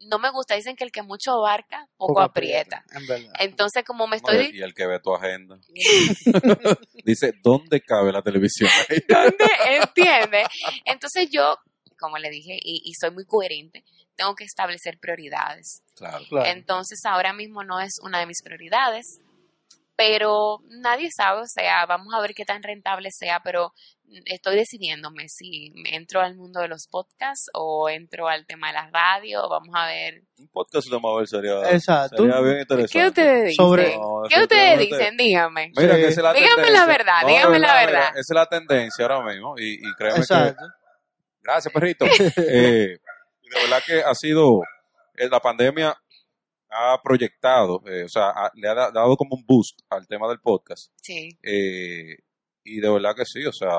no 0.00 0.18
me 0.18 0.30
gusta. 0.30 0.54
Dicen 0.54 0.74
que 0.74 0.84
el 0.84 0.90
que 0.90 1.02
mucho 1.02 1.32
abarca, 1.32 1.86
poco, 1.96 2.20
aprieta. 2.20 2.84
En 2.92 3.06
verdad. 3.06 3.32
Entonces, 3.38 3.84
como 3.84 4.06
me 4.06 4.16
No, 4.16 4.32
estoy... 4.32 4.56
y 4.56 4.62
el 4.62 4.74
que 4.74 4.86
ve 4.86 4.98
tu 5.00 5.14
agenda. 5.14 5.58
Dice, 7.04 7.34
¿dónde 7.42 7.80
cabe 7.80 8.12
la 8.12 8.22
televisión? 8.22 8.70
¿Dónde? 9.08 9.44
¿Entiendes? 9.68 10.48
Entonces 10.84 11.28
yo, 11.30 11.56
como 11.98 12.18
le 12.18 12.30
dije, 12.30 12.58
y, 12.60 12.82
y 12.84 12.94
soy 12.94 13.10
muy 13.12 13.24
coherente, 13.24 13.84
tengo 14.16 14.34
que 14.34 14.44
establecer 14.44 14.98
prioridades. 14.98 15.82
claro. 15.94 16.24
Claro. 16.28 16.50
Entonces 16.50 17.00
ahora 17.04 17.32
mismo 17.32 17.62
no 17.62 17.80
es 17.80 17.98
una 18.02 18.18
de 18.18 18.26
mis 18.26 18.42
prioridades, 18.42 19.20
pero 19.98 20.60
nadie 20.68 21.10
sabe, 21.10 21.40
o 21.40 21.46
sea, 21.46 21.84
vamos 21.86 22.14
a 22.14 22.20
ver 22.20 22.32
qué 22.32 22.44
tan 22.44 22.62
rentable 22.62 23.10
sea, 23.10 23.40
pero 23.42 23.72
estoy 24.26 24.54
decidiéndome 24.54 25.28
si 25.28 25.72
entro 25.92 26.20
al 26.20 26.36
mundo 26.36 26.60
de 26.60 26.68
los 26.68 26.86
podcasts 26.86 27.50
o 27.52 27.88
entro 27.90 28.28
al 28.28 28.46
tema 28.46 28.68
de 28.68 28.74
la 28.74 28.88
radio, 28.92 29.48
vamos 29.48 29.74
a 29.74 29.86
ver. 29.88 30.22
Un 30.38 30.46
podcast 30.50 30.88
de 30.88 31.00
Mabel 31.00 31.26
sería, 31.26 31.68
Exacto. 31.72 32.16
sería 32.18 32.40
bien 32.40 32.60
interesante. 32.60 32.92
¿Qué 32.92 33.06
ustedes 33.08 33.44
dicen? 33.48 33.56
Sobre- 33.56 33.96
No, 33.98 34.22
¿Qué 34.28 34.40
ustedes 34.40 34.78
dicen? 34.78 35.16
Dígame. 35.16 35.72
Mira, 35.76 35.94
Sí. 35.96 36.00
que 36.00 36.06
esa 36.06 36.20
es 36.20 36.24
la 36.24 36.32
Dígame 36.32 36.54
tendencia. 36.54 36.80
la 36.80 36.86
verdad, 36.86 37.22
No, 37.22 37.28
dígame 37.28 37.58
la 37.58 37.66
mira, 37.66 37.86
verdad. 37.86 38.08
esa 38.10 38.20
es 38.20 38.30
la 38.30 38.46
tendencia 38.46 39.04
ahora 39.04 39.22
mismo. 39.32 39.54
Y, 39.58 39.74
y 39.74 39.94
créeme 39.98 40.14
que 40.14 40.20
Exacto. 40.20 40.64
Gracias, 41.42 41.74
perrito. 41.74 42.04
Eh, 42.36 42.98
de 43.50 43.60
verdad 43.62 43.82
que 43.84 44.00
ha 44.00 44.14
sido, 44.14 44.60
eh, 45.16 45.28
la 45.28 45.40
pandemia 45.40 45.96
ha 46.70 47.00
proyectado, 47.02 47.82
eh, 47.86 48.04
o 48.04 48.08
sea, 48.08 48.28
ha- 48.30 48.50
le 48.54 48.68
ha 48.68 48.74
da- 48.74 48.90
dado 48.90 49.16
como 49.16 49.36
un 49.36 49.44
boost 49.46 49.80
al 49.90 50.06
tema 50.06 50.28
del 50.28 50.40
podcast. 50.40 50.92
Sí. 51.02 51.30
eh, 51.42 52.16
y 52.64 52.80
de 52.80 52.90
verdad 52.90 53.14
que 53.16 53.24
sí, 53.24 53.44
o 53.46 53.52
sea, 53.52 53.70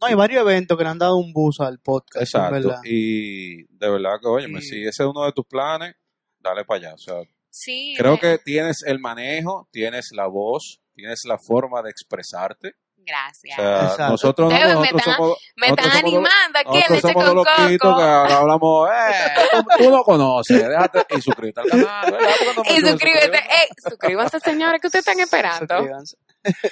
No, 0.00 0.06
hay 0.06 0.14
varios 0.14 0.40
eventos 0.42 0.78
que 0.78 0.84
le 0.84 0.90
han 0.90 0.98
dado 0.98 1.16
un 1.16 1.32
bus 1.32 1.60
al 1.60 1.78
podcast. 1.80 2.16
en 2.16 2.22
exacto. 2.22 2.54
verdad. 2.54 2.80
Y 2.84 3.64
de 3.64 3.90
verdad 3.90 4.12
que, 4.22 4.28
oye, 4.28 4.46
Y- 4.48 4.62
si 4.62 4.80
ese 4.82 5.02
es 5.02 5.08
uno 5.08 5.24
de 5.24 5.32
tus 5.32 5.44
planes, 5.46 5.94
dale 6.38 6.64
para 6.64 6.78
allá. 6.88 6.94
O 6.94 6.98
sea, 6.98 7.16
Sí. 7.50 7.94
creo 7.98 8.14
eh, 8.14 8.18
que 8.20 8.38
tienes 8.38 8.78
el 8.86 9.00
manejo, 9.00 9.68
tienes 9.72 10.10
la 10.12 10.26
voz, 10.28 10.80
tienes 10.94 11.20
la 11.26 11.36
forma 11.38 11.82
de 11.82 11.90
expresarte. 11.90 12.74
O 12.98 13.02
Gracias. 13.08 13.56
sea, 13.56 13.82
Exacto. 13.82 14.08
nosotros, 14.10 14.48
no, 14.50 14.54
Ustedes 14.54 14.68
me 14.68 14.74
nosotros 14.80 15.00
están- 15.00 15.16
somos, 15.16 15.38
Me 15.56 15.66
nosotros 15.68 15.86
están 15.86 16.00
somos 16.00 16.14
animando 16.14 16.58
aquí 16.58 16.76
en 16.76 16.94
Leche 16.94 17.14
con 17.14 17.36
loquitos 17.36 17.68
que 17.70 17.78
Coco. 17.78 18.00
hablamos, 18.02 18.90
eh, 18.90 19.34
tú, 19.50 19.84
tú 19.84 19.90
lo 19.90 20.02
conoces, 20.04 20.68
déjate 20.68 21.06
y 21.16 21.20
suscríbete 21.22 21.60
al 21.62 21.68
canal, 21.68 22.12
¿verdad? 22.12 22.28
¿Por 22.28 22.38
qué 22.38 22.54
no 22.54 22.62
me 22.64 22.72
Y 22.72 22.80
suscríbete, 22.90 23.38
eh, 23.38 23.68
suscríbanse 23.88 24.40
señores, 24.40 24.80
que 24.80 24.86
ustedes 24.88 25.06
están 25.08 25.20
esperando. 25.20 25.74
Suscríbanse. 25.76 26.16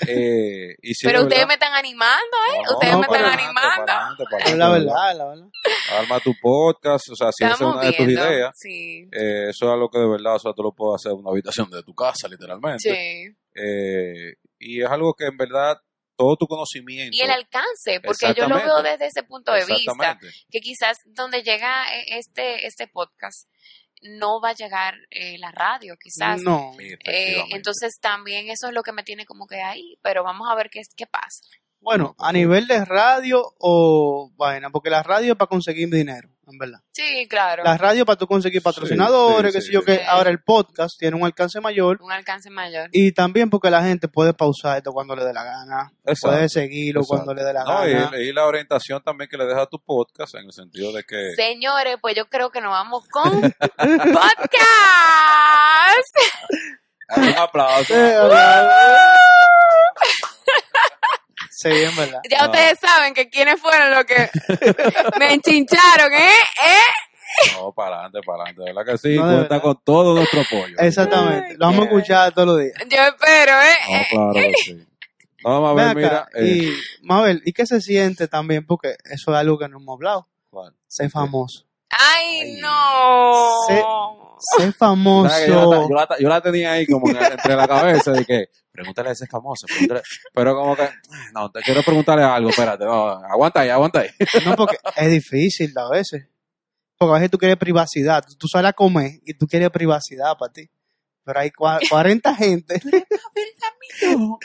Eh, 0.07 0.74
y 0.82 0.94
sí, 0.94 1.07
Pero 1.07 1.20
de 1.20 1.24
ustedes 1.24 1.40
verdad. 1.43 1.48
me 1.48 1.55
están 1.55 1.73
animando, 1.74 2.36
¿eh? 2.53 2.61
No, 2.66 2.73
ustedes 2.74 2.93
no, 2.93 2.98
me 3.01 3.07
están 3.07 3.20
adelante, 3.24 3.43
animando. 3.44 3.61
para 3.86 3.97
adelante, 3.98 4.24
para 4.31 4.44
Es 4.44 4.48
adelante, 4.51 4.59
la 4.59 4.93
verdad. 4.93 5.16
la 5.16 5.24
verdad. 5.27 5.47
Arma 5.98 6.20
tu 6.20 6.35
podcast, 6.40 7.09
o 7.11 7.16
sea, 7.16 7.31
si 7.32 7.44
esa 7.44 7.55
es 7.55 7.61
una 7.61 7.81
de 7.82 7.93
tus 7.93 8.09
ideas, 8.09 8.51
Sí. 8.55 9.09
eh, 9.12 9.47
eso 9.51 9.66
es 9.66 9.73
algo 9.73 9.89
que 9.90 9.98
de 9.98 10.07
verdad, 10.09 10.36
o 10.36 10.39
sea, 10.39 10.53
tú 10.53 10.62
lo 10.62 10.73
puedes 10.73 11.01
hacer 11.03 11.12
en 11.12 11.19
una 11.19 11.31
habitación 11.31 11.69
de 11.70 11.82
tu 11.82 11.94
casa, 11.94 12.28
literalmente. 12.28 12.78
Sí. 12.78 13.36
Eh, 13.55 14.35
y 14.59 14.82
es 14.82 14.89
algo 14.90 15.15
que 15.15 15.27
en 15.27 15.36
verdad, 15.36 15.78
todo 16.17 16.37
tu 16.37 16.47
conocimiento. 16.47 17.17
Y 17.17 17.21
el 17.21 17.31
alcance, 17.31 18.01
porque 18.01 18.35
yo 18.35 18.49
lo 18.49 18.57
veo 18.57 18.83
desde 18.83 19.07
ese 19.07 19.23
punto 19.23 19.53
de 19.53 19.65
vista, 19.65 19.93
Exactamente. 19.93 20.29
que 20.51 20.61
quizás 20.61 20.99
donde 21.05 21.43
llega 21.43 21.85
eh, 21.95 22.19
este, 22.19 22.67
este 22.67 22.89
podcast 22.89 23.49
no 24.03 24.41
va 24.41 24.51
a 24.51 24.55
llegar 24.55 24.95
eh, 25.11 25.39
la 25.39 25.51
radio, 25.53 25.97
quizás. 25.97 26.41
No. 26.43 26.75
Eh, 26.79 27.45
entonces 27.51 27.99
también 28.01 28.49
eso 28.49 28.69
es 28.69 28.75
lo 28.75 28.83
que 28.83 28.93
me 28.93 29.03
tiene 29.03 29.25
como 29.25 29.47
que 29.47 29.61
ahí, 29.61 29.99
pero 30.03 30.23
vamos 30.23 30.49
a 30.51 30.55
ver 30.55 30.71
qué, 30.71 30.83
qué 30.97 31.07
pasa. 31.07 31.41
Bueno, 31.87 32.17
a 32.19 32.33
nivel 32.33 32.67
de 32.67 32.85
radio 32.85 33.55
o 33.61 34.33
vaina, 34.37 34.71
porque 34.71 34.91
la 34.91 35.05
radio 35.05 35.35
es 35.35 35.39
para 35.39 35.47
conseguir 35.49 35.89
dinero, 35.89 36.29
en 36.49 36.59
verdad. 36.59 36.81
Sí, 36.91 37.29
claro. 37.31 37.63
La 37.63 37.79
radio 37.79 38.05
para 38.05 38.19
tú 38.19 38.27
conseguir 38.27 38.61
patrocinadores, 38.61 39.53
sí, 39.53 39.59
qué 39.59 39.61
sí, 39.63 39.67
sé 39.69 39.73
yo, 39.75 39.81
sí. 39.83 39.87
que 39.87 40.05
ahora 40.05 40.31
el 40.31 40.43
podcast 40.43 40.99
tiene 40.99 41.17
un 41.17 41.25
alcance 41.25 41.61
mayor 41.61 41.99
Un 42.03 42.11
alcance 42.11 42.51
mayor. 42.51 42.89
y 42.91 43.13
también 43.13 43.51
porque 43.51 43.71
la 43.71 43.85
gente 43.85 44.09
puede 44.09 44.35
pausar 44.35 44.79
esto 44.79 44.91
cuando 44.91 45.15
le 45.15 45.25
dé 45.25 45.33
la 45.33 45.45
gana, 45.45 45.93
Exacto. 46.05 46.35
puede 46.37 46.49
seguirlo 46.49 47.03
Exacto. 47.03 47.25
cuando 47.25 47.35
le 47.41 47.45
dé 47.47 47.53
la 47.53 47.63
No, 47.63 47.79
gana. 47.83 48.11
y, 48.19 48.23
y 48.31 48.33
la 48.33 48.47
orientación 48.47 49.01
también 49.05 49.31
que 49.31 49.37
le 49.37 49.45
deja 49.47 49.63
a 49.63 49.67
tu 49.67 49.79
podcast, 49.79 50.35
en 50.35 50.47
el 50.47 50.53
sentido 50.53 50.91
de 50.93 51.05
que. 51.05 51.35
Señores, 51.37 51.99
pues 52.03 52.17
yo 52.17 52.25
creo 52.29 52.51
que 52.51 52.61
nos 52.61 52.73
vamos 52.73 53.05
con 53.09 53.41
podcast. 53.79 54.27
Un 57.17 57.29
aplauso. 57.39 57.95
Sí, 61.51 61.68
en 61.68 61.97
verdad. 61.97 62.20
Ya 62.31 62.47
ustedes 62.47 62.78
saben 62.78 63.14
que 63.14 63.28
quiénes 63.28 63.60
fueron 63.60 63.90
los 63.90 64.05
que 64.05 64.31
me 65.18 65.35
enchincharon, 65.35 66.12
¿eh? 66.12 66.28
¿Eh? 66.64 67.52
No, 67.55 67.73
para 67.73 67.97
adelante, 67.97 68.20
para 68.24 68.43
adelante. 68.44 68.62
De 68.62 68.73
verdad 68.73 68.93
que 68.93 68.98
sí, 68.98 69.16
No, 69.16 69.23
cuenta 69.23 69.60
con 69.60 69.81
todo 69.85 70.14
nuestro 70.14 70.40
apoyo. 70.43 70.74
Exactamente. 70.78 71.48
Ay, 71.51 71.56
Lo 71.59 71.66
vamos 71.66 71.81
a 71.81 71.85
escuchar 71.85 72.32
todos 72.32 72.48
los 72.48 72.59
días. 72.60 72.74
Yo 72.89 73.02
espero, 73.02 73.52
¿eh? 73.60 74.06
No, 74.14 74.31
claro 74.32 74.32
que 74.32 74.52
sí. 74.64 74.86
No, 75.44 75.60
Mabel, 75.60 75.94
Ven 75.94 76.05
acá, 76.06 76.28
mira. 76.35 76.47
eh, 76.48 76.52
y 76.56 77.06
Mabel, 77.06 77.43
¿y 77.44 77.52
qué 77.52 77.66
se 77.66 77.81
siente 77.81 78.27
también? 78.27 78.66
Porque 78.66 78.97
eso 79.05 79.32
es 79.32 79.36
algo 79.36 79.59
que 79.59 79.68
no 79.68 79.77
hemos 79.78 79.94
hablado. 79.94 80.28
¿cuál? 80.51 80.74
Ser 80.89 81.10
famoso. 81.10 81.66
Ay, 81.91 82.57
no. 82.61 83.51
Sí. 83.69 83.75
Ser 84.59 84.73
famoso. 84.79 85.29
¿Sabes 85.31 85.47
que 85.47 85.51
Yo 85.53 85.71
la, 85.71 85.77
yo 85.89 85.95
la- 85.95 86.09
yo 86.21 86.29
la 86.29 86.41
tenía 86.41 86.73
ahí 86.73 86.87
como 86.87 87.09
en- 87.11 87.17
entre 87.17 87.57
la 87.57 87.67
cabeza 87.67 88.13
de 88.13 88.25
que, 88.25 88.47
pregúntale 88.71 89.09
a 89.11 89.13
ese 89.13 89.27
famoso. 89.27 89.67
pregúntale- 89.67 90.03
Pero 90.35 90.55
como 90.55 90.77
que, 90.77 90.83
"Ay, 90.83 90.91
no, 91.35 91.51
te 91.51 91.61
quiero 91.63 91.83
preguntarle 91.83 92.25
algo, 92.25 92.51
espérate, 92.51 92.85
no, 92.85 93.09
aguanta 93.09 93.61
ahí, 93.61 93.71
aguanta 93.71 94.01
ahí. 94.01 94.11
No, 94.47 94.57
porque 94.57 94.77
es 94.97 95.11
difícil 95.11 95.73
a 95.77 95.89
veces. 95.91 96.27
Porque 96.99 97.11
a 97.13 97.15
veces 97.15 97.31
tú 97.31 97.39
quieres 97.39 97.57
privacidad. 97.59 98.25
Tú, 98.39 98.47
sales 98.49 98.71
a 98.71 98.73
comer 98.73 99.13
y 99.25 99.35
tú 99.35 99.47
quieres 99.47 99.71
privacidad 99.71 100.37
para 100.39 100.53
ti. 100.53 100.69
Pero 101.25 101.41
hay 101.41 101.51
cua- 101.51 101.81
40 101.91 102.35
gente. 102.35 102.81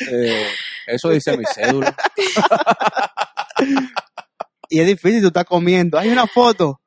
Eh, 0.10 0.48
eso 0.88 1.10
dice 1.10 1.38
mi 1.38 1.44
cédula. 1.46 1.96
Y 4.70 4.80
es 4.80 4.88
difícil, 4.88 5.22
tú 5.22 5.28
estás 5.28 5.46
comiendo. 5.46 5.98
Hay 6.00 6.10
una 6.10 6.28
foto. 6.28 6.81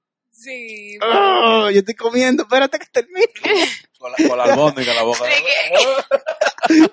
Sí. 0.45 0.99
Oh, 1.03 1.71
yo 1.71 1.79
estoy 1.79 1.95
comiendo, 1.95 2.43
espérate 2.45 2.79
que 2.79 2.87
termine. 2.93 3.27
Con 3.99 4.13
la, 4.13 4.29
con 4.29 4.37
la 4.39 4.45
albóndiga 4.45 4.91
en 4.91 4.97
la 4.97 5.03
boca. 5.03 5.25
Sí, 5.25 5.43
que- 6.69 6.89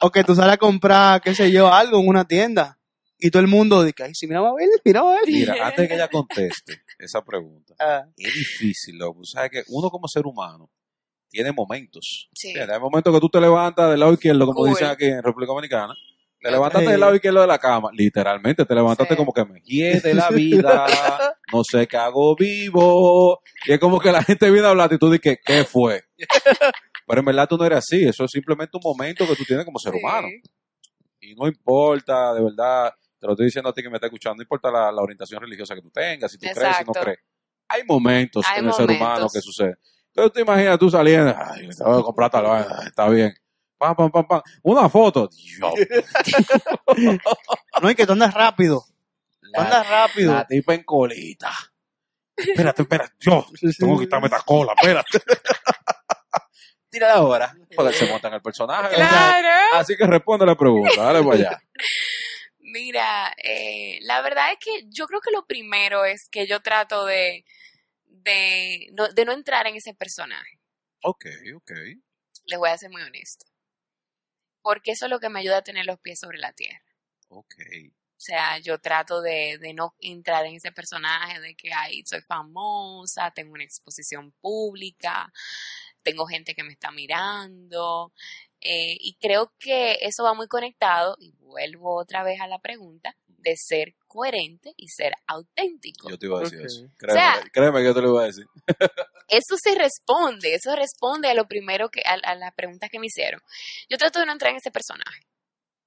O 0.00 0.10
que 0.10 0.24
tú 0.24 0.34
sales 0.34 0.54
a 0.54 0.56
comprar, 0.58 1.20
qué 1.22 1.34
sé 1.34 1.50
yo, 1.52 1.72
algo 1.72 2.00
en 2.00 2.08
una 2.08 2.26
tienda. 2.26 2.78
Y 3.18 3.30
todo 3.30 3.40
el 3.40 3.48
mundo 3.48 3.82
dice, 3.84 4.02
ay, 4.02 4.14
sí, 4.14 4.26
mira 4.26 4.40
a 4.40 4.52
ver, 4.52 4.68
mira 4.84 5.00
a 5.00 5.04
ver. 5.12 5.20
Mira, 5.26 5.54
antes 5.66 5.78
de 5.82 5.88
que 5.88 5.94
ella 5.94 6.08
conteste 6.08 6.82
esa 6.98 7.24
pregunta, 7.24 7.74
Ah, 7.78 8.02
es 8.16 8.34
difícil, 8.34 8.98
loco. 8.98 9.20
Tú 9.20 9.26
sabes 9.26 9.50
que 9.50 9.62
uno 9.68 9.88
como 9.90 10.08
ser 10.08 10.26
humano 10.26 10.68
tiene 11.30 11.52
momentos. 11.52 12.28
Sí. 12.34 12.52
Hay 12.58 12.80
momentos 12.80 13.14
que 13.14 13.20
tú 13.20 13.28
te 13.28 13.40
levantas 13.40 13.90
del 13.90 14.00
lado 14.00 14.12
izquierdo, 14.12 14.44
como 14.46 14.58
Cool. 14.58 14.70
dicen 14.70 14.88
aquí 14.88 15.04
en 15.06 15.22
República 15.22 15.52
Dominicana. 15.52 15.94
Te 16.44 16.50
levantaste 16.50 16.90
del 16.90 17.00
lado 17.00 17.14
izquierdo 17.14 17.40
de 17.40 17.46
la 17.46 17.58
cama, 17.58 17.88
literalmente, 17.94 18.66
te 18.66 18.74
levantaste 18.74 19.14
Sí. 19.14 19.16
como 19.16 19.32
que 19.32 19.44
me 19.46 19.62
de 19.62 20.14
la 20.14 20.28
vida, 20.28 20.86
no 21.52 21.64
sé 21.64 21.86
qué 21.86 21.96
hago 21.96 22.36
vivo. 22.36 23.40
Y 23.66 23.72
es 23.72 23.78
como 23.80 23.98
que 23.98 24.12
la 24.12 24.22
gente 24.22 24.50
viene 24.50 24.66
a 24.66 24.70
hablar 24.70 24.92
y 24.92 24.98
tú 24.98 25.10
dices, 25.10 25.38
¿qué 25.42 25.64
fue? 25.64 26.02
Pero 27.06 27.20
en 27.20 27.24
verdad 27.24 27.48
tú 27.48 27.56
no 27.56 27.64
eres 27.64 27.78
así, 27.78 28.04
eso 28.04 28.24
es 28.24 28.30
simplemente 28.30 28.76
un 28.76 28.82
momento 28.84 29.26
que 29.26 29.36
tú 29.36 29.44
tienes 29.44 29.64
como 29.64 29.78
ser 29.78 29.94
Sí. 29.94 29.98
humano. 29.98 30.28
Y 31.18 31.34
no 31.34 31.46
importa, 31.48 32.34
de 32.34 32.42
verdad, 32.44 32.92
te 33.18 33.26
lo 33.26 33.32
estoy 33.32 33.46
diciendo 33.46 33.70
a 33.70 33.72
ti 33.72 33.82
que 33.82 33.88
me 33.88 33.96
está 33.96 34.08
escuchando, 34.08 34.36
no 34.36 34.42
importa 34.42 34.70
la, 34.70 34.92
la 34.92 35.00
orientación 35.00 35.40
religiosa 35.40 35.74
que 35.74 35.80
tú 35.80 35.90
tengas, 35.90 36.30
si 36.30 36.36
tú 36.36 36.46
crees, 36.54 36.76
si 36.76 36.84
no 36.84 36.92
crees. 36.92 37.20
Hay 37.68 37.84
momentos 37.88 38.44
Hay 38.50 38.60
en 38.60 38.66
el 38.66 38.72
ser 38.74 38.90
humano 38.90 39.28
que 39.32 39.40
sucede. 39.40 39.76
Entonces 40.08 40.32
tú 40.34 40.40
imaginas 40.40 40.78
tú 40.78 40.90
saliendo, 40.90 41.34
ay, 41.36 41.68
te 41.70 41.82
voy 41.84 42.00
a 42.00 42.02
comprar 42.02 42.30
tal 42.30 42.66
está 42.86 43.08
bien. 43.08 43.32
Pam, 43.84 43.94
pam, 43.94 44.10
pam, 44.10 44.26
pam. 44.26 44.42
Una 44.62 44.88
foto. 44.88 45.28
Dios, 45.28 45.74
No, 47.82 47.90
y 47.90 47.94
que 47.94 48.06
tú 48.06 48.12
andas 48.12 48.32
rápido. 48.32 48.82
Tú 49.42 49.50
la, 49.52 49.62
andas 49.62 49.86
rápido. 49.86 50.32
la 50.32 50.46
tipa 50.46 50.72
en 50.72 50.84
colita. 50.84 51.52
Espérate, 52.34 52.80
espérate. 52.80 53.14
Yo 53.20 53.46
tengo 53.78 53.98
que 53.98 54.06
quitarme 54.06 54.28
esta 54.28 54.40
cola, 54.40 54.72
espérate. 54.74 55.20
Tira 56.90 57.12
ahora. 57.12 57.54
Porque 57.76 57.92
se 57.92 58.06
monta 58.06 58.28
en 58.28 58.34
el 58.34 58.40
personaje. 58.40 58.94
Claro. 58.94 59.76
Así 59.76 59.96
que 59.98 60.06
responde 60.06 60.46
la 60.46 60.56
pregunta. 60.56 61.02
Dale 61.02 61.22
para 61.22 61.34
allá. 61.34 61.62
Mira, 62.60 63.34
eh, 63.36 63.98
la 64.02 64.22
verdad 64.22 64.50
es 64.52 64.58
que 64.60 64.86
yo 64.88 65.06
creo 65.06 65.20
que 65.20 65.30
lo 65.30 65.44
primero 65.44 66.06
es 66.06 66.30
que 66.30 66.46
yo 66.46 66.60
trato 66.60 67.04
de, 67.04 67.44
de, 68.06 68.88
no, 68.94 69.08
de 69.08 69.24
no 69.26 69.32
entrar 69.32 69.66
en 69.66 69.76
ese 69.76 69.92
personaje. 69.92 70.58
Ok, 71.02 71.26
ok. 71.56 71.70
Les 72.46 72.58
voy 72.58 72.70
a 72.70 72.78
ser 72.78 72.90
muy 72.90 73.02
honesto. 73.02 73.44
Porque 74.64 74.92
eso 74.92 75.04
es 75.06 75.10
lo 75.10 75.20
que 75.20 75.28
me 75.28 75.40
ayuda 75.40 75.58
a 75.58 75.62
tener 75.62 75.84
los 75.86 76.00
pies 76.00 76.18
sobre 76.20 76.38
la 76.38 76.52
tierra. 76.54 76.82
Ok. 77.28 77.54
O 78.16 78.20
sea, 78.24 78.58
yo 78.58 78.78
trato 78.78 79.20
de, 79.20 79.58
de 79.60 79.74
no 79.74 79.94
entrar 80.00 80.46
en 80.46 80.54
ese 80.54 80.72
personaje 80.72 81.40
de 81.40 81.54
que, 81.54 81.72
ay, 81.74 82.02
soy 82.06 82.22
famosa, 82.22 83.30
tengo 83.32 83.52
una 83.52 83.64
exposición 83.64 84.32
pública, 84.40 85.30
tengo 86.02 86.26
gente 86.26 86.54
que 86.54 86.62
me 86.64 86.72
está 86.72 86.90
mirando. 86.90 88.12
eh, 88.60 88.96
y 89.00 89.16
creo 89.20 89.52
que 89.58 89.98
eso 90.00 90.24
va 90.24 90.32
muy 90.34 90.48
conectado, 90.48 91.16
y 91.20 91.32
vuelvo 91.38 91.96
otra 92.00 92.22
vez 92.22 92.40
a 92.40 92.46
la 92.48 92.60
pregunta, 92.60 93.14
de 93.44 93.54
ser 93.56 93.94
coherente 94.08 94.72
y 94.76 94.88
ser 94.88 95.12
auténtico. 95.26 96.08
Yo 96.10 96.18
te 96.18 96.26
iba 96.26 96.38
a 96.38 96.42
decir 96.42 96.60
eso. 96.62 96.86
Créeme, 96.98 97.20
sea- 97.20 97.42
créeme 97.52 97.78
que 97.80 97.84
yo 97.84 97.94
te 97.94 98.00
lo 98.02 98.10
iba 98.10 98.22
a 98.22 98.26
decir. 98.26 98.46
Eso 99.28 99.56
se 99.56 99.74
responde, 99.74 100.54
eso 100.54 100.76
responde 100.76 101.28
a 101.30 101.34
lo 101.34 101.46
primero 101.48 101.88
que, 101.88 102.02
a, 102.04 102.12
a 102.12 102.34
las 102.34 102.52
preguntas 102.54 102.90
que 102.90 102.98
me 102.98 103.06
hicieron. 103.06 103.40
Yo 103.88 103.96
trato 103.96 104.18
de 104.20 104.26
no 104.26 104.32
entrar 104.32 104.50
en 104.50 104.58
ese 104.58 104.70
personaje. 104.70 105.26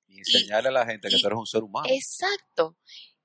Y 0.07 0.17
enseñarle 0.17 0.69
a 0.69 0.71
la 0.71 0.85
gente 0.87 1.07
que 1.07 1.17
y- 1.17 1.21
tú 1.21 1.27
eres 1.27 1.37
un 1.37 1.45
ser 1.45 1.61
humano. 1.63 1.87
Exacto. 1.87 2.75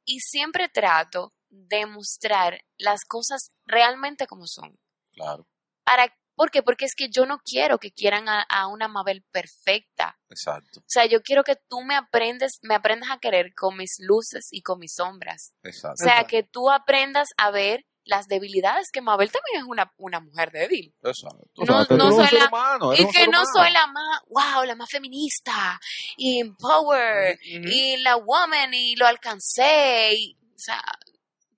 Y 0.04 0.20
siempre 0.20 0.68
trato 0.68 1.32
de 1.48 1.86
mostrar 1.86 2.62
las 2.76 3.00
cosas 3.08 3.52
realmente 3.64 4.26
como 4.26 4.46
son. 4.46 4.78
Claro, 5.12 5.46
Para, 5.84 6.14
¿Por 6.34 6.50
qué? 6.50 6.62
Porque 6.62 6.84
es 6.86 6.94
que 6.96 7.08
yo 7.10 7.26
no 7.26 7.38
quiero 7.44 7.78
que 7.78 7.92
quieran 7.92 8.28
a, 8.28 8.42
a 8.42 8.66
una 8.66 8.88
Mabel 8.88 9.22
perfecta. 9.30 10.18
exacto, 10.30 10.80
O 10.80 10.84
sea, 10.86 11.04
yo 11.06 11.22
quiero 11.22 11.44
que 11.44 11.56
tú 11.68 11.82
me 11.82 11.94
aprendes, 11.94 12.52
me 12.62 12.74
aprendas 12.74 13.10
a 13.10 13.18
querer 13.18 13.52
con 13.54 13.76
mis 13.76 13.96
luces 13.98 14.48
y 14.50 14.62
con 14.62 14.78
mis 14.78 14.94
sombras. 14.94 15.52
O 15.64 15.68
exacto. 15.68 16.02
sea, 16.04 16.24
que 16.24 16.42
tú 16.42 16.70
aprendas 16.70 17.28
a 17.36 17.50
ver 17.50 17.84
las 18.04 18.26
debilidades, 18.26 18.90
que 18.90 19.00
Mabel 19.00 19.30
también 19.30 19.58
es 19.62 19.68
una, 19.68 19.92
una 19.96 20.18
mujer 20.20 20.50
débil. 20.50 20.92
exacto. 21.04 21.46
no- 21.56 22.08
O 22.08 22.12
soy 22.26 22.38
la- 22.38 22.48
humano, 22.48 22.92
Y 22.94 23.06
que 23.12 23.28
no 23.28 23.42
humano. 23.42 23.46
soy 23.54 23.70
la 23.70 23.86
más, 23.86 24.20
wow, 24.28 24.64
la 24.64 24.74
más 24.74 24.88
feminista 24.90 25.78
y 26.16 26.40
empower 26.40 27.34
Ujú. 27.36 27.68
y 27.68 27.98
la 27.98 28.16
woman 28.16 28.74
y 28.74 28.96
lo 28.96 29.06
alcancé. 29.06 30.14
Y, 30.14 30.36
o 30.54 30.58
sea, 30.58 30.82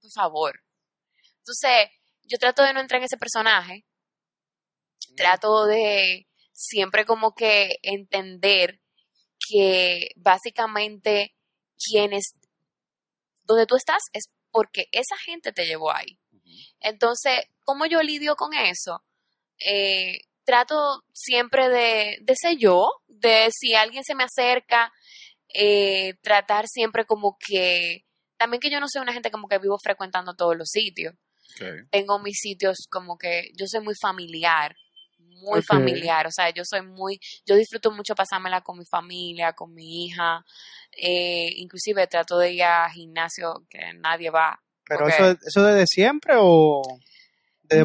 por 0.02 0.10
favor. 0.10 0.60
Entonces, 1.38 1.88
yo 2.24 2.38
trato 2.38 2.62
de 2.62 2.72
no 2.74 2.80
entrar 2.80 2.98
en 3.01 3.05
ese 3.06 3.16
personaje. 3.16 3.84
Trato 5.16 5.66
de 5.66 6.27
siempre 6.53 7.05
como 7.05 7.35
que 7.35 7.77
entender 7.83 8.81
que 9.49 10.11
básicamente 10.16 11.35
quienes, 11.77 12.35
donde 13.45 13.66
tú 13.66 13.77
estás 13.77 14.03
es 14.12 14.25
porque 14.51 14.87
esa 14.93 15.16
gente 15.25 15.53
te 15.53 15.66
llevó 15.66 15.93
ahí. 15.93 16.19
Entonces, 16.81 17.41
¿cómo 17.65 17.87
yo 17.87 18.03
lidio 18.03 18.37
con 18.37 18.55
eso? 18.55 19.05
Eh, 19.59 20.21
trato 20.45 21.03
siempre 21.12 21.69
de, 21.69 22.19
de 22.23 22.35
ser 22.37 22.57
yo, 22.59 22.89
de 23.09 23.49
si 23.51 23.75
alguien 23.75 24.05
se 24.05 24.15
me 24.15 24.25
acerca, 24.25 24.93
eh, 25.49 26.15
tratar 26.23 26.66
siempre 26.69 27.05
como 27.05 27.37
que, 27.39 28.05
también 28.37 28.61
que 28.61 28.71
yo 28.71 28.81
no 28.81 28.89
soy 28.89 29.03
una 29.03 29.12
gente 29.12 29.31
como 29.31 29.49
que 29.49 29.59
vivo 29.59 29.79
frecuentando 29.83 30.35
todos 30.35 30.57
los 30.57 30.69
sitios. 30.71 31.15
Tengo 31.91 32.19
mis 32.19 32.39
sitios 32.41 32.89
como 32.91 33.16
que 33.16 33.51
yo 33.57 33.66
soy 33.69 33.81
muy 33.81 33.95
familiar, 33.95 34.75
muy 35.45 35.62
familiar, 35.62 36.27
o 36.27 36.31
sea, 36.31 36.51
yo 36.51 36.65
soy 36.65 36.83
muy, 36.83 37.21
yo 37.47 37.55
disfruto 37.55 37.91
mucho 37.91 38.15
pasármela 38.15 38.62
con 38.62 38.79
mi 38.79 38.85
familia, 38.85 39.53
con 39.53 39.73
mi 39.75 40.07
hija, 40.07 40.45
eh, 40.93 41.51
inclusive 41.57 42.07
trato 42.07 42.39
de 42.39 42.53
ir 42.53 42.65
a 42.65 42.91
gimnasio 42.91 43.65
que 43.69 43.79
nadie 43.95 44.31
va. 44.31 44.61
Pero 44.87 45.09
eso, 45.09 45.37
eso 45.47 45.62
desde 45.62 45.87
siempre 45.87 46.35
o. 46.39 46.83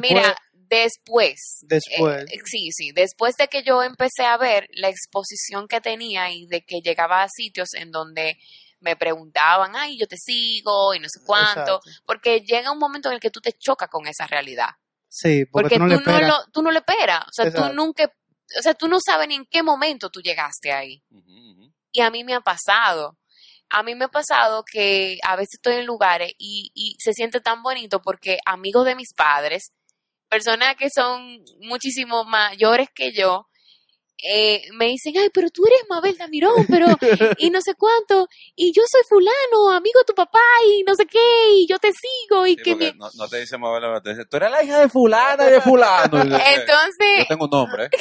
Mira, 0.02 0.36
después. 0.54 1.60
Después. 1.62 2.26
eh, 2.30 2.40
sí, 2.46 2.72
sí. 2.72 2.92
Después 2.92 3.36
de 3.38 3.48
que 3.48 3.64
yo 3.64 3.84
empecé 3.84 4.24
a 4.24 4.38
ver 4.38 4.68
la 4.74 4.90
exposición 4.90 5.68
que 5.68 5.82
tenía 5.82 6.32
y 6.32 6.46
de 6.48 6.62
que 6.62 6.82
llegaba 6.82 7.24
a 7.24 7.30
sitios 7.30 7.74
en 7.74 7.92
donde 7.92 8.38
me 8.82 8.96
preguntaban, 8.96 9.76
ay, 9.76 9.98
yo 9.98 10.08
te 10.08 10.18
sigo 10.18 10.94
y 10.94 11.00
no 11.00 11.08
sé 11.10 11.20
cuánto. 11.26 11.60
Exacto. 11.78 11.82
Porque 12.06 12.42
llega 12.42 12.72
un 12.72 12.80
momento 12.80 13.10
en 13.10 13.16
el 13.16 13.20
que 13.20 13.32
tú 13.32 13.42
te 13.42 13.54
chocas 13.54 13.90
con 13.90 14.08
esa 14.08 14.28
realidad. 14.28 14.70
Sí, 15.10 15.46
porque, 15.46 15.78
Porque, 15.78 15.78
tú 15.78 15.80
no 15.82 15.88
le 15.88 15.96
esperas. 15.96 16.28
lo, 16.30 16.52
tú 16.54 16.62
no 16.62 16.72
le 16.72 16.80
esperas. 16.80 17.22
O 17.24 17.32
sea, 17.32 17.46
Exacto. 17.46 17.70
tú 17.70 17.74
nunca. 17.76 18.12
O 18.58 18.62
sea, 18.62 18.74
tú 18.74 18.88
no 18.88 19.00
sabes 19.00 19.28
ni 19.28 19.36
en 19.36 19.46
qué 19.50 19.64
momento 19.64 20.10
tú 20.10 20.22
llegaste 20.22 20.72
ahí. 20.72 21.04
Y 21.92 22.02
a 22.02 22.10
mí 22.12 22.24
me 22.24 22.34
ha 22.36 22.42
pasado. 22.42 23.18
A 23.72 23.84
mí 23.84 23.94
me 23.96 24.06
ha 24.06 24.10
pasado 24.10 24.64
que 24.64 25.18
a 25.24 25.36
veces 25.36 25.56
estoy 25.56 25.76
en 25.76 25.86
lugares 25.86 26.32
y, 26.40 26.72
y 26.74 26.96
se 27.00 27.14
siente 27.14 27.40
tan 27.40 27.62
bonito 27.62 28.02
porque 28.02 28.40
amigos 28.46 28.86
de 28.86 28.96
mis 28.96 29.14
padres, 29.14 29.72
personas 30.28 30.76
que 30.76 30.90
son 30.90 31.44
muchísimo 31.62 32.24
mayores 32.24 32.88
que 32.94 33.12
yo, 33.12 33.48
eh, 34.24 34.62
me 34.74 34.86
dicen, 34.88 35.14
ay, 35.18 35.30
pero 35.34 35.50
tú 35.50 35.66
eres 35.66 35.80
Mabel 35.90 36.18
Damirón, 36.18 36.66
pero, 36.70 36.88
y 37.38 37.50
no 37.50 37.62
sé 37.62 37.74
cuánto, 37.76 38.28
y 38.56 38.72
yo 38.74 38.84
soy 38.90 39.02
fulano, 39.08 39.72
amigo 39.72 40.00
de 40.00 40.06
tu 40.06 40.14
papá, 40.14 40.40
y 40.68 40.84
no 40.84 40.96
sé 40.96 41.06
qué, 41.06 41.52
y 41.54 41.68
yo 41.68 41.80
te 41.80 41.92
sigo, 41.94 42.46
y 42.46 42.56
Sí, 42.56 42.64
que 42.64 42.76
mi... 42.76 42.92
no, 42.98 43.10
no 43.16 43.28
te 43.28 43.40
dice 43.40 43.58
Mabel, 43.58 44.02
te 44.04 44.10
dice, 44.12 44.26
tú 44.26 44.38
eres 44.38 44.52
la 44.52 44.64
hija 44.64 44.80
de 44.80 44.90
fulana 44.90 45.48
y 45.48 45.52
de 45.52 45.62
fulano. 45.62 46.22
Entonces, 46.22 47.20
yo 47.20 47.26
tengo 47.28 47.46
un 47.46 47.52
nombre. 47.52 47.90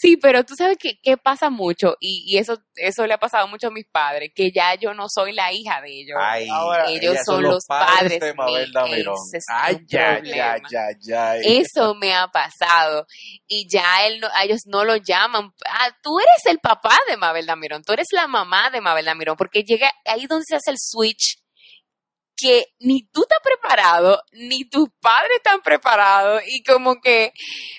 Sí, 0.00 0.16
pero 0.16 0.44
tú 0.44 0.54
sabes 0.56 0.76
que, 0.78 0.98
que 1.02 1.16
pasa 1.16 1.50
mucho, 1.50 1.96
y, 2.00 2.24
y 2.26 2.38
eso, 2.38 2.58
eso 2.76 3.06
le 3.06 3.14
ha 3.14 3.18
pasado 3.18 3.48
mucho 3.48 3.68
a 3.68 3.70
mis 3.70 3.86
padres, 3.90 4.30
que 4.34 4.50
ya 4.52 4.74
yo 4.74 4.94
no 4.94 5.06
soy 5.08 5.32
la 5.32 5.52
hija 5.52 5.80
de 5.80 5.90
ellos. 6.00 6.16
Ay, 6.20 6.48
Ahora, 6.48 6.84
ellos 6.88 7.16
son 7.24 7.42
los 7.42 7.64
padres 7.66 8.20
de 8.20 8.34
Mabel 8.34 8.72
es 9.32 9.44
Ay, 9.50 9.78
ya, 9.86 10.20
ya, 10.22 10.56
ya, 10.70 10.88
ya. 11.00 11.36
Eso 11.36 11.94
me 11.94 12.14
ha 12.14 12.28
pasado. 12.28 13.06
Y 13.46 13.66
ya 13.70 14.06
él 14.06 14.20
no- 14.20 14.28
a 14.34 14.44
ellos 14.44 14.60
no 14.66 14.84
lo 14.84 14.96
llaman. 14.96 15.52
Ah, 15.66 15.90
tú 16.02 16.18
eres 16.20 16.46
el 16.46 16.58
papá 16.58 16.96
de 17.08 17.16
Mabel 17.16 17.46
Damirón. 17.46 17.82
Tú 17.82 17.92
eres 17.92 18.08
la 18.12 18.26
mamá 18.26 18.70
de 18.70 18.80
Mabel 18.80 19.04
Damirón. 19.04 19.36
Porque 19.36 19.62
llega 19.62 19.90
ahí 20.04 20.26
donde 20.26 20.44
se 20.46 20.56
hace 20.56 20.70
el 20.70 20.76
switch 20.78 21.38
que 22.38 22.66
ni 22.78 23.02
tú 23.08 23.22
estás 23.22 23.40
preparado, 23.42 24.22
ni 24.32 24.64
tus 24.64 24.88
padres 25.00 25.32
están 25.36 25.60
preparados. 25.60 26.42
Y 26.46 26.62
como 26.62 27.00
que 27.00 27.32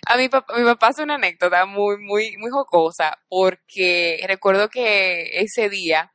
a 0.05 0.17
mi 0.17 0.27
papá, 0.29 0.53
mi 0.57 0.65
papá 0.65 0.87
hace 0.87 1.03
una 1.03 1.15
anécdota 1.15 1.65
muy, 1.65 1.97
muy, 1.97 2.35
muy 2.37 2.51
jocosa. 2.51 3.17
Porque 3.29 4.23
recuerdo 4.27 4.69
que 4.69 5.39
ese 5.41 5.69
día 5.69 6.11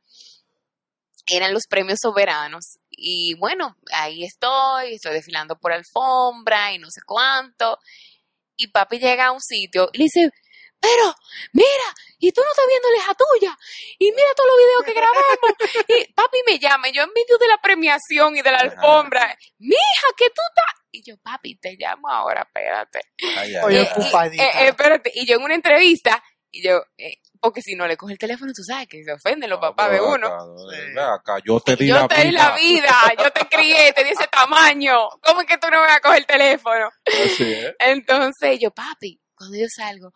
eran 1.27 1.53
los 1.53 1.63
premios 1.67 1.99
soberanos. 2.01 2.77
Y 2.91 3.33
bueno, 3.39 3.75
ahí 3.91 4.23
estoy, 4.23 4.93
estoy 4.93 5.13
desfilando 5.13 5.57
por 5.57 5.73
alfombra 5.73 6.71
y 6.73 6.77
no 6.79 6.89
sé 6.91 7.01
cuánto. 7.05 7.79
Y 8.57 8.67
papi 8.67 8.99
llega 8.99 9.27
a 9.27 9.31
un 9.31 9.41
sitio 9.41 9.89
y 9.91 9.97
le 9.97 10.03
dice, 10.05 10.29
pero, 10.79 11.15
mira, 11.53 11.87
y 12.19 12.31
tú 12.31 12.41
no 12.41 12.49
estás 12.51 12.65
viendo 12.67 12.89
la 12.89 12.97
hija 12.97 13.13
tuya, 13.15 13.57
y 13.99 14.11
mira 14.11 14.33
todos 14.35 14.49
los 14.49 14.57
videos 14.57 14.83
que 14.83 14.93
grabamos. 14.93 15.25
Y 15.87 16.13
papi 16.13 16.37
me 16.47 16.59
llama, 16.59 16.89
y 16.89 16.93
yo 16.93 17.03
en 17.03 17.09
medio 17.13 17.37
de 17.37 17.47
la 17.47 17.57
premiación 17.61 18.37
y 18.37 18.41
de 18.41 18.51
la 18.51 18.59
alfombra, 18.59 19.37
mija, 19.59 20.07
que 20.17 20.29
tú 20.29 20.41
estás. 20.49 20.81
Y 20.91 21.03
yo, 21.03 21.17
papi, 21.21 21.55
te 21.57 21.75
llamo 21.77 22.09
ahora, 22.09 22.41
espérate. 22.41 23.01
Ay, 23.37 23.55
ay. 23.55 23.77
Eh, 23.77 23.81
eh, 23.81 24.39
eh, 24.39 24.67
espérate, 24.69 25.11
y 25.13 25.25
yo 25.25 25.35
en 25.37 25.43
una 25.43 25.55
entrevista, 25.55 26.23
y 26.51 26.63
yo, 26.63 26.81
eh, 26.97 27.17
porque 27.41 27.61
si 27.61 27.75
no 27.75 27.85
le 27.85 27.97
coge 27.97 28.13
el 28.13 28.19
teléfono, 28.19 28.51
tú 28.55 28.63
sabes 28.63 28.87
que 28.87 29.03
se 29.03 29.11
ofenden 29.11 29.49
los 29.49 29.59
papás 29.59 29.91
de 29.91 30.01
uno. 30.01 30.27
acá, 31.13 31.37
yo 31.43 31.59
te 31.59 31.75
di 31.75 31.87
Yo 31.87 31.95
la 31.95 32.07
te 32.07 32.23
di 32.23 32.31
la 32.31 32.55
vida, 32.55 32.95
yo 33.17 33.29
te 33.31 33.45
crié, 33.47 33.91
te 33.93 34.03
di 34.03 34.11
ese 34.11 34.27
tamaño. 34.27 35.09
¿Cómo 35.21 35.41
es 35.41 35.47
que 35.47 35.57
tú 35.57 35.67
no 35.69 35.81
me 35.81 35.87
vas 35.87 35.97
a 35.97 35.99
coger 35.99 36.19
el 36.19 36.25
teléfono? 36.25 36.89
Así 37.05 37.53
es. 37.53 37.75
Entonces 37.77 38.57
yo, 38.59 38.71
papi, 38.71 39.21
cuando 39.35 39.57
yo 39.57 39.65
salgo, 39.69 40.11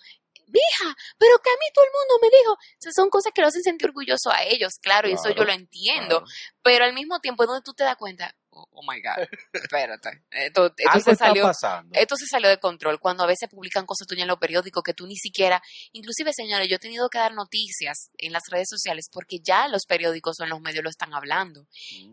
mija, 0.50 0.96
pero 1.18 1.38
que 1.40 1.50
a 1.50 1.54
mí 1.54 1.66
todo 1.74 1.86
el 1.86 1.92
mundo 1.92 2.20
me 2.22 2.38
dijo, 2.38 2.58
son 2.94 3.10
cosas 3.10 3.32
que 3.34 3.42
lo 3.42 3.48
hacen 3.48 3.64
sentir 3.64 3.88
orgulloso 3.90 4.32
a 4.32 4.44
ellos, 4.44 4.74
claro, 4.82 5.08
y 5.10 5.14
eso 5.14 5.30
yo 5.30 5.44
lo 5.44 5.52
entiendo, 5.54 6.20
Claro. 6.22 6.26
pero 6.62 6.86
al 6.86 6.94
mismo 6.94 7.20
tiempo 7.20 7.44
es 7.44 7.48
donde 7.48 7.64
tú 7.64 7.74
te 7.74 7.84
das 7.84 7.96
cuenta, 7.96 8.36
oh, 8.52 8.68
oh 8.72 8.82
my 8.84 9.00
God, 9.02 9.28
espérate, 9.54 10.24
esto, 10.32 10.66
esto 10.76 10.90
Algo 10.90 11.04
se 11.04 11.12
está 11.12 11.26
salió, 11.28 11.44
pasando. 11.44 11.92
esto 12.00 12.16
se 12.16 12.26
salió 12.26 12.50
de 12.50 12.58
control 12.60 13.00
cuando 13.00 13.24
a 13.24 13.28
veces 13.28 13.50
publican 13.50 13.86
cosas 13.86 14.08
tuyas 14.08 14.24
en 14.24 14.28
los 14.30 14.40
periódicos 14.40 14.84
que 14.84 14.94
tú 14.94 15.06
ni 15.08 15.16
siquiera, 15.16 15.62
inclusive 15.92 16.34
señores, 16.34 16.68
yo 16.70 16.76
he 16.76 16.80
tenido 16.80 17.10
que 17.10 17.18
dar 17.20 17.34
noticias 17.34 18.10
en 18.18 18.34
las 18.34 18.44
redes 18.50 18.68
sociales 18.70 19.08
porque 19.12 19.40
ya 19.40 19.68
los 19.68 19.86
periódicos 19.88 20.40
o 20.40 20.44
en 20.44 20.50
los 20.50 20.62
medios 20.62 20.84
lo 20.84 20.90
están 20.90 21.14
hablando. 21.14 21.68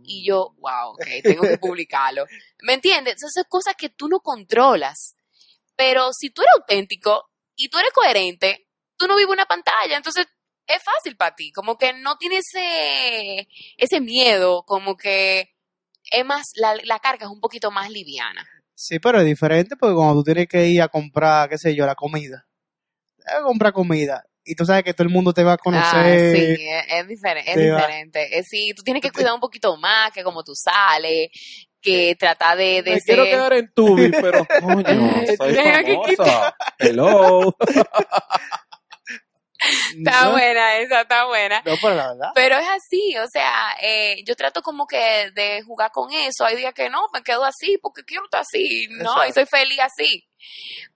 Y 0.05 0.27
yo, 0.27 0.55
wow, 0.59 0.91
ok, 0.93 1.07
tengo 1.23 1.43
que 1.43 1.59
publicarlo. 1.59 2.27
¿Me 2.63 2.75
entiendes? 2.75 3.17
Esas 3.17 3.33
son 3.35 3.45
cosas 3.49 3.75
que 3.77 3.89
tú 3.89 4.09
no 4.09 4.21
controlas. 4.21 5.15
Pero 5.77 6.11
si 6.13 6.31
tú 6.31 6.43
eres 6.43 6.53
auténtico 6.61 7.31
y 7.57 7.69
tú 7.69 7.79
eres 7.79 7.93
coherente, 7.93 8.69
tú 8.97 9.07
no 9.07 9.17
vives 9.17 9.33
una 9.33 9.47
pantalla, 9.47 9.97
entonces 9.97 10.27
es 10.67 10.83
fácil 10.83 11.17
para 11.17 11.35
ti. 11.35 11.53
Como 11.53 11.77
que 11.79 11.93
no 11.93 12.17
tienes 12.19 12.45
ese, 12.55 13.49
ese 13.77 14.01
miedo, 14.01 14.63
como 14.65 14.97
que 14.97 15.51
es 16.11 16.25
más, 16.25 16.51
la, 16.55 16.77
la 16.85 16.99
carga 17.01 17.27
es 17.27 17.33
un 17.33 17.41
poquito 17.41 17.71
más 17.71 17.91
liviana. 17.91 18.47
Sí, 18.75 18.99
pero 18.99 19.19
es 19.21 19.27
diferente 19.27 19.77
porque 19.77 19.95
cuando 19.95 20.15
tú 20.17 20.25
tienes 20.25 20.49
que 20.49 20.67
ir 20.67 20.83
a 20.83 20.89
comprar, 20.89 21.49
qué 21.49 21.57
sé 21.59 21.75
yo, 21.75 21.87
la 21.87 21.95
comida. 21.95 22.47
A 23.27 23.43
comprar 23.43 23.73
comida. 23.73 24.25
y 24.45 24.55
tú 24.55 24.65
sabes 24.65 24.85
que 24.85 24.95
todo 24.95 25.05
el 25.09 25.13
mundo 25.13 25.33
te 25.33 25.43
va 25.43 25.53
a 25.53 25.55
Ah, 25.55 25.59
conocer. 25.63 26.31
sí, 26.31 26.57
es, 26.69 26.85
es 26.89 27.09
diferente. 27.09 27.51
Es 27.51 27.57
va- 27.59 27.63
diferente. 27.77 28.39
Es, 28.39 28.47
sí, 28.49 28.73
tú 28.77 28.83
tienes 28.85 29.03
que 29.03 29.11
cuidar 29.11 29.33
un 29.35 29.41
poquito 29.41 29.77
más 29.77 30.13
que 30.13 30.23
como 30.23 30.45
tú 30.45 30.53
sales, 30.55 31.29
que 31.87 32.17
tratar 32.17 32.57
de, 32.59 32.83
de 32.83 32.95
Me 32.95 33.01
ser... 33.01 33.15
quiero 33.15 33.25
quedar 33.25 33.53
en 33.53 33.73
Tubi, 33.73 34.11
pero 34.11 34.45
coño, 34.61 35.13
soy 35.39 35.55
famosa. 35.55 36.57
Hello. 36.79 37.57
Está 39.97 40.25
No, 40.25 40.33
buena, 40.33 40.77
esa 40.77 41.01
está 41.01 41.25
buena. 41.25 41.63
No, 41.65 41.75
pero 41.81 41.95
la 41.95 42.09
verdad. 42.09 42.29
Pero 42.35 42.57
es 42.57 42.69
así, 42.69 43.17
o 43.17 43.27
sea, 43.27 43.75
eh, 43.81 44.23
yo 44.25 44.37
trato 44.37 44.63
como 44.63 44.87
que 44.87 45.31
de 45.35 45.63
jugar 45.63 45.91
con 45.91 46.13
eso. 46.13 46.45
Hay 46.45 46.57
días 46.57 46.75
que 46.75 46.91
no, 46.91 47.09
me 47.13 47.23
quedo 47.23 47.43
así 47.45 47.79
porque 47.83 48.05
quiero 48.05 48.25
estar 48.25 48.43
así, 48.43 48.87
¿no? 48.91 49.11
Exacto. 49.25 49.29
Y 49.29 49.33
soy 49.33 49.47
feliz 49.47 49.79
así. 49.81 50.29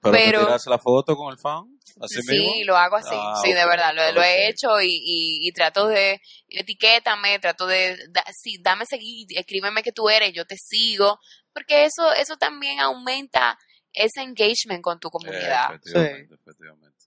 Pero, 0.01 0.13
Pero- 0.17 0.41
tiras 0.47 0.67
la 0.67 0.79
foto 0.79 1.17
con 1.17 1.33
el 1.33 1.39
fan, 1.39 1.65
así 2.01 2.23
sí, 2.23 2.33
mismo. 2.33 2.53
lo 2.65 2.77
hago 2.77 2.97
así, 2.97 3.15
Ah, 3.15 3.35
sí, 3.43 3.53
de 3.53 3.67
verdad, 3.67 3.93
lo, 3.95 4.13
lo 4.13 4.23
he 4.23 4.49
hecho 4.49 4.81
y, 4.81 4.89
y, 4.89 5.47
y 5.49 5.53
trato 5.53 5.87
de, 5.89 6.21
etiquétame, 6.49 7.39
trato 7.39 7.67
de, 7.67 7.97
da- 8.11 8.25
sí, 8.33 8.57
dame 8.61 8.85
seguir, 8.87 9.27
escríbeme 9.31 9.83
que 9.83 9.93
tú 9.93 10.09
eres, 10.09 10.33
yo 10.33 10.45
te 10.47 10.57
sigo, 10.57 11.19
porque 11.53 11.85
eso, 11.85 12.13
eso 12.13 12.37
también 12.37 12.81
aumenta 12.81 13.59
ese 13.93 14.23
engagement 14.23 14.83
con 14.83 14.99
tu 15.01 15.09
Eh, 15.09 15.11
comunidad. 15.11 15.75
efectivamente, 15.75 16.35
efectivamente. 16.35 16.99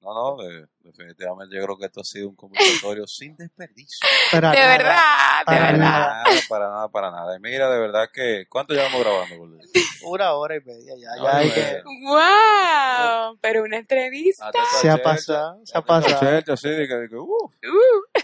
No, 0.00 0.14
no, 0.36 0.42
de- 0.44 0.66
definitivamente 0.80 1.56
yo 1.56 1.64
creo 1.64 1.78
que 1.78 1.86
esto 1.86 2.00
ha 2.00 2.04
sido 2.04 2.28
un 2.28 2.36
conversatorio 2.36 3.04
sin 3.08 3.36
desperdicio. 3.36 4.06
Para 4.30 4.50
de 4.50 4.58
nada. 4.58 4.76
verdad, 4.76 5.38
de 5.38 5.44
Para 5.46 5.60
verdad. 5.72 5.78
nada. 5.78 6.22
Nada, 6.24 6.40
para 6.48 6.68
nada, 6.68 6.88
para 6.88 7.10
nada. 7.10 7.36
Y 7.36 7.40
mira, 7.40 7.70
de 7.70 7.78
verdad 7.80 8.08
que, 8.12 8.44
¿cuánto 8.48 8.74
llevamos 8.74 9.00
grabando? 9.00 9.36
Una 10.04 10.32
hora 10.34 10.56
y 10.56 10.60
media 10.60 10.94
ya. 10.98 11.16
No, 11.16 11.24
ya 11.24 11.36
hay 11.38 11.50
que- 11.50 11.60
eh. 11.60 11.82
Wow, 11.84 13.38
pero 13.40 13.62
una 13.64 13.78
entrevista. 13.78 14.50
Se 14.80 14.88
ha 14.90 15.02
pasado, 15.02 15.60
se 15.64 15.76
ha 15.78 15.82
pasado. 15.82 16.30
de 16.30 16.42
que- 16.88 16.94
de 16.94 17.08
que, 17.08 17.16
uh. 17.16 17.22
Uh, 17.24 17.50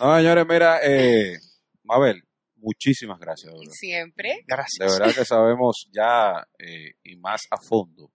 No, 0.00 0.16
señores, 0.16 0.46
mira, 0.48 0.80
eh, 0.82 1.38
Mabel, 1.84 2.22
muchísimas 2.56 3.18
gracias. 3.18 3.52
de 3.52 3.58
verdad. 3.58 3.72
siempre. 3.74 4.28
De 4.28 4.44
Gracias. 4.46 4.98
verdad 4.98 5.14
que 5.14 5.24
sabemos 5.24 5.88
ya 5.92 6.46
eh, 6.58 6.92
y 7.02 7.16
más 7.16 7.42
a 7.50 7.56
fondo 7.58 8.10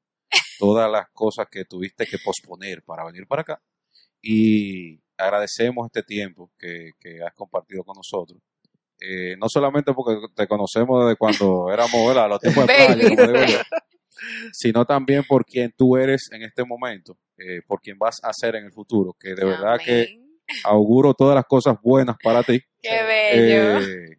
todas 0.60 0.90
las 0.92 1.06
cosas 1.14 1.48
que 1.52 1.66
tuviste 1.66 2.06
que 2.06 2.18
posponer 2.24 2.82
para 2.84 3.06
venir 3.06 3.28
para 3.28 3.42
acá. 3.44 3.62
Y 4.22 5.00
agradecemos 5.18 5.86
este 5.88 6.04
tiempo 6.04 6.52
que, 6.58 6.92
que 7.00 7.20
has 7.26 7.34
compartido 7.34 7.84
con 7.84 7.96
nosotros. 7.96 8.42
Eh, 8.99 9.36
no 9.38 9.48
solamente 9.49 9.94
porque 9.94 10.18
te 10.36 10.48
conocemos 10.48 11.06
desde 11.06 11.18
cuando 11.18 11.69
éramos 11.74 12.07
¿verdad? 12.07 12.30
los 12.30 12.40
tiempos 12.40 12.65
de 12.68 12.74
playa, 12.74 13.10
como 13.10 13.32
digo 13.32 13.45
yo, 13.45 13.57
sino 14.52 14.86
también 14.86 15.24
por 15.24 15.45
quien 15.45 15.72
tú 15.78 15.98
eres 15.98 16.30
en 16.32 16.41
este 16.44 16.64
momento, 16.64 17.18
eh, 17.38 17.61
por 17.68 17.80
quien 17.82 17.98
vas 17.99 18.19
a 18.24 18.34
ser 18.34 18.56
en 18.56 18.65
el 18.65 18.72
futuro, 18.74 19.15
que 19.19 19.36
de 19.36 19.45
verdad 19.45 19.80
que 19.84 20.07
auguro 20.64 21.14
todas 21.14 21.36
las 21.36 21.45
cosas 21.45 21.76
buenas 21.82 22.15
para 22.24 22.41
ti. 22.44 22.60
Qué 22.82 23.03
bello. 23.03 23.80
Eh, 23.82 24.18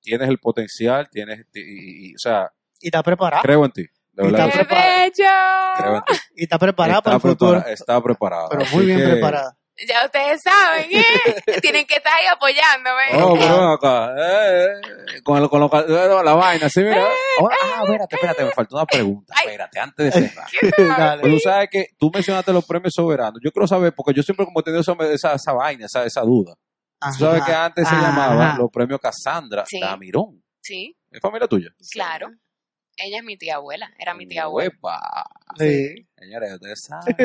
tienes 0.00 0.28
el 0.28 0.38
potencial, 0.38 1.08
tienes, 1.10 1.46
y, 1.54 1.60
y- 1.60 2.10
y, 2.10 2.14
o 2.14 2.18
sea, 2.18 2.50
Y 2.80 2.88
está 2.88 3.02
preparado. 3.02 3.42
creo 3.42 3.64
en 3.64 3.70
ti, 3.70 3.82
de 4.12 4.22
Y 4.22 4.30
verdad. 4.30 4.50
Qué 4.52 4.60
está 4.60 4.66
Creo 5.76 5.92
bello. 5.92 5.96
en 5.96 6.02
ti. 6.04 6.22
Y 6.36 6.42
está 6.44 6.58
preparado 6.58 6.98
Está 6.98 7.04
para 7.04 7.14
el 7.16 7.20
futuro. 7.20 7.64
está 7.66 8.02
preparado. 8.02 8.48
Pero 8.50 8.62
Así 8.62 8.74
muy 8.76 8.86
bien 8.86 8.98
que- 8.98 9.06
preparada. 9.06 9.56
Ya 9.88 10.04
ustedes 10.06 10.40
saben, 10.42 10.86
¿eh? 10.90 11.02
Tienen 11.60 11.84
que 11.86 11.96
estar 11.96 12.12
ahí 12.12 12.26
apoyándome. 12.26 13.22
Oh, 13.24 13.34
pero 13.36 13.72
acá, 13.72 14.14
eh, 14.16 14.66
eh, 15.16 15.22
con, 15.24 15.42
el- 15.42 15.48
con 15.48 15.60
lo- 15.60 15.70
eh, 15.72 16.22
la 16.24 16.34
vaina, 16.34 16.68
sí, 16.68 16.80
mira. 16.80 17.04
Ahora, 17.40 17.56
ah, 17.60 17.80
espérate, 17.84 18.14
espérate, 18.14 18.44
me 18.44 18.50
faltó 18.52 18.76
una 18.76 18.86
pregunta. 18.86 19.34
Espérate, 19.44 19.80
antes 19.80 20.14
de 20.14 20.28
cerrar. 20.28 20.46
Dale. 20.98 21.20
Pues 21.22 21.32
tú 21.34 21.38
sabes 21.40 21.68
que 21.72 21.86
tú 21.98 22.10
mencionaste 22.14 22.52
los 22.52 22.64
premios 22.64 22.92
soberanos. 22.94 23.40
Yo 23.44 23.50
quiero 23.50 23.66
saber, 23.66 23.92
porque 23.96 24.14
yo 24.14 24.22
siempre 24.22 24.46
como 24.46 24.60
he 24.60 24.62
tenido 24.62 24.80
esa, 24.82 24.92
esa, 25.12 25.34
esa 25.34 25.52
vaina, 25.52 25.86
esa, 25.86 26.04
esa 26.04 26.20
duda. 26.20 26.54
Tú 27.00 27.18
sabes 27.24 27.42
Ajá. 27.42 27.46
que 27.50 27.54
antes 27.56 27.88
se 27.88 27.94
Ajá. 27.96 28.06
llamaba 28.06 28.56
los 28.56 28.70
premios 28.70 29.00
Casandra 29.00 29.64
Sí. 29.66 29.80
Damirón. 29.80 30.40
Sí, 30.62 30.96
¿Es 31.10 31.20
familia 31.20 31.46
tuya? 31.48 31.68
claro. 31.92 32.28
Ella 32.96 33.18
es 33.18 33.24
mi 33.24 33.36
tía 33.36 33.56
abuela, 33.56 33.90
era 33.98 34.14
mi 34.14 34.26
tía 34.26 34.44
abuela. 34.44 34.70
Uepa. 34.72 35.24
Sí. 35.58 36.06
Señores, 36.18 36.52
ustedes 36.54 36.84
saben. 36.84 37.16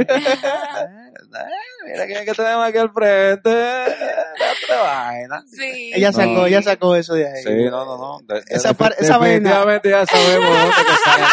Mira 1.86 2.06
quién 2.06 2.18
es 2.20 2.26
que 2.26 2.34
tenemos 2.34 2.68
aquí 2.68 2.78
al 2.78 2.92
frente. 2.92 3.50
La 3.50 4.52
otra 4.64 4.82
vaina. 4.82 5.44
Sí. 5.48 5.92
Ella 5.94 6.12
sacó, 6.12 6.32
No. 6.32 6.46
ella 6.48 6.62
sacó 6.62 6.96
eso 6.96 7.14
de 7.14 7.28
ahí. 7.28 7.44
Sí, 7.44 7.50
no, 7.70 7.86
no, 7.86 7.98
no. 7.98 8.20
De- 8.24 8.42
de- 8.42 8.56
Esa 8.56 8.74
par- 8.74 8.96
esa 8.98 9.18
vaina. 9.18 9.36
definitivamente 9.50 9.90
ya 9.90 10.06
sabemos 10.06 10.50
de 10.50 10.60
dónde 10.60 10.76
que 10.76 10.96
sale. 11.04 11.24
de. 11.24 11.30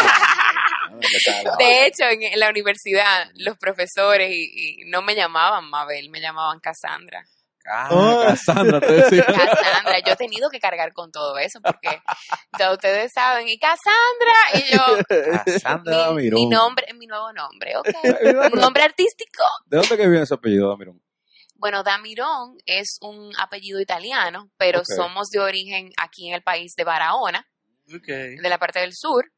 De 1.59 1.85
hecho, 1.85 2.03
en, 2.05 2.23
en 2.23 2.39
la 2.39 2.49
universidad, 2.49 3.29
los 3.35 3.55
profesores 3.57 4.31
y, 4.31 4.81
y 4.81 4.89
no 4.89 5.03
me 5.03 5.13
llamaban 5.13 5.69
Mabel, 5.69 6.09
me 6.09 6.19
llamaban 6.19 6.59
Cassandra. 6.59 7.23
Ah, 7.69 7.89
Oh. 7.91 8.23
Cassandra, 8.25 8.79
te 8.79 8.93
decía. 8.93 9.25
Cassandra, 9.25 9.99
yo 10.05 10.13
he 10.13 10.15
tenido 10.15 10.49
que 10.49 10.59
cargar 10.59 10.93
con 10.93 11.11
todo 11.11 11.37
eso 11.37 11.59
porque 11.61 12.01
ya 12.57 12.71
ustedes 12.71 13.11
saben, 13.13 13.47
y 13.49 13.59
Cassandra, 13.59 14.33
y 14.53 14.73
yo, 14.73 15.43
Cassandra 15.45 15.91
mi, 16.11 16.29
Damirón. 16.29 16.39
mi 16.39 16.45
nombre, 16.47 16.93
mi 16.93 17.07
nuevo 17.07 17.31
nombre, 17.33 17.75
ok. 17.77 17.89
Un 18.53 18.59
nombre 18.59 18.83
artístico. 18.83 19.43
¿De 19.65 19.77
dónde 19.77 19.97
que 19.97 20.07
viene 20.07 20.23
ese 20.23 20.33
apellido, 20.35 20.69
Damirón? 20.69 21.01
Bueno, 21.55 21.81
Damirón 21.83 22.55
es 22.65 22.97
un 23.01 23.31
apellido 23.39 23.81
italiano, 23.81 24.49
pero 24.57 24.83
somos 24.85 25.29
de 25.29 25.39
origen 25.39 25.89
aquí 25.97 26.29
en 26.29 26.35
el 26.35 26.43
país 26.43 26.73
de 26.75 26.83
Barahona, 26.83 27.45
Okay. 27.95 28.35
de 28.35 28.49
la 28.49 28.57
parte 28.59 28.79
del 28.79 28.91
sur. 28.93 29.31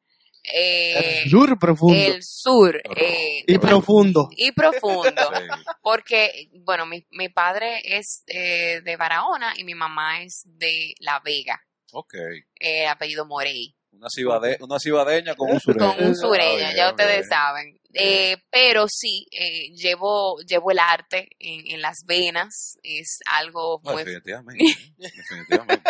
Eh, 0.52 1.24
Sur 1.30 1.58
profundo. 1.60 1.96
el 2.00 2.24
sur. 2.24 2.76
eh, 2.96 3.44
y 3.48 3.54
de- 3.54 3.60
profundo. 3.60 4.30
y 4.32 4.52
profundo. 4.52 5.12
Sí. 5.36 5.44
Porque, 5.82 6.50
bueno, 6.66 6.86
mi, 6.86 7.06
mi 7.12 7.30
padre 7.30 7.82
es 7.84 8.24
eh, 8.28 8.82
de 8.84 8.96
Barahona 8.98 9.54
y 9.58 9.64
mi 9.64 9.76
mamá 9.76 10.22
es 10.24 10.42
de 10.46 10.94
La 11.00 11.20
Vega, 11.24 11.60
Ok. 11.92 12.14
eh, 12.60 12.88
apellido 12.88 13.26
Morey, 13.26 13.76
Una, 13.92 14.08
cibade, 14.10 14.58
una 14.62 14.80
cibadeña 14.80 15.36
con 15.36 15.52
un 15.52 15.60
sureño. 15.60 15.96
con 15.96 16.06
un 16.08 16.16
sureño, 16.16 16.66
Ah, 16.68 16.74
ya 16.76 16.84
bien, 16.86 16.88
ustedes 16.90 17.18
bien. 17.18 17.30
saben. 17.30 17.80
Eh, 17.92 18.38
pero 18.52 18.86
sí, 18.88 19.26
eh, 19.32 19.72
llevo, 19.74 20.38
llevo 20.48 20.70
el 20.70 20.78
arte 20.78 21.28
en, 21.40 21.66
en 21.74 21.82
las 21.82 22.04
venas, 22.06 22.78
es 22.84 23.18
algo 23.26 23.82
No, 23.84 23.94
muy... 23.94 24.04
definitivamente. 24.04 24.64
definitivamente. 24.98 25.90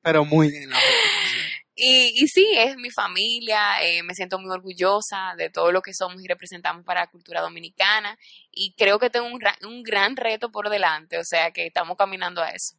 Pero 0.00 0.24
muy. 0.24 0.48
Y, 1.82 2.12
y 2.22 2.28
sí, 2.28 2.46
es 2.58 2.76
mi 2.76 2.90
familia, 2.90 3.82
eh, 3.82 4.02
me 4.02 4.14
siento 4.14 4.38
muy 4.38 4.50
orgullosa 4.50 5.34
de 5.38 5.48
todo 5.48 5.72
lo 5.72 5.80
que 5.80 5.94
somos 5.94 6.22
y 6.22 6.28
representamos 6.28 6.84
para 6.84 7.00
la 7.00 7.06
cultura 7.10 7.40
dominicana 7.40 8.18
y 8.50 8.74
creo 8.74 8.98
que 8.98 9.08
tengo 9.08 9.26
un, 9.26 9.40
un 9.66 9.82
gran 9.82 10.14
reto 10.14 10.50
por 10.50 10.68
delante, 10.68 11.16
o 11.16 11.24
sea 11.24 11.52
que 11.52 11.66
estamos 11.66 11.96
caminando 11.96 12.42
a 12.42 12.50
eso. 12.50 12.76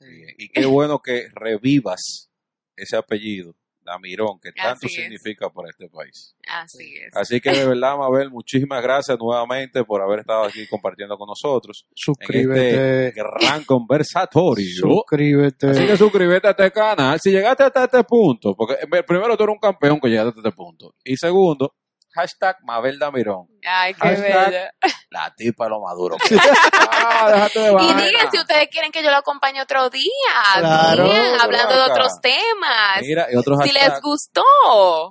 Bien. 0.00 0.34
Y 0.36 0.48
qué 0.48 0.66
bueno 0.66 0.98
que 0.98 1.28
revivas 1.32 2.28
ese 2.74 2.96
apellido, 2.96 3.54
Damirón, 3.90 4.38
que 4.40 4.52
tanto 4.52 4.86
Así 4.86 4.86
es. 4.86 4.92
significa 4.94 5.50
para 5.50 5.68
este 5.70 5.88
país. 5.88 6.34
Así 6.48 6.94
es. 6.96 7.14
Así 7.16 7.40
que 7.40 7.50
de 7.50 7.66
verdad, 7.66 7.96
Mabel, 7.98 8.30
muchísimas 8.30 8.82
gracias 8.82 9.18
nuevamente 9.18 9.84
por 9.84 10.00
haber 10.02 10.20
estado 10.20 10.44
aquí 10.44 10.66
compartiendo 10.68 11.16
con 11.18 11.26
nosotros 11.28 11.84
en 11.88 11.92
Suscríbete. 11.96 13.08
este 13.08 13.20
gran 13.22 13.64
conversatorio. 13.64 14.66
Suscríbete. 14.80 15.70
Así 15.70 15.86
que 15.86 15.96
suscríbete 15.96 16.48
a 16.48 16.50
este 16.50 16.70
canal. 16.70 17.18
Si 17.20 17.30
llegaste 17.30 17.64
hasta 17.64 17.84
este 17.84 18.04
punto, 18.04 18.54
porque 18.54 18.76
primero 19.06 19.36
tú 19.36 19.44
eres 19.44 19.54
un 19.54 19.60
campeón 19.60 20.00
que 20.00 20.08
llegaste 20.08 20.28
hasta 20.30 20.40
este 20.48 20.52
punto. 20.56 20.94
Y 21.04 21.16
segundo, 21.16 21.74
hashtag 22.12 22.56
Mabel 22.62 22.98
Damirón. 22.98 23.46
Ay, 23.66 23.94
qué 23.94 24.00
Hashtag 24.00 24.50
bella. 24.50 24.74
La 25.10 25.34
tipa 25.36 25.64
de 25.64 25.70
lo 25.70 25.80
maduro. 25.80 26.16
ah, 26.92 27.48
de 27.52 27.60
Y 27.60 27.94
digan 27.94 28.30
si 28.30 28.38
ustedes 28.38 28.68
quieren 28.68 28.92
que 28.92 29.02
yo 29.02 29.10
lo 29.10 29.16
acompañe 29.16 29.60
otro 29.62 29.90
día, 29.90 30.10
Claro, 30.58 31.10
hablando 31.40 31.74
de 31.74 31.82
otros 31.82 32.20
temas, 32.20 33.00
Mira, 33.02 33.26
y 33.32 33.36
otro 33.36 33.56
si 33.56 33.68
hashtag. 33.68 33.92
les 33.92 34.00
gustó. 34.00 34.42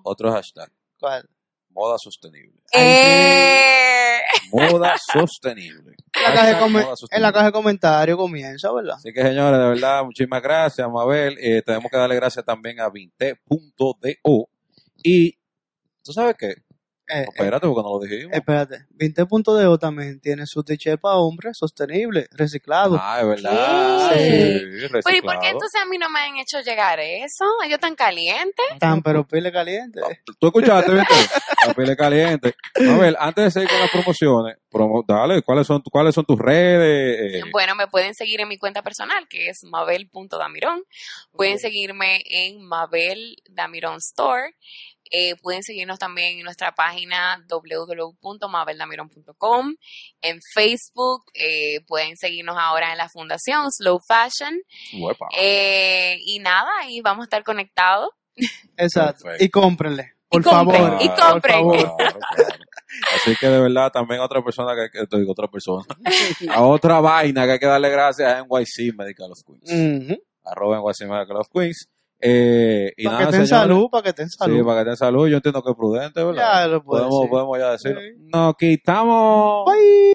Otro 0.03 0.31
hashtag. 0.31 0.71
¿Cuál? 0.99 1.27
Moda 1.69 1.97
sostenible. 1.97 2.61
Eh, 2.73 4.19
Moda 4.51 4.95
sostenible. 4.97 5.95
En 6.13 6.23
la, 6.23 6.33
caja 6.33 6.67
de 6.67 6.95
en 7.11 7.21
la 7.21 7.31
caja 7.31 7.45
de 7.45 7.51
comentarios 7.51 8.17
comienza, 8.17 8.71
¿verdad? 8.73 8.95
Así 8.95 9.13
que, 9.13 9.21
señores, 9.21 9.59
de 9.59 9.67
verdad, 9.67 10.03
muchísimas 10.03 10.41
gracias, 10.41 10.89
Mabel. 10.89 11.37
Eh, 11.39 11.61
tenemos 11.61 11.89
que 11.89 11.97
darle 11.97 12.15
gracias 12.15 12.43
también 12.43 12.79
a 12.79 12.89
Vinte.do. 12.89 14.49
Y, 15.03 15.37
¿tú 16.03 16.11
sabes 16.11 16.35
qué? 16.37 16.55
Eh, 17.11 17.25
espérate, 17.27 17.67
porque 17.67 17.81
no 17.81 17.93
lo 17.97 17.99
dijimos. 17.99 18.33
Espérate, 18.35 18.85
20.do 18.97 19.77
también 19.79 20.19
tiene 20.19 20.45
su 20.45 20.63
t-shirt 20.63 21.01
para 21.01 21.15
hombres 21.15 21.57
sostenible, 21.57 22.27
reciclado. 22.31 22.97
ah, 23.01 23.19
es 23.21 23.27
verdad. 23.27 24.09
¿Qué? 24.13 24.59
Sí, 24.59 24.65
Pero 24.69 24.85
¿y 24.85 24.89
por 25.01 25.11
reciclado. 25.11 25.39
qué 25.41 25.47
entonces 25.49 25.81
a 25.81 25.85
mí 25.85 25.97
no 25.97 26.09
me 26.09 26.19
han 26.19 26.37
hecho 26.37 26.59
llegar 26.61 26.99
eso? 26.99 27.45
Ellos 27.65 27.79
tan 27.79 27.95
calientes. 27.95 28.65
Tan 28.79 29.01
pero 29.01 29.27
pile 29.27 29.51
caliente. 29.51 29.99
¿Tú 30.39 30.47
escuchaste, 30.47 30.91
viste? 30.93 31.13
La 31.67 31.73
pile 31.73 31.95
caliente. 31.97 32.55
Mabel, 32.79 33.15
antes 33.19 33.43
de 33.45 33.51
seguir 33.51 33.69
con 33.69 33.79
las 33.79 33.91
promociones, 33.91 34.57
promo- 34.71 35.03
dale, 35.05 35.41
¿cuáles 35.41 35.67
son, 35.67 35.81
¿cuáles 35.91 36.15
son 36.15 36.25
tus 36.25 36.39
redes? 36.39 37.35
Eh, 37.43 37.49
Bueno, 37.51 37.75
me 37.75 37.87
pueden 37.87 38.13
seguir 38.13 38.39
en 38.41 38.47
mi 38.47 38.57
cuenta 38.57 38.81
personal, 38.81 39.27
que 39.27 39.49
es 39.49 39.63
mabel.damirón. 39.63 40.83
Pueden 41.33 41.59
seguirme 41.59 42.21
en 42.25 42.61
Mabel 42.61 43.35
Damirón 43.49 43.97
Store. 43.97 44.55
Eh, 45.09 45.35
pueden 45.41 45.63
seguirnos 45.63 45.97
también 45.99 46.37
en 46.37 46.43
nuestra 46.43 46.73
página 46.73 47.43
www.mabeldamiron.com, 47.49 49.75
en 50.21 50.39
Facebook, 50.53 51.23
eh, 51.33 51.81
pueden 51.87 52.15
seguirnos 52.17 52.57
ahora 52.59 52.91
en 52.91 52.97
la 52.97 53.09
fundación 53.09 53.71
Slow 53.71 53.99
Fashion. 53.99 54.59
Eh, 55.37 56.17
y 56.25 56.39
nada, 56.39 56.69
ahí 56.81 57.01
vamos 57.01 57.23
a 57.23 57.25
estar 57.25 57.43
conectados. 57.43 58.09
Exacto. 58.77 59.23
Perfecto. 59.23 59.45
Y 59.45 59.49
cómprenle. 59.49 60.13
Por 60.29 60.43
compren, 60.43 60.81
favor. 60.83 61.01
y 61.01 61.09
por 61.09 61.19
compren. 61.19 61.53
favor. 61.55 61.95
Claro, 61.97 62.19
claro. 62.35 62.55
Así 63.15 63.35
que 63.35 63.47
de 63.47 63.61
verdad 63.61 63.91
también 63.91 64.19
otra 64.21 64.43
persona 64.43 64.73
que, 64.75 64.89
que 64.99 65.07
te 65.07 65.17
digo, 65.17 65.31
otra 65.31 65.47
persona, 65.47 65.83
a 66.53 66.61
otra 66.63 66.99
vaina 66.99 67.45
que 67.45 67.53
hay 67.53 67.59
que 67.59 67.65
darle 67.65 67.89
gracias 67.89 68.31
a 68.31 68.43
NYC 68.43 68.93
Medical 68.95 69.31
of 69.31 69.39
Queens. 69.45 69.71
Ujú. 69.71 70.21
Arroba 70.43 70.77
NYC 70.79 71.07
Medical 71.07 71.37
of 71.37 71.47
Queens. 71.51 71.87
Eh, 72.21 72.91
y 72.97 73.05
Para 73.05 73.17
nada, 73.19 73.25
que 73.25 73.31
estén 73.37 73.47
salud, 73.47 73.89
para 73.89 74.03
que 74.03 74.09
estén 74.09 74.29
salud. 74.29 74.57
Sí, 74.57 74.63
para 74.63 74.75
que 74.75 74.81
estén 74.91 74.97
salud. 74.97 75.27
Yo 75.27 75.37
entiendo 75.37 75.61
que 75.63 75.69
es 75.71 75.75
prudente, 75.77 76.23
¿verdad? 76.23 76.61
Ya 76.63 76.67
lo 76.67 76.83
puedo 76.83 77.03
podemos, 77.03 77.19
decir. 77.21 77.29
podemos 77.29 77.59
ya 77.59 77.71
decirlo. 77.71 78.01
Sí. 78.01 78.29
Nos 78.33 78.55
quitamos. 78.55 79.65
Bye. 79.65 80.13